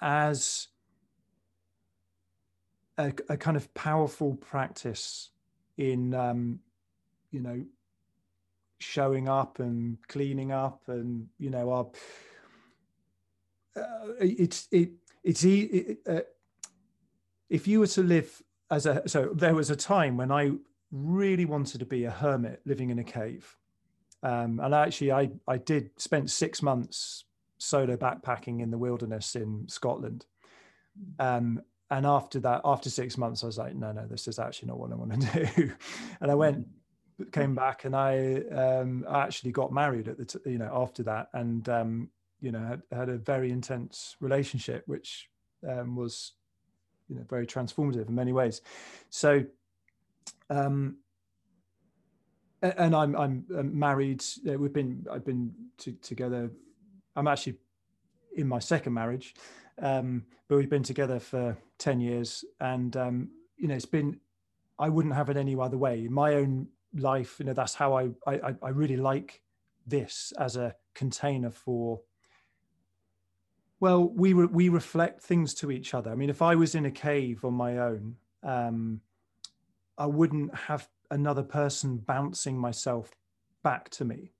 as 0.00 0.68
a, 2.98 3.12
a 3.28 3.36
kind 3.36 3.56
of 3.56 3.72
powerful 3.74 4.34
practice 4.36 5.30
in, 5.76 6.14
um, 6.14 6.60
you 7.30 7.40
know, 7.40 7.64
showing 8.78 9.28
up 9.28 9.58
and 9.58 9.98
cleaning 10.08 10.52
up 10.52 10.82
and, 10.88 11.28
you 11.38 11.50
know, 11.50 11.70
our. 11.70 11.86
Uh, 13.76 14.12
it's 14.20 14.68
it 14.70 14.90
it's 15.22 15.44
it, 15.44 15.98
uh, 16.08 16.20
if 17.50 17.66
you 17.66 17.80
were 17.80 17.86
to 17.86 18.02
live 18.02 18.42
as 18.70 18.86
a 18.86 19.02
so 19.06 19.30
there 19.34 19.54
was 19.54 19.70
a 19.70 19.76
time 19.76 20.16
when 20.16 20.30
i 20.30 20.50
really 20.90 21.44
wanted 21.44 21.78
to 21.78 21.86
be 21.86 22.04
a 22.04 22.10
hermit 22.10 22.60
living 22.64 22.90
in 22.90 22.98
a 22.98 23.04
cave 23.04 23.56
um, 24.22 24.60
and 24.60 24.74
actually 24.74 25.12
i 25.12 25.28
i 25.46 25.56
did 25.56 25.90
spent 25.96 26.30
six 26.30 26.62
months 26.62 27.24
solo 27.58 27.96
backpacking 27.96 28.60
in 28.60 28.70
the 28.70 28.78
wilderness 28.78 29.34
in 29.34 29.64
scotland 29.68 30.26
um, 31.18 31.60
and 31.90 32.04
after 32.06 32.40
that 32.40 32.60
after 32.64 32.90
six 32.90 33.16
months 33.16 33.42
i 33.42 33.46
was 33.46 33.58
like 33.58 33.74
no 33.74 33.92
no 33.92 34.06
this 34.06 34.26
is 34.28 34.38
actually 34.38 34.68
not 34.68 34.78
what 34.78 34.92
i 34.92 34.94
want 34.94 35.20
to 35.20 35.46
do. 35.56 35.72
And 36.20 36.30
i 36.30 36.34
went 36.34 36.66
came 37.32 37.54
back 37.54 37.84
and 37.84 37.96
i 37.96 38.42
um, 38.52 39.04
i 39.08 39.22
actually 39.22 39.52
got 39.52 39.72
married 39.72 40.08
at 40.08 40.18
the 40.18 40.24
t- 40.24 40.38
you 40.50 40.58
know 40.58 40.70
after 40.74 41.02
that 41.04 41.28
and 41.32 41.68
um, 41.68 42.10
you 42.40 42.52
know 42.52 42.60
had, 42.60 42.82
had 42.92 43.08
a 43.08 43.16
very 43.16 43.50
intense 43.50 44.16
relationship 44.20 44.82
which 44.86 45.28
um, 45.66 45.96
was 45.96 46.32
you 47.08 47.16
know 47.16 47.24
very 47.28 47.46
transformative 47.46 48.08
in 48.08 48.14
many 48.14 48.32
ways. 48.32 48.60
So 49.10 49.44
um 50.50 50.96
and 52.62 52.94
i'm 52.94 53.14
i'm 53.16 53.44
um, 53.56 53.78
married 53.78 54.22
uh, 54.48 54.54
we've 54.54 54.72
been 54.72 55.04
i've 55.12 55.24
been 55.24 55.52
to, 55.76 55.92
together 56.02 56.50
i'm 57.14 57.26
actually 57.28 57.56
in 58.36 58.46
my 58.46 58.58
second 58.58 58.92
marriage 58.92 59.34
um 59.82 60.24
but 60.48 60.56
we've 60.56 60.70
been 60.70 60.82
together 60.82 61.18
for 61.18 61.56
10 61.78 62.00
years 62.00 62.44
and 62.60 62.96
um 62.96 63.28
you 63.56 63.68
know 63.68 63.74
it's 63.74 63.84
been 63.84 64.18
I 64.78 64.88
wouldn't 64.88 65.14
have 65.14 65.30
it 65.30 65.36
any 65.36 65.56
other 65.56 65.78
way. 65.78 66.04
In 66.04 66.12
my 66.12 66.34
own 66.34 66.68
life, 66.94 67.36
you 67.38 67.46
know, 67.46 67.52
that's 67.52 67.74
how 67.74 67.96
I 67.96 68.10
I, 68.26 68.54
I 68.62 68.68
really 68.70 68.96
like 68.96 69.42
this 69.86 70.32
as 70.38 70.56
a 70.56 70.74
container 70.94 71.50
for. 71.50 72.00
Well, 73.78 74.08
we 74.08 74.32
re- 74.32 74.48
we 74.50 74.68
reflect 74.68 75.22
things 75.22 75.54
to 75.54 75.70
each 75.70 75.94
other. 75.94 76.10
I 76.10 76.14
mean, 76.14 76.30
if 76.30 76.42
I 76.42 76.54
was 76.54 76.74
in 76.74 76.86
a 76.86 76.90
cave 76.90 77.44
on 77.44 77.54
my 77.54 77.78
own, 77.78 78.16
um, 78.42 79.00
I 79.98 80.06
wouldn't 80.06 80.54
have 80.54 80.88
another 81.10 81.42
person 81.42 81.98
bouncing 81.98 82.58
myself 82.58 83.14
back 83.62 83.90
to 83.90 84.04
me, 84.04 84.32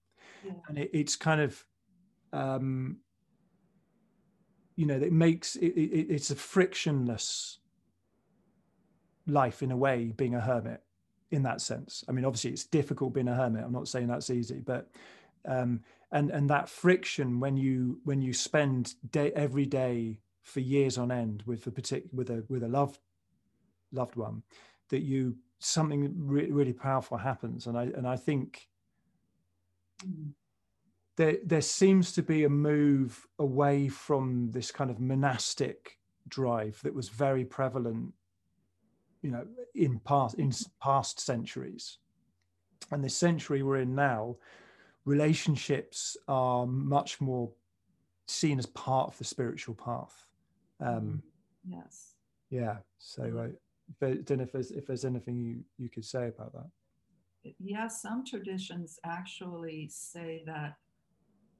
yeah. 0.44 0.52
and 0.68 0.78
it, 0.78 0.90
it's 0.92 1.16
kind 1.16 1.40
of. 1.40 1.64
Um, 2.32 2.98
you 4.76 4.86
know, 4.86 4.96
it 4.96 5.12
makes 5.12 5.56
it, 5.56 5.68
it, 5.68 6.06
it's 6.10 6.30
a 6.30 6.36
frictionless 6.36 7.58
life 9.26 9.62
in 9.62 9.72
a 9.72 9.76
way 9.76 10.12
being 10.16 10.34
a 10.34 10.40
hermit 10.40 10.82
in 11.30 11.42
that 11.42 11.60
sense. 11.60 12.04
I 12.08 12.12
mean 12.12 12.24
obviously 12.24 12.52
it's 12.52 12.64
difficult 12.64 13.14
being 13.14 13.28
a 13.28 13.34
hermit. 13.34 13.64
I'm 13.64 13.72
not 13.72 13.88
saying 13.88 14.06
that's 14.06 14.30
easy 14.30 14.60
but 14.64 14.88
um 15.44 15.80
and 16.12 16.30
and 16.30 16.48
that 16.50 16.68
friction 16.68 17.40
when 17.40 17.56
you 17.56 18.00
when 18.04 18.22
you 18.22 18.32
spend 18.32 18.94
day 19.10 19.32
every 19.32 19.66
day 19.66 20.20
for 20.42 20.60
years 20.60 20.98
on 20.98 21.10
end 21.10 21.42
with 21.46 21.66
a 21.66 21.70
particular 21.70 22.10
with 22.12 22.30
a 22.30 22.44
with 22.48 22.62
a 22.62 22.68
loved 22.68 23.00
loved 23.92 24.14
one 24.14 24.42
that 24.90 25.02
you 25.02 25.36
something 25.58 26.12
re- 26.16 26.50
really 26.50 26.72
powerful 26.72 27.16
happens. 27.16 27.66
And 27.66 27.76
i 27.76 27.84
and 27.84 28.06
i 28.06 28.16
think 28.16 28.68
there 31.16 31.38
there 31.44 31.62
seems 31.62 32.12
to 32.12 32.22
be 32.22 32.44
a 32.44 32.48
move 32.48 33.26
away 33.38 33.88
from 33.88 34.50
this 34.50 34.70
kind 34.70 34.90
of 34.90 35.00
monastic 35.00 35.98
drive 36.28 36.80
that 36.82 36.94
was 36.94 37.08
very 37.08 37.44
prevalent 37.44 38.12
you 39.22 39.30
know 39.30 39.46
in 39.74 39.98
past 40.00 40.34
in 40.36 40.52
past 40.80 41.20
centuries. 41.20 41.98
And 42.92 43.02
this 43.02 43.16
century 43.16 43.62
we're 43.62 43.80
in 43.80 43.94
now 43.94 44.36
relationships 45.04 46.16
are 46.28 46.66
much 46.66 47.20
more 47.20 47.50
seen 48.26 48.58
as 48.58 48.66
part 48.66 49.08
of 49.08 49.18
the 49.18 49.24
spiritual 49.24 49.74
path. 49.74 50.26
Um 50.80 51.22
mm-hmm. 51.66 51.72
yes. 51.72 52.14
yeah 52.50 52.76
so 52.98 53.22
i 54.02 54.06
don't 54.06 54.30
know 54.30 54.42
if 54.42 54.52
there's 54.52 54.70
if 54.70 54.86
there's 54.86 55.04
anything 55.04 55.36
you 55.38 55.64
you 55.78 55.88
could 55.88 56.04
say 56.04 56.28
about 56.28 56.52
that. 56.52 56.70
Yeah 57.58 57.88
some 57.88 58.24
traditions 58.24 58.98
actually 59.04 59.88
say 59.88 60.42
that 60.46 60.76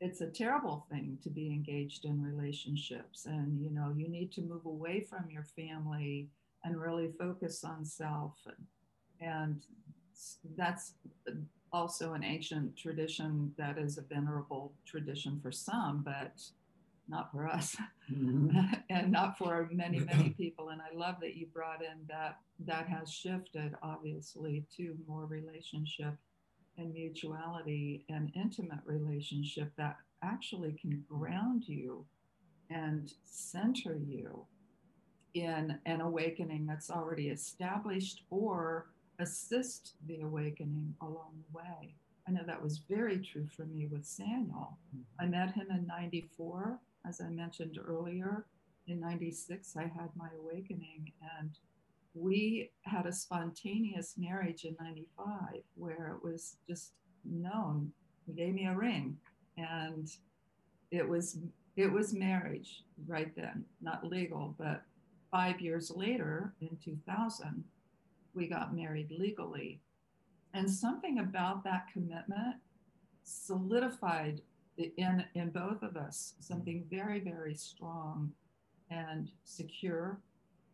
it's 0.00 0.20
a 0.20 0.26
terrible 0.26 0.86
thing 0.90 1.18
to 1.22 1.30
be 1.30 1.46
engaged 1.46 2.04
in 2.04 2.22
relationships 2.22 3.26
and 3.26 3.60
you 3.60 3.70
know 3.70 3.92
you 3.96 4.08
need 4.08 4.30
to 4.32 4.42
move 4.42 4.66
away 4.66 5.00
from 5.00 5.30
your 5.30 5.44
family 5.44 6.28
and 6.66 6.80
really 6.80 7.10
focus 7.18 7.64
on 7.64 7.84
self. 7.84 8.34
And, 8.46 8.56
and 9.20 9.62
that's 10.56 10.94
also 11.72 12.12
an 12.14 12.24
ancient 12.24 12.76
tradition 12.76 13.52
that 13.56 13.78
is 13.78 13.98
a 13.98 14.02
venerable 14.02 14.72
tradition 14.84 15.38
for 15.42 15.52
some, 15.52 16.02
but 16.04 16.42
not 17.08 17.30
for 17.30 17.46
us 17.46 17.76
mm-hmm. 18.12 18.58
and 18.90 19.12
not 19.12 19.38
for 19.38 19.68
many, 19.72 20.00
many 20.00 20.30
people. 20.38 20.70
And 20.70 20.80
I 20.80 20.96
love 20.96 21.16
that 21.20 21.36
you 21.36 21.46
brought 21.46 21.82
in 21.82 21.98
that 22.08 22.38
that 22.66 22.88
has 22.88 23.12
shifted 23.12 23.74
obviously 23.82 24.64
to 24.76 24.96
more 25.06 25.26
relationship 25.26 26.14
and 26.78 26.92
mutuality 26.92 28.04
and 28.08 28.32
intimate 28.34 28.80
relationship 28.84 29.72
that 29.76 29.96
actually 30.22 30.72
can 30.80 31.04
ground 31.08 31.64
you 31.66 32.04
and 32.70 33.12
center 33.24 33.96
you 33.96 34.44
in 35.34 35.78
an 35.86 36.00
awakening 36.00 36.66
that's 36.66 36.90
already 36.90 37.28
established 37.28 38.22
or 38.30 38.86
assist 39.18 39.94
the 40.06 40.20
awakening 40.22 40.94
along 41.02 41.32
the 41.34 41.58
way. 41.58 41.94
I 42.28 42.32
know 42.32 42.42
that 42.46 42.62
was 42.62 42.78
very 42.88 43.18
true 43.18 43.46
for 43.54 43.64
me 43.66 43.86
with 43.86 44.02
Saniel. 44.02 44.74
Mm-hmm. 44.94 45.00
I 45.20 45.26
met 45.26 45.54
him 45.54 45.68
in 45.70 45.86
94, 45.86 46.78
as 47.06 47.20
I 47.20 47.28
mentioned 47.28 47.78
earlier. 47.86 48.46
In 48.88 49.00
96, 49.00 49.76
I 49.76 49.82
had 49.82 50.10
my 50.16 50.28
awakening, 50.40 51.12
and 51.38 51.50
we 52.16 52.70
had 52.82 53.06
a 53.06 53.12
spontaneous 53.12 54.14
marriage 54.16 54.64
in 54.64 54.76
95 54.80 55.62
where 55.74 56.16
it 56.16 56.26
was 56.26 56.56
just 56.68 56.92
known. 57.24 57.92
He 58.26 58.32
gave 58.32 58.54
me 58.54 58.66
a 58.66 58.74
ring, 58.74 59.16
and 59.56 60.08
it 60.90 61.06
was 61.06 61.38
it 61.76 61.92
was 61.92 62.14
marriage 62.14 62.84
right 63.06 63.34
then, 63.36 63.64
not 63.82 64.06
legal, 64.06 64.54
but 64.58 64.82
five 65.30 65.60
years 65.60 65.92
later, 65.94 66.54
in 66.62 66.76
2000, 66.82 67.62
we 68.34 68.48
got 68.48 68.74
married 68.74 69.10
legally. 69.10 69.80
And 70.54 70.70
something 70.70 71.18
about 71.18 71.64
that 71.64 71.86
commitment 71.92 72.56
solidified 73.24 74.40
in, 74.78 75.24
in 75.34 75.50
both 75.50 75.82
of 75.82 75.96
us 75.96 76.34
something 76.40 76.80
mm-hmm. 76.80 76.96
very, 76.96 77.20
very 77.20 77.54
strong 77.54 78.32
and 78.90 79.30
secure, 79.44 80.20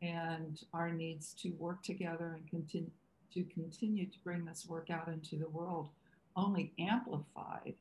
and 0.02 0.60
our 0.74 0.90
needs 0.90 1.32
to 1.34 1.50
work 1.58 1.82
together 1.82 2.36
and 2.36 2.48
continue 2.50 2.90
to 3.32 3.44
continue 3.44 4.04
to 4.04 4.18
bring 4.22 4.44
this 4.44 4.66
work 4.68 4.90
out 4.90 5.08
into 5.08 5.36
the 5.36 5.48
world 5.48 5.88
only 6.36 6.72
amplified. 6.78 7.74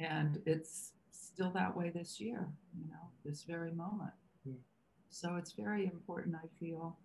And 0.00 0.42
it's 0.44 0.92
still 1.12 1.50
that 1.50 1.76
way 1.76 1.90
this 1.90 2.20
year, 2.20 2.48
you 2.76 2.90
know, 2.90 3.10
this 3.24 3.44
very 3.44 3.70
moment. 3.70 4.12
So 5.10 5.36
it's 5.36 5.52
very 5.52 5.84
important, 5.84 6.34
I 6.34 6.48
feel. 6.58 6.96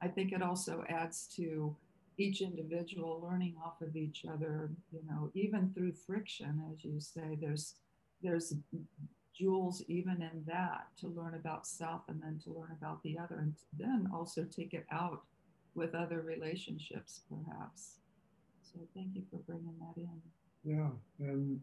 I 0.00 0.08
think 0.08 0.32
it 0.32 0.42
also 0.42 0.84
adds 0.88 1.26
to 1.36 1.76
each 2.16 2.40
individual 2.40 3.20
learning 3.28 3.56
off 3.64 3.80
of 3.82 3.96
each 3.96 4.24
other, 4.32 4.70
you 4.92 5.00
know, 5.08 5.30
even 5.34 5.70
through 5.74 5.92
friction, 5.92 6.62
as 6.72 6.84
you 6.84 7.00
say, 7.00 7.36
there's 7.40 7.74
there's 8.22 8.54
jewels 9.38 9.82
even 9.88 10.22
in 10.22 10.42
that 10.46 10.86
to 11.00 11.08
learn 11.08 11.34
about 11.34 11.66
self 11.66 12.02
and 12.08 12.20
then 12.22 12.40
to 12.44 12.50
learn 12.50 12.76
about 12.80 13.02
the 13.02 13.18
other 13.18 13.36
and 13.36 13.54
then 13.78 14.08
also 14.12 14.44
take 14.44 14.74
it 14.74 14.86
out 14.90 15.22
with 15.74 15.94
other 15.94 16.22
relationships 16.22 17.20
perhaps. 17.28 17.96
So 18.62 18.80
thank 18.94 19.14
you 19.14 19.22
for 19.30 19.38
bringing 19.38 19.74
that 19.80 20.00
in. 20.00 20.20
Yeah 20.64 20.90
and 21.20 21.60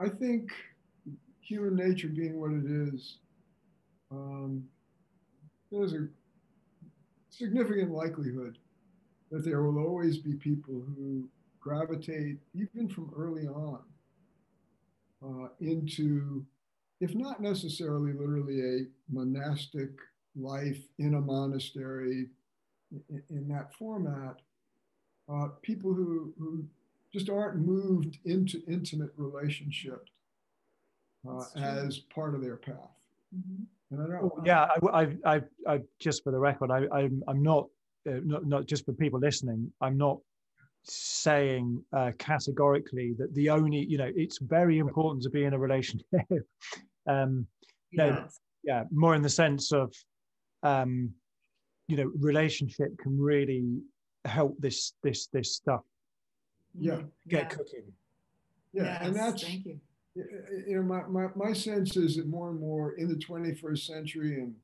i 0.00 0.08
think 0.08 0.50
human 1.40 1.74
nature 1.76 2.08
being 2.08 2.40
what 2.40 2.52
it 2.52 2.64
is 2.64 3.18
um, 4.10 4.64
there's 5.70 5.92
a 5.92 6.08
significant 7.30 7.90
likelihood 7.90 8.58
that 9.30 9.44
there 9.44 9.62
will 9.62 9.78
always 9.78 10.18
be 10.18 10.34
people 10.34 10.82
who 10.96 11.28
gravitate, 11.60 12.38
even 12.54 12.88
from 12.88 13.12
early 13.16 13.46
on, 13.46 13.80
uh, 15.24 15.48
into, 15.60 16.44
if 17.00 17.14
not 17.14 17.40
necessarily 17.40 18.12
literally 18.12 18.60
a 18.60 18.86
monastic 19.12 19.90
life 20.36 20.80
in 20.98 21.14
a 21.14 21.20
monastery 21.20 22.26
in, 23.10 23.22
in 23.30 23.48
that 23.48 23.74
format, 23.74 24.40
uh, 25.32 25.48
people 25.62 25.92
who, 25.92 26.32
who 26.38 26.64
just 27.12 27.28
aren't 27.28 27.58
moved 27.58 28.18
into 28.24 28.62
intimate 28.68 29.10
relationship 29.16 30.08
uh, 31.28 31.44
as 31.56 31.98
part 31.98 32.34
of 32.34 32.40
their 32.40 32.56
path. 32.56 32.74
Mm-hmm. 33.36 33.64
Oh, 33.90 34.42
yeah, 34.44 34.66
I, 34.92 35.02
I, 35.02 35.16
I, 35.24 35.40
I, 35.66 35.80
just 35.98 36.22
for 36.22 36.30
the 36.30 36.38
record, 36.38 36.70
I, 36.70 36.86
I'm, 36.92 37.22
I'm 37.26 37.42
not, 37.42 37.68
uh, 38.06 38.20
not, 38.22 38.44
not 38.44 38.66
just 38.66 38.84
for 38.84 38.92
people 38.92 39.18
listening. 39.18 39.72
I'm 39.80 39.96
not 39.96 40.18
saying 40.90 41.82
uh, 41.92 42.12
categorically 42.18 43.14
that 43.18 43.34
the 43.34 43.50
only, 43.50 43.84
you 43.84 43.98
know, 43.98 44.10
it's 44.14 44.38
very 44.38 44.78
important 44.78 45.22
to 45.24 45.30
be 45.30 45.44
in 45.44 45.54
a 45.54 45.58
relationship. 45.58 46.06
um, 47.06 47.46
yes. 47.92 47.98
no, 47.98 48.28
yeah, 48.64 48.84
more 48.90 49.14
in 49.14 49.22
the 49.22 49.28
sense 49.28 49.72
of, 49.72 49.92
um, 50.62 51.10
you 51.86 51.96
know, 51.96 52.10
relationship 52.18 52.96
can 52.98 53.18
really 53.18 53.80
help 54.24 54.56
this, 54.58 54.94
this, 55.02 55.28
this 55.32 55.54
stuff. 55.54 55.82
Yeah, 56.78 57.02
get 57.28 57.42
yeah. 57.42 57.44
cooking. 57.44 57.92
Yeah, 58.72 58.82
yes, 58.84 58.98
and 59.02 59.16
that's 59.16 59.42
thank 59.42 59.64
you 59.64 59.80
you 60.66 60.76
know, 60.76 60.82
my, 60.82 61.02
my, 61.06 61.28
my 61.34 61.52
sense 61.52 61.96
is 61.96 62.16
that 62.16 62.26
more 62.26 62.50
and 62.50 62.60
more 62.60 62.92
in 62.92 63.08
the 63.08 63.14
21st 63.14 63.86
century 63.86 64.40
and 64.40 64.54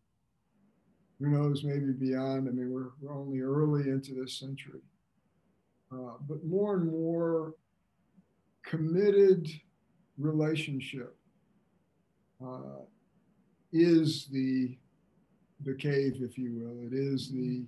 who 1.20 1.28
knows, 1.28 1.62
maybe 1.64 1.92
beyond, 1.92 2.48
I 2.48 2.52
mean, 2.52 2.70
we're, 2.70 2.90
we're 3.00 3.16
only 3.16 3.40
early 3.40 3.88
into 3.88 4.14
this 4.14 4.38
century, 4.38 4.80
uh, 5.94 6.14
but 6.28 6.44
more 6.44 6.76
and 6.76 6.90
more 6.90 7.54
committed 8.64 9.48
relationship 10.18 11.16
uh, 12.44 12.82
is 13.72 14.26
the, 14.32 14.76
the 15.64 15.74
cave, 15.74 16.16
if 16.20 16.36
you 16.38 16.52
will. 16.54 16.86
It 16.86 16.92
is 16.92 17.30
the, 17.30 17.64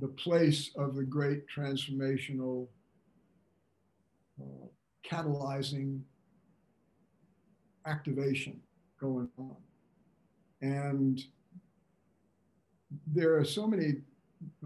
the 0.00 0.08
place 0.08 0.70
of 0.76 0.94
the 0.94 1.04
great 1.04 1.44
transformational 1.48 2.68
uh, 4.40 4.66
catalyzing 5.08 6.00
activation 7.86 8.60
going 9.00 9.28
on. 9.38 9.56
And 10.62 11.20
there 13.06 13.36
are 13.36 13.44
so 13.44 13.66
many 13.66 13.94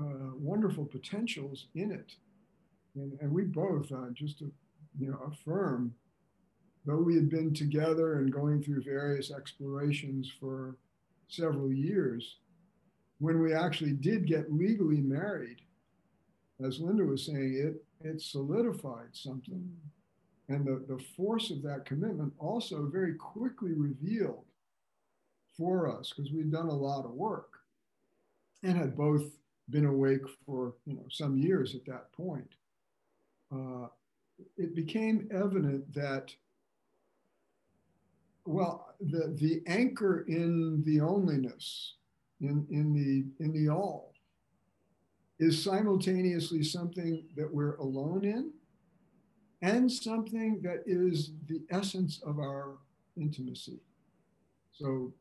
uh, 0.01 0.35
wonderful 0.35 0.85
potentials 0.85 1.66
in 1.74 1.93
it. 1.93 2.12
And, 2.95 3.19
and 3.21 3.33
we 3.33 3.45
both, 3.45 3.91
uh, 3.93 4.11
just 4.12 4.39
to 4.39 4.53
you 4.99 5.11
know, 5.11 5.19
affirm, 5.33 5.95
though 6.85 6.99
we 6.99 7.15
had 7.15 7.31
been 7.31 7.53
together 7.53 8.19
and 8.19 8.33
going 8.33 8.62
through 8.62 8.83
various 8.83 9.33
explorations 9.33 10.31
for 10.39 10.77
several 11.29 11.73
years, 11.73 12.37
when 13.19 13.41
we 13.41 13.55
actually 13.55 13.93
did 13.93 14.27
get 14.27 14.53
legally 14.53 15.01
married, 15.01 15.61
as 16.65 16.79
Linda 16.79 17.05
was 17.05 17.27
saying, 17.27 17.55
it 17.55 17.85
it 18.07 18.21
solidified 18.21 19.09
something. 19.12 19.69
And 20.49 20.66
the, 20.66 20.85
the 20.87 21.03
force 21.16 21.51
of 21.51 21.62
that 21.62 21.87
commitment 21.87 22.35
also 22.39 22.87
very 22.93 23.15
quickly 23.15 23.73
revealed 23.73 24.45
for 25.57 25.89
us, 25.89 26.12
because 26.15 26.31
we'd 26.33 26.53
done 26.53 26.69
a 26.69 26.75
lot 26.75 27.07
of 27.07 27.12
work 27.12 27.49
and 28.62 28.77
had 28.77 28.97
both 28.97 29.23
been 29.71 29.87
awake 29.87 30.21
for 30.45 30.75
you 30.85 30.95
know 30.95 31.07
some 31.11 31.39
years 31.39 31.75
at 31.75 31.87
that 31.87 32.12
point. 32.12 32.51
Uh, 33.55 33.87
it 34.57 34.75
became 34.75 35.29
evident 35.31 35.93
that 35.95 36.35
well 38.45 38.95
the 39.01 39.35
the 39.39 39.63
anchor 39.67 40.25
in 40.29 40.83
the 40.85 40.99
onlyness 40.99 41.93
in 42.41 42.67
in 42.71 42.93
the 42.93 43.45
in 43.45 43.53
the 43.53 43.69
all 43.69 44.13
is 45.39 45.63
simultaneously 45.63 46.63
something 46.63 47.25
that 47.37 47.53
we're 47.53 47.77
alone 47.77 48.25
in 48.25 48.51
and 49.63 49.91
something 49.91 50.61
that 50.63 50.83
is 50.87 51.33
the 51.49 51.61
essence 51.71 52.21
of 52.27 52.39
our 52.39 52.79
intimacy 53.17 53.81
so 54.73 55.13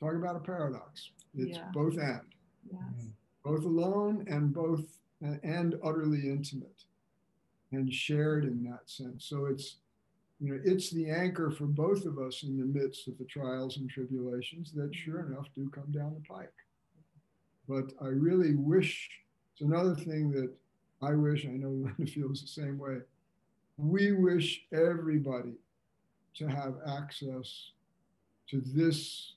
talk 0.00 0.14
about 0.14 0.36
a 0.36 0.40
paradox 0.40 1.10
it's 1.34 1.58
yeah. 1.58 1.68
both 1.72 1.98
and 1.98 2.34
yes. 2.70 3.12
both 3.44 3.64
alone 3.64 4.24
and 4.28 4.52
both 4.52 4.98
and 5.42 5.76
utterly 5.82 6.28
intimate 6.28 6.84
and 7.72 7.92
shared 7.92 8.44
in 8.44 8.64
that 8.64 8.88
sense. 8.88 9.26
So 9.26 9.46
it's 9.46 9.76
you 10.40 10.52
know 10.52 10.60
it's 10.64 10.90
the 10.90 11.10
anchor 11.10 11.50
for 11.50 11.64
both 11.64 12.04
of 12.04 12.18
us 12.18 12.44
in 12.44 12.56
the 12.56 12.64
midst 12.64 13.08
of 13.08 13.18
the 13.18 13.24
trials 13.24 13.76
and 13.76 13.90
tribulations 13.90 14.72
that 14.72 14.94
sure 14.94 15.26
enough 15.26 15.46
do 15.54 15.68
come 15.70 15.90
down 15.90 16.14
the 16.14 16.34
pike. 16.34 16.52
But 17.68 17.92
i 18.00 18.08
really 18.08 18.54
wish 18.54 19.10
it's 19.52 19.62
another 19.62 19.94
thing 19.94 20.30
that 20.30 20.50
i 21.02 21.12
wish 21.12 21.44
i 21.44 21.50
know 21.50 21.68
linda 21.98 22.10
feels 22.10 22.40
the 22.40 22.46
same 22.46 22.78
way 22.78 22.98
we 23.78 24.12
wish 24.12 24.62
everybody 24.72 25.54
to 26.34 26.48
have 26.48 26.74
access 26.86 27.70
to 28.50 28.60
this 28.60 29.34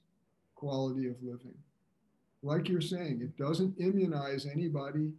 quality 0.55 1.07
of 1.07 1.15
living. 1.21 1.53
Like 2.43 2.67
you're 2.67 2.81
saying 2.81 3.21
it 3.21 3.37
doesn't 3.37 3.79
immunize 3.79 4.47
anybody 4.47 5.11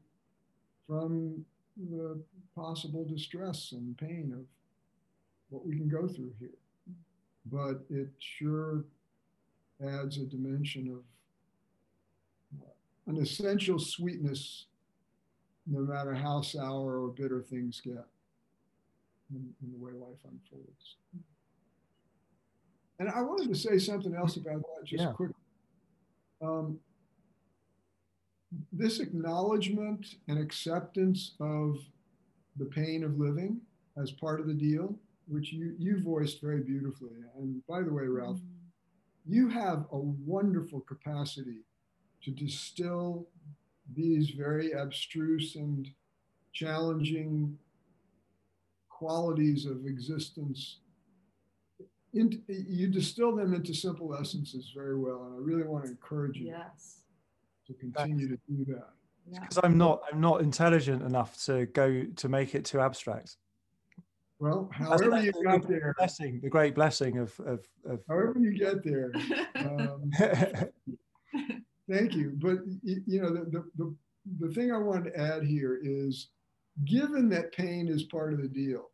from 0.88 1.44
the 1.90 2.20
possible 2.54 3.04
distress 3.04 3.72
and 3.72 3.96
pain 3.96 4.32
of 4.34 4.44
what 5.50 5.66
we 5.66 5.76
can 5.76 5.88
go 5.88 6.08
through 6.08 6.32
here. 6.38 6.48
But 7.46 7.84
it 7.90 8.08
sure 8.18 8.84
adds 9.84 10.18
a 10.18 10.24
dimension 10.24 10.88
of 10.88 12.62
uh, 12.62 13.10
an 13.10 13.20
essential 13.20 13.78
sweetness, 13.78 14.66
no 15.66 15.80
matter 15.80 16.14
how 16.14 16.40
sour 16.40 17.00
or 17.00 17.08
bitter 17.08 17.42
things 17.42 17.80
get 17.80 18.06
in, 19.34 19.54
in 19.62 19.72
the 19.72 19.78
way 19.78 19.92
life 19.92 20.20
unfolds. 20.24 20.96
And 22.98 23.08
I 23.08 23.20
wanted 23.22 23.48
to 23.48 23.58
say 23.58 23.78
something 23.78 24.14
else 24.14 24.36
about 24.36 24.62
that 24.62 24.84
just 24.84 25.02
yeah. 25.02 25.12
quick. 25.12 25.30
Um, 26.40 26.78
this 28.72 29.00
acknowledgement 29.00 30.16
and 30.28 30.38
acceptance 30.38 31.32
of 31.40 31.78
the 32.56 32.66
pain 32.66 33.04
of 33.04 33.18
living 33.18 33.60
as 33.96 34.10
part 34.10 34.40
of 34.40 34.46
the 34.46 34.54
deal 34.54 34.98
which 35.28 35.52
you, 35.52 35.74
you 35.78 36.00
voiced 36.00 36.40
very 36.40 36.60
beautifully. 36.60 37.16
And 37.36 37.64
by 37.66 37.82
the 37.82 37.92
way, 37.92 38.04
Ralph, 38.06 38.38
mm. 38.38 38.48
you 39.26 39.48
have 39.48 39.86
a 39.92 39.98
wonderful 39.98 40.80
capacity 40.80 41.64
to 42.24 42.30
distill 42.30 43.26
these 43.94 44.30
very 44.30 44.72
abstruse 44.72 45.56
and 45.56 45.88
challenging 46.52 47.58
qualities 48.88 49.66
of 49.66 49.86
existence. 49.86 50.78
In, 52.14 52.42
you 52.46 52.88
distill 52.88 53.34
them 53.34 53.54
into 53.54 53.74
simple 53.74 54.14
essences 54.14 54.70
very 54.74 54.98
well, 54.98 55.24
and 55.24 55.34
I 55.34 55.38
really 55.38 55.64
want 55.66 55.84
to 55.84 55.90
encourage 55.90 56.36
you 56.36 56.48
yes. 56.48 56.98
to 57.66 57.74
continue 57.74 58.28
to 58.28 58.38
do 58.48 58.64
that. 58.66 58.90
Because 59.30 59.58
I'm 59.62 59.78
not, 59.78 60.02
I'm 60.10 60.20
not 60.20 60.40
intelligent 60.40 61.02
enough 61.02 61.42
to 61.44 61.66
go 61.66 62.04
to 62.04 62.28
make 62.28 62.54
it 62.54 62.64
too 62.64 62.80
abstract. 62.80 63.36
Well, 64.38 64.68
however 64.72 65.22
you 65.22 65.30
the, 65.30 65.44
got 65.44 65.68
there, 65.68 65.94
blessing, 65.96 66.40
the 66.42 66.50
great 66.50 66.74
blessing 66.74 67.18
of, 67.18 67.38
of, 67.46 67.64
of 67.88 68.00
however 68.08 68.40
you 68.40 68.58
get 68.58 68.82
there. 68.84 69.12
Um, 69.54 70.10
thank 71.88 72.14
you. 72.14 72.32
But 72.34 72.58
you 72.82 73.22
know, 73.22 73.32
the, 73.32 73.64
the 73.76 73.94
the 74.40 74.52
thing 74.52 74.72
I 74.72 74.78
wanted 74.78 75.12
to 75.12 75.20
add 75.20 75.44
here 75.44 75.78
is, 75.82 76.28
given 76.84 77.28
that 77.28 77.52
pain 77.52 77.86
is 77.86 78.02
part 78.04 78.32
of 78.32 78.42
the 78.42 78.48
deal, 78.48 78.90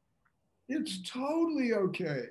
it's 0.69 1.01
totally 1.09 1.73
okay 1.73 2.25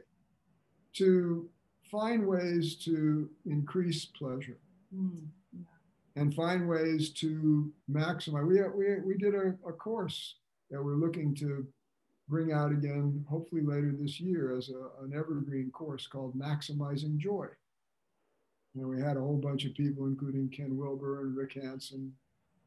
to 0.94 1.50
find 1.90 2.28
ways 2.28 2.76
to 2.86 3.30
increase 3.46 4.06
pleasure. 4.06 4.60
Mm, 4.96 5.26
And 6.18 6.34
find 6.34 6.68
ways 6.68 7.12
to 7.22 7.72
maximize. 7.92 8.48
We, 8.48 8.60
we, 8.76 9.00
we 9.02 9.18
did 9.18 9.36
a, 9.36 9.54
a 9.68 9.72
course 9.72 10.38
that 10.72 10.84
we're 10.84 10.96
looking 10.96 11.36
to 11.36 11.68
bring 12.28 12.52
out 12.52 12.72
again, 12.72 13.24
hopefully 13.30 13.62
later 13.62 13.94
this 13.98 14.20
year, 14.20 14.58
as 14.58 14.70
a, 14.70 15.04
an 15.04 15.14
evergreen 15.16 15.70
course 15.72 16.08
called 16.08 16.36
Maximizing 16.36 17.18
Joy. 17.18 17.46
And 18.76 18.88
we 18.88 19.00
had 19.00 19.16
a 19.16 19.22
whole 19.22 19.38
bunch 19.38 19.66
of 19.66 19.76
people, 19.76 20.08
including 20.08 20.50
Ken 20.50 20.76
Wilber 20.76 21.22
and 21.22 21.38
Rick 21.38 21.54
Hanson, 21.62 22.12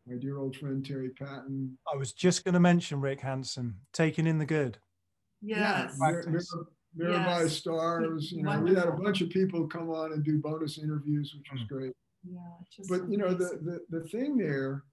my 0.07 0.17
dear 0.17 0.39
old 0.39 0.55
friend 0.55 0.87
Terry 0.87 1.11
Patten. 1.11 1.77
I 1.93 1.97
was 1.97 2.13
just 2.13 2.45
going 2.45 2.55
to 2.55 2.61
mention 2.61 3.01
Rick 3.01 3.21
Hanson, 3.21 3.75
taking 3.93 4.29
in 4.29 4.39
the 4.39 4.47
good. 4.47 4.79
Yes. 5.43 5.99
Mirabai 6.99 7.43
yes. 7.43 7.53
Stars. 7.53 8.33
You 8.33 8.45
know, 8.45 8.61
we 8.61 8.75
had 8.75 8.87
a 8.87 8.93
bunch 8.93 9.21
of 9.21 9.31
people 9.31 9.67
come 9.67 9.91
on 9.91 10.13
and 10.13 10.25
do 10.25 10.39
bonus 10.39 10.79
interviews, 10.79 11.35
which 11.37 11.51
was 11.53 11.63
mm. 11.63 11.69
great. 11.69 11.93
Yeah, 12.25 12.85
but 12.89 13.09
you 13.09 13.17
know, 13.17 13.33
the, 13.33 13.59
the 13.91 13.99
the 13.99 14.09
thing 14.09 14.37
there 14.37 14.85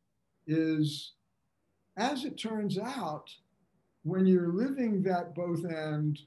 is, 0.48 1.14
as 1.98 2.24
it 2.26 2.38
turns 2.38 2.78
out, 2.80 3.30
when 4.04 4.26
you're 4.26 4.54
living 4.54 5.04
that 5.04 5.36
both 5.36 5.64
and 5.66 6.18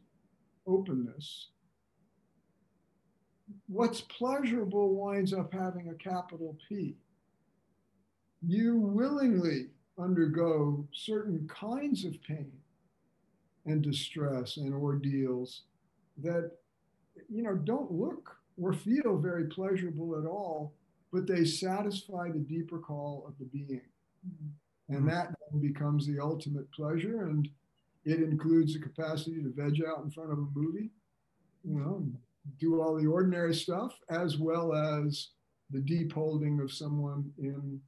openness, 0.67 1.49
what's 3.69 4.03
pleasurable 4.03 4.95
winds 4.95 5.33
up 5.33 5.53
having 5.55 5.89
a 5.89 5.95
capital 5.95 6.57
P. 6.69 6.97
You 8.47 8.77
willingly 8.79 9.69
undergo 9.99 10.87
certain 10.93 11.47
kinds 11.49 12.05
of 12.05 12.21
pain 12.23 12.53
and 13.67 13.83
distress 13.83 14.57
and 14.57 14.75
ordeals 14.75 15.63
that 16.23 16.53
you 17.29 17.43
know 17.43 17.55
don't 17.57 17.91
look 17.93 18.37
or 18.61 18.73
feel 18.73 19.19
very 19.19 19.47
pleasurable 19.47 20.19
at 20.19 20.27
all 20.27 20.75
but 21.13 21.27
they 21.27 21.45
satisfy 21.45 22.29
the 22.31 22.39
deeper 22.39 22.79
call 22.79 23.25
of 23.27 23.35
the 23.39 23.47
being 23.47 23.83
mm-hmm. 24.27 24.95
and 24.95 25.09
that 25.09 25.35
becomes 25.61 26.07
the 26.07 26.19
ultimate 26.21 26.71
pleasure 26.73 27.25
and 27.25 27.49
it 28.05 28.23
includes 28.23 28.73
the 28.73 28.81
capacity 28.81 29.43
to 29.43 29.53
veg 29.55 29.83
out 29.87 30.03
in 30.03 30.11
front 30.11 30.33
of 30.33 30.39
a 30.39 30.47
movie, 30.55 30.91
you 31.65 31.79
know, 31.79 32.07
do 32.59 32.81
all 32.81 32.97
the 32.97 33.07
ordinary 33.07 33.55
stuff, 33.55 33.99
as 34.09 34.39
well 34.39 34.75
as 34.75 35.29
the 35.71 35.81
deep 35.81 36.13
holding 36.13 36.61
of 36.61 36.73
someone 36.73 37.31
in 37.39 37.81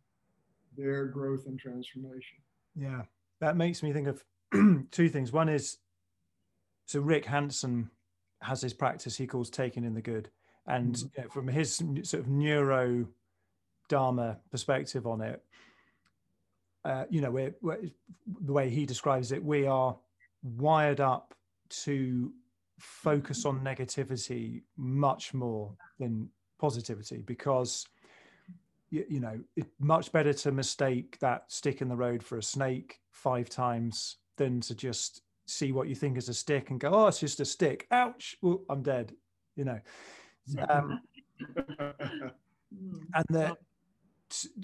their 0.77 1.07
growth 1.07 1.47
and 1.47 1.59
transformation. 1.59 2.39
Yeah, 2.77 3.03
that 3.41 3.57
makes 3.57 3.83
me 3.83 3.93
think 3.93 4.09
of 4.09 4.25
two 4.91 5.09
things. 5.09 5.33
One 5.33 5.49
is, 5.49 5.79
so 6.87 7.01
Rick 7.01 7.25
Hanson 7.25 7.91
has 8.43 8.61
his 8.61 8.75
practice 8.75 9.17
he 9.17 9.27
calls 9.27 9.51
taking 9.51 9.85
in 9.85 9.95
the 9.95 10.03
good, 10.03 10.31
and 10.67 10.95
mm-hmm. 10.95 11.07
you 11.17 11.23
know, 11.25 11.31
from 11.31 11.49
his 11.49 11.77
sort 11.77 12.15
of 12.23 12.29
neuro 12.29 13.07
dharma 13.89 14.39
perspective 14.51 15.07
on 15.07 15.21
it, 15.21 15.43
uh, 16.85 17.05
you 17.11 17.21
know, 17.21 17.31
we're, 17.31 17.55
we're, 17.63 17.79
the 18.45 18.53
way 18.53 18.69
he 18.69 18.87
describes 18.87 19.33
it, 19.33 19.43
we 19.43 19.67
are 19.67 19.97
wired 20.43 21.01
up 21.01 21.35
to 21.69 22.33
focus 22.79 23.45
on 23.45 23.61
negativity 23.61 24.63
much 24.77 25.33
more 25.33 25.73
than 25.99 26.29
positivity 26.59 27.23
because 27.23 27.87
you, 28.91 29.05
you 29.09 29.21
know 29.21 29.39
it's 29.57 29.71
much 29.81 30.13
better 30.13 30.33
to 30.33 30.53
mistake 30.53 31.19
that 31.21 31.45
stick 31.49 31.81
in 31.81 31.89
the 31.89 31.97
road 31.97 32.23
for 32.23 32.39
a 32.39 32.43
snake 32.43 32.99
five 33.11 33.49
times 33.49 34.17
than 34.37 34.61
to 34.61 34.75
just 34.75 35.23
see 35.47 35.73
what 35.73 35.89
you 35.89 35.95
think 35.95 36.17
is 36.17 36.29
a 36.29 36.35
stick 36.35 36.71
and 36.71 36.81
go 36.81 36.91
oh 36.91 37.07
it's 37.07 37.21
just 37.21 37.41
a 37.41 37.45
stick. 37.45 37.87
Ouch. 37.91 38.37
Well, 38.43 38.63
i'm 38.69 38.83
dead 38.83 39.13
you 39.57 39.65
know 39.65 39.81
um, 40.69 41.01
and 43.15 43.25
that 43.31 43.59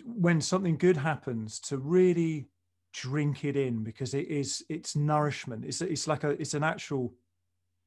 when 0.05 0.41
something 0.41 0.77
good 0.77 0.97
happens 0.97 1.61
to 1.61 1.77
really 1.77 2.49
drink 2.93 3.45
it 3.45 3.57
in 3.57 3.85
because 3.85 4.15
it 4.15 4.29
is 4.29 4.65
it's 4.69 4.97
nourishment. 4.97 5.65
It's 5.65 5.81
it's 5.81 6.07
like 6.07 6.25
a 6.25 6.31
it's 6.31 6.55
an 6.55 6.65
actual 6.65 7.15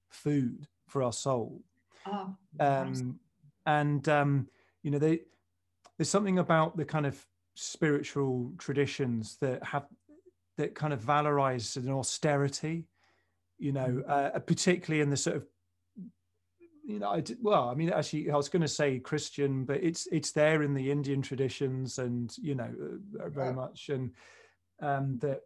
food 0.09 0.67
for 0.87 1.03
our 1.03 1.13
soul. 1.13 1.61
Oh, 2.05 2.35
um 2.59 3.19
and 3.65 4.07
um 4.09 4.47
you 4.83 4.91
know 4.91 4.97
they 4.97 5.21
there's 5.97 6.09
something 6.09 6.39
about 6.39 6.77
the 6.77 6.85
kind 6.85 7.05
of 7.05 7.23
spiritual 7.53 8.51
traditions 8.57 9.37
that 9.41 9.63
have 9.63 9.85
that 10.57 10.73
kind 10.73 10.93
of 10.93 11.01
valorize 11.01 11.75
an 11.75 11.91
austerity 11.91 12.87
you 13.59 13.71
know 13.71 14.03
mm. 14.07 14.09
uh, 14.09 14.39
particularly 14.39 15.01
in 15.01 15.09
the 15.09 15.17
sort 15.17 15.35
of 15.35 15.45
you 16.83 16.99
know, 16.99 17.09
I 17.09 17.21
did, 17.21 17.37
well, 17.41 17.69
I 17.69 17.75
mean, 17.75 17.89
actually, 17.89 18.31
I 18.31 18.35
was 18.35 18.49
going 18.49 18.61
to 18.61 18.67
say 18.67 18.99
Christian, 18.99 19.65
but 19.65 19.83
it's 19.83 20.07
it's 20.11 20.31
there 20.31 20.63
in 20.63 20.73
the 20.73 20.91
Indian 20.91 21.21
traditions, 21.21 21.99
and 21.99 22.35
you 22.37 22.55
know, 22.55 22.69
uh, 23.19 23.29
very 23.29 23.53
much, 23.53 23.89
and 23.89 24.11
um, 24.81 25.17
that 25.19 25.41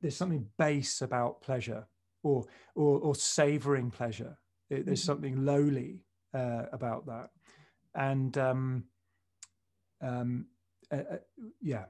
there's 0.00 0.16
something 0.16 0.46
base 0.58 1.02
about 1.02 1.40
pleasure, 1.40 1.86
or 2.22 2.44
or, 2.74 2.98
or 3.00 3.14
savoring 3.14 3.90
pleasure. 3.90 4.38
It, 4.68 4.86
there's 4.86 5.00
mm-hmm. 5.00 5.06
something 5.06 5.44
lowly 5.44 6.04
uh, 6.34 6.64
about 6.72 7.06
that, 7.06 7.30
and 7.94 8.36
um, 8.36 8.84
um, 10.02 10.46
uh, 10.92 10.96
uh, 10.96 11.16
yeah. 11.60 11.84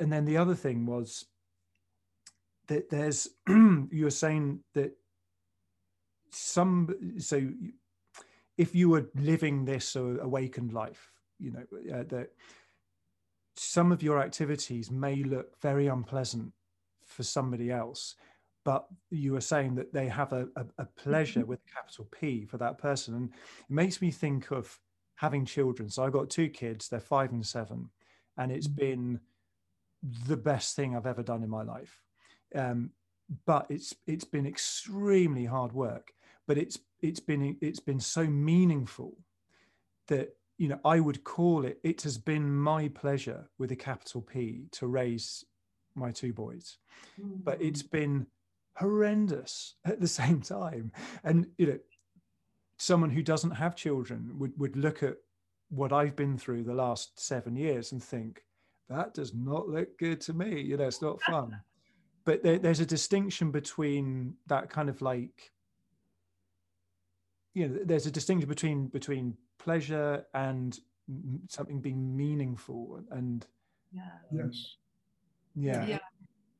And 0.00 0.12
then 0.12 0.24
the 0.24 0.36
other 0.36 0.54
thing 0.54 0.86
was 0.86 1.24
that 2.68 2.88
there's 2.90 3.28
you 3.48 4.04
were 4.04 4.10
saying 4.10 4.60
that 4.74 4.92
some 6.30 6.94
so 7.18 7.48
if 8.56 8.74
you 8.74 8.88
were 8.88 9.08
living 9.14 9.64
this 9.64 9.96
awakened 9.96 10.72
life 10.72 11.12
you 11.38 11.50
know 11.50 11.94
uh, 11.94 12.04
that 12.08 12.30
some 13.56 13.90
of 13.90 14.02
your 14.02 14.20
activities 14.20 14.90
may 14.90 15.16
look 15.16 15.60
very 15.60 15.88
unpleasant 15.88 16.52
for 17.04 17.22
somebody 17.22 17.70
else 17.70 18.14
but 18.64 18.86
you 19.10 19.32
were 19.32 19.40
saying 19.40 19.74
that 19.74 19.92
they 19.94 20.08
have 20.08 20.32
a, 20.32 20.46
a, 20.56 20.66
a 20.78 20.84
pleasure 20.84 21.44
with 21.44 21.60
capital 21.74 22.06
p 22.10 22.44
for 22.44 22.58
that 22.58 22.78
person 22.78 23.14
and 23.14 23.30
it 23.30 23.70
makes 23.70 24.02
me 24.02 24.10
think 24.10 24.50
of 24.50 24.78
having 25.14 25.44
children. 25.44 25.88
So 25.88 26.04
i've 26.04 26.12
got 26.12 26.30
two 26.30 26.48
kids 26.48 26.88
they're 26.88 27.00
five 27.00 27.32
and 27.32 27.46
seven 27.46 27.90
and 28.36 28.52
it's 28.52 28.68
mm-hmm. 28.68 28.80
been 28.80 29.20
the 30.26 30.36
best 30.36 30.76
thing 30.76 30.94
i've 30.94 31.06
ever 31.06 31.22
done 31.22 31.42
in 31.42 31.50
my 31.50 31.62
life. 31.62 32.02
Um, 32.54 32.90
but 33.46 33.66
it's 33.68 33.94
it's 34.06 34.24
been 34.24 34.46
extremely 34.46 35.44
hard 35.44 35.72
work 35.72 36.12
but 36.48 36.58
it's 36.58 36.80
it's 37.02 37.20
been 37.20 37.56
it's 37.60 37.78
been 37.78 38.00
so 38.00 38.24
meaningful 38.24 39.12
that 40.08 40.34
you 40.56 40.66
know 40.68 40.80
I 40.84 40.98
would 40.98 41.22
call 41.22 41.64
it 41.64 41.78
it 41.84 42.02
has 42.02 42.18
been 42.18 42.52
my 42.52 42.88
pleasure 42.88 43.48
with 43.58 43.70
a 43.70 43.76
capital 43.76 44.22
P 44.22 44.64
to 44.72 44.88
raise 44.88 45.44
my 45.94 46.10
two 46.10 46.32
boys. 46.32 46.78
Mm-hmm. 47.20 47.42
but 47.44 47.62
it's 47.62 47.82
been 47.82 48.26
horrendous 48.76 49.74
at 49.84 50.00
the 50.00 50.08
same 50.20 50.40
time. 50.40 50.90
And 51.22 51.46
you 51.58 51.66
know 51.66 51.78
someone 52.78 53.10
who 53.10 53.22
doesn't 53.22 53.52
have 53.52 53.76
children 53.76 54.32
would 54.38 54.58
would 54.58 54.76
look 54.76 55.02
at 55.04 55.16
what 55.68 55.92
I've 55.92 56.16
been 56.16 56.38
through 56.38 56.64
the 56.64 56.74
last 56.74 57.20
7 57.20 57.54
years 57.54 57.92
and 57.92 58.02
think 58.02 58.42
that 58.88 59.12
does 59.12 59.34
not 59.34 59.68
look 59.68 59.98
good 59.98 60.18
to 60.22 60.32
me 60.32 60.62
you 60.62 60.78
know 60.78 60.88
it's 60.88 61.02
not 61.02 61.22
fun. 61.22 61.60
But 62.24 62.42
there, 62.42 62.58
there's 62.58 62.80
a 62.80 62.84
distinction 62.84 63.50
between 63.50 64.34
that 64.48 64.68
kind 64.68 64.90
of 64.90 65.00
like 65.00 65.50
you 67.58 67.68
know 67.68 67.78
there's 67.84 68.06
a 68.06 68.10
distinction 68.10 68.48
between 68.48 68.86
between 68.86 69.36
pleasure 69.58 70.24
and 70.34 70.78
something 71.48 71.80
being 71.80 72.16
meaningful 72.16 73.02
and 73.10 73.46
yeah. 73.92 74.02
Yes. 74.30 74.76
Yeah. 75.56 75.86
Yeah. 75.86 75.98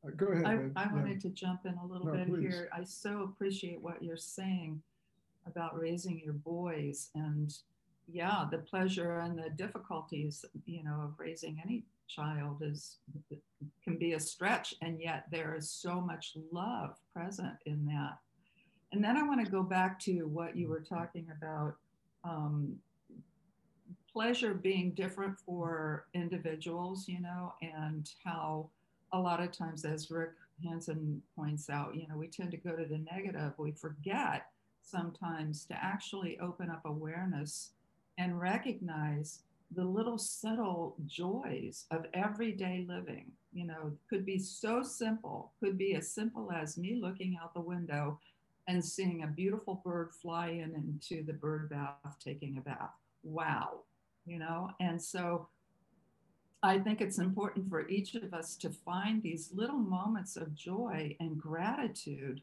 Uh, 0.04 0.10
go 0.16 0.26
ahead 0.28 0.72
i, 0.76 0.84
I 0.84 0.92
wanted 0.92 1.20
to 1.20 1.28
jump 1.28 1.66
in 1.66 1.74
a 1.74 1.86
little 1.86 2.06
no, 2.06 2.12
bit 2.12 2.28
please. 2.28 2.54
here. 2.54 2.68
I 2.72 2.84
so 2.84 3.22
appreciate 3.22 3.80
what 3.80 4.02
you're 4.02 4.16
saying 4.16 4.80
about 5.46 5.78
raising 5.78 6.20
your 6.24 6.34
boys 6.34 7.10
and 7.14 7.54
yeah 8.10 8.46
the 8.50 8.58
pleasure 8.58 9.20
and 9.20 9.38
the 9.38 9.50
difficulties 9.50 10.44
you 10.66 10.82
know 10.82 11.00
of 11.04 11.14
raising 11.18 11.60
any 11.64 11.84
child 12.08 12.62
is 12.62 12.96
can 13.84 13.98
be 13.98 14.14
a 14.14 14.20
stretch 14.20 14.74
and 14.80 15.00
yet 15.00 15.24
there 15.30 15.54
is 15.54 15.70
so 15.70 16.00
much 16.00 16.32
love 16.50 16.96
present 17.14 17.56
in 17.66 17.84
that 17.86 18.18
and 18.92 19.04
then 19.04 19.16
I 19.16 19.22
want 19.22 19.44
to 19.44 19.50
go 19.50 19.62
back 19.62 19.98
to 20.00 20.22
what 20.22 20.56
you 20.56 20.68
were 20.68 20.80
talking 20.80 21.26
about 21.36 21.76
um, 22.24 22.76
pleasure 24.10 24.54
being 24.54 24.92
different 24.92 25.38
for 25.38 26.06
individuals, 26.14 27.06
you 27.06 27.20
know, 27.20 27.54
and 27.62 28.10
how 28.24 28.70
a 29.12 29.18
lot 29.18 29.42
of 29.42 29.52
times, 29.52 29.84
as 29.84 30.10
Rick 30.10 30.30
Hanson 30.64 31.22
points 31.36 31.70
out, 31.70 31.94
you 31.94 32.06
know, 32.08 32.16
we 32.16 32.28
tend 32.28 32.50
to 32.50 32.56
go 32.56 32.74
to 32.74 32.84
the 32.84 32.98
negative. 33.12 33.52
We 33.58 33.72
forget 33.72 34.46
sometimes 34.82 35.64
to 35.66 35.74
actually 35.74 36.38
open 36.40 36.70
up 36.70 36.82
awareness 36.84 37.70
and 38.16 38.40
recognize 38.40 39.40
the 39.74 39.84
little 39.84 40.18
subtle 40.18 40.96
joys 41.06 41.84
of 41.90 42.06
everyday 42.14 42.86
living. 42.88 43.26
You 43.52 43.66
know, 43.66 43.92
could 44.08 44.24
be 44.24 44.38
so 44.38 44.82
simple, 44.82 45.52
could 45.60 45.76
be 45.76 45.94
as 45.94 46.10
simple 46.10 46.50
as 46.50 46.78
me 46.78 46.98
looking 47.00 47.38
out 47.40 47.54
the 47.54 47.60
window 47.60 48.18
and 48.68 48.84
seeing 48.84 49.22
a 49.22 49.26
beautiful 49.26 49.80
bird 49.82 50.10
fly 50.12 50.48
in 50.48 50.74
into 50.74 51.24
the 51.24 51.32
bird 51.32 51.70
bath 51.70 52.16
taking 52.22 52.58
a 52.58 52.60
bath. 52.60 52.92
Wow, 53.24 53.80
you 54.26 54.38
know? 54.38 54.70
And 54.78 55.02
so 55.02 55.48
I 56.62 56.78
think 56.78 57.00
it's 57.00 57.18
important 57.18 57.70
for 57.70 57.88
each 57.88 58.14
of 58.14 58.34
us 58.34 58.56
to 58.56 58.70
find 58.70 59.22
these 59.22 59.50
little 59.54 59.78
moments 59.78 60.36
of 60.36 60.54
joy 60.54 61.16
and 61.18 61.40
gratitude 61.40 62.42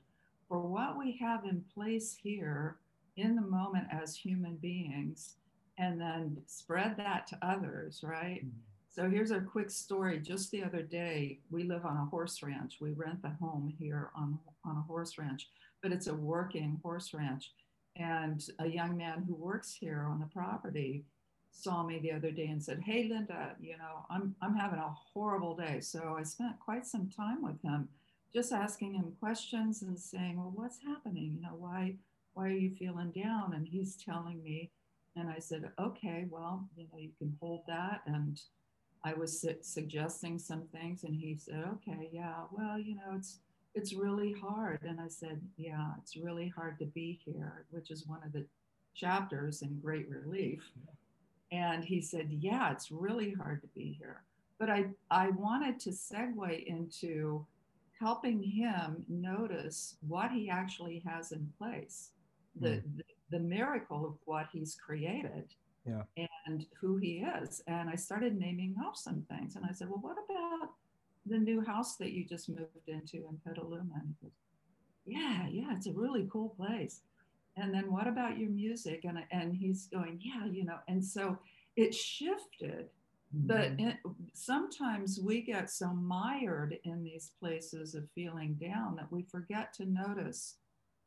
for 0.50 0.62
what 0.62 0.98
we 0.98 1.18
have 1.22 1.46
in 1.46 1.64
place 1.74 2.18
here 2.22 2.78
in 3.18 3.36
the 3.36 3.42
moment 3.42 3.86
as 3.92 4.16
human 4.16 4.56
beings 4.56 5.36
and 5.78 6.02
then 6.02 6.38
spread 6.48 6.98
that 6.98 7.28
to 7.28 7.38
others, 7.42 8.02
right? 8.04 8.46
Mm-hmm. 8.46 8.58
So 8.90 9.10
here's 9.10 9.32
a 9.32 9.42
quick 9.42 9.70
story. 9.70 10.20
Just 10.20 10.52
the 10.52 10.64
other 10.64 10.82
day, 10.82 11.40
we 11.52 11.64
live 11.64 11.86
on 11.86 11.98
a 11.98 12.06
horse 12.06 12.42
ranch. 12.42 12.78
We 12.80 12.94
rent 12.94 13.22
the 13.22 13.32
home 13.42 13.74
here 13.78 14.10
on, 14.16 14.40
on 14.64 14.78
a 14.78 14.82
horse 14.82 15.18
ranch 15.18 15.50
but 15.86 15.94
it's 15.94 16.08
a 16.08 16.16
working 16.16 16.80
horse 16.82 17.14
ranch. 17.14 17.52
And 17.96 18.44
a 18.58 18.66
young 18.68 18.98
man 18.98 19.24
who 19.28 19.36
works 19.36 19.72
here 19.72 20.08
on 20.10 20.20
the 20.20 20.26
property 20.26 21.04
saw 21.52 21.84
me 21.84 22.00
the 22.00 22.12
other 22.12 22.32
day 22.32 22.48
and 22.48 22.62
said, 22.62 22.82
Hey, 22.84 23.08
Linda, 23.08 23.52
you 23.62 23.78
know, 23.78 24.04
I'm, 24.10 24.34
I'm 24.42 24.56
having 24.56 24.80
a 24.80 24.96
horrible 25.14 25.56
day. 25.56 25.82
So 25.82 26.16
I 26.18 26.24
spent 26.24 26.60
quite 26.60 26.88
some 26.88 27.08
time 27.08 27.44
with 27.44 27.62
him, 27.62 27.88
just 28.34 28.52
asking 28.52 28.96
him 28.96 29.14
questions 29.20 29.84
and 29.84 30.00
saying, 30.00 30.38
Well, 30.38 30.52
what's 30.56 30.80
happening? 30.84 31.36
You 31.36 31.44
know, 31.44 31.56
why, 31.56 31.94
why 32.34 32.46
are 32.46 32.50
you 32.50 32.72
feeling 32.72 33.12
down? 33.12 33.54
And 33.54 33.68
he's 33.68 33.96
telling 33.96 34.42
me, 34.42 34.72
and 35.16 35.30
I 35.30 35.38
said, 35.38 35.70
Okay, 35.80 36.26
well, 36.32 36.68
you 36.76 36.86
know, 36.92 36.98
you 36.98 37.12
can 37.20 37.38
hold 37.40 37.62
that. 37.68 38.02
And 38.08 38.42
I 39.04 39.14
was 39.14 39.40
su- 39.40 39.58
suggesting 39.62 40.40
some 40.40 40.64
things, 40.74 41.04
and 41.04 41.14
he 41.14 41.38
said, 41.38 41.64
Okay, 41.76 42.10
yeah, 42.12 42.46
well, 42.52 42.80
you 42.80 42.96
know, 42.96 43.14
it's, 43.16 43.38
it's 43.76 43.94
really 43.94 44.34
hard. 44.34 44.80
And 44.84 45.00
I 45.00 45.08
said, 45.10 45.42
yeah, 45.58 45.92
it's 46.02 46.16
really 46.16 46.48
hard 46.48 46.80
to 46.80 46.86
be 46.86 47.20
here, 47.26 47.66
which 47.70 47.92
is 47.92 48.08
one 48.08 48.22
of 48.26 48.32
the 48.32 48.46
chapters 48.96 49.62
in 49.62 49.80
Great 49.80 50.10
Relief. 50.10 50.64
And 51.52 51.84
he 51.84 52.02
said, 52.02 52.28
yeah, 52.32 52.72
it's 52.72 52.90
really 52.90 53.34
hard 53.34 53.62
to 53.62 53.68
be 53.68 53.96
here. 54.00 54.24
But 54.58 54.70
I, 54.70 54.86
I 55.12 55.30
wanted 55.30 55.80
to 55.82 55.90
segue 55.90 56.66
into 56.66 57.46
helping 58.00 58.42
him 58.42 59.06
notice 59.10 59.98
what 60.08 60.32
he 60.32 60.50
actually 60.50 61.04
has 61.06 61.34
in 61.34 61.52
place, 61.58 62.12
the, 62.60 62.70
mm. 62.70 62.84
the, 62.98 63.04
the 63.38 63.40
miracle 63.40 64.06
of 64.06 64.14
what 64.26 64.48
he's 64.54 64.76
created 64.76 65.54
yeah. 65.86 66.04
and 66.48 66.66
who 66.80 66.98
he 66.98 67.26
is. 67.42 67.62
And 67.68 67.90
I 67.90 67.96
started 67.96 68.40
naming 68.40 68.76
off 68.86 68.98
some 68.98 69.26
things. 69.30 69.58
And 69.58 69.66
I 69.66 69.74
said, 69.74 69.90
well, 69.90 70.00
what 70.02 70.18
about 70.18 70.70
the 71.26 71.38
new 71.38 71.62
house 71.62 71.96
that 71.98 72.12
you 72.12 72.24
just 72.26 72.50
moved 72.50 72.88
into 72.88 73.18
in 73.18 73.40
Petaluma? 73.46 73.96
And 73.96 74.16
he 74.22 74.28
goes, 74.28 74.36
yeah, 75.06 75.48
yeah, 75.50 75.76
it's 75.76 75.88
a 75.88 75.94
really 75.94 76.28
cool 76.32 76.50
place. 76.50 77.02
And 77.58 77.74
then 77.74 77.92
what 77.92 78.08
about 78.08 78.38
your 78.38 78.50
music? 78.50 79.06
And, 79.06 79.20
and 79.32 79.56
he's 79.56 79.88
going, 79.88 80.20
yeah, 80.22 80.46
you 80.46 80.66
know, 80.66 80.78
and 80.88 81.04
so 81.04 81.38
it 81.76 81.94
shifted. 81.94 82.90
Mm-hmm. 83.36 83.48
But 83.48 83.72
it, 83.80 83.98
sometimes 84.34 85.20
we 85.20 85.42
get 85.42 85.70
so 85.70 85.90
mired 85.94 86.78
in 86.84 87.04
these 87.04 87.32
places 87.40 87.96
of 87.96 88.10
feeling 88.14 88.56
down 88.56 88.96
that 88.98 89.12
we 89.12 89.24
forget 89.24 89.74
to 89.76 89.86
notice 89.86 90.56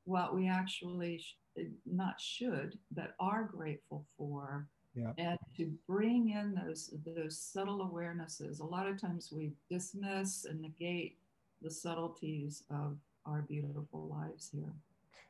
what 0.04 0.34
we 0.34 0.48
actually 0.48 1.18
sh- 1.18 1.62
not 1.86 2.20
should, 2.20 2.78
but 2.90 3.14
are 3.20 3.44
grateful 3.44 4.06
for 4.16 4.66
yeah. 4.98 5.12
and 5.16 5.38
to 5.56 5.72
bring 5.86 6.30
in 6.30 6.54
those 6.54 6.92
those 7.04 7.38
subtle 7.38 7.80
awarenesses. 7.88 8.60
A 8.60 8.64
lot 8.64 8.86
of 8.86 9.00
times 9.00 9.32
we 9.32 9.52
dismiss 9.70 10.44
and 10.44 10.60
negate 10.60 11.18
the 11.62 11.70
subtleties 11.70 12.64
of 12.70 12.96
our 13.26 13.42
beautiful 13.42 14.08
lives 14.08 14.50
here. 14.52 14.72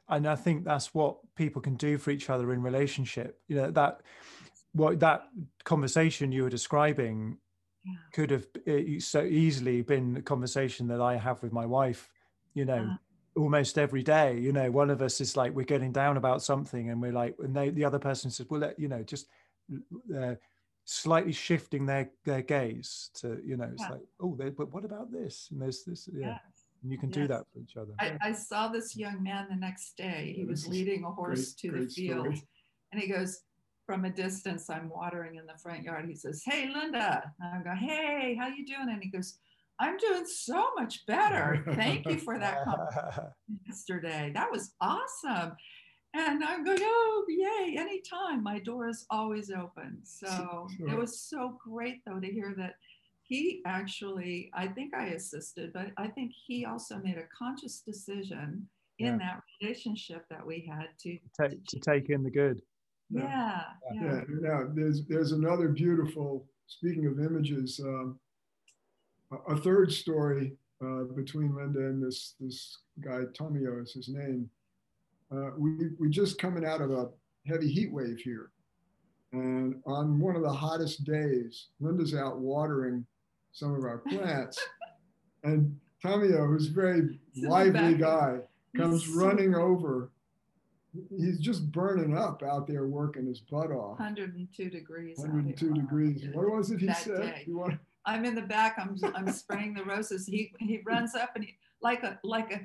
And 0.08 0.26
I 0.26 0.36
think 0.36 0.64
that's 0.64 0.94
what 0.94 1.16
people 1.34 1.60
can 1.60 1.76
do 1.76 1.98
for 1.98 2.10
each 2.10 2.30
other 2.30 2.52
in 2.52 2.62
relationship. 2.62 3.40
You 3.48 3.56
know 3.56 3.70
that 3.72 4.00
what 4.72 5.00
that 5.00 5.28
conversation 5.64 6.32
you 6.32 6.42
were 6.44 6.50
describing 6.50 7.38
Yeah. 7.84 7.94
could 8.12 8.30
have 8.30 8.46
uh, 8.66 9.00
so 9.00 9.22
easily 9.22 9.82
been 9.82 10.16
a 10.16 10.22
conversation 10.22 10.88
that 10.88 11.00
I 11.00 11.16
have 11.16 11.42
with 11.42 11.52
my 11.52 11.66
wife, 11.66 12.10
you 12.54 12.64
know, 12.64 12.82
Uh. 12.90 12.96
almost 13.40 13.78
every 13.78 14.02
day. 14.02 14.38
You 14.38 14.52
know, 14.52 14.70
one 14.70 14.90
of 14.90 15.00
us 15.00 15.20
is 15.20 15.36
like, 15.36 15.52
we're 15.54 15.64
getting 15.74 15.92
down 15.92 16.16
about 16.16 16.42
something, 16.42 16.90
and 16.90 17.00
we're 17.00 17.12
like, 17.12 17.36
and 17.38 17.54
they, 17.54 17.70
the 17.70 17.84
other 17.84 17.98
person 17.98 18.30
says, 18.30 18.46
well, 18.50 18.60
let, 18.60 18.78
you 18.78 18.88
know, 18.88 19.02
just 19.02 19.28
uh, 20.16 20.34
slightly 20.84 21.32
shifting 21.32 21.84
their 21.86 22.10
their 22.24 22.42
gaze 22.42 23.10
to, 23.14 23.40
you 23.44 23.56
know, 23.56 23.68
it's 23.72 23.82
Yeah. 23.82 23.90
like, 23.90 24.00
oh, 24.20 24.34
they, 24.38 24.50
but 24.50 24.72
what 24.72 24.84
about 24.84 25.12
this? 25.12 25.48
And 25.50 25.60
there's 25.60 25.84
this, 25.84 26.08
yeah, 26.12 26.26
Yes. 26.28 26.40
and 26.82 26.90
you 26.92 26.98
can 26.98 27.10
do 27.10 27.26
that 27.28 27.44
for 27.52 27.58
each 27.60 27.76
other. 27.76 27.92
I, 28.00 28.16
I 28.20 28.32
saw 28.32 28.68
this 28.68 28.96
young 28.96 29.22
man 29.22 29.46
the 29.50 29.56
next 29.56 29.96
day. 29.96 30.32
He 30.36 30.44
was 30.44 30.66
leading 30.66 31.04
a 31.04 31.10
horse 31.10 31.52
great- 31.54 31.72
to 31.72 31.80
the 31.80 31.88
field. 31.90 32.20
story. 32.26 32.42
And 32.92 33.00
he 33.02 33.08
goes, 33.08 33.42
from 33.84 34.04
a 34.04 34.10
distance, 34.10 34.68
I'm 34.70 34.88
watering 34.88 35.36
in 35.36 35.46
the 35.46 35.56
front 35.62 35.82
yard. 35.82 36.06
He 36.08 36.14
says, 36.14 36.42
Hey, 36.44 36.68
Linda. 36.70 37.32
And 37.40 37.60
I 37.60 37.62
go, 37.62 37.74
Hey, 37.78 38.34
how 38.38 38.48
you 38.48 38.64
doing? 38.66 38.88
And 38.90 39.02
he 39.02 39.10
goes, 39.10 39.38
I'm 39.80 39.96
doing 39.96 40.26
so 40.26 40.70
much 40.76 41.06
better. 41.06 41.64
Thank 41.74 42.06
you 42.06 42.18
for 42.18 42.38
that 42.38 42.58
yesterday. 43.66 44.30
That 44.34 44.50
was 44.50 44.72
awesome. 44.80 45.52
And 46.14 46.42
I'm 46.42 46.64
going, 46.64 46.78
oh, 46.82 47.24
yay, 47.28 47.76
anytime. 47.78 48.42
My 48.42 48.58
door 48.58 48.88
is 48.88 49.06
always 49.10 49.50
open. 49.50 49.98
So 50.04 50.68
Sure. 50.76 50.88
it 50.88 50.96
was 50.96 51.20
so 51.20 51.58
great, 51.62 52.02
though, 52.06 52.18
to 52.18 52.26
hear 52.26 52.54
that 52.56 52.76
he 53.22 53.60
actually, 53.66 54.50
I 54.54 54.68
think 54.68 54.94
I 54.94 55.08
assisted, 55.08 55.72
but 55.74 55.88
I 55.98 56.08
think 56.08 56.32
he 56.32 56.64
also 56.64 56.96
made 56.98 57.18
a 57.18 57.24
conscious 57.36 57.80
decision 57.80 58.66
in 58.98 59.18
that 59.18 59.42
relationship 59.60 60.24
that 60.28 60.44
we 60.44 60.68
had 60.68 60.88
to, 61.02 61.18
take, 61.38 61.64
to 61.66 61.78
take 61.78 62.08
in 62.10 62.22
the 62.22 62.30
good. 62.30 62.62
yeah, 63.10 63.62
yeah. 63.92 64.02
Yeah, 64.02 64.20
yeah. 64.42 64.64
There's 64.74 65.06
there's 65.06 65.32
another 65.32 65.68
beautiful. 65.68 66.46
Speaking 66.66 67.06
of 67.06 67.18
images, 67.20 67.80
um, 67.82 68.18
a, 69.32 69.54
a 69.54 69.56
third 69.56 69.92
story 69.92 70.52
uh, 70.84 71.04
between 71.14 71.54
Linda 71.54 71.80
and 71.80 72.02
this 72.02 72.34
this 72.40 72.78
guy 73.00 73.20
Tomio 73.38 73.82
is 73.82 73.92
his 73.92 74.08
name. 74.08 74.50
Uh, 75.30 75.50
we 75.56 75.90
we 75.98 76.08
just 76.08 76.38
coming 76.38 76.64
out 76.64 76.80
of 76.80 76.90
a 76.90 77.08
heavy 77.46 77.70
heat 77.70 77.92
wave 77.92 78.18
here, 78.18 78.50
and 79.32 79.76
on 79.86 80.18
one 80.18 80.36
of 80.36 80.42
the 80.42 80.52
hottest 80.52 81.04
days, 81.04 81.68
Linda's 81.80 82.14
out 82.14 82.38
watering 82.38 83.04
some 83.52 83.74
of 83.74 83.84
our 83.84 83.98
plants, 83.98 84.58
and 85.44 85.78
Tomio, 86.02 86.46
who's 86.46 86.68
a 86.68 86.72
very 86.72 87.18
the 87.34 87.48
lively 87.48 87.94
guy, 87.94 88.38
comes 88.76 89.08
running 89.08 89.54
over. 89.54 90.10
He's 91.10 91.38
just 91.38 91.70
burning 91.70 92.16
up 92.16 92.42
out 92.42 92.66
there 92.66 92.86
working 92.86 93.26
his 93.26 93.40
butt 93.40 93.70
off. 93.70 93.98
102 93.98 94.70
degrees. 94.70 95.18
102 95.18 95.74
degrees. 95.74 96.24
What 96.32 96.50
was 96.50 96.70
it 96.70 96.80
he 96.80 96.92
said? 96.94 97.44
I'm 98.06 98.24
in 98.24 98.34
the 98.34 98.42
back. 98.42 98.76
I'm 98.78 98.96
I'm 99.14 99.30
spraying 99.30 99.74
the 99.74 99.84
roses. 99.84 100.26
He 100.26 100.52
he 100.58 100.80
runs 100.86 101.14
up 101.14 101.32
and 101.34 101.44
he 101.44 101.56
like 101.82 102.02
a 102.02 102.18
like 102.24 102.52
a 102.52 102.60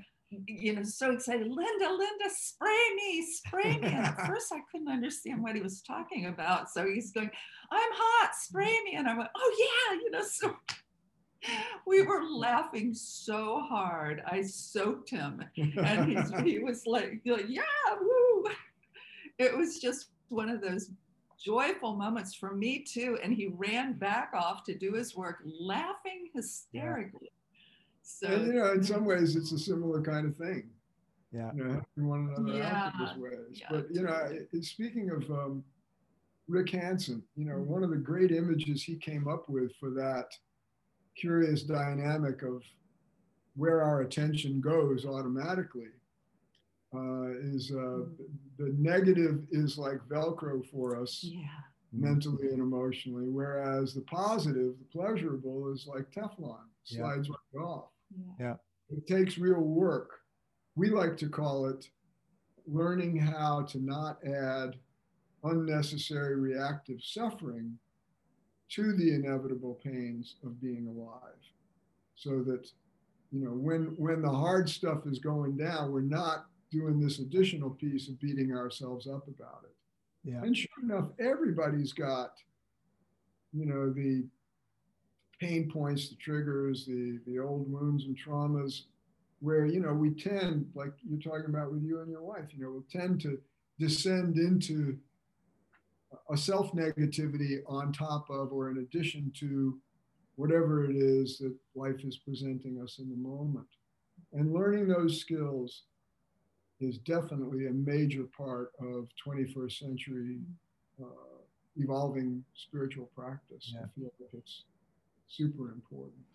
you 0.48 0.74
know 0.74 0.84
so 0.84 1.12
excited. 1.12 1.48
Linda, 1.48 1.90
Linda, 1.90 2.26
spray 2.30 2.80
me, 2.96 3.26
spray 3.26 3.78
me. 3.78 3.88
And 3.88 4.06
at 4.06 4.20
first 4.28 4.52
I 4.52 4.60
couldn't 4.72 4.90
understand 4.90 5.42
what 5.42 5.56
he 5.56 5.62
was 5.62 5.82
talking 5.82 6.28
about. 6.28 6.70
So 6.70 6.86
he's 6.86 7.12
going, 7.12 7.30
I'm 7.72 7.90
hot, 7.94 8.36
spray 8.36 8.78
me. 8.86 8.96
And 8.96 9.08
I 9.08 9.18
went, 9.18 9.30
oh 9.36 9.56
yeah, 9.60 10.00
you 10.02 10.12
know. 10.12 10.24
So 10.24 10.56
we 11.86 12.02
were 12.02 12.24
laughing 12.30 12.94
so 12.94 13.62
hard. 13.62 14.22
I 14.26 14.42
soaked 14.42 15.10
him, 15.10 15.44
and 15.58 16.08
he 16.46 16.60
was 16.60 16.86
like, 16.86 17.22
like, 17.26 17.46
yeah, 17.48 17.62
woo. 18.00 18.46
It 19.40 19.56
was 19.56 19.80
just 19.80 20.08
one 20.30 20.50
of 20.50 20.62
those 20.62 20.92
joyful 21.44 21.96
moments 21.96 22.34
for 22.34 22.56
me 22.56 22.84
too. 22.84 23.18
And 23.24 23.34
he 23.34 23.48
ran 23.48 23.94
back 23.94 24.32
off 24.34 24.64
to 24.66 24.78
do 24.78 24.94
his 24.94 25.16
work, 25.16 25.40
laughing 25.46 26.30
hysterically. 26.34 27.32
So 28.06 28.28
and 28.28 28.48
you 28.48 28.54
know, 28.54 28.72
in 28.74 28.84
some 28.84 29.06
ways, 29.06 29.36
it's 29.36 29.52
a 29.54 29.58
similar 29.60 30.02
kind 30.02 30.28
of 30.28 30.36
thing. 30.36 30.70
Yeah. 31.32 31.52
You 31.56 31.64
know, 31.64 31.72
helping 31.74 32.08
one 32.08 32.20
another 32.38 32.42
out 32.42 32.46
in 32.48 32.56
Yeah, 32.58 32.92
those 33.00 33.18
ways. 33.18 33.60
yeah, 33.62 33.68
but 33.72 33.88
you 33.92 34.04
know, 34.04 34.62
speaking 34.62 35.10
of 35.10 35.24
um, 35.32 35.64
Rick 36.48 36.70
Hanson, 36.72 37.24
you 37.36 37.46
know, 37.46 37.56
Mhm. 37.56 37.66
one 37.68 37.84
of 37.84 37.90
the 37.90 37.98
great 37.98 38.32
images 38.32 38.84
he 38.84 38.98
came 38.98 39.28
up 39.28 39.48
with 39.50 39.74
for 39.78 39.90
that 39.92 40.38
curious 41.16 41.64
dynamic 41.64 42.42
of 42.44 42.62
where 43.56 43.82
our 43.82 44.02
attention 44.02 44.60
goes 44.60 45.06
automatically 45.06 45.92
uh, 46.94 47.30
is 47.40 47.72
uh, 47.72 48.06
the 48.58 48.70
negative 48.78 49.48
is 49.52 49.78
like 49.78 49.98
Velcro 50.10 50.64
for 50.70 50.96
us. 51.02 51.24
yeah, 51.24 51.48
mentally 51.96 52.50
and 52.50 52.60
emotionally, 52.60 53.30
whereas 53.30 53.94
the 53.94 54.02
positive, 54.02 54.78
the 54.80 54.86
pleasurable, 54.92 55.72
is 55.72 55.86
like 55.88 56.10
Teflon, 56.12 56.68
Yeah. 56.86 56.98
slides 57.04 57.30
right 57.30 57.62
off. 57.64 57.93
Yeah, 58.40 58.56
It 58.90 59.08
takes 59.08 59.38
real 59.38 59.62
work. 59.62 60.20
We 60.76 60.90
like 60.90 61.18
to 61.18 61.30
call 61.30 61.68
it 61.68 61.88
learning 62.66 63.18
how 63.18 63.64
to 63.64 63.80
not 63.80 64.20
add 64.26 64.78
unnecessary 65.44 66.36
reactive 66.36 67.02
suffering 67.02 67.78
to 68.70 68.94
the 68.94 69.14
inevitable 69.14 69.80
pains 69.84 70.36
of 70.44 70.62
being 70.62 70.88
alive. 70.88 71.20
So 72.16 72.44
that, 72.44 72.70
you 73.32 73.44
know, 73.44 73.52
when 73.52 73.96
when 73.98 74.22
the 74.22 74.32
hard 74.32 74.70
stuff 74.70 75.06
is 75.06 75.20
going 75.20 75.58
down, 75.58 75.92
we're 75.92 76.02
not 76.02 76.46
doing 76.72 77.00
this 77.00 77.20
additional 77.20 77.70
piece 77.70 78.08
of 78.08 78.20
beating 78.20 78.54
ourselves 78.54 79.08
up 79.08 79.28
about 79.28 79.66
it. 79.66 79.76
Yeah. 80.24 80.42
And 80.42 80.56
sure 80.56 80.70
enough, 80.82 81.10
everybody's 81.20 81.94
got, 81.94 82.32
you 83.52 83.66
know, 83.66 83.92
the 83.92 84.26
pain 85.44 85.70
points, 85.72 86.10
the 86.10 86.16
triggers, 86.16 86.86
the 86.86 87.20
the 87.28 87.40
old 87.40 87.72
wounds 87.72 88.06
and 88.06 88.18
traumas, 88.18 88.84
where 89.40 89.66
you 89.66 89.80
know 89.80 89.94
we 89.94 90.12
tend, 90.12 90.70
like 90.76 90.94
you're 91.08 91.20
talking 91.20 91.54
about 91.54 91.72
with 91.72 91.84
you 91.84 92.02
and 92.02 92.10
your 92.10 92.24
wife, 92.24 92.46
you 92.52 92.64
know, 92.64 92.72
we'll 92.72 92.86
tend 92.92 93.22
to 93.22 93.38
descend 93.80 94.38
into 94.38 94.98
a 96.32 96.38
self 96.38 96.72
negativity 96.74 97.60
on 97.68 97.92
top 97.92 98.30
of 98.30 98.52
or 98.52 98.70
in 98.72 98.78
addition 98.78 99.32
to 99.40 99.80
whatever 100.36 100.86
it 100.90 100.96
is 100.96 101.38
that 101.38 101.54
life 101.76 102.04
is 102.04 102.18
presenting 102.18 102.82
us 102.82 103.00
in 103.00 103.10
the 103.10 103.16
moment. 103.16 103.68
And 104.32 104.54
learning 104.54 104.88
those 104.88 105.20
skills 105.20 105.84
is 106.80 106.98
definitely 107.00 107.68
a 107.68 107.72
major 107.72 108.24
part 108.36 108.72
of 108.80 109.08
21st 109.26 109.80
century 109.80 110.40
uh, 111.02 111.06
evolving 111.78 112.44
spiritual 112.56 113.10
practice. 113.16 113.74
Yeah. 113.74 113.82
I 113.82 114.00
feel 114.00 114.12
like 114.20 114.30
it's 114.34 114.64
super 115.28 115.72
important. 115.72 116.26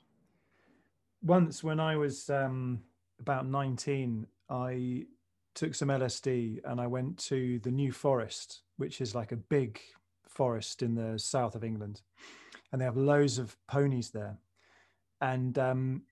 once 1.23 1.63
when 1.65 1.81
I 1.81 1.97
was 1.97 2.31
um, 2.31 2.81
about 3.21 3.47
19, 3.47 4.27
I 4.51 5.07
took 5.55 5.75
some 5.75 5.89
LSD 5.89 6.61
and 6.65 6.81
I 6.81 6.87
went 6.87 7.19
to 7.27 7.59
the 7.61 7.71
New 7.71 7.93
Forest, 7.93 8.63
which 8.77 9.01
is 9.01 9.15
like 9.15 9.33
a 9.33 9.37
big 9.37 9.81
forest 10.29 10.83
in 10.83 10.95
the 10.95 11.19
south 11.19 11.55
of 11.55 11.65
England. 11.65 12.03
And 12.71 12.81
they 12.81 12.85
have 12.85 12.97
loads 12.97 13.39
of 13.39 13.57
ponies 13.67 14.11
there. 14.11 14.39
And 15.21 15.59
um, 15.59 16.03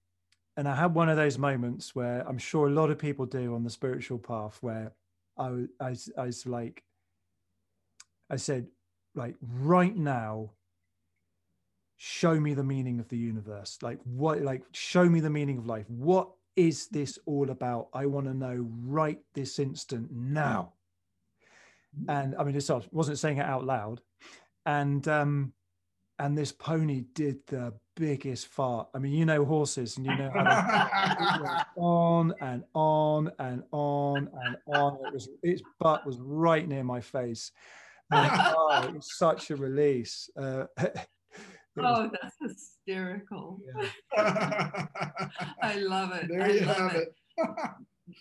and 0.56 0.66
I 0.66 0.74
had 0.74 0.94
one 0.94 1.08
of 1.08 1.16
those 1.16 1.38
moments 1.38 1.94
where 1.94 2.26
I'm 2.26 2.38
sure 2.38 2.66
a 2.66 2.70
lot 2.70 2.90
of 2.90 2.98
people 2.98 3.26
do 3.26 3.54
on 3.54 3.62
the 3.62 3.70
spiritual 3.70 4.18
path 4.18 4.58
where 4.62 4.92
I, 5.36 5.66
I, 5.80 5.94
I 6.16 6.24
was 6.24 6.46
like, 6.46 6.82
I 8.30 8.36
said, 8.36 8.66
like, 9.14 9.34
right 9.40 9.94
now, 9.94 10.52
show 11.96 12.38
me 12.38 12.54
the 12.54 12.64
meaning 12.64 13.00
of 13.00 13.08
the 13.08 13.16
universe. 13.16 13.78
Like 13.82 13.98
what 14.04 14.42
like 14.42 14.62
show 14.72 15.08
me 15.08 15.20
the 15.20 15.30
meaning 15.30 15.58
of 15.58 15.66
life. 15.66 15.88
What 15.88 16.28
is 16.54 16.88
this 16.88 17.18
all 17.26 17.50
about? 17.50 17.88
I 17.92 18.06
want 18.06 18.26
to 18.26 18.34
know 18.34 18.66
right 18.84 19.18
this 19.34 19.58
instant 19.58 20.10
now. 20.12 20.72
And 22.08 22.34
i 22.36 22.44
mean 22.44 22.54
it's 22.54 22.68
not 22.68 22.92
wasn't 22.92 23.18
saying 23.18 23.38
it 23.38 23.46
out 23.46 23.64
loud. 23.64 24.00
And 24.66 25.06
um 25.08 25.52
and 26.18 26.36
this 26.36 26.52
pony 26.52 27.04
did 27.14 27.38
the 27.46 27.72
biggest 27.94 28.48
fart. 28.48 28.88
I 28.94 28.98
mean 28.98 29.12
you 29.12 29.24
know 29.24 29.44
horses 29.44 29.96
and 29.96 30.04
you 30.04 30.16
know 30.16 30.30
on 31.78 32.34
and 32.40 32.62
on 32.74 33.32
and 33.38 33.62
on 33.72 34.28
and 34.44 34.56
on. 34.66 34.98
It 35.06 35.14
was 35.14 35.28
its 35.42 35.62
butt 35.80 36.06
was 36.06 36.18
right 36.18 36.66
near 36.68 36.84
my 36.84 37.00
face. 37.00 37.52
And, 38.08 38.30
oh, 38.56 38.82
it 38.84 38.94
was 38.94 39.18
such 39.18 39.50
a 39.50 39.56
release. 39.56 40.30
Uh, 40.36 40.66
Oh, 41.78 42.10
that's 42.22 42.36
hysterical. 42.40 43.60
yeah. 43.66 43.88
I 45.62 45.76
love 45.76 46.12
it. 46.12 46.28
there 46.28 46.42
I 46.42 46.48
you 46.50 46.64
love 46.66 46.76
have 46.92 46.94
it. 46.94 47.14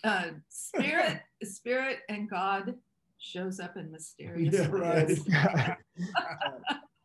Uh, 0.02 0.30
spirit, 0.48 1.20
spirit, 1.44 1.98
and 2.08 2.28
God 2.28 2.74
shows 3.18 3.60
up 3.60 3.76
in 3.76 3.92
mysterious 3.92 4.52
Yeah, 4.52 4.66
right. 4.66 5.06
ways. 5.06 5.24
the, 5.24 5.76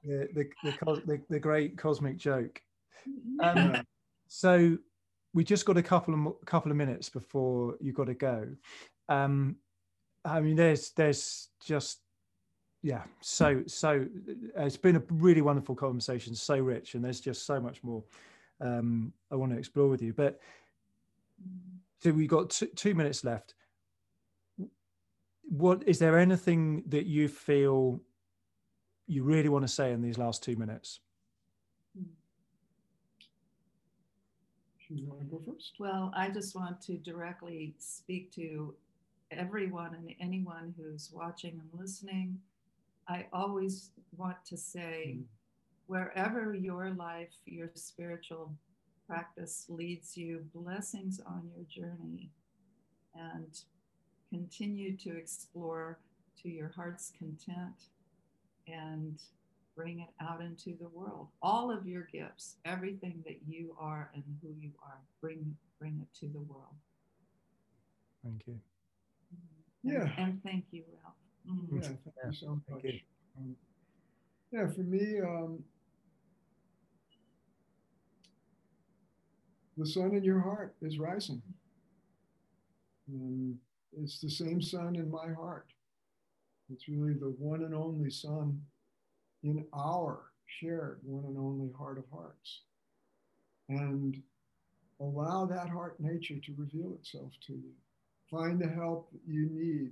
the, 0.04 0.50
the, 0.64 1.02
the, 1.06 1.22
the 1.30 1.40
great 1.40 1.78
cosmic 1.78 2.18
joke. 2.18 2.60
Um, 3.40 3.58
Yeah. 3.58 3.82
So 4.28 4.78
we 5.36 5.44
just 5.44 5.66
got 5.66 5.78
a 5.78 5.84
couple 5.84 6.14
of 6.16 6.20
mo- 6.22 6.38
couple 6.48 6.72
of 6.72 6.78
minutes 6.78 7.08
before 7.10 7.76
you 7.80 7.94
got 7.94 8.06
to 8.08 8.14
go. 8.16 8.48
Um, 9.10 9.58
I 10.26 10.42
mean, 10.42 10.56
there's 10.56 10.92
there's 10.98 11.50
just 11.64 12.01
yeah, 12.82 13.04
so 13.22 13.64
so 13.68 14.08
uh, 14.58 14.64
it's 14.64 14.78
been 14.78 14.96
a 14.96 15.04
really 15.10 15.42
wonderful 15.42 15.76
conversation, 15.76 16.34
so 16.34 16.58
rich, 16.58 16.96
and 16.96 17.04
there's 17.04 17.22
just 17.22 17.46
so 17.46 17.60
much 17.60 17.84
more 17.84 18.04
um, 18.60 19.14
I 19.32 19.36
want 19.36 19.52
to 19.52 19.58
explore 19.58 19.88
with 19.88 20.02
you. 20.02 20.14
But 20.14 20.40
so 22.00 22.12
we 22.12 22.28
got 22.28 22.50
two, 22.50 22.68
two 22.68 22.96
minutes 22.96 23.24
left. 23.24 23.54
What 25.44 25.84
is 25.86 26.00
there 26.00 26.18
anything 26.18 26.84
that 26.88 27.06
you 27.06 27.28
feel 27.28 28.02
you 29.08 29.24
really 29.24 29.50
want 29.50 29.64
to 29.64 29.72
say 29.72 29.92
in 29.92 30.02
these 30.02 30.18
last 30.18 30.44
two 30.44 30.56
minutes? 30.56 31.02
You 34.94 35.08
want 35.08 35.22
to 35.22 35.26
go 35.26 35.42
first? 35.46 35.76
Well, 35.80 36.12
I 36.16 36.30
just 36.30 36.54
want 36.54 36.82
to 36.82 36.98
directly 36.98 37.76
speak 37.78 38.34
to 38.34 38.74
everyone 39.32 39.96
and 39.96 40.14
anyone 40.20 40.74
who's 40.78 41.10
watching 41.14 41.62
and 41.62 41.80
listening. 41.80 42.40
I 43.12 43.28
always 43.34 43.90
want 44.16 44.38
to 44.46 44.56
say, 44.56 45.18
mm. 45.18 45.24
wherever 45.88 46.56
your 46.56 46.92
life, 46.92 47.34
your 47.46 47.70
spiritual 47.76 48.54
practice 49.06 49.66
leads 49.68 50.16
you, 50.16 50.46
blessings 50.56 51.20
on 51.26 51.50
your 51.54 51.66
journey, 51.66 52.30
and 53.14 53.60
continue 54.30 54.96
to 54.98 55.18
explore 55.18 56.00
to 56.42 56.50
your 56.50 56.72
heart's 56.74 57.12
content 57.20 57.90
and 58.68 59.20
bring 59.76 60.00
it 60.00 60.14
out 60.22 60.42
into 60.42 60.78
the 60.80 60.88
world. 60.88 61.28
All 61.42 61.70
of 61.70 61.86
your 61.86 62.08
gifts, 62.14 62.56
everything 62.64 63.22
that 63.26 63.40
you 63.46 63.76
are 63.78 64.10
and 64.14 64.24
who 64.42 64.50
you 64.58 64.72
are, 64.82 65.00
bring 65.20 65.58
bring 65.80 66.00
it 66.02 66.20
to 66.20 66.28
the 66.32 66.40
world. 66.40 66.76
Thank 68.24 68.44
you. 68.48 68.60
Mm-hmm. 69.34 69.92
Yeah. 69.92 70.02
And, 70.02 70.30
and 70.30 70.44
thank 70.44 70.66
you, 70.72 70.84
Ralph. 71.04 71.16
Mm-hmm. 71.50 71.76
Yeah, 71.76 71.82
thank 71.82 72.00
yeah. 72.06 72.30
you 72.30 72.34
so 72.34 72.62
much. 72.70 72.84
You. 72.84 73.00
Um, 73.38 73.56
yeah, 74.52 74.68
for 74.68 74.82
me, 74.82 75.20
um, 75.22 75.64
the 79.78 79.86
sun 79.86 80.14
in 80.16 80.24
your 80.24 80.40
heart 80.40 80.76
is 80.82 81.00
rising. 81.00 81.42
And 83.08 83.58
it's 83.98 84.20
the 84.20 84.30
same 84.30 84.62
sun 84.62 84.96
in 84.96 85.10
my 85.10 85.34
heart. 85.34 85.68
It's 86.72 86.88
really 86.88 87.14
the 87.14 87.34
one 87.38 87.64
and 87.64 87.74
only 87.74 88.10
sun 88.10 88.62
in 89.44 89.66
our 89.74 90.32
shared 90.60 91.00
one 91.04 91.26
and 91.26 91.38
only 91.38 91.72
heart 91.78 91.98
of 91.98 92.06
hearts. 92.12 92.62
And 93.70 94.22
allow 95.00 95.46
that 95.46 95.70
heart 95.70 96.00
nature 96.00 96.40
to 96.46 96.54
reveal 96.58 96.94
itself 96.94 97.32
to 97.48 97.54
you. 97.54 97.72
Find 98.30 98.60
the 98.60 98.68
help 98.68 99.12
that 99.12 99.22
you 99.26 99.50
need. 99.52 99.92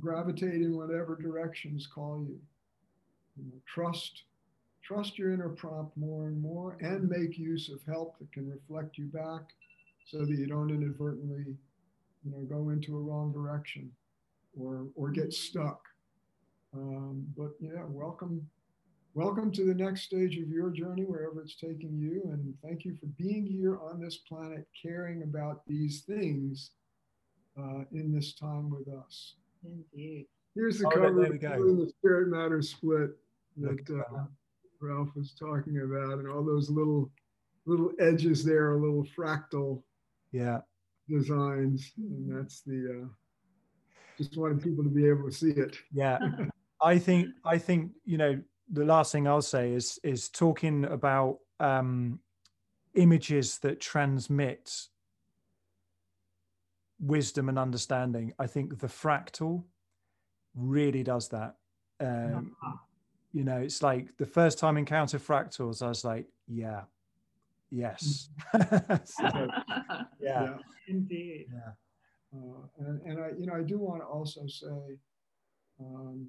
Gravitate 0.00 0.62
in 0.62 0.76
whatever 0.76 1.16
directions 1.16 1.86
call 1.86 2.20
you. 2.20 2.38
you 3.36 3.44
know, 3.44 3.60
trust, 3.66 4.24
trust 4.82 5.18
your 5.18 5.32
inner 5.32 5.48
prompt 5.48 5.96
more 5.96 6.28
and 6.28 6.40
more, 6.40 6.76
and 6.80 7.08
make 7.08 7.38
use 7.38 7.68
of 7.68 7.80
help 7.86 8.18
that 8.18 8.30
can 8.32 8.48
reflect 8.48 8.98
you 8.98 9.06
back, 9.06 9.42
so 10.06 10.18
that 10.18 10.30
you 10.30 10.46
don't 10.46 10.70
inadvertently, 10.70 11.56
you 12.24 12.30
know, 12.30 12.40
go 12.44 12.70
into 12.70 12.96
a 12.96 13.00
wrong 13.00 13.32
direction, 13.32 13.90
or 14.58 14.86
or 14.94 15.10
get 15.10 15.32
stuck 15.32 15.88
um, 16.74 17.26
but 17.36 17.52
yeah, 17.60 17.84
welcome, 17.88 18.46
welcome 19.14 19.50
to 19.52 19.64
the 19.64 19.74
next 19.74 20.02
stage 20.02 20.38
of 20.38 20.48
your 20.48 20.70
journey, 20.70 21.04
wherever 21.04 21.40
it's 21.40 21.56
taking 21.56 21.96
you. 21.98 22.22
And 22.32 22.54
thank 22.62 22.84
you 22.84 22.96
for 23.00 23.06
being 23.06 23.46
here 23.46 23.78
on 23.80 24.00
this 24.00 24.18
planet, 24.18 24.66
caring 24.80 25.22
about 25.22 25.62
these 25.66 26.02
things 26.02 26.72
uh, 27.58 27.84
in 27.92 28.12
this 28.12 28.34
time 28.34 28.70
with 28.70 28.88
us. 28.88 29.34
Indeed. 29.64 30.26
Here's 30.54 30.78
the 30.78 30.86
oh, 30.86 30.90
cover 30.90 31.24
of 31.24 31.40
the 31.40 31.92
Spirit 31.98 32.28
Matter 32.28 32.62
Split 32.62 33.10
that 33.58 33.90
uh, 33.90 34.24
Ralph 34.80 35.10
was 35.14 35.34
talking 35.38 35.80
about, 35.80 36.18
and 36.18 36.28
all 36.28 36.44
those 36.44 36.70
little 36.70 37.10
little 37.66 37.92
edges 38.00 38.44
there, 38.44 38.72
a 38.72 38.80
little 38.80 39.06
fractal 39.16 39.82
yeah 40.32 40.60
designs, 41.08 41.92
and 41.96 42.36
that's 42.36 42.62
the. 42.62 43.02
Uh, 43.02 43.08
just 44.18 44.36
wanted 44.36 44.60
people 44.60 44.82
to 44.82 44.90
be 44.90 45.06
able 45.06 45.30
to 45.30 45.32
see 45.32 45.50
it. 45.50 45.76
Yeah. 45.92 46.18
I 46.82 46.98
think 46.98 47.28
I 47.44 47.58
think 47.58 47.92
you 48.04 48.18
know 48.18 48.40
the 48.70 48.84
last 48.84 49.12
thing 49.12 49.26
I'll 49.26 49.42
say 49.42 49.72
is 49.72 49.98
is 50.02 50.28
talking 50.28 50.84
about 50.84 51.38
um, 51.60 52.20
images 52.94 53.58
that 53.58 53.80
transmit 53.80 54.70
wisdom 57.00 57.48
and 57.48 57.58
understanding. 57.58 58.32
I 58.38 58.46
think 58.46 58.78
the 58.78 58.86
fractal 58.86 59.64
really 60.54 61.02
does 61.02 61.28
that. 61.28 61.56
Um, 62.00 62.56
you 63.32 63.44
know, 63.44 63.58
it's 63.58 63.82
like 63.82 64.16
the 64.16 64.26
first 64.26 64.58
time 64.58 64.76
I 64.76 64.80
encountered 64.80 65.20
fractals, 65.20 65.82
I 65.82 65.88
was 65.88 66.04
like, 66.04 66.26
yeah, 66.46 66.82
yes, 67.70 68.30
so, 68.52 69.24
yeah. 69.24 69.48
yeah. 70.20 70.56
indeed. 70.86 71.46
Yeah. 71.52 71.72
Uh, 72.34 72.66
and, 72.78 73.00
and 73.02 73.20
I, 73.20 73.30
you 73.38 73.46
know, 73.46 73.54
I 73.54 73.62
do 73.62 73.78
want 73.78 74.02
to 74.02 74.06
also 74.06 74.46
say, 74.46 74.98
um, 75.80 76.26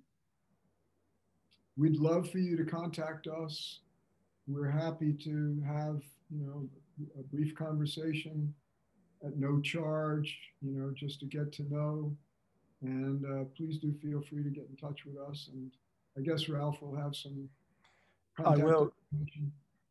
we'd 1.78 1.98
love 1.98 2.30
for 2.30 2.38
you 2.38 2.56
to 2.58 2.64
contact 2.64 3.28
us. 3.28 3.80
We're 4.48 4.70
happy 4.70 5.14
to 5.24 5.62
have, 5.68 6.02
you 6.30 6.46
know, 6.46 6.70
a 7.18 7.24
brief 7.24 7.56
conversation 7.56 8.54
at 9.26 9.38
no 9.38 9.60
charge, 9.60 10.38
you 10.62 10.72
know, 10.72 10.92
just 10.96 11.20
to 11.20 11.26
get 11.26 11.52
to 11.54 11.64
know. 11.72 12.16
And 12.82 13.26
uh, 13.26 13.44
please 13.56 13.78
do 13.78 13.94
feel 14.02 14.22
free 14.22 14.44
to 14.44 14.50
get 14.50 14.68
in 14.70 14.78
touch 14.78 15.06
with 15.06 15.18
us. 15.18 15.50
And 15.52 15.72
I 16.18 16.22
guess 16.22 16.48
Ralph 16.48 16.82
will 16.82 16.96
have 16.96 17.14
some. 17.16 17.50
I 18.44 18.56
will. 18.56 18.94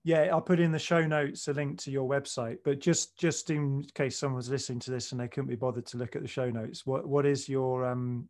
Yeah, 0.05 0.29
I'll 0.33 0.41
put 0.41 0.59
in 0.59 0.73
the 0.73 0.79
show 0.79 1.07
notes 1.07 1.49
a 1.49 1.53
link 1.53 1.79
to 1.81 1.91
your 1.91 2.09
website. 2.09 2.59
But 2.65 2.81
just 2.81 3.19
just 3.19 3.51
in 3.51 3.85
case 3.95 4.19
someone's 4.19 4.49
listening 4.49 4.79
to 4.81 4.91
this 4.91 5.13
and 5.13 5.21
they 5.21 5.29
couldn't 5.29 5.51
be 5.51 5.57
bothered 5.57 5.85
to 5.87 5.99
look 5.99 6.17
at 6.17 6.23
the 6.23 6.29
show 6.29 6.49
notes, 6.49 6.87
what 6.87 7.07
what 7.07 7.27
is 7.27 7.47
your 7.49 7.87
um, 7.87 8.27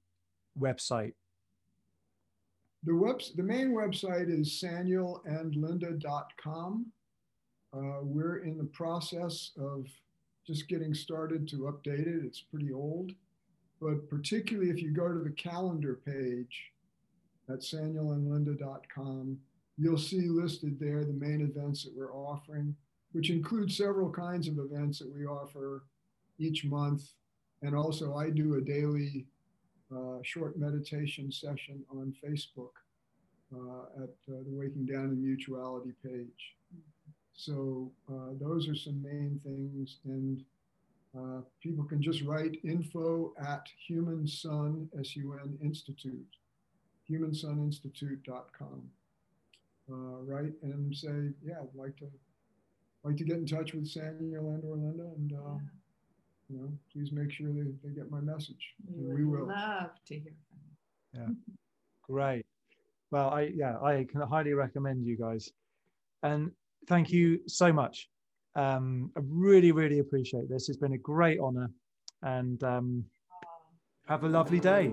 website? 0.59 1.13
The, 2.85 2.95
web, 2.95 3.21
the 3.37 3.43
main 3.43 3.75
website 3.75 4.31
is 4.31 4.63
sanielandlinda.com. 4.63 6.87
Uh, 7.77 7.99
we're 8.03 8.39
in 8.39 8.57
the 8.57 8.65
process 8.65 9.51
of 9.59 9.87
just 10.49 10.67
getting 10.67 10.95
started 10.95 11.47
to 11.47 11.71
update 11.71 12.07
it. 12.07 12.25
It's 12.25 12.41
pretty 12.41 12.73
old. 12.73 13.13
But 13.83 14.09
particularly 14.09 14.71
if 14.71 14.81
you 14.81 14.91
go 14.91 15.13
to 15.13 15.19
the 15.19 15.31
calendar 15.31 16.01
page 16.07 16.73
at 17.51 17.61
sanielandlinda.com, 17.61 19.39
you'll 19.77 19.99
see 19.99 20.23
listed 20.23 20.81
there 20.81 21.05
the 21.05 21.13
main 21.13 21.43
events 21.43 21.85
that 21.85 21.95
we're 21.95 22.15
offering, 22.15 22.75
which 23.13 23.29
include 23.29 23.71
several 23.71 24.11
kinds 24.11 24.49
of 24.49 24.59
events 24.59 24.99
that 25.01 25.15
we 25.15 25.27
offer 25.27 25.85
each 26.39 26.65
month. 26.65 27.03
And 27.61 27.77
also, 27.77 28.17
I 28.17 28.31
do 28.31 28.55
a 28.55 28.61
daily 28.63 29.27
uh, 29.95 30.19
short 30.23 30.59
meditation 30.59 31.31
session 31.31 31.85
on 31.91 32.15
Facebook 32.25 32.73
uh, 33.55 34.03
at 34.03 34.33
uh, 34.33 34.43
the 34.45 34.53
Waking 34.53 34.87
Down 34.87 35.11
in 35.11 35.23
Mutuality 35.23 35.93
page. 36.03 36.57
So 37.39 37.91
uh, 38.11 38.35
those 38.41 38.69
are 38.69 38.75
some 38.75 39.01
main 39.03 39.41
things. 39.43 39.99
And 40.05 40.45
uh, 41.17 41.43
people 41.63 41.85
can 41.85 42.03
just 42.03 42.23
write 42.23 42.59
info 42.65 43.33
at 43.41 43.67
Human 43.87 44.27
Sun, 44.27 44.89
S-U-N 44.99 45.59
Institute, 45.63 46.37
humansuninstitute.com. 47.11 48.83
Uh, 49.91 50.21
right 50.25 50.53
and 50.63 50.95
say, 50.95 51.31
yeah, 51.43 51.61
I'd 51.63 51.75
like 51.75 51.97
to 51.97 52.05
like 53.05 53.17
to 53.17 53.25
get 53.25 53.37
in 53.37 53.47
touch 53.47 53.73
with 53.73 53.87
Saniel 53.87 54.53
and 54.53 54.63
or 54.65 54.77
Linda 54.77 55.05
and 55.17 55.33
uh, 55.33 55.55
yeah 55.55 55.69
you 56.49 56.59
know, 56.59 56.73
please 56.93 57.13
make 57.13 57.31
sure 57.31 57.49
they, 57.49 57.71
they 57.85 57.95
get 57.95 58.11
my 58.11 58.21
message. 58.21 58.75
We, 58.87 59.15
we 59.15 59.25
will 59.25 59.49
love 59.49 59.91
to 60.07 60.15
hear 60.15 60.33
from 60.49 60.59
you. 60.65 61.21
Yeah, 61.21 61.55
great. 62.03 62.47
Well, 63.11 63.31
I 63.31 63.53
yeah, 63.55 63.79
I 63.79 64.07
can 64.11 64.23
highly 64.23 64.55
recommend 64.55 65.05
you 65.05 65.17
guys, 65.17 65.51
and 66.23 66.51
thank 66.89 67.11
you 67.11 67.41
so 67.47 67.73
much. 67.73 68.09
Um, 68.57 69.13
I 69.17 69.21
really, 69.25 69.73
really 69.73 70.01
appreciate 70.01 70.49
this. 70.49 70.69
It's 70.69 70.79
been 70.79 70.95
a 70.95 70.99
great 70.99 71.39
honor, 71.39 71.71
and 72.23 72.63
um, 72.65 73.05
have 74.07 74.25
a 74.25 74.29
lovely 74.29 74.59
day. 74.59 74.93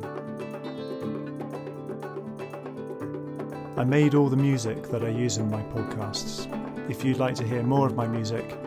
I 3.77 3.83
made 3.83 4.15
all 4.15 4.29
the 4.29 4.37
music 4.37 4.89
that 4.89 5.03
I 5.03 5.09
use 5.09 5.37
in 5.37 5.49
my 5.49 5.61
podcasts. 5.63 6.49
If 6.89 7.03
you'd 7.03 7.17
like 7.17 7.35
to 7.35 7.47
hear 7.47 7.63
more 7.63 7.87
of 7.87 7.95
my 7.95 8.07
music, 8.07 8.57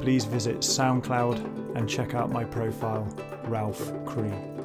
please 0.00 0.24
visit 0.24 0.58
SoundCloud 0.58 1.76
and 1.76 1.88
check 1.88 2.14
out 2.14 2.30
my 2.30 2.44
profile, 2.44 3.06
Ralph 3.44 3.92
Cree. 4.06 4.55